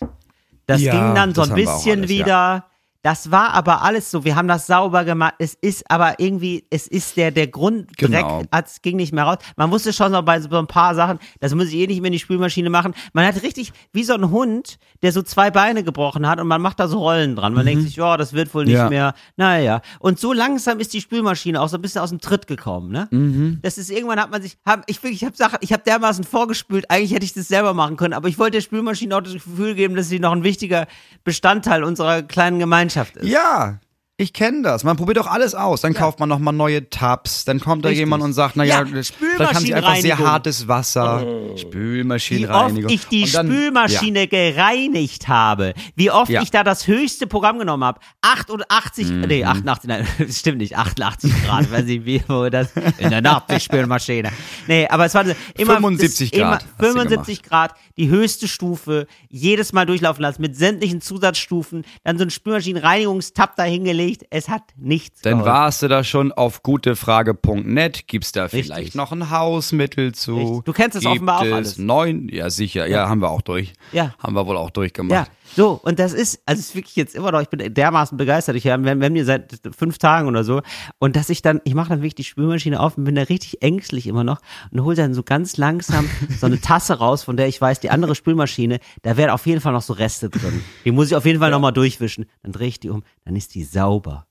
Das 0.65 0.82
Ja, 0.82 0.91
ging 0.91 1.13
dann 1.15 1.36
so 1.36 1.43
ein 1.43 1.53
bisschen 1.53 1.99
alles, 1.99 2.09
wieder. 2.09 2.65
Das 3.04 3.32
war 3.32 3.54
aber 3.54 3.82
alles 3.82 4.12
so. 4.12 4.24
Wir 4.26 4.36
haben 4.36 4.47
das 4.47 4.68
sauber 4.68 5.04
gemacht. 5.06 5.34
Es 5.39 5.56
ist 5.56 5.89
aber 5.89 6.20
irgendwie, 6.20 6.66
es 6.70 6.86
ist 6.88 7.18
der, 7.18 7.32
der 7.32 7.47
Grunddreck, 7.47 7.97
Genau. 7.97 8.43
es 8.52 8.82
ging 8.84 8.97
nicht 8.97 9.12
mehr 9.12 9.24
raus. 9.24 9.38
Man 9.56 9.72
wusste 9.72 9.91
schon 9.91 10.12
so 10.12 10.22
bei 10.22 10.39
so 10.39 10.49
ein 10.58 10.68
paar 10.68 10.93
Sachen, 10.93 11.18
das 11.39 11.56
muss 11.56 11.68
ich 11.70 11.76
eh 11.76 11.88
nicht 11.88 12.02
mehr 12.02 12.08
in 12.10 12.14
die 12.14 12.20
Spülmaschine 12.20 12.70
machen. 12.70 12.93
Man 13.14 13.26
hat 13.26 13.41
richtig, 13.41 13.74
wie 13.91 14.04
so 14.04 14.14
ein 14.14 14.30
Hund, 14.30 14.78
der 15.02 15.12
so 15.12 15.24
zwei 15.24 15.49
Beine 15.49 15.84
gebrochen 15.84 16.28
hat 16.28 16.39
und 16.39 16.47
man 16.47 16.62
macht 16.62 16.80
da 16.80 16.88
so 16.88 16.99
Rollen 16.99 17.36
dran. 17.36 17.54
Man 17.56 17.66
denkt 17.66 17.84
sich, 17.84 17.95
ja, 17.95 18.18
das 18.18 18.34
wird 18.34 18.54
wohl 18.54 18.66
nicht 18.66 18.74
Mhm. 18.74 18.80
Ja. 18.82 18.89
mehr. 18.89 19.14
Naja. 19.36 19.82
Und 19.99 20.20
so 20.20 20.32
langsam 20.32 20.80
ist 20.80 20.93
die 20.93 21.02
Spülmaschine 21.02 21.60
auch 21.60 21.70
so 21.70 21.78
ein 21.78 21.82
bisschen 21.82 22.02
aus 22.02 22.10
dem 22.10 22.20
Tritt 22.20 22.45
gekommen, 22.45 22.91
ne? 22.91 23.08
Mhm. 23.10 23.60
Das 23.64 23.80
ist 23.80 23.89
irgendwann 23.89 24.20
hat 24.20 24.30
man 24.30 24.41
sich, 24.43 24.58
hab, 24.66 24.84
ich 24.88 25.04
ich 25.04 25.24
habe 25.24 25.36
Sachen, 25.36 25.58
ich 25.62 25.74
habe 25.74 25.82
dermaßen 25.84 26.24
vorgespült. 26.24 26.86
Eigentlich 26.91 27.14
hätte 27.14 27.26
ich 27.26 27.34
das 27.34 27.47
selber 27.47 27.74
machen 27.74 27.97
können, 27.97 28.14
aber 28.14 28.28
ich 28.28 28.38
wollte 28.38 28.58
der 28.58 28.62
Spülmaschine 28.62 29.16
auch 29.18 29.22
das 29.22 29.34
Gefühl 29.34 29.74
geben, 29.74 29.95
dass 29.95 30.08
sie 30.10 30.20
noch 30.20 30.32
ein 30.34 30.43
wichtiger 30.43 30.86
Bestandteil 31.24 31.84
unserer 31.84 32.22
kleinen 32.22 32.60
Gemeinschaft 32.60 32.90
ist. 33.17 33.27
Ja, 33.29 33.79
ich 34.22 34.34
kenne 34.34 34.61
das. 34.61 34.84
Man 34.84 34.95
probiert 34.97 35.17
doch 35.17 35.28
alles 35.28 35.55
aus. 35.55 35.82
Dann 35.82 35.93
kauft 35.93 36.19
man 36.19 36.30
nochmal 36.30 36.53
neue 36.53 36.89
Tabs. 36.89 37.45
Dann 37.45 37.59
kommt 37.59 37.84
da 37.86 37.89
Richtig. 37.89 38.01
jemand 38.05 38.24
und 38.24 38.34
sagt, 38.34 38.55
naja, 38.55 38.82
Ja, 38.82 38.86
vielleicht 38.86 39.15
haben 39.55 39.65
sie 39.65 39.74
einfach 39.74 39.95
sehr 39.97 40.17
hartes 40.19 40.67
Wasser. 40.67 41.26
Wie 41.26 41.57
Spülmaschinenreinigung. 41.59 42.86
oft 42.86 42.93
ich 42.93 43.07
die 43.07 43.30
dann- 43.32 43.47
Spülmaschine 43.47 44.28
gereinigt 44.28 45.28
habe, 45.28 45.74
wie 45.95 46.11
oft 46.11 46.30
Ja. 46.32 46.41
ich 46.41 46.51
da 46.51 46.63
das 46.63 46.88
höchste 46.88 47.28
Programm 47.28 47.59
genommen 47.59 47.84
habe. 47.84 47.99
88, 48.22 49.07
Mhm. 49.09 49.22
nee, 49.22 49.43
88, 49.43 49.88
nein, 49.88 50.07
das 50.19 50.39
stimmt 50.39 50.59
nicht, 50.59 50.78
88 50.78 51.32
Grad, 51.45 51.72
weiß 51.72 51.86
ich 51.88 52.05
wie, 52.05 52.24
wo 52.28 52.49
das, 52.49 52.69
in 52.97 53.09
der 53.09 53.22
Nacht 53.22 53.51
die 53.51 53.59
Spülmaschine. 53.59 54.32
Nee, 54.67 54.88
aber 54.88 55.05
es 55.05 55.13
war 55.13 55.24
immer, 55.24 55.36
75 55.76 56.32
das, 56.32 56.39
immer 56.39 56.49
Grad 56.51 56.61
du 56.78 56.86
75 56.86 57.43
Grad, 57.43 57.74
die 57.97 58.09
höchste 58.09 58.47
Stufe, 58.47 59.07
jedes 59.30 59.74
Mal 59.74 59.86
durchlaufen 59.86 60.22
lassen, 60.22 60.41
mit 60.41 60.55
sämtlichen 60.55 61.01
Zusatzstufen, 61.01 61.84
dann 62.03 62.17
so 62.17 62.24
ein 62.24 62.30
Spülmaschinenreinigungstab 62.30 63.55
da 63.55 63.63
hingelegt, 64.12 64.26
es 64.30 64.49
hat 64.49 64.64
nichts 64.78 65.22
Dann 65.22 65.39
geholfen. 65.39 65.51
warst 65.53 65.82
du 65.82 65.88
da 65.88 66.03
schon 66.03 66.32
auf 66.32 66.64
gutefrage.net. 66.64 68.07
Gibt's 68.07 68.32
da 68.32 68.43
Richtig. 68.43 68.66
vielleicht 68.66 68.95
noch 68.95 69.12
ein 69.12 69.30
Hausmittel 69.30 70.14
zu? 70.14 70.38
Richtig. 70.38 70.66
Du 70.66 70.74
kennst 70.74 70.95
es 70.95 71.01
Gibt 71.01 71.14
offenbar 71.14 71.39
auch 71.41 71.45
es 71.45 71.53
alles. 71.53 71.78
Neun? 71.78 72.30
Ja, 72.30 72.49
sicher. 72.49 72.88
Ja, 72.88 73.09
haben 73.09 73.22
wir 73.22 73.30
auch 73.30 73.41
durch. 73.41 73.74
Ja. 73.91 74.14
Haben 74.20 74.34
wir 74.36 74.45
wohl 74.45 74.57
auch 74.57 74.66
Ja, 74.68 74.72
durchgemacht. 74.72 75.32
So, 75.56 75.80
und 75.84 75.99
das 75.99 76.14
ist, 76.14 76.41
also 76.45 76.60
es 76.60 76.70
ist 76.70 76.76
wirklich 76.76 76.95
jetzt 76.95 77.16
immer 77.16 77.32
noch, 77.32 77.41
ich 77.41 77.49
bin 77.49 77.74
dermaßen 77.74 78.18
begeistert. 78.18 78.56
Ich 78.56 78.68
habe, 78.68 78.84
wir 78.84 78.91
haben 78.91 79.16
hier 79.16 79.26
seit 79.26 79.60
fünf 79.78 79.97
Tagen 79.97 80.28
oder 80.28 80.43
so. 80.43 80.62
Und 80.99 81.16
dass 81.16 81.30
ich 81.30 81.41
dann, 81.41 81.62
ich 81.64 81.74
mache 81.74 81.89
dann 81.89 81.99
wirklich 81.99 82.16
die 82.16 82.24
Spülmaschine 82.24 82.80
auf 82.80 82.97
und 82.97 83.04
bin 83.04 83.16
da 83.16 83.24
richtig 83.24 83.62
ängstlich 83.62 84.08
immer 84.08 84.24
noch 84.24 84.39
und 84.72 84.84
hole 84.84 84.95
dann 84.95 85.14
so 85.14 85.24
ganz 85.24 85.58
langsam 85.58 86.10
so 86.39 86.45
eine 86.45 86.62
Tasse 86.62 86.99
raus, 86.99 87.24
von 87.24 87.38
der 87.38 87.47
ich 87.47 87.60
weiß, 87.60 87.80
die 87.80 87.89
andere 87.89 88.16
Spülmaschine, 88.16 88.80
da 89.02 89.18
wären 89.18 89.30
auf 89.30 89.45
jeden 89.45 89.62
Fall 89.62 89.74
noch 89.74 89.82
so 89.82 89.93
Reste 89.93 90.30
drin. 90.30 90.64
Die 90.86 90.91
muss 90.91 91.08
ich 91.08 91.16
auf 91.16 91.26
jeden 91.26 91.39
Fall 91.39 91.52
nochmal 91.52 91.74
durchwischen. 91.74 92.26
Dann 92.43 92.52
drehe 92.52 92.68
ich 92.68 92.80
die 92.80 92.89
um, 92.89 93.04
dann 93.26 93.36
ist 93.36 93.56
die 93.56 93.64
sauber. 93.64 94.28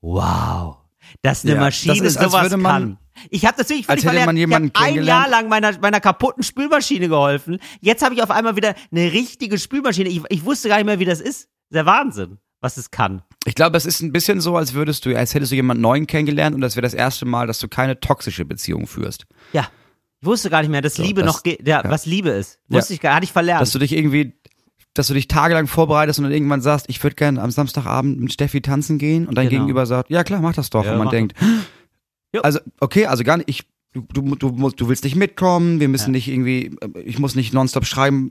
Wow. 0.00 0.79
Dass 1.22 1.44
eine 1.44 1.54
Ja, 1.54 1.60
Maschine 1.60 1.94
das 2.02 2.16
ist, 2.16 2.20
sowas 2.22 2.50
man- 2.56 2.62
kann. 2.62 2.98
Ich 3.28 3.44
habe 3.44 3.58
natürlich 3.58 3.84
völlig 3.86 4.04
hätte 4.04 4.14
man 4.14 4.24
verlernt. 4.24 4.38
jemanden 4.38 4.72
ich 4.74 4.80
ein 4.80 5.04
Jahr 5.04 5.28
lang 5.28 5.48
meiner, 5.48 5.78
meiner 5.80 6.00
kaputten 6.00 6.42
Spülmaschine 6.42 7.08
geholfen. 7.08 7.58
Jetzt 7.80 8.02
habe 8.02 8.14
ich 8.14 8.22
auf 8.22 8.30
einmal 8.30 8.56
wieder 8.56 8.74
eine 8.90 9.12
richtige 9.12 9.58
Spülmaschine. 9.58 10.08
Ich, 10.08 10.22
ich 10.30 10.44
wusste 10.44 10.68
gar 10.68 10.76
nicht 10.76 10.86
mehr, 10.86 10.98
wie 11.00 11.04
das 11.04 11.20
ist. 11.20 11.48
Der 11.70 11.84
Wahnsinn, 11.86 12.38
was 12.60 12.76
es 12.78 12.90
kann. 12.90 13.22
Ich 13.44 13.54
glaube, 13.54 13.76
es 13.76 13.84
ist 13.84 14.00
ein 14.00 14.12
bisschen 14.12 14.40
so, 14.40 14.56
als 14.56 14.72
würdest 14.74 15.04
du, 15.04 15.16
als 15.16 15.34
hättest 15.34 15.52
du 15.52 15.56
jemanden 15.56 15.82
neuen 15.82 16.06
kennengelernt 16.06 16.54
und 16.54 16.62
das 16.62 16.76
wäre 16.76 16.82
das 16.82 16.94
erste 16.94 17.26
Mal, 17.26 17.46
dass 17.46 17.58
du 17.58 17.68
keine 17.68 18.00
toxische 18.00 18.44
Beziehung 18.44 18.86
führst. 18.86 19.26
Ja. 19.52 19.68
Ich 20.22 20.26
wusste 20.26 20.50
gar 20.50 20.60
nicht 20.62 20.70
mehr, 20.70 20.82
dass 20.82 20.98
Liebe 20.98 21.22
das- 21.22 21.34
noch 21.34 21.42
geht, 21.42 21.66
ja, 21.66 21.82
was 21.84 22.06
Liebe 22.06 22.30
ist. 22.30 22.58
Wusste 22.68 22.92
Ja. 22.92 22.94
ich 22.96 23.00
gar, 23.00 23.14
hatte 23.14 23.24
ich 23.24 23.32
verlernt. 23.32 23.62
Dass 23.62 23.70
du 23.72 23.78
dich 23.78 23.92
irgendwie, 23.92 24.38
dass 24.94 25.06
du 25.06 25.14
dich 25.14 25.28
tagelang 25.28 25.66
vorbereitest 25.66 26.18
und 26.18 26.24
dann 26.24 26.32
irgendwann 26.32 26.60
sagst, 26.62 26.86
ich 26.88 27.02
würde 27.02 27.16
gerne 27.16 27.40
am 27.40 27.50
Samstagabend 27.50 28.18
mit 28.20 28.32
Steffi 28.32 28.60
tanzen 28.60 28.98
gehen 28.98 29.26
und 29.28 29.36
dein 29.38 29.48
Genau. 29.48 29.60
Gegenüber 29.62 29.86
sagt, 29.86 30.10
ja 30.10 30.24
klar, 30.24 30.40
mach 30.40 30.54
das 30.54 30.70
doch. 30.70 30.84
Ja, 30.84 30.92
und 30.92 30.98
man 30.98 31.10
denkt, 31.10 31.34
Jo. 32.34 32.40
also 32.42 32.58
okay, 32.80 33.06
also 33.06 33.22
gar 33.24 33.36
nicht, 33.36 33.48
ich, 33.48 33.62
du, 33.92 34.02
du, 34.12 34.34
du, 34.36 34.48
musst- 34.50 34.80
du 34.80 34.88
willst 34.88 35.04
nicht 35.04 35.16
mitkommen, 35.16 35.80
wir 35.80 35.88
müssen 35.88 36.10
nicht 36.12 36.28
irgendwie, 36.28 36.76
ich 37.04 37.18
muss 37.18 37.34
nicht 37.34 37.52
nonstop 37.54 37.84
schreiben. 37.86 38.30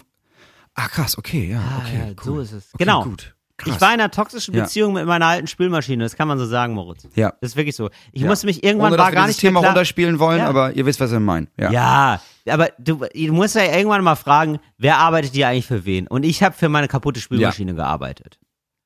Ah 0.76 0.88
krass, 0.88 1.18
okay, 1.18 1.50
ja, 1.50 1.60
Ah, 1.62 1.82
okay, 1.84 1.98
ja, 1.98 2.06
cool. 2.10 2.16
so 2.24 2.40
ist 2.40 2.52
es. 2.52 2.74
Okay, 2.74 2.84
Genau. 2.84 3.04
Gut. 3.04 3.36
Krass. 3.60 3.76
ich 3.76 3.82
war 3.82 3.94
in 3.94 4.00
einer 4.00 4.10
toxischen 4.12 4.54
Ja. 4.56 4.64
Beziehung 4.64 4.94
mit 4.94 5.06
meiner 5.06 5.28
alten 5.28 5.48
Spülmaschine, 5.48 6.04
das 6.04 6.16
kann 6.16 6.28
man 6.28 6.40
so 6.40 6.46
sagen, 6.46 6.74
Moritz. 6.74 7.08
ja. 7.16 7.34
Das 7.42 7.52
ist 7.52 7.56
wirklich 7.56 7.76
so. 7.76 7.90
Ich 8.12 8.22
Ja. 8.24 8.28
musste 8.28 8.48
mich 8.48 8.64
irgendwann 8.64 8.88
Ohne, 8.94 8.98
dass 8.98 9.06
war 9.06 9.12
wir 9.12 9.16
gar 9.16 9.24
dieses 9.26 9.36
nicht 9.38 9.42
Thema 9.42 9.60
klar. 9.60 9.72
runterspielen 9.74 10.20
wollen, 10.20 10.40
Ja. 10.40 10.48
aber 10.48 10.74
ihr 10.74 10.86
wisst, 10.86 11.00
was 11.00 11.12
wir 11.12 11.20
meinen. 11.20 11.48
Ja. 11.58 11.72
Ja, 11.72 12.20
aber 12.50 12.70
du, 12.80 13.06
du 13.14 13.34
musst 13.34 13.56
ja 13.56 13.64
irgendwann 13.64 14.04
mal 14.04 14.16
fragen, 14.16 14.60
wer 14.78 14.98
arbeitet 14.98 15.34
hier 15.34 15.48
eigentlich 15.48 15.68
für 15.68 15.86
wen? 15.86 16.08
Und 16.08 16.24
ich 16.24 16.42
habe 16.42 16.56
für 16.56 16.70
meine 16.70 16.88
kaputte 16.88 17.20
Spülmaschine 17.20 17.76
gearbeitet. 17.76 18.40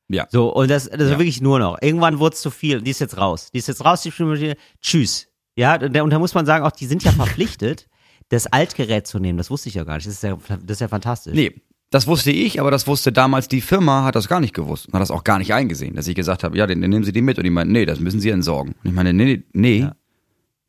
Ja. 0.09 0.28
So, 0.30 0.53
und 0.53 0.69
das, 0.69 0.89
das 0.89 1.01
ist 1.01 1.11
Ja. 1.11 1.17
wirklich 1.19 1.41
nur 1.41 1.59
noch. 1.59 1.78
Irgendwann 1.82 2.19
wurde 2.19 2.34
es 2.36 2.41
zu 2.41 2.51
viel. 2.51 2.82
Die 2.82 2.91
ist 2.91 2.99
jetzt 2.99 3.17
raus. 3.17 3.49
Die 3.53 3.57
ist 3.59 3.67
jetzt 3.67 3.84
raus, 3.86 4.01
die 4.01 4.11
Spülmaschine. 4.11 4.55
Tschüss. 4.82 5.28
Ja, 5.55 5.76
und 5.76 5.95
da, 5.95 6.03
und 6.03 6.09
da 6.09 6.19
muss 6.19 6.34
man 6.34 6.45
sagen, 6.45 6.65
auch 6.65 6.71
die 6.71 6.86
sind 6.88 7.03
ja 7.03 7.11
verpflichtet, 7.11 7.88
das 8.30 8.47
Altgerät 8.47 9.07
zu 9.07 9.19
nehmen. 9.19 9.38
Das 9.38 9.49
wusste 9.49 9.69
ich 9.69 9.76
ja 9.76 9.84
gar 9.86 9.95
nicht. 9.95 10.07
Das 10.07 10.15
ist 10.15 10.24
ja, 10.24 10.36
das 10.49 10.59
ist 10.78 10.82
ja 10.82 10.88
fantastisch. 10.88 11.34
Nee, 11.34 11.61
das 11.93 12.07
wusste 12.07 12.31
ich, 12.31 12.59
aber 12.59 12.71
das 12.71 12.87
wusste 12.87 13.11
damals 13.11 13.47
die 13.47 13.61
Firma, 13.61 14.03
hat 14.03 14.15
das 14.15 14.27
gar 14.27 14.39
nicht 14.39 14.55
gewusst 14.55 14.87
und 14.87 14.93
hat 14.95 15.01
das 15.01 15.11
auch 15.11 15.23
gar 15.23 15.37
nicht 15.37 15.53
eingesehen, 15.53 15.95
dass 15.95 16.07
ich 16.07 16.15
gesagt 16.15 16.43
habe, 16.43 16.57
ja, 16.57 16.65
dann, 16.65 16.79
nehmen 16.79 17.03
Sie 17.03 17.11
die 17.11 17.21
mit 17.21 17.37
und 17.37 17.43
die 17.43 17.51
meinten, 17.51 17.71
nee, 17.71 17.85
das 17.85 17.99
müssen 17.99 18.19
Sie 18.19 18.31
entsorgen. 18.31 18.73
Und 18.83 18.89
ich 18.89 18.95
meine, 18.95 19.13
nee, 19.13 19.25
nee, 19.25 19.43
nee 19.53 19.77
Ja. 19.81 19.95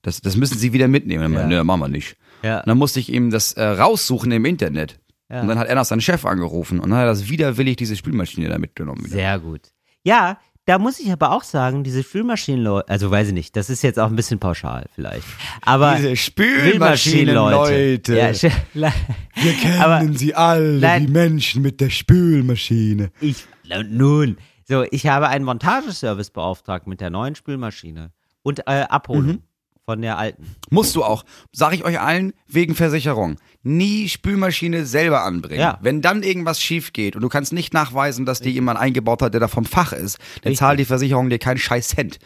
das, 0.03 0.21
das 0.21 0.37
müssen 0.37 0.59
Sie 0.59 0.75
wieder 0.75 0.87
mitnehmen. 0.87 1.25
Und 1.25 1.33
ich 1.33 1.39
meine, 1.39 1.57
nee, 1.57 1.65
machen 1.65 1.81
wir 1.81 1.89
nicht. 1.89 2.17
Ja. 2.43 2.59
Und 2.59 2.69
dann 2.69 2.77
musste 2.77 3.01
ich 3.01 3.11
ihm 3.11 3.31
das 3.31 3.55
äh, 3.55 3.65
raussuchen 3.65 4.31
im 4.33 4.45
Internet. 4.45 5.01
Ja. 5.31 5.41
Und 5.41 5.49
dann 5.49 5.59
hat 5.59 5.67
er 5.69 5.77
noch 5.77 5.87
seinen 5.87 6.03
Chef 6.03 6.27
angerufen 6.27 6.79
und 6.79 6.91
dann 6.91 6.99
hat 6.99 7.05
er 7.05 7.13
das 7.13 7.31
widerwillig 7.31 7.77
diese 7.77 7.97
Spülmaschine 7.97 8.51
da 8.51 8.59
mitgenommen. 8.59 9.07
Wieder. 9.07 9.17
Sehr 9.17 9.39
gut. 9.39 9.63
Ja, 10.03 10.39
da 10.67 10.79
muss 10.79 10.99
ich 10.99 11.11
aber 11.13 11.33
auch 11.33 11.43
sagen, 11.43 11.85
diese 11.85 12.03
Spülmaschinenleute, 12.03 12.89
also 12.89 13.11
weiß 13.11 13.29
ich 13.29 13.35
nicht, 13.35 13.55
das 13.57 13.69
ist 13.71 13.83
jetzt 13.83 13.99
auch 13.99 14.09
ein 14.09 14.17
bisschen 14.17 14.39
pauschal 14.39 14.87
vielleicht. 14.95 15.27
Aber 15.63 15.97
Diese 15.97 16.17
Spülmaschinenleute. 16.17 18.15
Ja, 18.17 18.33
Wir 19.35 19.85
aber 19.85 20.13
sie 20.15 20.35
alle, 20.35 20.79
Nein. 20.81 21.11
Menschen 21.13 21.63
mit 21.63 21.81
der 21.81 21.91
Spülmaschine. 21.91 23.11
ich, 23.21 23.47
nun, 23.89 24.39
so, 24.67 24.85
ich 24.91 25.07
habe 25.07 25.29
einen 25.29 25.45
Montageservice 25.45 26.31
beauftragt 26.31 26.87
mit 26.87 27.01
der 27.01 27.11
neuen 27.11 27.35
Spülmaschine 27.35 28.13
und 28.43 28.61
äh, 28.61 28.85
Abholung 28.89 29.27
Mhm. 29.27 29.43
Von 29.85 30.01
der 30.01 30.19
alten. 30.19 30.57
Musst 30.71 30.97
du 30.97 31.05
auch. 31.05 31.25
Sag 31.53 31.75
ich 31.75 31.85
euch 31.85 32.01
allen, 32.01 32.33
wegen 32.47 32.75
Versicherung. 32.75 33.37
Nie 33.63 34.09
Spülmaschine 34.09 34.87
selber 34.87 35.23
anbringen. 35.25 35.61
Ja. 35.61 35.79
Wenn 35.83 36.01
dann 36.01 36.23
irgendwas 36.23 36.61
schief 36.61 36.93
geht 36.93 37.17
und 37.17 37.23
du 37.23 37.29
kannst 37.29 37.53
nicht 37.53 37.75
nachweisen, 37.75 38.27
dass 38.27 38.41
dir 38.41 38.51
jemand 38.51 38.79
eingebaut 38.79 39.23
hat, 39.23 39.35
der 39.35 39.41
da 39.41 39.49
vom 39.49 39.65
Fach 39.65 39.93
ist, 39.93 40.19
dann 40.19 40.51
Richtig. 40.51 40.59
zahlt 40.59 40.79
die 40.79 40.85
Versicherung 40.85 41.29
dir 41.29 41.39
keinen 41.39 41.59
scheiß 41.59 41.89
Cent. 41.89 42.19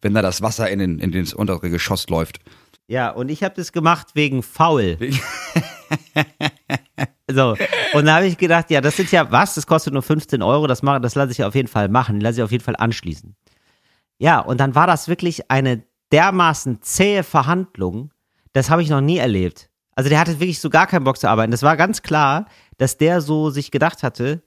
Wenn 0.00 0.14
da 0.14 0.22
das 0.22 0.42
Wasser 0.42 0.70
in, 0.70 0.78
den, 0.78 0.98
in 0.98 1.12
das 1.12 1.34
untere 1.34 1.70
Geschoss 1.70 2.08
läuft. 2.08 2.38
Ja, 2.86 3.10
und 3.10 3.28
ich 3.30 3.42
habe 3.42 3.54
das 3.54 3.72
gemacht 3.72 4.08
wegen 4.14 4.42
faul. 4.42 4.96
so, 7.30 7.54
und 7.92 8.06
da 8.06 8.16
habe 8.16 8.26
ich 8.26 8.38
gedacht, 8.38 8.70
ja, 8.70 8.80
das 8.80 8.96
sind 8.96 9.12
ja 9.12 9.30
was, 9.30 9.54
das 9.54 9.66
kostet 9.66 9.92
nur 9.92 10.02
15 10.02 10.40
Euro, 10.40 10.66
das, 10.66 10.82
mache, 10.82 11.00
das 11.00 11.14
lasse 11.14 11.32
ich 11.32 11.44
auf 11.44 11.54
jeden 11.54 11.68
Fall 11.68 11.90
machen, 11.90 12.20
lasse 12.20 12.38
ich 12.38 12.44
auf 12.44 12.50
jeden 12.50 12.64
Fall 12.64 12.76
anschließen. 12.76 13.36
Ja, 14.18 14.40
und 14.40 14.58
dann 14.58 14.74
war 14.74 14.86
das 14.86 15.08
wirklich 15.08 15.50
eine 15.50 15.84
dermaßen 16.12 16.82
zähe 16.82 17.22
Verhandlung, 17.22 18.12
das 18.52 18.70
habe 18.70 18.82
ich 18.82 18.90
noch 18.90 19.00
nie 19.00 19.18
erlebt. 19.18 19.70
Also 19.94 20.10
der 20.10 20.20
hatte 20.20 20.38
wirklich 20.40 20.60
so 20.60 20.70
gar 20.70 20.86
keinen 20.86 21.04
Bock 21.04 21.18
zu 21.18 21.28
arbeiten. 21.28 21.50
Das 21.50 21.62
war 21.62 21.76
ganz 21.76 22.02
klar, 22.02 22.46
dass 22.76 22.98
der 22.98 23.20
so 23.20 23.50
sich 23.50 23.70
gedacht 23.70 24.02
hatte, 24.02 24.42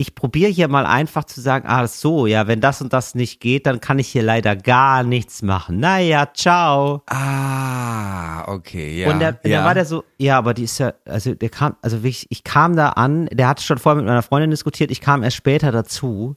ich 0.00 0.14
probiere 0.14 0.50
hier 0.50 0.68
mal 0.68 0.86
einfach 0.86 1.24
zu 1.24 1.42
sagen, 1.42 1.68
ah 1.68 1.86
so, 1.86 2.26
ja, 2.26 2.46
wenn 2.46 2.62
das 2.62 2.80
und 2.80 2.94
das 2.94 3.14
nicht 3.14 3.38
geht, 3.38 3.66
dann 3.66 3.80
kann 3.80 3.98
ich 3.98 4.08
hier 4.08 4.22
leider 4.22 4.56
gar 4.56 5.02
nichts 5.02 5.42
machen. 5.42 5.78
Naja, 5.78 6.28
ciao. 6.32 7.02
Ah, 7.06 8.50
okay, 8.50 9.02
ja. 9.02 9.10
Und 9.10 9.18
der, 9.18 9.38
ja. 9.44 9.60
da 9.60 9.66
war 9.66 9.74
der 9.74 9.84
so, 9.84 10.04
ja, 10.16 10.38
aber 10.38 10.54
die 10.54 10.64
ist 10.64 10.78
ja, 10.78 10.94
also 11.04 11.34
der 11.34 11.50
kam, 11.50 11.76
also 11.82 11.98
wirklich, 11.98 12.26
ich 12.30 12.44
kam 12.44 12.76
da 12.76 12.90
an, 12.90 13.26
der 13.26 13.46
hatte 13.46 13.62
schon 13.62 13.76
vorher 13.76 13.96
mit 13.96 14.06
meiner 14.06 14.22
Freundin 14.22 14.50
diskutiert, 14.50 14.90
ich 14.90 15.02
kam 15.02 15.22
erst 15.22 15.36
später 15.36 15.70
dazu 15.70 16.34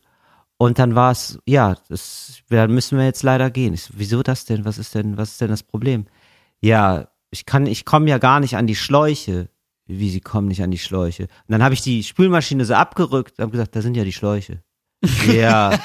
und 0.58 0.80
dann 0.80 0.95
war 0.95 1.12
es, 1.12 1.39
ja, 1.45 1.76
das, 1.89 2.41
dann 2.49 2.72
müssen 2.74 2.97
wir 2.97 3.06
jetzt 3.06 3.24
leider 3.24 3.49
gehen. 3.51 3.74
Ich 3.74 3.84
so, 3.84 3.93
wieso 3.97 4.24
das 4.24 4.45
denn? 4.45 4.66
Was 4.66 4.78
ist 4.78 4.95
denn, 4.95 5.18
was 5.18 5.32
ist 5.32 5.41
denn 5.41 5.49
das 5.49 5.64
Problem? 5.64 6.06
Ja, 6.62 7.10
ich 7.32 7.45
kann, 7.45 7.66
ich 7.66 7.86
komme 7.86 8.10
ja 8.10 8.18
gar 8.18 8.39
nicht 8.39 8.56
an 8.56 8.68
die 8.68 8.76
Schläuche. 8.76 9.49
Wie, 9.86 10.10
sie 10.10 10.22
kommen 10.22 10.47
nicht 10.47 10.64
an 10.64 10.72
die 10.72 10.78
Schläuche? 10.78 11.24
Und 11.24 11.49
dann 11.49 11.64
habe 11.64 11.74
ich 11.74 11.82
die 11.82 12.04
Spülmaschine 12.04 12.64
so 12.64 12.74
abgerückt 12.76 13.38
und 13.38 13.41
habe 13.41 13.51
gesagt, 13.51 13.76
da 13.76 13.82
sind 13.82 13.97
ja 13.97 14.04
die 14.04 14.14
Schläuche. 14.14 14.64
Ja. 15.28 15.78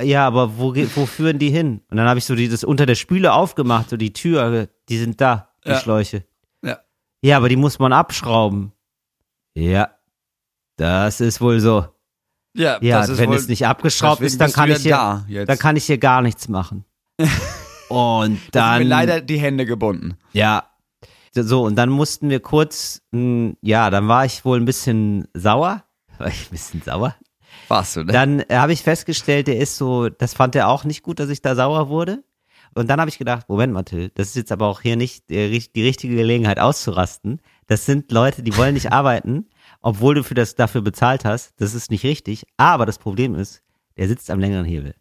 Ja, 0.00 0.26
aber 0.26 0.56
wo, 0.58 0.74
wo 0.74 1.06
führen 1.06 1.38
die 1.38 1.50
hin? 1.50 1.82
Und 1.90 1.96
dann 1.98 2.08
habe 2.08 2.18
ich 2.18 2.24
so 2.24 2.34
das 2.34 2.64
unter 2.64 2.86
der 2.86 2.94
Spüle 2.94 3.32
aufgemacht, 3.34 3.90
so 3.90 3.96
die 3.96 4.12
Tür, 4.12 4.68
die 4.88 4.98
sind 4.98 5.20
da, 5.20 5.50
die 5.64 5.70
Ja. 5.70 5.80
Schläuche. 5.80 6.24
Ja. 6.64 6.78
Ja, 7.22 7.36
aber 7.36 7.48
die 7.48 7.56
muss 7.56 7.78
man 7.78 7.92
abschrauben. 7.92 8.72
Ja, 9.54 9.90
das 10.76 11.20
ist 11.20 11.40
wohl 11.40 11.60
so. 11.60 11.86
Ja, 12.54 12.78
Ja, 12.82 13.00
das 13.00 13.08
ist 13.10 13.18
wenn 13.18 13.32
es 13.32 13.48
nicht 13.48 13.66
abgeschraubt 13.66 14.20
ist, 14.22 14.40
dann 14.40 14.52
kann 14.52 14.68
ja 14.70 14.76
ich 14.76 14.82
hier, 14.82 14.90
da 14.92 15.44
dann 15.46 15.58
kann 15.58 15.76
ich 15.76 15.84
hier 15.86 15.98
gar 15.98 16.22
nichts 16.22 16.48
machen. 16.48 16.84
Und 17.88 18.40
da 18.52 18.60
dann, 18.72 18.78
sind 18.78 18.88
mir 18.88 18.94
leider 18.94 19.20
die 19.20 19.38
Hände 19.38 19.66
gebunden. 19.66 20.16
ja, 20.32 20.64
so 21.34 21.62
und 21.64 21.76
dann 21.76 21.88
mussten 21.88 22.28
wir 22.28 22.40
kurz, 22.40 23.00
mh, 23.10 23.54
ja, 23.62 23.88
dann 23.88 24.06
war 24.06 24.26
ich 24.26 24.44
wohl 24.44 24.58
ein 24.60 24.66
bisschen 24.66 25.28
sauer, 25.34 25.82
war 26.18 26.26
ich 26.28 26.46
ein 26.48 26.50
bisschen 26.50 26.82
sauer. 26.82 27.14
Warst 27.68 27.96
du, 27.96 28.04
ne? 28.04 28.12
Dann 28.12 28.40
äh, 28.40 28.56
habe 28.56 28.72
ich 28.74 28.82
festgestellt, 28.82 29.46
der 29.46 29.56
ist 29.58 29.76
so, 29.78 30.10
das 30.10 30.34
fand 30.34 30.54
er 30.56 30.68
auch 30.68 30.84
nicht 30.84 31.02
gut, 31.02 31.20
dass 31.20 31.30
ich 31.30 31.40
da 31.40 31.54
sauer 31.54 31.88
wurde. 31.88 32.22
Und 32.74 32.88
dann 32.88 33.00
habe 33.00 33.08
ich 33.10 33.18
gedacht, 33.18 33.48
Moment 33.48 33.72
mal, 33.72 33.82
Till, 33.82 34.10
das 34.14 34.28
ist 34.28 34.36
jetzt 34.36 34.52
aber 34.52 34.66
auch 34.66 34.80
hier 34.82 34.96
nicht 34.96 35.28
die, 35.30 35.38
richt- 35.38 35.74
die 35.76 35.82
richtige 35.84 36.16
Gelegenheit 36.16 36.58
auszurasten. 36.58 37.40
Das 37.66 37.84
sind 37.86 38.10
Leute, 38.12 38.42
die 38.42 38.54
wollen 38.56 38.74
nicht 38.74 38.92
arbeiten, 38.92 39.46
obwohl 39.82 40.14
du 40.14 40.24
für 40.24 40.34
das 40.34 40.54
dafür 40.54 40.80
bezahlt 40.80 41.24
hast. 41.24 41.52
Das 41.60 41.74
ist 41.74 41.90
nicht 41.90 42.04
richtig. 42.04 42.44
Aber 42.56 42.86
das 42.86 42.98
Problem 42.98 43.34
ist, 43.34 43.62
der 43.96 44.08
sitzt 44.08 44.30
am 44.30 44.40
längeren 44.40 44.64
Hebel. 44.64 44.94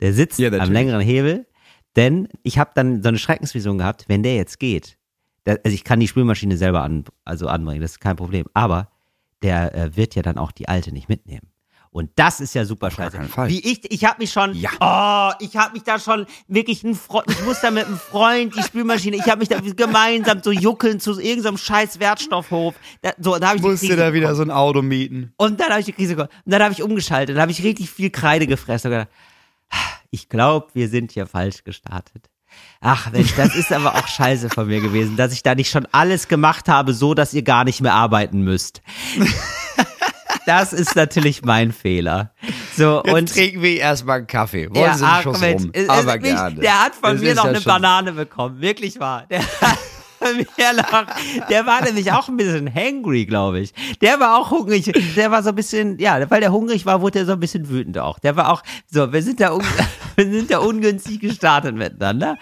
Der 0.00 0.12
sitzt 0.12 0.38
Ja, 0.38 0.52
am 0.52 0.72
längeren 0.72 1.00
Hebel, 1.00 1.46
denn 1.96 2.28
ich 2.42 2.58
habe 2.58 2.70
dann 2.74 3.02
so 3.02 3.08
eine 3.08 3.18
Schreckensvision 3.18 3.78
gehabt, 3.78 4.04
wenn 4.08 4.22
der 4.22 4.36
jetzt 4.36 4.58
geht. 4.58 4.96
Da, 5.42 5.56
also 5.64 5.74
ich 5.74 5.84
kann 5.84 6.00
die 6.00 6.08
Spülmaschine 6.08 6.56
selber 6.56 6.82
an, 6.82 7.04
also 7.24 7.48
anbringen, 7.48 7.82
das 7.82 7.92
ist 7.92 8.00
kein 8.00 8.16
Problem. 8.16 8.46
Aber 8.54 8.88
der 9.42 9.74
äh, 9.74 9.96
wird 9.96 10.14
ja 10.14 10.22
dann 10.22 10.38
auch 10.38 10.52
die 10.52 10.68
alte 10.68 10.92
nicht 10.92 11.08
mitnehmen. 11.08 11.48
Und 11.96 12.10
das 12.16 12.40
ist 12.40 12.54
ja 12.56 12.64
super 12.64 12.90
scheiße. 12.90 13.16
Wie 13.46 13.60
ich, 13.60 13.88
ich 13.92 14.04
habe 14.04 14.16
mich 14.18 14.32
schon, 14.32 14.52
Ja. 14.54 14.70
oh, 14.80 15.32
ich 15.38 15.56
habe 15.56 15.74
mich 15.74 15.84
da 15.84 16.00
schon 16.00 16.26
wirklich 16.48 16.82
ein 16.82 16.96
Freund, 16.96 17.30
ich 17.30 17.44
muss 17.44 17.60
da 17.60 17.70
mit 17.70 17.86
einem 17.86 17.98
Freund 17.98 18.52
die 18.56 18.64
Spülmaschine, 18.64 19.14
ich 19.16 19.26
habe 19.26 19.38
mich 19.38 19.48
da 19.48 19.60
gemeinsam 19.60 20.42
so 20.42 20.50
juckeln 20.50 20.98
zu 20.98 21.20
irgendeinem 21.20 21.56
scheiß 21.56 22.00
Wertstoffhof. 22.00 22.74
Da, 23.02 23.12
so, 23.20 23.38
da 23.38 23.46
habe 23.50 23.58
ich 23.58 23.62
die 23.62 23.68
Musst 23.68 23.82
du 23.84 23.86
Krise 23.86 23.96
da 24.00 24.12
wieder 24.12 24.26
bekommen. 24.30 24.36
so 24.36 24.42
ein 24.42 24.50
Auto 24.50 24.82
mieten. 24.82 25.32
Und 25.36 25.60
dann 25.60 25.68
habe 25.70 25.78
ich 25.78 25.86
die 25.86 25.92
Krise 25.92 26.16
bekommen. 26.16 26.32
Und 26.44 26.52
dann 26.52 26.64
habe 26.64 26.72
ich 26.72 26.82
umgeschaltet, 26.82 27.36
dann 27.36 27.42
habe 27.42 27.52
ich 27.52 27.62
richtig 27.62 27.88
viel 27.90 28.10
Kreide 28.10 28.48
gefressen 28.48 28.90
und 28.90 28.98
gedacht, 28.98 29.12
ich 30.10 30.28
glaube, 30.28 30.66
wir 30.74 30.88
sind 30.88 31.12
hier 31.12 31.28
falsch 31.28 31.62
gestartet. 31.62 32.28
Ach 32.80 33.12
Mensch, 33.12 33.34
das 33.36 33.54
ist 33.54 33.72
aber 33.72 33.94
auch 33.94 34.06
scheiße 34.08 34.48
von 34.50 34.66
mir 34.66 34.80
gewesen, 34.80 35.16
dass 35.16 35.32
ich 35.32 35.44
da 35.44 35.54
nicht 35.54 35.70
schon 35.70 35.86
alles 35.92 36.26
gemacht 36.26 36.68
habe, 36.68 36.92
so 36.92 37.14
dass 37.14 37.34
ihr 37.34 37.42
gar 37.42 37.62
nicht 37.62 37.80
mehr 37.80 37.94
arbeiten 37.94 38.42
müsst. 38.42 38.82
Das 40.46 40.72
ist 40.72 40.94
natürlich 40.96 41.42
mein 41.44 41.72
Fehler. 41.72 42.32
So, 42.76 43.02
Jetzt 43.04 43.14
und 43.14 43.32
trinken 43.32 43.62
wir 43.62 43.76
erstmal 43.78 44.18
einen 44.18 44.26
Kaffee. 44.26 44.68
Wollen 44.70 44.94
Sie 44.94 45.04
einen 45.04 45.22
Schuss 45.22 45.40
Mensch, 45.40 45.62
rum? 45.62 45.70
es- 45.72 45.88
Aber 45.88 46.06
wirklich, 46.06 46.34
gerne. 46.34 46.60
Der 46.60 46.84
hat 46.84 46.94
von 46.94 47.14
Es 47.16 47.20
mir 47.22 47.30
ist 47.30 47.36
noch 47.36 47.44
ja 47.44 47.50
eine 47.50 47.60
Banane 47.60 48.12
bekommen, 48.12 48.60
wirklich 48.60 49.00
wahr. 49.00 49.24
Der 49.30 49.40
hat 49.40 49.78
von 50.18 50.36
mir 50.36 50.72
noch, 50.76 51.06
der 51.48 51.66
war 51.66 51.82
nämlich 51.82 52.10
auch 52.12 52.28
ein 52.28 52.36
bisschen 52.36 52.72
hangry, 52.74 53.26
glaube 53.26 53.60
ich. 53.60 53.72
Der 54.00 54.20
war 54.20 54.38
auch 54.38 54.50
hungrig. 54.50 54.90
Der 55.16 55.30
war 55.30 55.42
so 55.42 55.50
ein 55.50 55.54
bisschen, 55.54 55.98
ja, 55.98 56.30
weil 56.30 56.40
der 56.40 56.52
hungrig 56.52 56.84
war, 56.86 57.00
wurde 57.00 57.20
er 57.20 57.26
so 57.26 57.32
ein 57.32 57.40
bisschen 57.40 57.68
wütend 57.68 57.98
auch. 57.98 58.18
Der 58.18 58.34
war 58.36 58.50
auch, 58.50 58.62
so, 58.90 59.12
wir 59.12 59.22
sind 59.22 59.40
da, 59.40 59.56
wir 60.16 60.30
sind 60.30 60.50
da 60.50 60.58
ungünstig 60.58 61.20
gestartet 61.20 61.74
miteinander. 61.74 62.36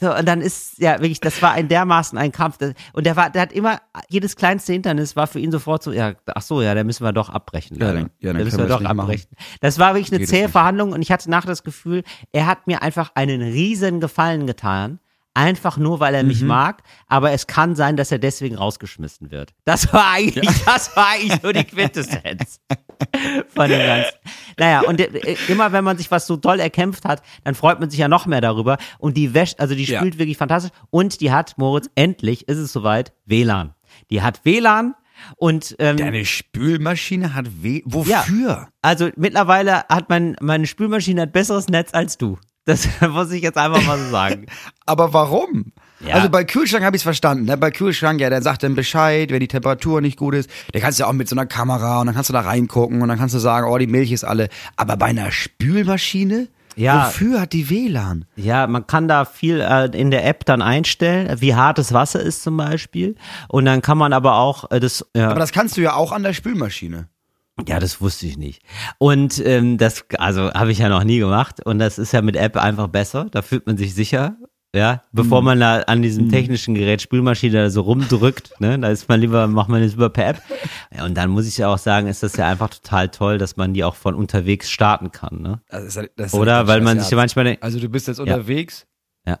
So, 0.00 0.14
und 0.14 0.26
dann 0.28 0.40
ist, 0.40 0.78
ja, 0.78 1.00
wirklich, 1.00 1.20
das 1.20 1.42
war 1.42 1.52
ein 1.52 1.66
dermaßen 1.68 2.16
ein 2.18 2.30
Kampf. 2.30 2.58
Und 2.92 3.04
der 3.04 3.16
war, 3.16 3.30
der 3.30 3.42
hat 3.42 3.52
immer, 3.52 3.80
jedes 4.08 4.36
kleinste 4.36 4.72
Hindernis 4.72 5.16
war 5.16 5.26
für 5.26 5.40
ihn 5.40 5.50
sofort 5.50 5.82
so, 5.82 5.90
ja, 5.92 6.12
ach 6.26 6.42
so, 6.42 6.62
ja, 6.62 6.74
da 6.74 6.84
müssen 6.84 7.02
wir 7.04 7.12
doch 7.12 7.28
abbrechen. 7.30 7.76
Ja, 7.80 7.92
dann- 7.92 8.10
ja, 8.20 8.30
dann 8.32 8.38
da 8.38 8.44
müssen 8.44 8.58
wir 8.58 8.66
doch 8.66 8.78
nicht 8.78 8.88
machen. 8.88 9.00
abbrechen. 9.00 9.30
Das 9.60 9.78
war 9.80 9.94
wirklich 9.94 10.12
eine 10.12 10.20
Geht 10.20 10.28
zähe. 10.28 10.48
Verhandlung 10.48 10.92
und 10.92 11.02
ich 11.02 11.10
hatte 11.10 11.28
nachher 11.28 11.48
das 11.48 11.64
Gefühl, 11.64 12.04
er 12.32 12.46
hat 12.46 12.66
mir 12.68 12.82
einfach 12.82 13.10
einen 13.16 13.42
riesen 13.42 14.00
Gefallen 14.00 14.46
getan. 14.46 15.00
Einfach 15.34 15.76
nur, 15.76 16.00
weil 16.00 16.14
er 16.16 16.24
mich 16.24 16.40
Mhm. 16.40 16.48
mag, 16.48 16.82
aber 17.06 17.30
es 17.30 17.46
kann 17.46 17.76
sein, 17.76 17.96
dass 17.96 18.10
er 18.10 18.18
deswegen 18.18 18.56
rausgeschmissen 18.56 19.30
wird. 19.30 19.52
Das 19.64 19.92
war 19.92 20.10
eigentlich, 20.12 20.64
das 20.64 20.96
war 20.96 21.08
eigentlich 21.10 21.40
so 21.40 21.52
die 21.52 21.62
Quintessenz. 21.64 22.60
von 23.54 23.68
dem 23.68 23.78
Ganzen. 23.78 24.12
Naja, 24.58 24.80
und 24.80 25.00
äh, 25.00 25.36
immer 25.48 25.72
wenn 25.72 25.84
man 25.84 25.96
sich 25.98 26.10
was 26.10 26.26
so 26.26 26.36
doll 26.36 26.60
erkämpft 26.60 27.04
hat, 27.04 27.22
dann 27.44 27.54
freut 27.54 27.80
man 27.80 27.90
sich 27.90 27.98
ja 27.98 28.08
noch 28.08 28.26
mehr 28.26 28.40
darüber. 28.40 28.78
Und 28.98 29.16
die 29.16 29.34
wäscht, 29.34 29.60
also 29.60 29.74
die 29.74 29.84
Ja. 29.84 29.98
spült 30.00 30.18
wirklich 30.18 30.36
fantastisch. 30.36 30.72
Und 30.90 31.20
die 31.20 31.30
hat, 31.32 31.56
Moritz, 31.58 31.88
endlich 31.94 32.48
ist 32.48 32.58
es 32.58 32.72
soweit, 32.72 33.12
WLAN. 33.26 33.74
Die 34.10 34.22
hat 34.22 34.44
WLAN 34.44 34.94
und 35.36 35.74
ähm, 35.78 35.96
Deine 35.96 36.24
Spülmaschine 36.24 37.34
hat 37.34 37.46
weh. 37.62 37.82
Wofür? 37.84 38.68
also 38.82 39.10
mittlerweile 39.16 39.84
hat 39.88 40.08
mein, 40.08 40.36
meine 40.40 40.66
Spülmaschine 40.66 41.22
ein 41.22 41.32
besseres 41.32 41.68
Netz 41.68 41.92
als 41.92 42.18
du. 42.18 42.38
Das 42.64 42.86
muss 43.08 43.30
ich 43.32 43.42
jetzt 43.42 43.56
einfach 43.58 43.84
mal 43.86 43.98
so 43.98 44.10
sagen. 44.10 44.46
Aber 44.86 45.12
warum? 45.12 45.72
Ja. 46.00 46.14
Also 46.14 46.28
bei 46.28 46.44
Kühlschrank 46.44 46.84
habe 46.84 46.96
ich 46.96 47.00
es 47.00 47.04
verstanden. 47.04 47.44
Ne? 47.46 47.56
Bei 47.56 47.70
Kühlschrank, 47.70 48.20
ja, 48.20 48.30
der 48.30 48.42
sagt 48.42 48.62
dann 48.62 48.74
Bescheid, 48.74 49.30
wenn 49.30 49.40
die 49.40 49.48
Temperatur 49.48 50.00
nicht 50.00 50.16
gut 50.16 50.34
ist. 50.34 50.48
Der 50.72 50.80
kannst 50.80 50.98
du 50.98 51.02
ja 51.02 51.08
auch 51.08 51.12
mit 51.12 51.28
so 51.28 51.34
einer 51.34 51.46
Kamera 51.46 52.00
und 52.00 52.06
dann 52.06 52.14
kannst 52.14 52.28
du 52.30 52.32
da 52.32 52.40
reingucken 52.40 53.02
und 53.02 53.08
dann 53.08 53.18
kannst 53.18 53.34
du 53.34 53.38
sagen, 53.38 53.66
oh, 53.68 53.78
die 53.78 53.86
Milch 53.88 54.12
ist 54.12 54.24
alle. 54.24 54.48
Aber 54.76 54.96
bei 54.96 55.06
einer 55.06 55.30
Spülmaschine? 55.32 56.48
Ja. 56.76 57.06
Wofür 57.08 57.40
hat 57.40 57.52
die 57.52 57.68
WLAN? 57.70 58.24
Ja, 58.36 58.68
man 58.68 58.86
kann 58.86 59.08
da 59.08 59.24
viel 59.24 59.60
äh, 59.60 59.86
in 59.86 60.12
der 60.12 60.24
App 60.24 60.44
dann 60.44 60.62
einstellen, 60.62 61.40
wie 61.40 61.56
hart 61.56 61.78
das 61.78 61.92
Wasser 61.92 62.20
ist 62.20 62.44
zum 62.44 62.56
Beispiel. 62.56 63.16
Und 63.48 63.64
dann 63.64 63.82
kann 63.82 63.98
man 63.98 64.12
aber 64.12 64.36
auch 64.36 64.70
äh, 64.70 64.78
das. 64.78 65.04
Ja, 65.16 65.30
Aber 65.30 65.40
das 65.40 65.50
kannst 65.50 65.76
du 65.76 65.80
ja 65.80 65.94
auch 65.94 66.12
an 66.12 66.22
der 66.22 66.32
Spülmaschine. 66.34 67.08
ja, 67.66 67.80
das 67.80 68.00
wusste 68.00 68.26
ich 68.26 68.36
nicht. 68.38 68.62
Und 68.98 69.44
ähm, 69.44 69.76
das, 69.78 70.04
also 70.18 70.52
habe 70.52 70.70
ich 70.70 70.78
ja 70.78 70.88
noch 70.88 71.02
nie 71.02 71.18
gemacht. 71.18 71.66
Und 71.66 71.80
das 71.80 71.98
ist 71.98 72.12
ja 72.12 72.22
mit 72.22 72.36
App 72.36 72.56
einfach 72.56 72.86
besser. 72.86 73.26
Da 73.32 73.42
fühlt 73.42 73.66
man 73.66 73.76
sich 73.76 73.92
sicher. 73.96 74.36
Ja, 74.78 75.02
bevor 75.10 75.42
man 75.42 75.58
da 75.58 75.80
an 75.82 76.02
diesem 76.02 76.30
technischen 76.30 76.76
Gerät 76.76 77.02
Spülmaschine 77.02 77.52
da 77.54 77.70
so 77.70 77.80
rumdrückt, 77.80 78.52
ne, 78.60 78.78
da 78.78 78.88
ist 78.90 79.08
man 79.08 79.20
lieber, 79.20 79.48
macht 79.48 79.68
man 79.68 79.82
das 79.82 79.94
über 79.94 80.08
per 80.08 80.28
App. 80.28 80.42
Ja, 80.96 81.04
und 81.04 81.16
dann 81.16 81.30
muss 81.30 81.48
ich 81.48 81.58
ja 81.58 81.66
auch 81.66 81.78
sagen, 81.78 82.06
ist 82.06 82.22
das 82.22 82.36
ja 82.36 82.46
einfach 82.46 82.70
total 82.70 83.08
toll, 83.08 83.38
dass 83.38 83.56
man 83.56 83.74
die 83.74 83.82
auch 83.82 83.96
von 83.96 84.14
unterwegs 84.14 84.70
starten 84.70 85.10
kann, 85.10 85.42
ne? 85.42 85.60
Das 85.68 85.82
ist, 85.82 85.96
das 86.14 86.26
ist 86.28 86.34
Oder? 86.34 86.68
Weil 86.68 86.80
man 86.80 87.00
sich 87.00 87.10
ja 87.10 87.16
manchmal 87.16 87.44
denkt, 87.44 87.64
Also 87.64 87.80
du 87.80 87.88
bist 87.88 88.06
jetzt 88.06 88.20
unterwegs. 88.20 88.86
Ja. 89.26 89.40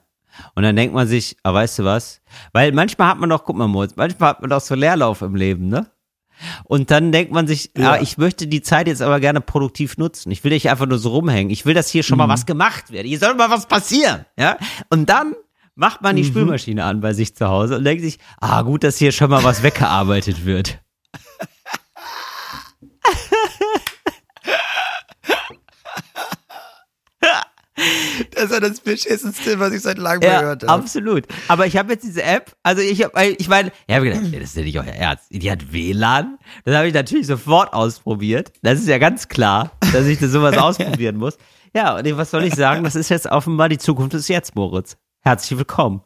Und 0.56 0.64
dann 0.64 0.74
denkt 0.74 0.92
man 0.92 1.06
sich, 1.06 1.36
ah, 1.44 1.54
weißt 1.54 1.78
du 1.78 1.84
was? 1.84 2.20
Weil 2.52 2.72
manchmal 2.72 3.08
hat 3.08 3.18
man 3.18 3.30
doch, 3.30 3.44
guck 3.44 3.56
mal, 3.56 3.68
Moritz, 3.68 3.94
manchmal 3.94 4.30
hat 4.30 4.40
man 4.40 4.50
doch 4.50 4.60
so 4.60 4.74
Leerlauf 4.74 5.22
im 5.22 5.36
Leben, 5.36 5.68
ne? 5.68 5.86
Und 6.64 6.90
dann 6.90 7.12
denkt 7.12 7.32
man 7.32 7.46
sich, 7.46 7.70
Ja. 7.76 7.92
ah, 7.92 8.00
ich 8.00 8.18
möchte 8.18 8.46
die 8.46 8.62
Zeit 8.62 8.86
jetzt 8.86 9.02
aber 9.02 9.20
gerne 9.20 9.40
produktiv 9.40 9.96
nutzen. 9.98 10.30
Ich 10.30 10.44
will 10.44 10.52
nicht 10.52 10.70
einfach 10.70 10.86
nur 10.86 10.98
so 10.98 11.10
rumhängen. 11.10 11.50
Ich 11.50 11.66
will, 11.66 11.74
dass 11.74 11.88
hier 11.88 12.02
schon 12.02 12.16
Mhm. 12.16 12.26
mal 12.26 12.28
was 12.28 12.46
gemacht 12.46 12.90
wird. 12.90 13.06
Hier 13.06 13.18
soll 13.18 13.34
mal 13.34 13.50
was 13.50 13.66
passieren, 13.66 14.24
ja? 14.38 14.56
Und 14.90 15.08
dann 15.08 15.34
macht 15.74 16.02
man 16.02 16.16
die 16.16 16.22
Mhm. 16.22 16.26
Spülmaschine 16.28 16.84
an 16.84 17.00
bei 17.00 17.12
sich 17.12 17.34
zu 17.36 17.48
Hause 17.48 17.76
und 17.78 17.84
denkt 17.84 18.02
sich, 18.02 18.18
ah, 18.40 18.62
gut, 18.62 18.84
dass 18.84 18.98
hier 18.98 19.12
schon 19.12 19.30
mal 19.30 19.44
was 19.44 19.62
weggearbeitet 19.62 20.44
wird. 20.44 20.78
Das 28.38 28.50
ist 28.50 28.52
ja 28.52 28.60
das 28.60 28.80
beschissenste, 28.80 29.58
was 29.58 29.72
ich 29.72 29.82
seit 29.82 29.98
langem 29.98 30.22
Ja, 30.22 30.40
gehört 30.40 30.62
habe. 30.62 30.72
absolut. 30.72 31.26
Aber 31.48 31.66
ich 31.66 31.76
habe 31.76 31.92
jetzt 31.92 32.04
diese 32.04 32.22
App, 32.22 32.52
also 32.62 32.80
ich 32.82 33.02
habe, 33.02 33.34
ich 33.38 33.48
meine, 33.48 33.72
ich 33.86 33.94
habe 33.94 34.06
gedacht, 34.06 34.22
das 34.32 34.42
ist 34.50 34.56
ja 34.56 34.62
nicht 34.62 34.78
euer 34.78 34.84
Ernst. 34.86 35.24
Die 35.30 35.50
hat 35.50 35.72
WLAN. 35.72 36.38
Das 36.64 36.76
habe 36.76 36.86
ich 36.88 36.94
natürlich 36.94 37.26
sofort 37.26 37.72
ausprobiert. 37.72 38.52
Das 38.62 38.78
ist 38.78 38.86
ja 38.88 38.98
ganz 38.98 39.28
klar, 39.28 39.72
dass 39.92 40.06
ich 40.06 40.18
das 40.20 40.30
sowas 40.30 40.56
ausprobieren 40.58 41.16
muss. 41.16 41.36
Ja, 41.74 41.96
und 41.96 42.16
was 42.16 42.30
soll 42.30 42.44
ich 42.44 42.54
sagen? 42.54 42.84
Das 42.84 42.94
ist 42.94 43.08
jetzt 43.08 43.26
offenbar 43.26 43.68
die 43.68 43.78
Zukunft 43.78 44.14
ist 44.14 44.28
jetzt, 44.28 44.54
Moritz. 44.54 44.96
Herzlich 45.20 45.58
willkommen. 45.58 46.02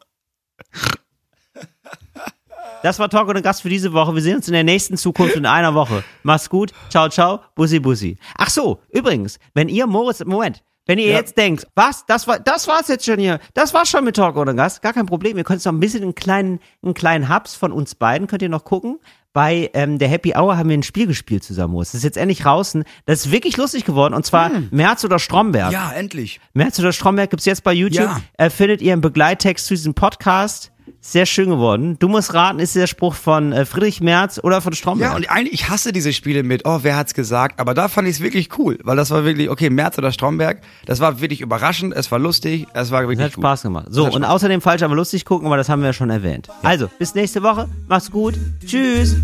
Das 2.81 2.99
war 2.99 3.09
Talk 3.09 3.29
und 3.29 3.41
Gast 3.43 3.61
für 3.61 3.69
diese 3.69 3.93
Woche. 3.93 4.13
Wir 4.13 4.21
sehen 4.21 4.35
uns 4.37 4.47
in 4.47 4.53
der 4.53 4.63
nächsten 4.65 4.97
Zukunft 4.97 5.35
in 5.35 5.45
einer 5.45 5.73
Woche. 5.73 6.03
Mach's 6.23 6.49
gut. 6.49 6.71
Ciao, 6.89 7.07
ciao. 7.07 7.39
Bussi, 7.55 7.79
bussi. 7.79 8.17
Ach 8.37 8.49
so, 8.49 8.81
übrigens, 8.89 9.39
wenn 9.53 9.69
ihr 9.69 9.87
Moritz, 9.87 10.23
Moment, 10.25 10.63
wenn 10.85 10.99
ihr 10.99 11.07
Ja. 11.07 11.15
jetzt 11.17 11.37
denkt, 11.37 11.67
was, 11.75 12.05
das 12.05 12.27
war, 12.27 12.39
das 12.39 12.67
war's 12.67 12.87
jetzt 12.87 13.05
schon 13.05 13.19
hier. 13.19 13.39
Das 13.53 13.73
war's 13.73 13.89
schon 13.89 14.03
mit 14.03 14.15
Talk 14.15 14.35
ohne 14.35 14.53
Gast. 14.55 14.81
Gar 14.81 14.93
kein 14.93 15.05
Problem. 15.05 15.37
Ihr 15.37 15.43
könnt 15.43 15.63
noch 15.63 15.71
ein 15.71 15.79
bisschen 15.79 16.03
einen 16.03 16.15
kleinen, 16.15 16.59
einen 16.83 16.93
kleinen 16.93 17.33
Hubs 17.33 17.55
von 17.55 17.71
uns 17.71 17.95
beiden 17.95 18.27
könnt 18.27 18.41
ihr 18.41 18.49
noch 18.49 18.65
gucken. 18.65 18.99
Bei 19.31 19.71
ähm, 19.73 19.97
der 19.97 20.09
Happy 20.09 20.33
Hour 20.35 20.57
haben 20.57 20.69
wir 20.69 20.77
ein 20.77 20.83
Spiel 20.83 21.07
gespielt 21.07 21.43
zusammen. 21.43 21.75
Das 21.79 21.95
ist 21.95 22.03
jetzt 22.03 22.17
endlich 22.17 22.39
draußen. 22.41 22.83
Das 23.07 23.25
ist 23.25 23.31
wirklich 23.31 23.57
lustig 23.57 23.83
geworden. 23.83 24.13
Und 24.13 24.25
zwar 24.27 24.51
Merz 24.69 25.03
oder 25.03 25.17
Stromberg. 25.17 25.71
Ja, 25.71 25.91
endlich. 25.91 26.39
Merz 26.53 26.77
oder 26.79 26.91
Stromberg 26.93 27.31
gibt's 27.31 27.45
jetzt 27.45 27.63
bei 27.63 27.73
YouTube. 27.73 28.01
Ja. 28.05 28.21
Äh, 28.37 28.51
findet 28.51 28.81
ihr 28.83 28.93
einen 28.93 29.01
Begleittext 29.01 29.65
zu 29.65 29.73
diesem 29.73 29.95
Podcast. 29.95 30.71
Sehr 30.99 31.25
schön 31.25 31.49
geworden. 31.49 31.97
Du 31.99 32.07
musst 32.07 32.33
raten, 32.33 32.59
ist 32.59 32.75
der 32.75 32.87
Spruch 32.87 33.13
von 33.13 33.51
äh, 33.51 33.65
Friedrich 33.65 33.99
Merz 34.01 34.39
oder 34.41 34.61
von 34.61 34.73
Stromberg? 34.73 35.11
Ja, 35.11 35.15
und 35.17 35.29
eigentlich, 35.29 35.53
ich 35.53 35.69
hasse 35.69 35.91
diese 35.91 36.13
Spiele 36.13 36.43
mit, 36.43 36.63
oh, 36.65 36.79
wer 36.81 36.95
hat's 36.95 37.13
gesagt? 37.13 37.59
Aber 37.59 37.73
da 37.73 37.87
fand 37.89 38.07
ich 38.07 38.15
es 38.15 38.21
wirklich 38.21 38.57
cool, 38.57 38.79
weil 38.83 38.95
das 38.95 39.09
war 39.11 39.25
wirklich, 39.25 39.49
okay, 39.49 39.69
Merz 39.69 39.97
oder 39.97 40.11
Stromberg, 40.13 40.61
das 40.85 40.99
war 41.01 41.19
wirklich 41.21 41.41
überraschend, 41.41 41.93
es 41.93 42.09
war 42.11 42.19
lustig, 42.19 42.67
es 42.73 42.91
war 42.91 43.01
wirklich 43.01 43.17
Das 43.19 43.27
hat 43.27 43.35
gut. 43.35 43.43
Spaß 43.43 43.61
gemacht. 43.63 43.87
So, 43.89 44.05
hat 44.07 44.13
und 44.15 44.23
Spaß. 44.23 44.33
außerdem 44.33 44.61
falsch, 44.61 44.81
aber 44.81 44.95
lustig 44.95 45.25
gucken, 45.25 45.47
aber 45.47 45.57
das 45.57 45.67
haben 45.69 45.81
wir 45.81 45.87
ja 45.87 45.93
schon 45.93 46.09
erwähnt. 46.09 46.47
Also, 46.63 46.89
bis 46.99 47.15
nächste 47.15 47.43
Woche. 47.43 47.67
Macht's 47.87 48.09
gut. 48.09 48.35
Tschüss. 48.65 49.15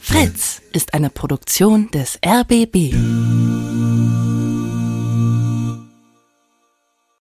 Fritz 0.00 0.60
ist 0.72 0.94
eine 0.94 1.08
Produktion 1.10 1.90
des 1.90 2.18
RBB. 2.24 2.94